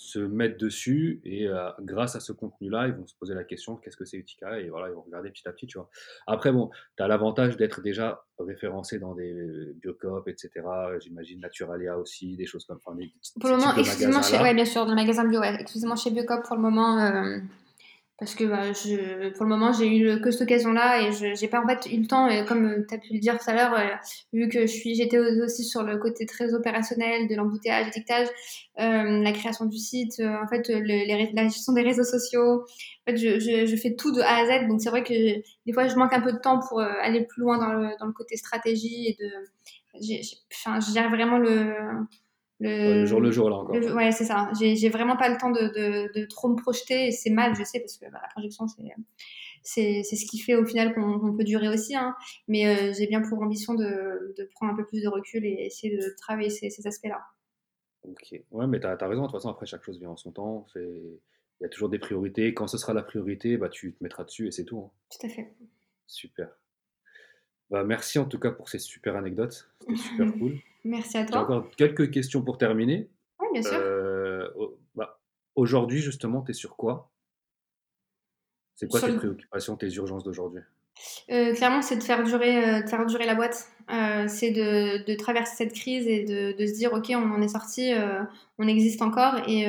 se 0.08 0.18
mettre 0.18 0.58
dessus 0.58 1.20
et 1.24 1.46
euh, 1.46 1.68
grâce 1.80 2.16
à 2.16 2.20
ce 2.20 2.32
contenu-là, 2.32 2.88
ils 2.88 2.94
vont 2.94 3.06
se 3.06 3.14
poser 3.14 3.34
la 3.34 3.44
question 3.44 3.76
qu'est-ce 3.76 3.96
que 3.96 4.04
c'est 4.04 4.16
Utica 4.16 4.58
et 4.58 4.70
voilà, 4.70 4.88
ils 4.88 4.94
vont 4.94 5.02
regarder 5.02 5.30
petit 5.30 5.46
à 5.46 5.52
petit, 5.52 5.66
tu 5.66 5.78
vois. 5.78 5.90
Après, 6.26 6.50
bon, 6.50 6.70
tu 6.96 7.02
as 7.02 7.08
l'avantage 7.08 7.56
d'être 7.56 7.82
déjà 7.82 8.24
référencé 8.38 8.98
dans 8.98 9.14
des 9.14 9.74
Biocop, 9.82 10.26
etc. 10.28 10.50
J'imagine 11.00 11.40
Naturalia 11.40 11.98
aussi, 11.98 12.36
des 12.36 12.46
choses 12.46 12.64
comme 12.64 12.78
ça. 12.80 12.90
Pour 13.40 13.50
le 13.50 13.56
moment, 13.56 13.74
exclusivement 13.76 14.22
chez, 14.22 14.38
ouais, 14.38 14.54
bien 14.54 14.64
sûr, 14.64 14.84
dans 14.84 14.92
le 14.92 14.96
magasin 14.96 15.28
bio, 15.28 15.40
ouais, 15.40 15.54
exclusivement 15.60 15.96
chez 15.96 16.10
Biocop 16.10 16.44
pour 16.44 16.56
le 16.56 16.62
moment. 16.62 16.98
Euh, 16.98 17.38
parce 18.18 18.34
que 18.34 18.44
bah, 18.44 18.72
je, 18.72 19.30
pour 19.30 19.44
le 19.44 19.50
moment 19.50 19.72
j'ai 19.72 19.96
eu 19.96 20.20
que 20.20 20.30
cette 20.30 20.42
occasion 20.42 20.72
là 20.72 21.02
et 21.02 21.12
je 21.12 21.34
j'ai 21.34 21.48
pas 21.48 21.62
en 21.62 21.68
fait 21.68 21.86
eu 21.92 22.00
le 22.00 22.06
temps 22.06 22.28
et 22.28 22.44
comme 22.44 22.84
tu 22.86 22.94
as 22.94 22.98
pu 22.98 23.12
le 23.12 23.20
dire 23.20 23.38
tout 23.38 23.48
à 23.48 23.54
l'heure 23.54 23.74
euh, 23.74 23.94
vu 24.32 24.48
que 24.48 24.62
je 24.62 24.66
suis 24.66 24.94
j'étais 24.96 25.18
aussi 25.18 25.64
sur 25.64 25.84
le 25.84 25.98
côté 25.98 26.26
très 26.26 26.52
opérationnel 26.52 27.28
de 27.28 27.34
l'embouteillage 27.36 27.86
l'étiquetage 27.86 28.28
euh, 28.80 29.22
la 29.22 29.32
création 29.32 29.64
du 29.66 29.76
site 29.76 30.20
euh, 30.20 30.36
en 30.40 30.46
fait 30.46 30.68
la 30.68 31.44
gestion 31.48 31.72
des 31.72 31.82
réseaux 31.82 32.04
sociaux. 32.04 32.62
En 32.62 33.10
fait 33.10 33.16
je, 33.16 33.40
je, 33.40 33.66
je, 33.66 33.76
fais 33.76 33.96
tout 33.96 34.12
de 34.12 34.20
A 34.20 34.36
à 34.36 34.46
Z 34.46 34.68
donc 34.68 34.80
c'est 34.80 34.90
vrai 34.90 35.02
que 35.02 35.12
des 35.12 35.72
fois 35.72 35.88
je 35.88 35.96
manque 35.96 36.12
un 36.12 36.20
peu 36.20 36.32
de 36.32 36.38
temps 36.38 36.60
pour 36.60 36.78
euh, 36.78 36.88
aller 37.02 37.24
plus 37.24 37.42
loin 37.42 37.58
dans 37.58 37.72
le, 37.72 37.90
dans 37.98 38.06
le 38.06 38.12
côté 38.12 38.36
stratégie 38.36 39.08
et 39.08 39.16
de 39.18 39.30
j'ai 40.00 40.20
enfin 40.52 40.78
je 40.78 40.92
gère 40.92 41.10
vraiment 41.10 41.38
le 41.38 41.74
le, 42.60 43.04
jour 43.04 43.20
le 43.20 43.30
jour, 43.30 43.50
là 43.50 43.56
encore. 43.56 43.76
ouais, 43.76 44.10
c'est 44.10 44.24
ça. 44.24 44.50
J'ai 44.58 44.88
vraiment 44.88 45.16
pas 45.16 45.28
le 45.28 45.36
temps 45.36 45.50
de, 45.50 45.60
de, 45.60 46.20
de 46.20 46.26
trop 46.26 46.48
me 46.48 46.56
projeter 46.56 47.08
et 47.08 47.12
c'est 47.12 47.30
mal, 47.30 47.54
je 47.54 47.62
sais, 47.62 47.80
parce 47.80 47.96
que 47.96 48.06
bah, 48.10 48.18
la 48.22 48.28
projection, 48.28 48.66
c'est 48.66 50.02
c'est 50.02 50.16
ce 50.16 50.26
qui 50.26 50.38
fait 50.38 50.54
au 50.54 50.64
final 50.64 50.94
qu'on 50.94 51.36
peut 51.36 51.44
durer 51.44 51.68
aussi. 51.68 51.94
Hein. 51.94 52.14
Mais 52.46 52.66
euh, 52.66 52.92
j'ai 52.96 53.06
bien 53.06 53.20
pour 53.20 53.40
ambition 53.42 53.74
de, 53.74 54.34
de, 54.36 54.44
prendre 54.54 54.72
un 54.72 54.76
peu 54.76 54.86
plus 54.86 55.02
de 55.02 55.08
recul 55.08 55.44
et 55.44 55.66
essayer 55.66 55.96
de 55.96 56.02
travailler 56.16 56.50
ces, 56.50 56.70
ces 56.70 56.86
aspects-là. 56.86 57.20
Ok. 58.04 58.40
Ouais, 58.50 58.66
mais 58.66 58.80
tu 58.80 58.86
as, 58.86 58.96
raison. 58.96 59.22
De 59.22 59.26
toute 59.26 59.36
façon, 59.36 59.50
après, 59.50 59.66
chaque 59.66 59.82
chose 59.82 59.98
vient 59.98 60.10
en 60.10 60.16
son 60.16 60.32
temps. 60.32 60.66
Il 60.76 61.18
y 61.60 61.64
a 61.64 61.68
toujours 61.68 61.88
des 61.88 61.98
priorités. 61.98 62.54
Quand 62.54 62.66
ce 62.66 62.78
sera 62.78 62.94
la 62.94 63.02
priorité, 63.02 63.56
bah, 63.56 63.68
tu 63.68 63.92
te 63.92 64.02
mettras 64.02 64.24
dessus 64.24 64.46
et 64.46 64.50
c'est 64.50 64.64
tout. 64.64 64.78
Hein. 64.78 64.90
Tout 65.10 65.26
à 65.26 65.28
fait. 65.28 65.52
Super. 66.06 66.48
Bah, 67.70 67.84
merci 67.84 68.18
en 68.18 68.24
tout 68.24 68.38
cas 68.38 68.50
pour 68.50 68.68
ces 68.68 68.78
super 68.78 69.16
anecdotes. 69.16 69.68
C'était 69.80 69.96
super 69.96 70.32
cool. 70.38 70.58
Merci 70.88 71.18
à 71.18 71.26
toi. 71.26 71.40
Encore 71.42 71.70
quelques 71.76 72.10
questions 72.10 72.40
pour 72.42 72.56
terminer. 72.56 73.10
Oui, 73.40 73.48
bien 73.52 73.62
sûr. 73.62 73.74
Euh, 73.74 74.48
bah, 74.94 75.20
aujourd'hui, 75.54 76.00
justement, 76.00 76.40
tu 76.40 76.52
es 76.52 76.54
sur 76.54 76.76
quoi? 76.76 77.10
C'est 78.74 78.88
quoi 78.88 79.00
tes 79.00 79.12
préoccupations, 79.12 79.76
tes 79.76 79.92
urgences 79.92 80.24
d'aujourd'hui? 80.24 80.62
Euh, 81.30 81.54
Clairement, 81.54 81.82
c'est 81.82 81.96
de 81.96 82.02
faire 82.02 82.24
durer, 82.24 82.56
euh, 82.56 82.82
de 82.82 82.88
faire 82.88 83.04
durer 83.04 83.26
la 83.26 83.34
boîte. 83.34 83.68
c'est 84.28 84.50
de, 84.50 85.04
de, 85.04 85.14
traverser 85.14 85.56
cette 85.56 85.74
crise 85.74 86.06
et 86.06 86.24
de, 86.24 86.56
de, 86.56 86.66
se 86.66 86.72
dire, 86.72 86.94
OK, 86.94 87.10
on 87.10 87.32
en 87.32 87.42
est 87.42 87.48
sorti, 87.48 87.92
on 88.58 88.66
existe 88.66 89.02
encore 89.02 89.46
et 89.46 89.66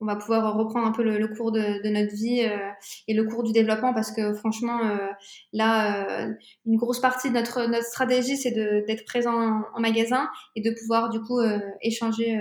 on 0.00 0.06
va 0.06 0.16
pouvoir 0.16 0.56
reprendre 0.56 0.86
un 0.86 0.92
peu 0.92 1.02
le, 1.02 1.28
cours 1.28 1.52
de, 1.52 1.82
de, 1.82 1.88
notre 1.88 2.14
vie 2.14 2.42
euh, 2.42 2.70
et 3.08 3.14
le 3.14 3.24
cours 3.24 3.42
du 3.42 3.52
développement 3.52 3.94
parce 3.94 4.12
que 4.12 4.34
franchement 4.34 4.84
euh, 4.84 5.08
là 5.52 6.26
euh, 6.26 6.32
une 6.66 6.76
grosse 6.76 7.00
partie 7.00 7.30
de 7.30 7.34
notre 7.34 7.66
notre 7.66 7.86
stratégie 7.86 8.36
c'est 8.36 8.50
d'être 8.50 9.04
présent 9.04 9.62
en, 9.74 9.80
magasin 9.80 10.28
et 10.54 10.60
de 10.60 10.70
pouvoir 10.70 11.10
du 11.10 11.20
coup 11.20 11.40
échanger 11.80 12.40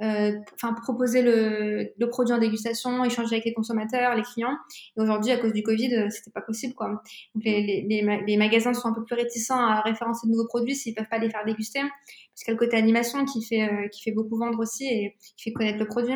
enfin 0.00 0.74
proposer 0.82 1.22
le, 1.22 1.90
le, 1.96 2.08
produit 2.08 2.34
en 2.34 2.38
dégustation 2.38 3.04
échanger 3.04 3.36
avec 3.36 3.44
les 3.44 3.52
consommateurs 3.52 4.14
les 4.14 4.22
clients. 4.22 4.56
Et 4.96 5.00
aujourd'hui 5.00 5.30
à 5.30 5.38
cause 5.38 5.52
du 5.52 5.62
covid 5.62 6.06
c'était 6.10 6.30
pas 6.32 6.40
possible 6.40 6.74
quoi. 6.74 6.88
Donc 7.34 7.44
les, 7.44 7.62
les, 7.88 8.22
les, 8.26 8.36
magasins 8.36 8.74
sont 8.74 8.88
un 8.88 8.92
peu 8.92 9.04
plus 9.04 9.14
réticents 9.14 9.58
à 9.58 9.80
référencer 9.82 10.26
de 10.26 10.32
nouveaux 10.32 10.48
produits 10.48 10.74
s'ils 10.74 10.94
peuvent 10.94 11.08
pas 11.08 11.18
les 11.18 11.30
faire 11.30 11.44
déguster. 11.44 11.80
Parce 11.80 12.44
qu'il 12.44 12.48
y 12.48 12.50
a 12.50 12.54
le 12.54 12.58
côté 12.58 12.76
animation 12.76 13.24
qui 13.24 13.44
fait 13.44 13.68
qui 13.92 14.02
fait 14.02 14.12
beaucoup 14.12 14.36
vendre 14.36 14.58
aussi 14.58 14.86
et 14.86 15.16
qui 15.36 15.50
fait 15.50 15.52
connaître 15.52 15.78
le 15.78 15.86
produit 15.86 16.14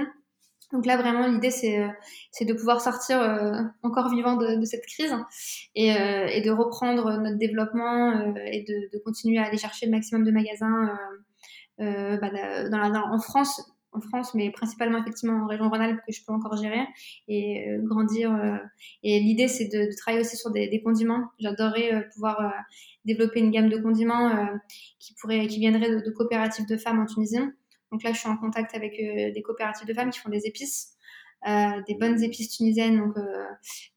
donc 0.72 0.86
là, 0.86 0.96
vraiment, 0.96 1.26
l'idée, 1.26 1.50
c'est, 1.50 1.78
euh, 1.78 1.88
de 2.40 2.52
pouvoir 2.54 2.80
sortir 2.80 3.20
euh, 3.20 3.60
encore 3.82 4.08
vivant 4.08 4.36
de, 4.36 4.56
de 4.58 4.64
cette 4.64 4.86
crise 4.86 5.14
et, 5.74 5.94
euh, 5.94 6.26
et, 6.26 6.40
de 6.40 6.50
reprendre 6.50 7.18
notre 7.18 7.36
développement 7.36 8.34
et 8.46 8.64
de, 8.66 8.90
de, 8.92 8.98
continuer 9.04 9.38
à 9.38 9.44
aller 9.44 9.58
chercher 9.58 9.86
le 9.86 9.92
maximum 9.92 10.24
de 10.24 10.30
magasins 10.30 10.96
bah, 11.78 12.30
dans 12.70 12.78
la, 12.78 13.04
en 13.12 13.18
France, 13.18 13.60
en 13.92 14.00
France, 14.00 14.34
mais 14.34 14.50
principalement 14.50 14.98
effectivement 14.98 15.44
en 15.44 15.46
région 15.46 15.68
Rhône-Alpes 15.68 16.00
que 16.06 16.12
je 16.12 16.24
peux 16.24 16.32
encore 16.32 16.56
gérer 16.56 16.86
et 17.28 17.66
grandir. 17.82 18.32
et 19.02 19.20
l'idée, 19.20 19.48
c'est 19.48 19.66
de, 19.66 19.90
de, 19.90 19.96
travailler 19.96 20.24
aussi 20.24 20.36
sur 20.36 20.50
des, 20.50 20.68
des 20.68 20.82
condiments. 20.82 21.28
J'adorerais 21.38 22.08
pouvoir 22.14 22.52
développer 23.04 23.40
une 23.40 23.50
gamme 23.50 23.68
de 23.68 23.78
condiments 23.78 24.48
qui 24.98 25.14
pourrait, 25.20 25.46
qui 25.48 25.58
viendrait 25.58 26.00
de 26.00 26.10
coopératives 26.10 26.66
de 26.66 26.76
femmes 26.76 27.00
en 27.00 27.06
Tunisie 27.06 27.40
donc 27.92 28.02
là, 28.02 28.12
je 28.12 28.18
suis 28.18 28.28
en 28.28 28.36
contact 28.36 28.74
avec 28.74 28.98
euh, 28.98 29.30
des 29.32 29.42
coopératives 29.42 29.86
de 29.86 29.94
femmes 29.94 30.10
qui 30.10 30.18
font 30.18 30.30
des 30.30 30.46
épices. 30.46 30.96
des 31.88 31.96
bonnes 32.00 32.22
épices 32.22 32.50
tunisiennes, 32.56 32.98
donc 32.98 33.16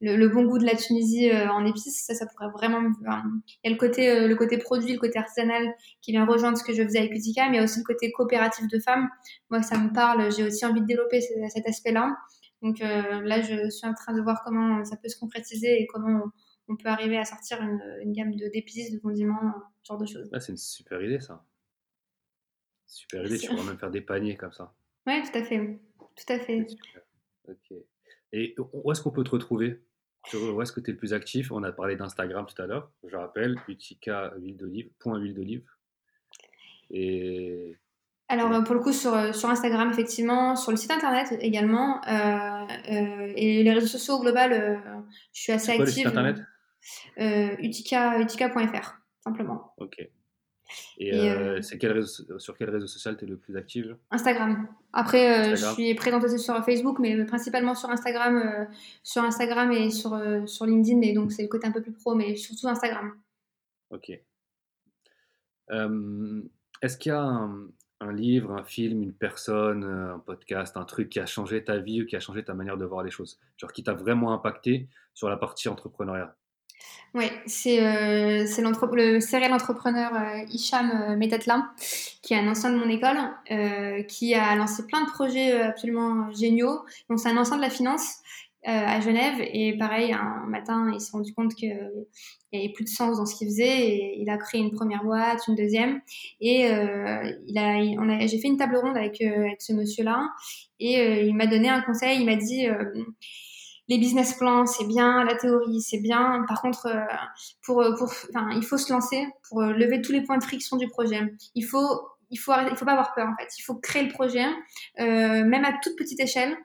le, 0.00 0.26
bon 0.28 0.44
goût 0.44 0.58
de 0.58 0.66
la 0.66 0.74
Tunisie 0.74 1.30
en 1.32 1.64
épices, 1.64 2.04
ça, 2.04 2.12
ça 2.14 2.26
pourrait 2.26 2.50
vraiment. 2.50 2.82
Il 2.82 3.56
y 3.64 3.68
a 3.68 3.70
le 3.70 3.76
côté, 3.76 4.26
le 4.26 4.34
côté 4.34 4.58
produit, 4.58 4.92
le 4.92 4.98
côté 4.98 5.18
artisanal 5.18 5.64
qui 6.02 6.10
vient 6.10 6.26
rejoindre 6.26 6.58
ce 6.58 6.64
que 6.64 6.74
je 6.74 6.82
faisais 6.82 6.98
avec 6.98 7.12
Utica, 7.12 7.48
mais 7.48 7.56
il 7.56 7.58
y 7.58 7.60
a 7.60 7.64
aussi 7.64 7.78
le 7.78 7.84
côté 7.84 8.10
coopératif 8.10 8.66
de 8.66 8.80
femmes. 8.80 9.08
Moi, 9.50 9.62
ça 9.62 9.78
me 9.78 9.92
parle. 9.92 10.32
J'ai 10.32 10.44
aussi 10.44 10.66
envie 10.66 10.80
de 10.80 10.86
développer 10.86 11.20
cet 11.20 11.66
aspect-là. 11.68 12.16
Donc 12.62 12.80
là, 12.80 13.40
je 13.42 13.70
suis 13.70 13.86
en 13.86 13.94
train 13.94 14.12
de 14.12 14.20
voir 14.20 14.42
comment 14.44 14.84
ça 14.84 14.96
peut 14.96 15.08
se 15.08 15.18
concrétiser 15.18 15.80
et 15.80 15.86
comment 15.86 16.32
on 16.68 16.76
peut 16.76 16.88
arriver 16.88 17.18
à 17.18 17.24
sortir 17.24 17.58
une, 17.62 18.12
gamme 18.12 18.34
d'épices, 18.34 18.92
de, 18.92 18.98
condiments, 18.98 19.54
ce 19.82 19.88
genre 19.88 19.98
de 19.98 20.06
choses. 20.06 20.28
Ah, 20.32 20.40
c'est 20.40 20.52
une 20.52 20.58
super 20.58 21.02
idée 21.02 21.20
ça. 21.20 21.44
Super 22.86 23.26
idée, 23.26 23.38
tu 23.38 23.48
pourrais 23.48 23.64
même 23.66 23.78
faire 23.78 23.90
des 23.90 24.00
paniers 24.00 24.36
comme 24.36 24.52
ça. 24.52 24.74
Oui, 25.06 25.22
tout 25.22 25.38
à 25.38 25.42
fait. 25.42 25.78
Tout 25.98 26.32
à 26.32 26.38
fait. 26.38 26.66
Ok. 27.48 27.78
Et 28.32 28.54
où 28.72 28.90
est-ce 28.90 29.02
qu'on 29.02 29.10
peut 29.10 29.24
te 29.24 29.30
retrouver? 29.30 29.82
Où 30.34 30.60
est-ce 30.60 30.72
que 30.72 30.80
tu 30.80 30.90
es 30.90 30.92
le 30.92 30.98
plus 30.98 31.14
actif? 31.14 31.52
On 31.52 31.62
a 31.62 31.70
parlé 31.70 31.94
d'Instagram 31.94 32.46
tout 32.46 32.60
à 32.60 32.66
l'heure. 32.66 32.90
Je 33.06 33.16
rappelle, 33.16 33.56
utica 33.68 34.34
huile 34.38 34.56
d'olive, 34.56 34.90
point 34.98 35.18
huile 35.18 35.34
d'olive. 35.34 35.64
Et 36.90 37.76
alors 38.28 38.64
pour 38.64 38.74
le 38.74 38.80
coup 38.80 38.92
sur, 38.92 39.34
sur 39.34 39.48
Instagram 39.48 39.90
effectivement, 39.90 40.56
sur 40.56 40.72
le 40.72 40.76
site 40.76 40.90
internet 40.90 41.36
également 41.40 42.04
euh, 42.08 42.66
euh, 42.90 43.32
et 43.36 43.62
les 43.62 43.72
réseaux 43.72 43.86
sociaux 43.86 44.14
au 44.14 44.20
global, 44.20 44.52
euh, 44.52 44.76
je 45.32 45.42
suis 45.42 45.52
assez 45.52 45.70
active. 45.70 45.76
Quoi, 45.76 45.84
le 45.84 45.92
site 45.92 46.06
internet? 46.06 46.42
utica, 47.60 48.18
utica.fr 48.18 48.96
simplement. 49.22 49.72
Ok. 49.78 50.08
Et, 50.98 51.30
c'est 51.62 51.78
quel 51.78 51.92
réseau, 51.92 52.38
sur 52.38 52.56
quel 52.56 52.70
réseau 52.70 52.86
social 52.86 53.16
tu 53.16 53.24
es 53.24 53.28
le 53.28 53.36
plus 53.36 53.56
active? 53.56 53.96
Instagram. 54.10 54.68
Après, 54.92 55.56
je 55.56 55.66
suis 55.72 55.94
présente 55.94 56.24
aussi 56.24 56.38
sur 56.38 56.54
Facebook, 56.64 56.98
mais 56.98 57.24
principalement 57.24 57.74
sur 57.74 57.90
Instagram, 57.90 58.66
sur 59.02 59.22
Instagram 59.22 59.72
et 59.72 59.90
sur, 59.90 60.18
sur 60.46 60.66
LinkedIn. 60.66 61.02
Et 61.02 61.12
donc, 61.12 61.32
c'est 61.32 61.42
le 61.42 61.48
côté 61.48 61.66
un 61.66 61.72
peu 61.72 61.82
plus 61.82 61.92
pro, 61.92 62.14
mais 62.14 62.36
surtout 62.36 62.68
Instagram. 62.68 63.12
Ok. 63.90 64.10
Est-ce 66.82 66.98
qu'il 66.98 67.10
y 67.10 67.14
a 67.14 67.22
un, 67.22 67.68
un 68.00 68.12
livre, 68.12 68.52
un 68.52 68.64
film, 68.64 69.02
une 69.02 69.12
personne, 69.12 69.84
euh, 69.84 70.14
un 70.14 70.18
podcast, 70.18 70.76
un 70.76 70.84
truc 70.84 71.08
qui 71.08 71.20
a 71.20 71.26
changé 71.26 71.64
ta 71.64 71.78
vie 71.78 72.02
ou 72.02 72.06
qui 72.06 72.16
a 72.16 72.20
changé 72.20 72.44
ta 72.44 72.54
manière 72.54 72.76
de 72.76 72.84
voir 72.84 73.02
les 73.02 73.10
choses? 73.10 73.38
Genre 73.56 73.72
qui 73.72 73.82
t'a 73.82 73.94
vraiment 73.94 74.32
impacté 74.32 74.88
sur 75.14 75.28
la 75.28 75.36
partie 75.36 75.68
entrepreneuriale 75.68 76.34
Oui, 77.14 77.30
c'est 77.46 77.82
euh, 77.82 78.44
le 78.44 79.20
serial 79.20 79.52
entrepreneur 79.54 80.12
euh, 80.14 80.44
Hicham 80.50 80.90
euh, 81.18 81.60
qui 82.22 82.34
est 82.34 82.36
un 82.36 82.48
ancien 82.48 82.70
de 82.70 82.76
mon 82.76 82.88
école, 82.90 83.16
qui 84.06 84.34
a 84.34 84.54
lancé 84.54 84.86
plein 84.86 85.02
de 85.02 85.10
projets 85.10 85.52
absolument 85.62 86.30
géniaux. 86.32 86.84
Donc 87.08 87.18
c'est 87.18 87.30
un 87.30 87.36
ancien 87.38 87.56
de 87.56 87.62
la 87.62 87.70
finance 87.70 88.20
euh, 88.68 88.70
à 88.72 89.00
Genève. 89.00 89.36
Et 89.52 89.78
pareil, 89.78 90.12
un 90.12 90.44
matin, 90.48 90.90
il 90.92 91.00
s'est 91.00 91.12
rendu 91.12 91.32
compte 91.32 91.54
qu'il 91.54 91.68
n'y 92.52 92.58
avait 92.58 92.72
plus 92.72 92.82
de 92.82 92.88
sens 92.88 93.16
dans 93.16 93.24
ce 93.24 93.36
qu'il 93.36 93.46
faisait. 93.46 93.88
Et 93.88 94.20
il 94.20 94.28
a 94.28 94.38
créé 94.38 94.60
une 94.60 94.72
première 94.72 95.04
boîte, 95.04 95.46
une 95.46 95.54
deuxième. 95.54 96.00
Et 96.40 96.68
euh, 96.68 97.32
j'ai 97.46 98.38
fait 98.40 98.48
une 98.48 98.56
table 98.56 98.76
ronde 98.76 98.96
avec, 98.96 99.20
euh, 99.20 99.44
avec 99.44 99.62
ce 99.62 99.72
monsieur-là. 99.72 100.30
Et 100.80 101.26
il 101.26 101.34
m'a 101.36 101.46
donné 101.46 101.68
un 101.68 101.80
conseil. 101.80 102.18
Il 102.18 102.26
m'a 102.26 102.34
dit 102.34 102.66
les 103.88 103.98
business 103.98 104.34
plans, 104.34 104.66
c'est 104.66 104.86
bien, 104.86 105.24
la 105.24 105.36
théorie, 105.36 105.80
c'est 105.80 106.00
bien. 106.00 106.44
Par 106.48 106.60
contre, 106.60 106.88
pour, 107.62 107.84
pour, 107.98 108.12
enfin, 108.34 108.50
il 108.56 108.64
faut 108.64 108.78
se 108.78 108.92
lancer 108.92 109.26
pour 109.48 109.62
lever 109.62 110.02
tous 110.02 110.12
les 110.12 110.22
points 110.22 110.38
de 110.38 110.44
friction 110.44 110.76
du 110.76 110.88
projet. 110.88 111.20
Il 111.54 111.62
faut, 111.62 112.00
il 112.30 112.36
faut, 112.36 112.52
il 112.70 112.76
faut 112.76 112.84
pas 112.84 112.92
avoir 112.92 113.14
peur 113.14 113.28
en 113.28 113.36
fait. 113.36 113.48
Il 113.58 113.62
faut 113.62 113.76
créer 113.76 114.02
le 114.02 114.12
projet, 114.12 114.44
euh, 115.00 115.44
même 115.44 115.64
à 115.64 115.72
toute 115.82 115.96
petite 115.96 116.20
échelle 116.20 116.56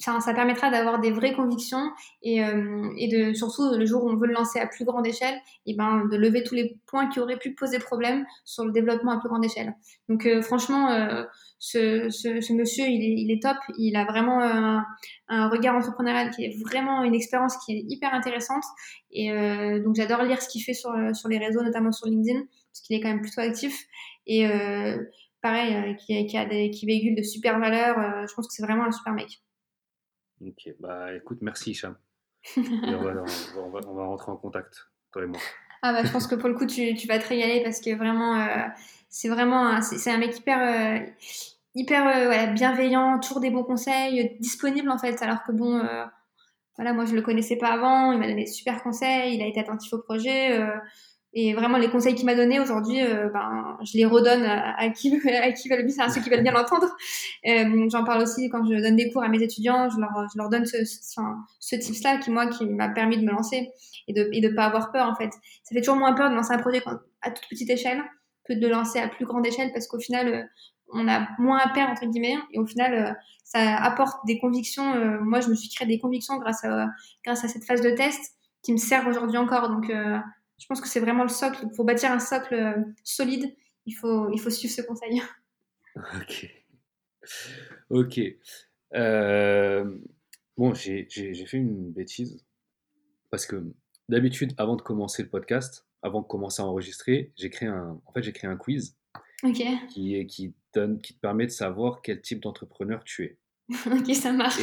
ça, 0.00 0.34
permettra 0.34 0.70
d'avoir 0.70 1.00
des 1.00 1.10
vraies 1.10 1.34
convictions 1.34 1.90
et, 2.22 2.44
euh, 2.44 2.88
et, 2.96 3.08
de 3.08 3.34
surtout 3.34 3.74
le 3.76 3.84
jour 3.86 4.04
où 4.04 4.10
on 4.10 4.16
veut 4.16 4.26
le 4.26 4.34
lancer 4.34 4.58
à 4.58 4.66
plus 4.66 4.84
grande 4.84 5.06
échelle, 5.06 5.34
et 5.66 5.74
ben 5.74 6.06
de 6.10 6.16
lever 6.16 6.42
tous 6.42 6.54
les 6.54 6.78
points 6.86 7.08
qui 7.08 7.20
auraient 7.20 7.38
pu 7.38 7.54
poser 7.54 7.78
problème 7.78 8.24
sur 8.44 8.64
le 8.64 8.72
développement 8.72 9.12
à 9.12 9.18
plus 9.18 9.28
grande 9.28 9.44
échelle. 9.44 9.74
Donc 10.08 10.26
euh, 10.26 10.42
franchement, 10.42 10.90
euh, 10.90 11.24
ce, 11.58 12.52
monsieur, 12.52 12.84
il 12.86 13.30
est, 13.30 13.42
top. 13.42 13.56
Il 13.78 13.96
a 13.96 14.04
vraiment 14.04 14.40
un, 14.42 15.48
regard 15.48 15.76
entrepreneurial 15.76 16.30
qui 16.30 16.44
est 16.44 16.62
vraiment 16.62 17.02
une 17.04 17.14
expérience 17.14 17.56
qui 17.64 17.72
est 17.72 17.84
hyper 17.88 18.12
intéressante. 18.12 18.64
Et 19.10 19.30
donc 19.80 19.94
j'adore 19.94 20.22
lire 20.24 20.42
ce 20.42 20.48
qu'il 20.48 20.62
fait 20.62 20.74
sur, 20.74 20.92
les 21.28 21.38
réseaux, 21.38 21.62
notamment 21.62 21.92
sur 21.92 22.08
LinkedIn, 22.08 22.40
parce 22.40 22.80
qu'il 22.80 22.96
est 22.96 23.00
quand 23.00 23.08
même 23.08 23.20
plutôt 23.20 23.40
actif. 23.40 23.78
Et 24.26 24.44
pareil, 25.40 25.96
qui, 26.04 26.26
qui, 26.26 26.36
a 26.36 26.46
des, 26.46 26.70
qui 26.70 26.84
véhicule 26.86 27.14
de 27.14 27.22
super 27.22 27.60
valeurs. 27.60 28.26
je 28.26 28.34
pense 28.34 28.48
que 28.48 28.54
c'est 28.54 28.64
vraiment 28.64 28.84
un 28.84 28.92
super 28.92 29.12
mec. 29.12 29.40
Ok, 30.46 30.74
bah 30.80 31.14
écoute, 31.14 31.38
merci 31.40 31.70
Hicham. 31.70 31.96
on, 32.56 32.60
va, 32.60 33.24
on, 33.56 33.94
va, 33.94 34.04
rentrer 34.04 34.32
en 34.32 34.36
contact, 34.36 34.88
toi 35.12 35.22
et 35.22 35.26
moi. 35.26 35.38
Ah 35.82 35.92
bah 35.92 36.04
je 36.04 36.10
pense 36.10 36.26
que 36.26 36.34
pour 36.34 36.48
le 36.48 36.54
coup, 36.54 36.66
tu, 36.66 36.94
tu 36.94 37.06
vas 37.06 37.18
te 37.18 37.28
régaler 37.28 37.62
parce 37.62 37.80
que 37.80 37.94
vraiment, 37.94 38.40
euh, 38.40 38.66
c'est 39.08 39.28
vraiment, 39.28 39.80
c'est 39.80 40.10
un 40.10 40.18
mec 40.18 40.36
hyper, 40.36 40.58
euh, 40.60 41.06
hyper 41.74 42.06
euh, 42.08 42.46
bienveillant, 42.52 43.20
toujours 43.20 43.40
des 43.40 43.50
bons 43.50 43.62
conseils, 43.62 44.36
disponible 44.40 44.90
en 44.90 44.98
fait. 44.98 45.22
Alors 45.22 45.44
que 45.44 45.52
bon, 45.52 45.80
voilà, 46.76 46.92
moi 46.92 47.04
je 47.04 47.14
le 47.14 47.22
connaissais 47.22 47.56
pas 47.56 47.72
avant, 47.72 48.12
il 48.12 48.18
m'a 48.18 48.26
donné 48.26 48.44
de 48.44 48.48
super 48.48 48.82
conseils, 48.82 49.36
il 49.36 49.42
a 49.42 49.46
été 49.46 49.60
attentif 49.60 49.92
au 49.92 49.98
projet. 49.98 50.58
Et 51.34 51.54
vraiment, 51.54 51.78
les 51.78 51.88
conseils 51.88 52.14
qu'il 52.14 52.26
m'a 52.26 52.34
donnés 52.34 52.60
aujourd'hui, 52.60 53.00
euh, 53.00 53.30
ben, 53.30 53.78
je 53.82 53.96
les 53.96 54.04
redonne 54.04 54.42
à, 54.42 54.90
qui, 54.90 55.14
à 55.28 55.52
qui 55.52 55.68
veulent, 55.68 55.86
à 55.98 56.08
ceux 56.10 56.20
qui 56.20 56.28
veulent 56.28 56.42
bien 56.42 56.52
l'entendre. 56.52 56.88
Euh, 57.46 57.88
J'en 57.90 58.04
parle 58.04 58.22
aussi 58.22 58.50
quand 58.50 58.62
je 58.66 58.82
donne 58.82 58.96
des 58.96 59.10
cours 59.10 59.22
à 59.22 59.28
mes 59.28 59.42
étudiants, 59.42 59.88
je 59.88 59.98
leur, 59.98 60.10
je 60.30 60.38
leur 60.38 60.50
donne 60.50 60.66
ce, 60.66 60.84
ce, 60.84 61.20
ce 61.58 61.76
tips-là 61.76 62.18
qui, 62.18 62.30
moi, 62.30 62.48
qui 62.48 62.66
m'a 62.66 62.90
permis 62.90 63.16
de 63.16 63.24
me 63.24 63.30
lancer 63.30 63.70
et 64.08 64.12
de 64.12 64.28
et 64.32 64.42
de 64.42 64.48
pas 64.50 64.66
avoir 64.66 64.92
peur, 64.92 65.08
en 65.08 65.14
fait. 65.14 65.30
Ça 65.62 65.74
fait 65.74 65.80
toujours 65.80 65.96
moins 65.96 66.12
peur 66.12 66.28
de 66.28 66.34
lancer 66.34 66.52
un 66.52 66.58
projet 66.58 66.82
à 67.22 67.30
toute 67.30 67.48
petite 67.48 67.70
échelle 67.70 68.02
que 68.46 68.52
de 68.52 68.66
le 68.66 68.72
lancer 68.72 68.98
à 68.98 69.08
plus 69.08 69.24
grande 69.24 69.46
échelle 69.46 69.72
parce 69.72 69.86
qu'au 69.86 70.00
final, 70.00 70.28
euh, 70.28 70.42
on 70.92 71.08
a 71.08 71.28
moins 71.38 71.58
à 71.58 71.70
perdre, 71.70 71.92
entre 71.92 72.04
guillemets, 72.04 72.36
et 72.52 72.58
au 72.58 72.66
final, 72.66 72.92
euh, 72.92 73.12
ça 73.44 73.76
apporte 73.76 74.26
des 74.26 74.38
convictions. 74.38 74.94
moi, 75.22 75.40
je 75.40 75.48
me 75.48 75.54
suis 75.54 75.70
créé 75.70 75.86
des 75.88 75.98
convictions 75.98 76.36
grâce 76.36 76.64
à, 76.64 76.88
grâce 77.24 77.44
à 77.44 77.48
cette 77.48 77.64
phase 77.64 77.80
de 77.80 77.90
test 77.90 78.34
qui 78.62 78.72
me 78.72 78.78
servent 78.78 79.08
aujourd'hui 79.08 79.38
encore. 79.38 79.68
Donc, 79.68 79.90
je 80.58 80.66
pense 80.66 80.80
que 80.80 80.88
c'est 80.88 81.00
vraiment 81.00 81.24
le 81.24 81.28
socle. 81.28 81.68
Pour 81.74 81.84
bâtir 81.84 82.10
un 82.10 82.20
socle 82.20 82.54
euh, 82.54 82.82
solide, 83.04 83.54
il 83.86 83.92
faut, 83.92 84.30
il 84.30 84.40
faut 84.40 84.50
suivre 84.50 84.74
ce 84.74 84.82
conseil. 84.82 85.20
Ok. 85.94 86.48
Ok. 87.90 88.20
Euh, 88.94 89.98
bon, 90.56 90.72
j'ai 90.72 91.06
fait 91.10 91.58
une 91.58 91.92
bêtise. 91.92 92.42
Parce 93.30 93.44
que 93.44 93.62
d'habitude, 94.08 94.54
avant 94.56 94.76
de 94.76 94.80
commencer 94.80 95.22
le 95.22 95.28
podcast, 95.28 95.86
avant 96.00 96.22
de 96.22 96.26
commencer 96.26 96.62
à 96.62 96.64
enregistrer, 96.66 97.30
j'ai 97.36 97.50
créé 97.50 97.68
un, 97.68 98.00
en 98.06 98.12
fait, 98.12 98.22
j'ai 98.22 98.32
créé 98.32 98.50
un 98.50 98.56
quiz 98.56 98.96
qui, 99.90 100.26
qui, 100.26 100.54
donne, 100.72 101.00
qui 101.00 101.14
te 101.14 101.20
permet 101.20 101.46
de 101.46 101.50
savoir 101.50 102.00
quel 102.00 102.22
type 102.22 102.40
d'entrepreneur 102.40 103.04
tu 103.04 103.24
es. 103.24 103.38
ok, 103.86 104.14
ça 104.14 104.32
marche. 104.32 104.58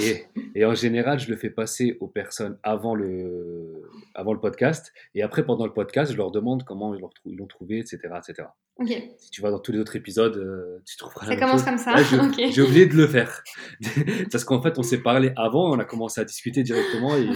Et, 0.56 0.66
en 0.66 0.74
général, 0.74 1.20
je 1.20 1.30
le 1.30 1.36
fais 1.36 1.50
passer 1.50 1.98
aux 2.00 2.08
personnes 2.08 2.58
avant 2.64 2.96
le, 2.96 3.90
avant 4.14 4.34
le 4.34 4.40
podcast. 4.40 4.94
Et 5.16 5.22
après, 5.22 5.46
pendant 5.46 5.66
le 5.66 5.74
podcast, 5.74 6.12
je 6.12 6.18
leur 6.18 6.32
demande 6.32 6.64
comment 6.64 6.94
ils 7.26 7.36
l'ont 7.38 7.48
trouvé, 7.48 7.80
etc., 7.80 8.00
etc. 8.18 8.48
Si 9.18 9.30
tu 9.30 9.42
vas 9.42 9.52
dans 9.52 9.60
tous 9.60 9.74
les 9.74 9.80
autres 9.80 9.96
épisodes, 9.98 10.38
euh, 10.38 10.82
tu 10.86 10.96
trouveras 10.96 11.26
Ça 11.26 11.36
commence 11.36 11.64
comme 11.64 11.78
ça. 11.78 11.96
J'ai 12.52 12.62
oublié 12.62 12.86
de 12.86 12.96
le 12.96 13.08
faire. 13.08 13.44
Parce 14.32 14.46
qu'en 14.46 14.62
fait, 14.62 14.80
on 14.80 14.84
s'est 14.84 15.02
parlé 15.02 15.34
avant, 15.36 15.74
on 15.74 15.80
a 15.80 15.86
commencé 15.86 16.22
à 16.22 16.24
discuter 16.24 16.64
directement 16.64 17.16
et 17.18 17.28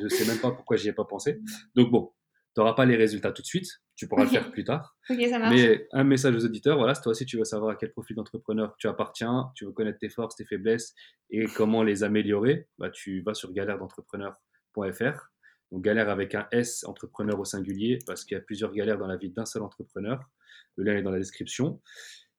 je 0.00 0.08
sais 0.08 0.26
même 0.26 0.38
pas 0.38 0.50
pourquoi 0.50 0.76
j'y 0.76 0.88
ai 0.88 0.92
pas 0.92 1.04
pensé. 1.04 1.40
Donc 1.74 1.90
bon, 1.90 2.10
tu 2.54 2.60
n'auras 2.60 2.74
pas 2.74 2.84
les 2.84 2.96
résultats 2.96 3.32
tout 3.32 3.42
de 3.42 3.46
suite, 3.46 3.68
tu 3.96 4.08
pourras 4.08 4.24
le 4.24 4.30
faire 4.30 4.50
plus 4.50 4.64
tard. 4.64 4.96
ça 5.06 5.38
marche. 5.38 5.54
Mais 5.54 5.86
un 5.92 6.04
message 6.04 6.34
aux 6.34 6.44
auditeurs, 6.44 6.76
voilà, 6.76 6.94
si 6.94 7.02
toi 7.02 7.10
aussi 7.10 7.24
tu 7.24 7.38
veux 7.38 7.44
savoir 7.44 7.72
à 7.72 7.76
quel 7.76 7.92
profil 7.92 8.16
d'entrepreneur 8.16 8.74
tu 8.78 8.88
appartiens, 8.88 9.50
tu 9.54 9.64
veux 9.64 9.72
connaître 9.72 9.98
tes 9.98 10.08
forces, 10.08 10.36
tes 10.36 10.44
faiblesses 10.44 10.94
et 11.30 11.46
comment 11.46 11.82
les 11.82 12.04
améliorer, 12.04 12.68
bah, 12.78 12.90
tu 12.90 13.22
vas 13.22 13.34
sur 13.34 13.52
galère-d'entrepreneur.fr. 13.52 15.32
Donc 15.70 15.82
galère 15.82 16.10
avec 16.10 16.34
un 16.34 16.46
S, 16.52 16.84
entrepreneur 16.84 17.40
au 17.40 17.46
singulier, 17.46 17.98
parce 18.06 18.24
qu'il 18.24 18.36
y 18.36 18.38
a 18.38 18.42
plusieurs 18.42 18.72
galères 18.72 18.98
dans 18.98 19.06
la 19.06 19.16
vie 19.16 19.30
d'un 19.30 19.46
seul 19.46 19.62
entrepreneur. 19.62 20.20
Le 20.76 20.84
lien 20.84 20.98
est 20.98 21.02
dans 21.02 21.10
la 21.10 21.18
description. 21.18 21.80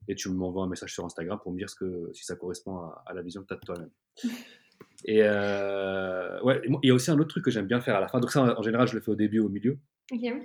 Et 0.08 0.16
tu 0.16 0.30
m'envoies 0.30 0.64
un 0.64 0.68
message 0.68 0.94
sur 0.94 1.06
Instagram 1.06 1.40
pour 1.42 1.52
me 1.52 1.58
dire 1.58 1.70
ce 1.70 1.76
que, 1.76 2.12
si 2.14 2.26
ça 2.26 2.36
correspond 2.36 2.78
à, 2.78 3.14
la 3.14 3.22
vision 3.22 3.42
que 3.42 3.48
tu 3.48 3.54
as 3.54 3.58
de 3.58 3.66
toi-même. 3.66 3.92
Et 5.06 5.20
euh, 5.22 6.42
ouais, 6.44 6.62
il 6.66 6.88
y 6.88 6.92
a 6.92 6.94
aussi 6.94 7.12
un 7.12 7.20
autre 7.20 7.30
truc 7.30 7.44
que 7.46 7.52
j'aime 7.52 7.68
bien 7.68 7.82
faire 7.82 7.96
à 7.96 8.00
la 8.00 8.08
fin. 8.08 8.20
Donc 8.20 8.32
ça, 8.32 8.58
en 8.58 8.62
général, 8.62 8.88
je 8.88 8.96
le 8.96 9.02
fais 9.02 9.12
au 9.12 9.16
début, 9.16 9.40
au 9.40 9.50
milieu. 9.50 9.78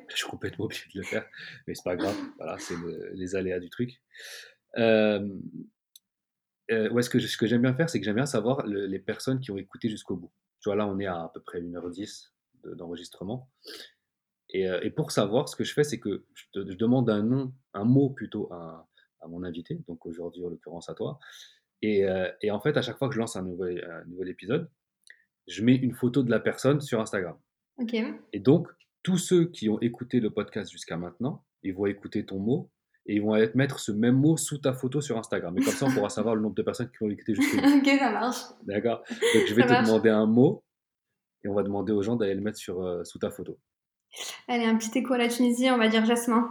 Je 0.08 0.16
suis 0.16 0.26
complètement 0.26 0.66
obligé 0.66 0.84
de 0.94 1.00
le 1.00 1.04
faire, 1.04 1.26
mais 1.66 1.74
c'est 1.74 1.84
pas 1.84 1.96
grave. 1.96 2.16
Voilà, 2.38 2.58
c'est 2.58 2.74
les 3.14 3.36
aléas 3.36 3.60
du 3.60 3.70
truc. 3.70 4.00
Euh, 4.76 5.28
euh, 6.70 6.90
ouais, 6.90 7.02
ce 7.02 7.10
que, 7.10 7.18
ce 7.18 7.36
que 7.36 7.46
j'aime 7.46 7.62
bien 7.62 7.74
faire, 7.74 7.88
c'est 7.88 7.98
que 7.98 8.04
j'aime 8.04 8.16
bien 8.16 8.26
savoir 8.26 8.66
les 8.66 8.98
personnes 8.98 9.40
qui 9.40 9.50
ont 9.50 9.56
écouté 9.56 9.88
jusqu'au 9.88 10.16
bout. 10.16 10.32
Tu 10.60 10.68
vois, 10.68 10.76
là, 10.76 10.86
on 10.86 10.98
est 10.98 11.06
à 11.06 11.22
à 11.22 11.30
peu 11.32 11.40
près 11.40 11.60
1h10 11.60 12.30
d'enregistrement. 12.74 13.48
et, 14.50 14.68
euh, 14.68 14.80
et, 14.82 14.90
pour 14.90 15.12
savoir, 15.12 15.48
ce 15.48 15.56
que 15.56 15.64
je 15.64 15.72
fais, 15.72 15.84
c'est 15.84 16.00
que 16.00 16.26
je, 16.34 16.44
te, 16.52 16.70
je, 16.70 16.76
demande 16.76 17.08
un 17.08 17.22
nom, 17.22 17.54
un 17.72 17.84
mot 17.84 18.10
plutôt 18.10 18.52
à, 18.52 18.88
à 19.20 19.28
mon 19.28 19.44
invité, 19.44 19.80
donc 19.88 20.04
aujourd'hui 20.06 20.44
en 20.44 20.48
l'occurrence 20.48 20.88
à 20.88 20.94
toi, 20.94 21.18
Et, 21.82 22.04
euh, 22.04 22.28
et 22.42 22.50
en 22.50 22.60
fait, 22.60 22.76
à 22.76 22.82
chaque 22.82 22.98
fois 22.98 23.08
que 23.08 23.14
je 23.14 23.20
lance 23.20 23.36
un 23.36 23.42
nouvel, 23.42 23.84
un 23.90 24.04
nouvel 24.08 24.28
épisode, 24.28 24.70
je 25.46 25.62
mets 25.62 25.76
une 25.76 25.94
photo 25.94 26.22
de 26.22 26.30
la 26.30 26.40
personne 26.40 26.80
sur 26.80 27.00
Instagram. 27.00 27.36
Ok. 27.78 27.94
Et 28.32 28.40
donc, 28.40 28.68
tous 29.02 29.18
ceux 29.18 29.46
qui 29.46 29.68
ont 29.68 29.80
écouté 29.80 30.20
le 30.20 30.30
podcast 30.30 30.70
jusqu'à 30.70 30.96
maintenant, 30.96 31.44
ils 31.62 31.74
vont 31.74 31.86
écouter 31.86 32.24
ton 32.26 32.38
mot 32.38 32.70
et 33.06 33.14
ils 33.14 33.22
vont 33.22 33.32
aller 33.32 33.50
te 33.50 33.56
mettre 33.56 33.78
ce 33.78 33.92
même 33.92 34.16
mot 34.16 34.36
sous 34.36 34.58
ta 34.58 34.72
photo 34.74 35.00
sur 35.00 35.16
Instagram. 35.16 35.56
Et 35.56 35.62
comme 35.62 35.72
ça, 35.72 35.86
on 35.86 35.90
pourra 35.92 36.10
savoir 36.10 36.34
le 36.34 36.42
nombre 36.42 36.54
de 36.56 36.62
personnes 36.62 36.90
qui 36.90 36.96
l'ont 37.00 37.10
écouté 37.10 37.34
jusqu'à 37.34 37.56
ok, 37.76 37.86
ça 37.86 38.10
marche. 38.10 38.36
D'accord? 38.64 39.02
Donc, 39.08 39.46
je 39.46 39.54
vais 39.54 39.62
Ça 39.62 39.68
te 39.68 39.72
marche. 39.72 39.86
demander 39.86 40.10
un 40.10 40.26
mot 40.26 40.64
et 41.44 41.48
on 41.48 41.54
va 41.54 41.62
demander 41.62 41.92
aux 41.92 42.02
gens 42.02 42.16
d'aller 42.16 42.34
le 42.34 42.40
mettre 42.42 42.58
sur, 42.58 42.82
euh, 42.82 43.04
sous 43.04 43.18
ta 43.18 43.30
photo. 43.30 43.58
Allez, 44.48 44.64
un 44.64 44.76
petit 44.76 44.98
écho 44.98 45.14
à 45.14 45.18
la 45.18 45.28
Tunisie, 45.28 45.70
on 45.70 45.78
va 45.78 45.88
dire 45.88 46.04
Jasmin. 46.04 46.50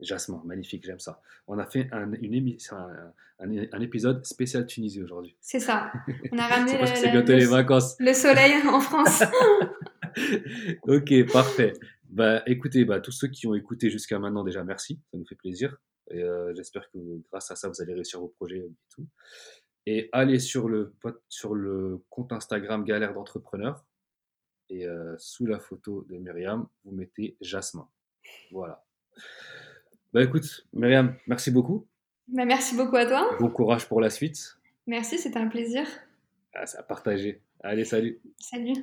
Jasmin, 0.00 0.42
magnifique, 0.44 0.84
j'aime 0.84 0.98
ça. 1.00 1.20
On 1.46 1.58
a 1.58 1.66
fait 1.66 1.88
un, 1.92 2.12
une 2.14 2.34
émission, 2.34 2.76
un, 2.76 3.12
un- 3.40 3.66
un 3.72 3.80
épisode 3.80 4.24
spécial 4.24 4.66
Tunisie 4.66 5.02
aujourd'hui. 5.02 5.36
C'est 5.40 5.60
ça. 5.60 5.92
On 6.32 6.38
a 6.38 6.46
ramené 6.48 6.78
parce 6.78 6.92
que 7.00 7.08
le- 7.08 7.20
les 7.22 7.40
le- 7.44 7.46
vacances. 7.50 7.96
le 7.98 8.12
soleil 8.12 8.54
en 8.68 8.80
France. 8.80 9.22
ok, 10.82 11.32
parfait. 11.32 11.72
Bah, 12.08 12.42
écoutez, 12.46 12.84
bah, 12.84 13.00
tous 13.00 13.12
ceux 13.12 13.28
qui 13.28 13.46
ont 13.46 13.54
écouté 13.54 13.90
jusqu'à 13.90 14.18
maintenant, 14.18 14.44
déjà, 14.44 14.64
merci, 14.64 15.00
ça 15.10 15.18
nous 15.18 15.26
fait 15.26 15.36
plaisir. 15.36 15.76
Et 16.10 16.22
euh, 16.22 16.52
j'espère 16.54 16.90
que 16.90 16.98
grâce 17.30 17.50
à 17.50 17.56
ça, 17.56 17.68
vous 17.68 17.80
allez 17.80 17.94
réussir 17.94 18.20
vos 18.20 18.28
projets 18.28 18.58
et 18.58 18.72
tout. 18.94 19.06
Et 19.86 20.08
allez 20.12 20.38
sur 20.40 20.68
le, 20.68 20.92
sur 21.28 21.54
le 21.54 22.02
compte 22.10 22.32
Instagram 22.32 22.84
Galère 22.84 23.14
d'entrepreneur. 23.14 23.84
Et 24.68 24.86
euh, 24.86 25.14
sous 25.18 25.46
la 25.46 25.58
photo 25.58 26.04
de 26.08 26.16
Myriam, 26.16 26.66
vous 26.84 26.92
mettez 26.92 27.36
Jasmin. 27.40 27.88
Voilà. 28.52 28.84
Bah 30.12 30.22
écoute, 30.24 30.66
Myriam, 30.72 31.14
merci 31.26 31.50
beaucoup. 31.52 31.86
Bah, 32.26 32.44
merci 32.44 32.76
beaucoup 32.76 32.96
à 32.96 33.06
toi. 33.06 33.30
Bon 33.38 33.48
courage 33.48 33.86
pour 33.86 34.00
la 34.00 34.10
suite. 34.10 34.56
Merci, 34.86 35.18
c'était 35.18 35.38
un 35.38 35.48
plaisir. 35.48 35.86
Ah, 36.52 36.66
c'est 36.66 36.78
à 36.78 36.82
partager. 36.82 37.40
Allez, 37.62 37.84
salut. 37.84 38.18
Salut. 38.38 38.74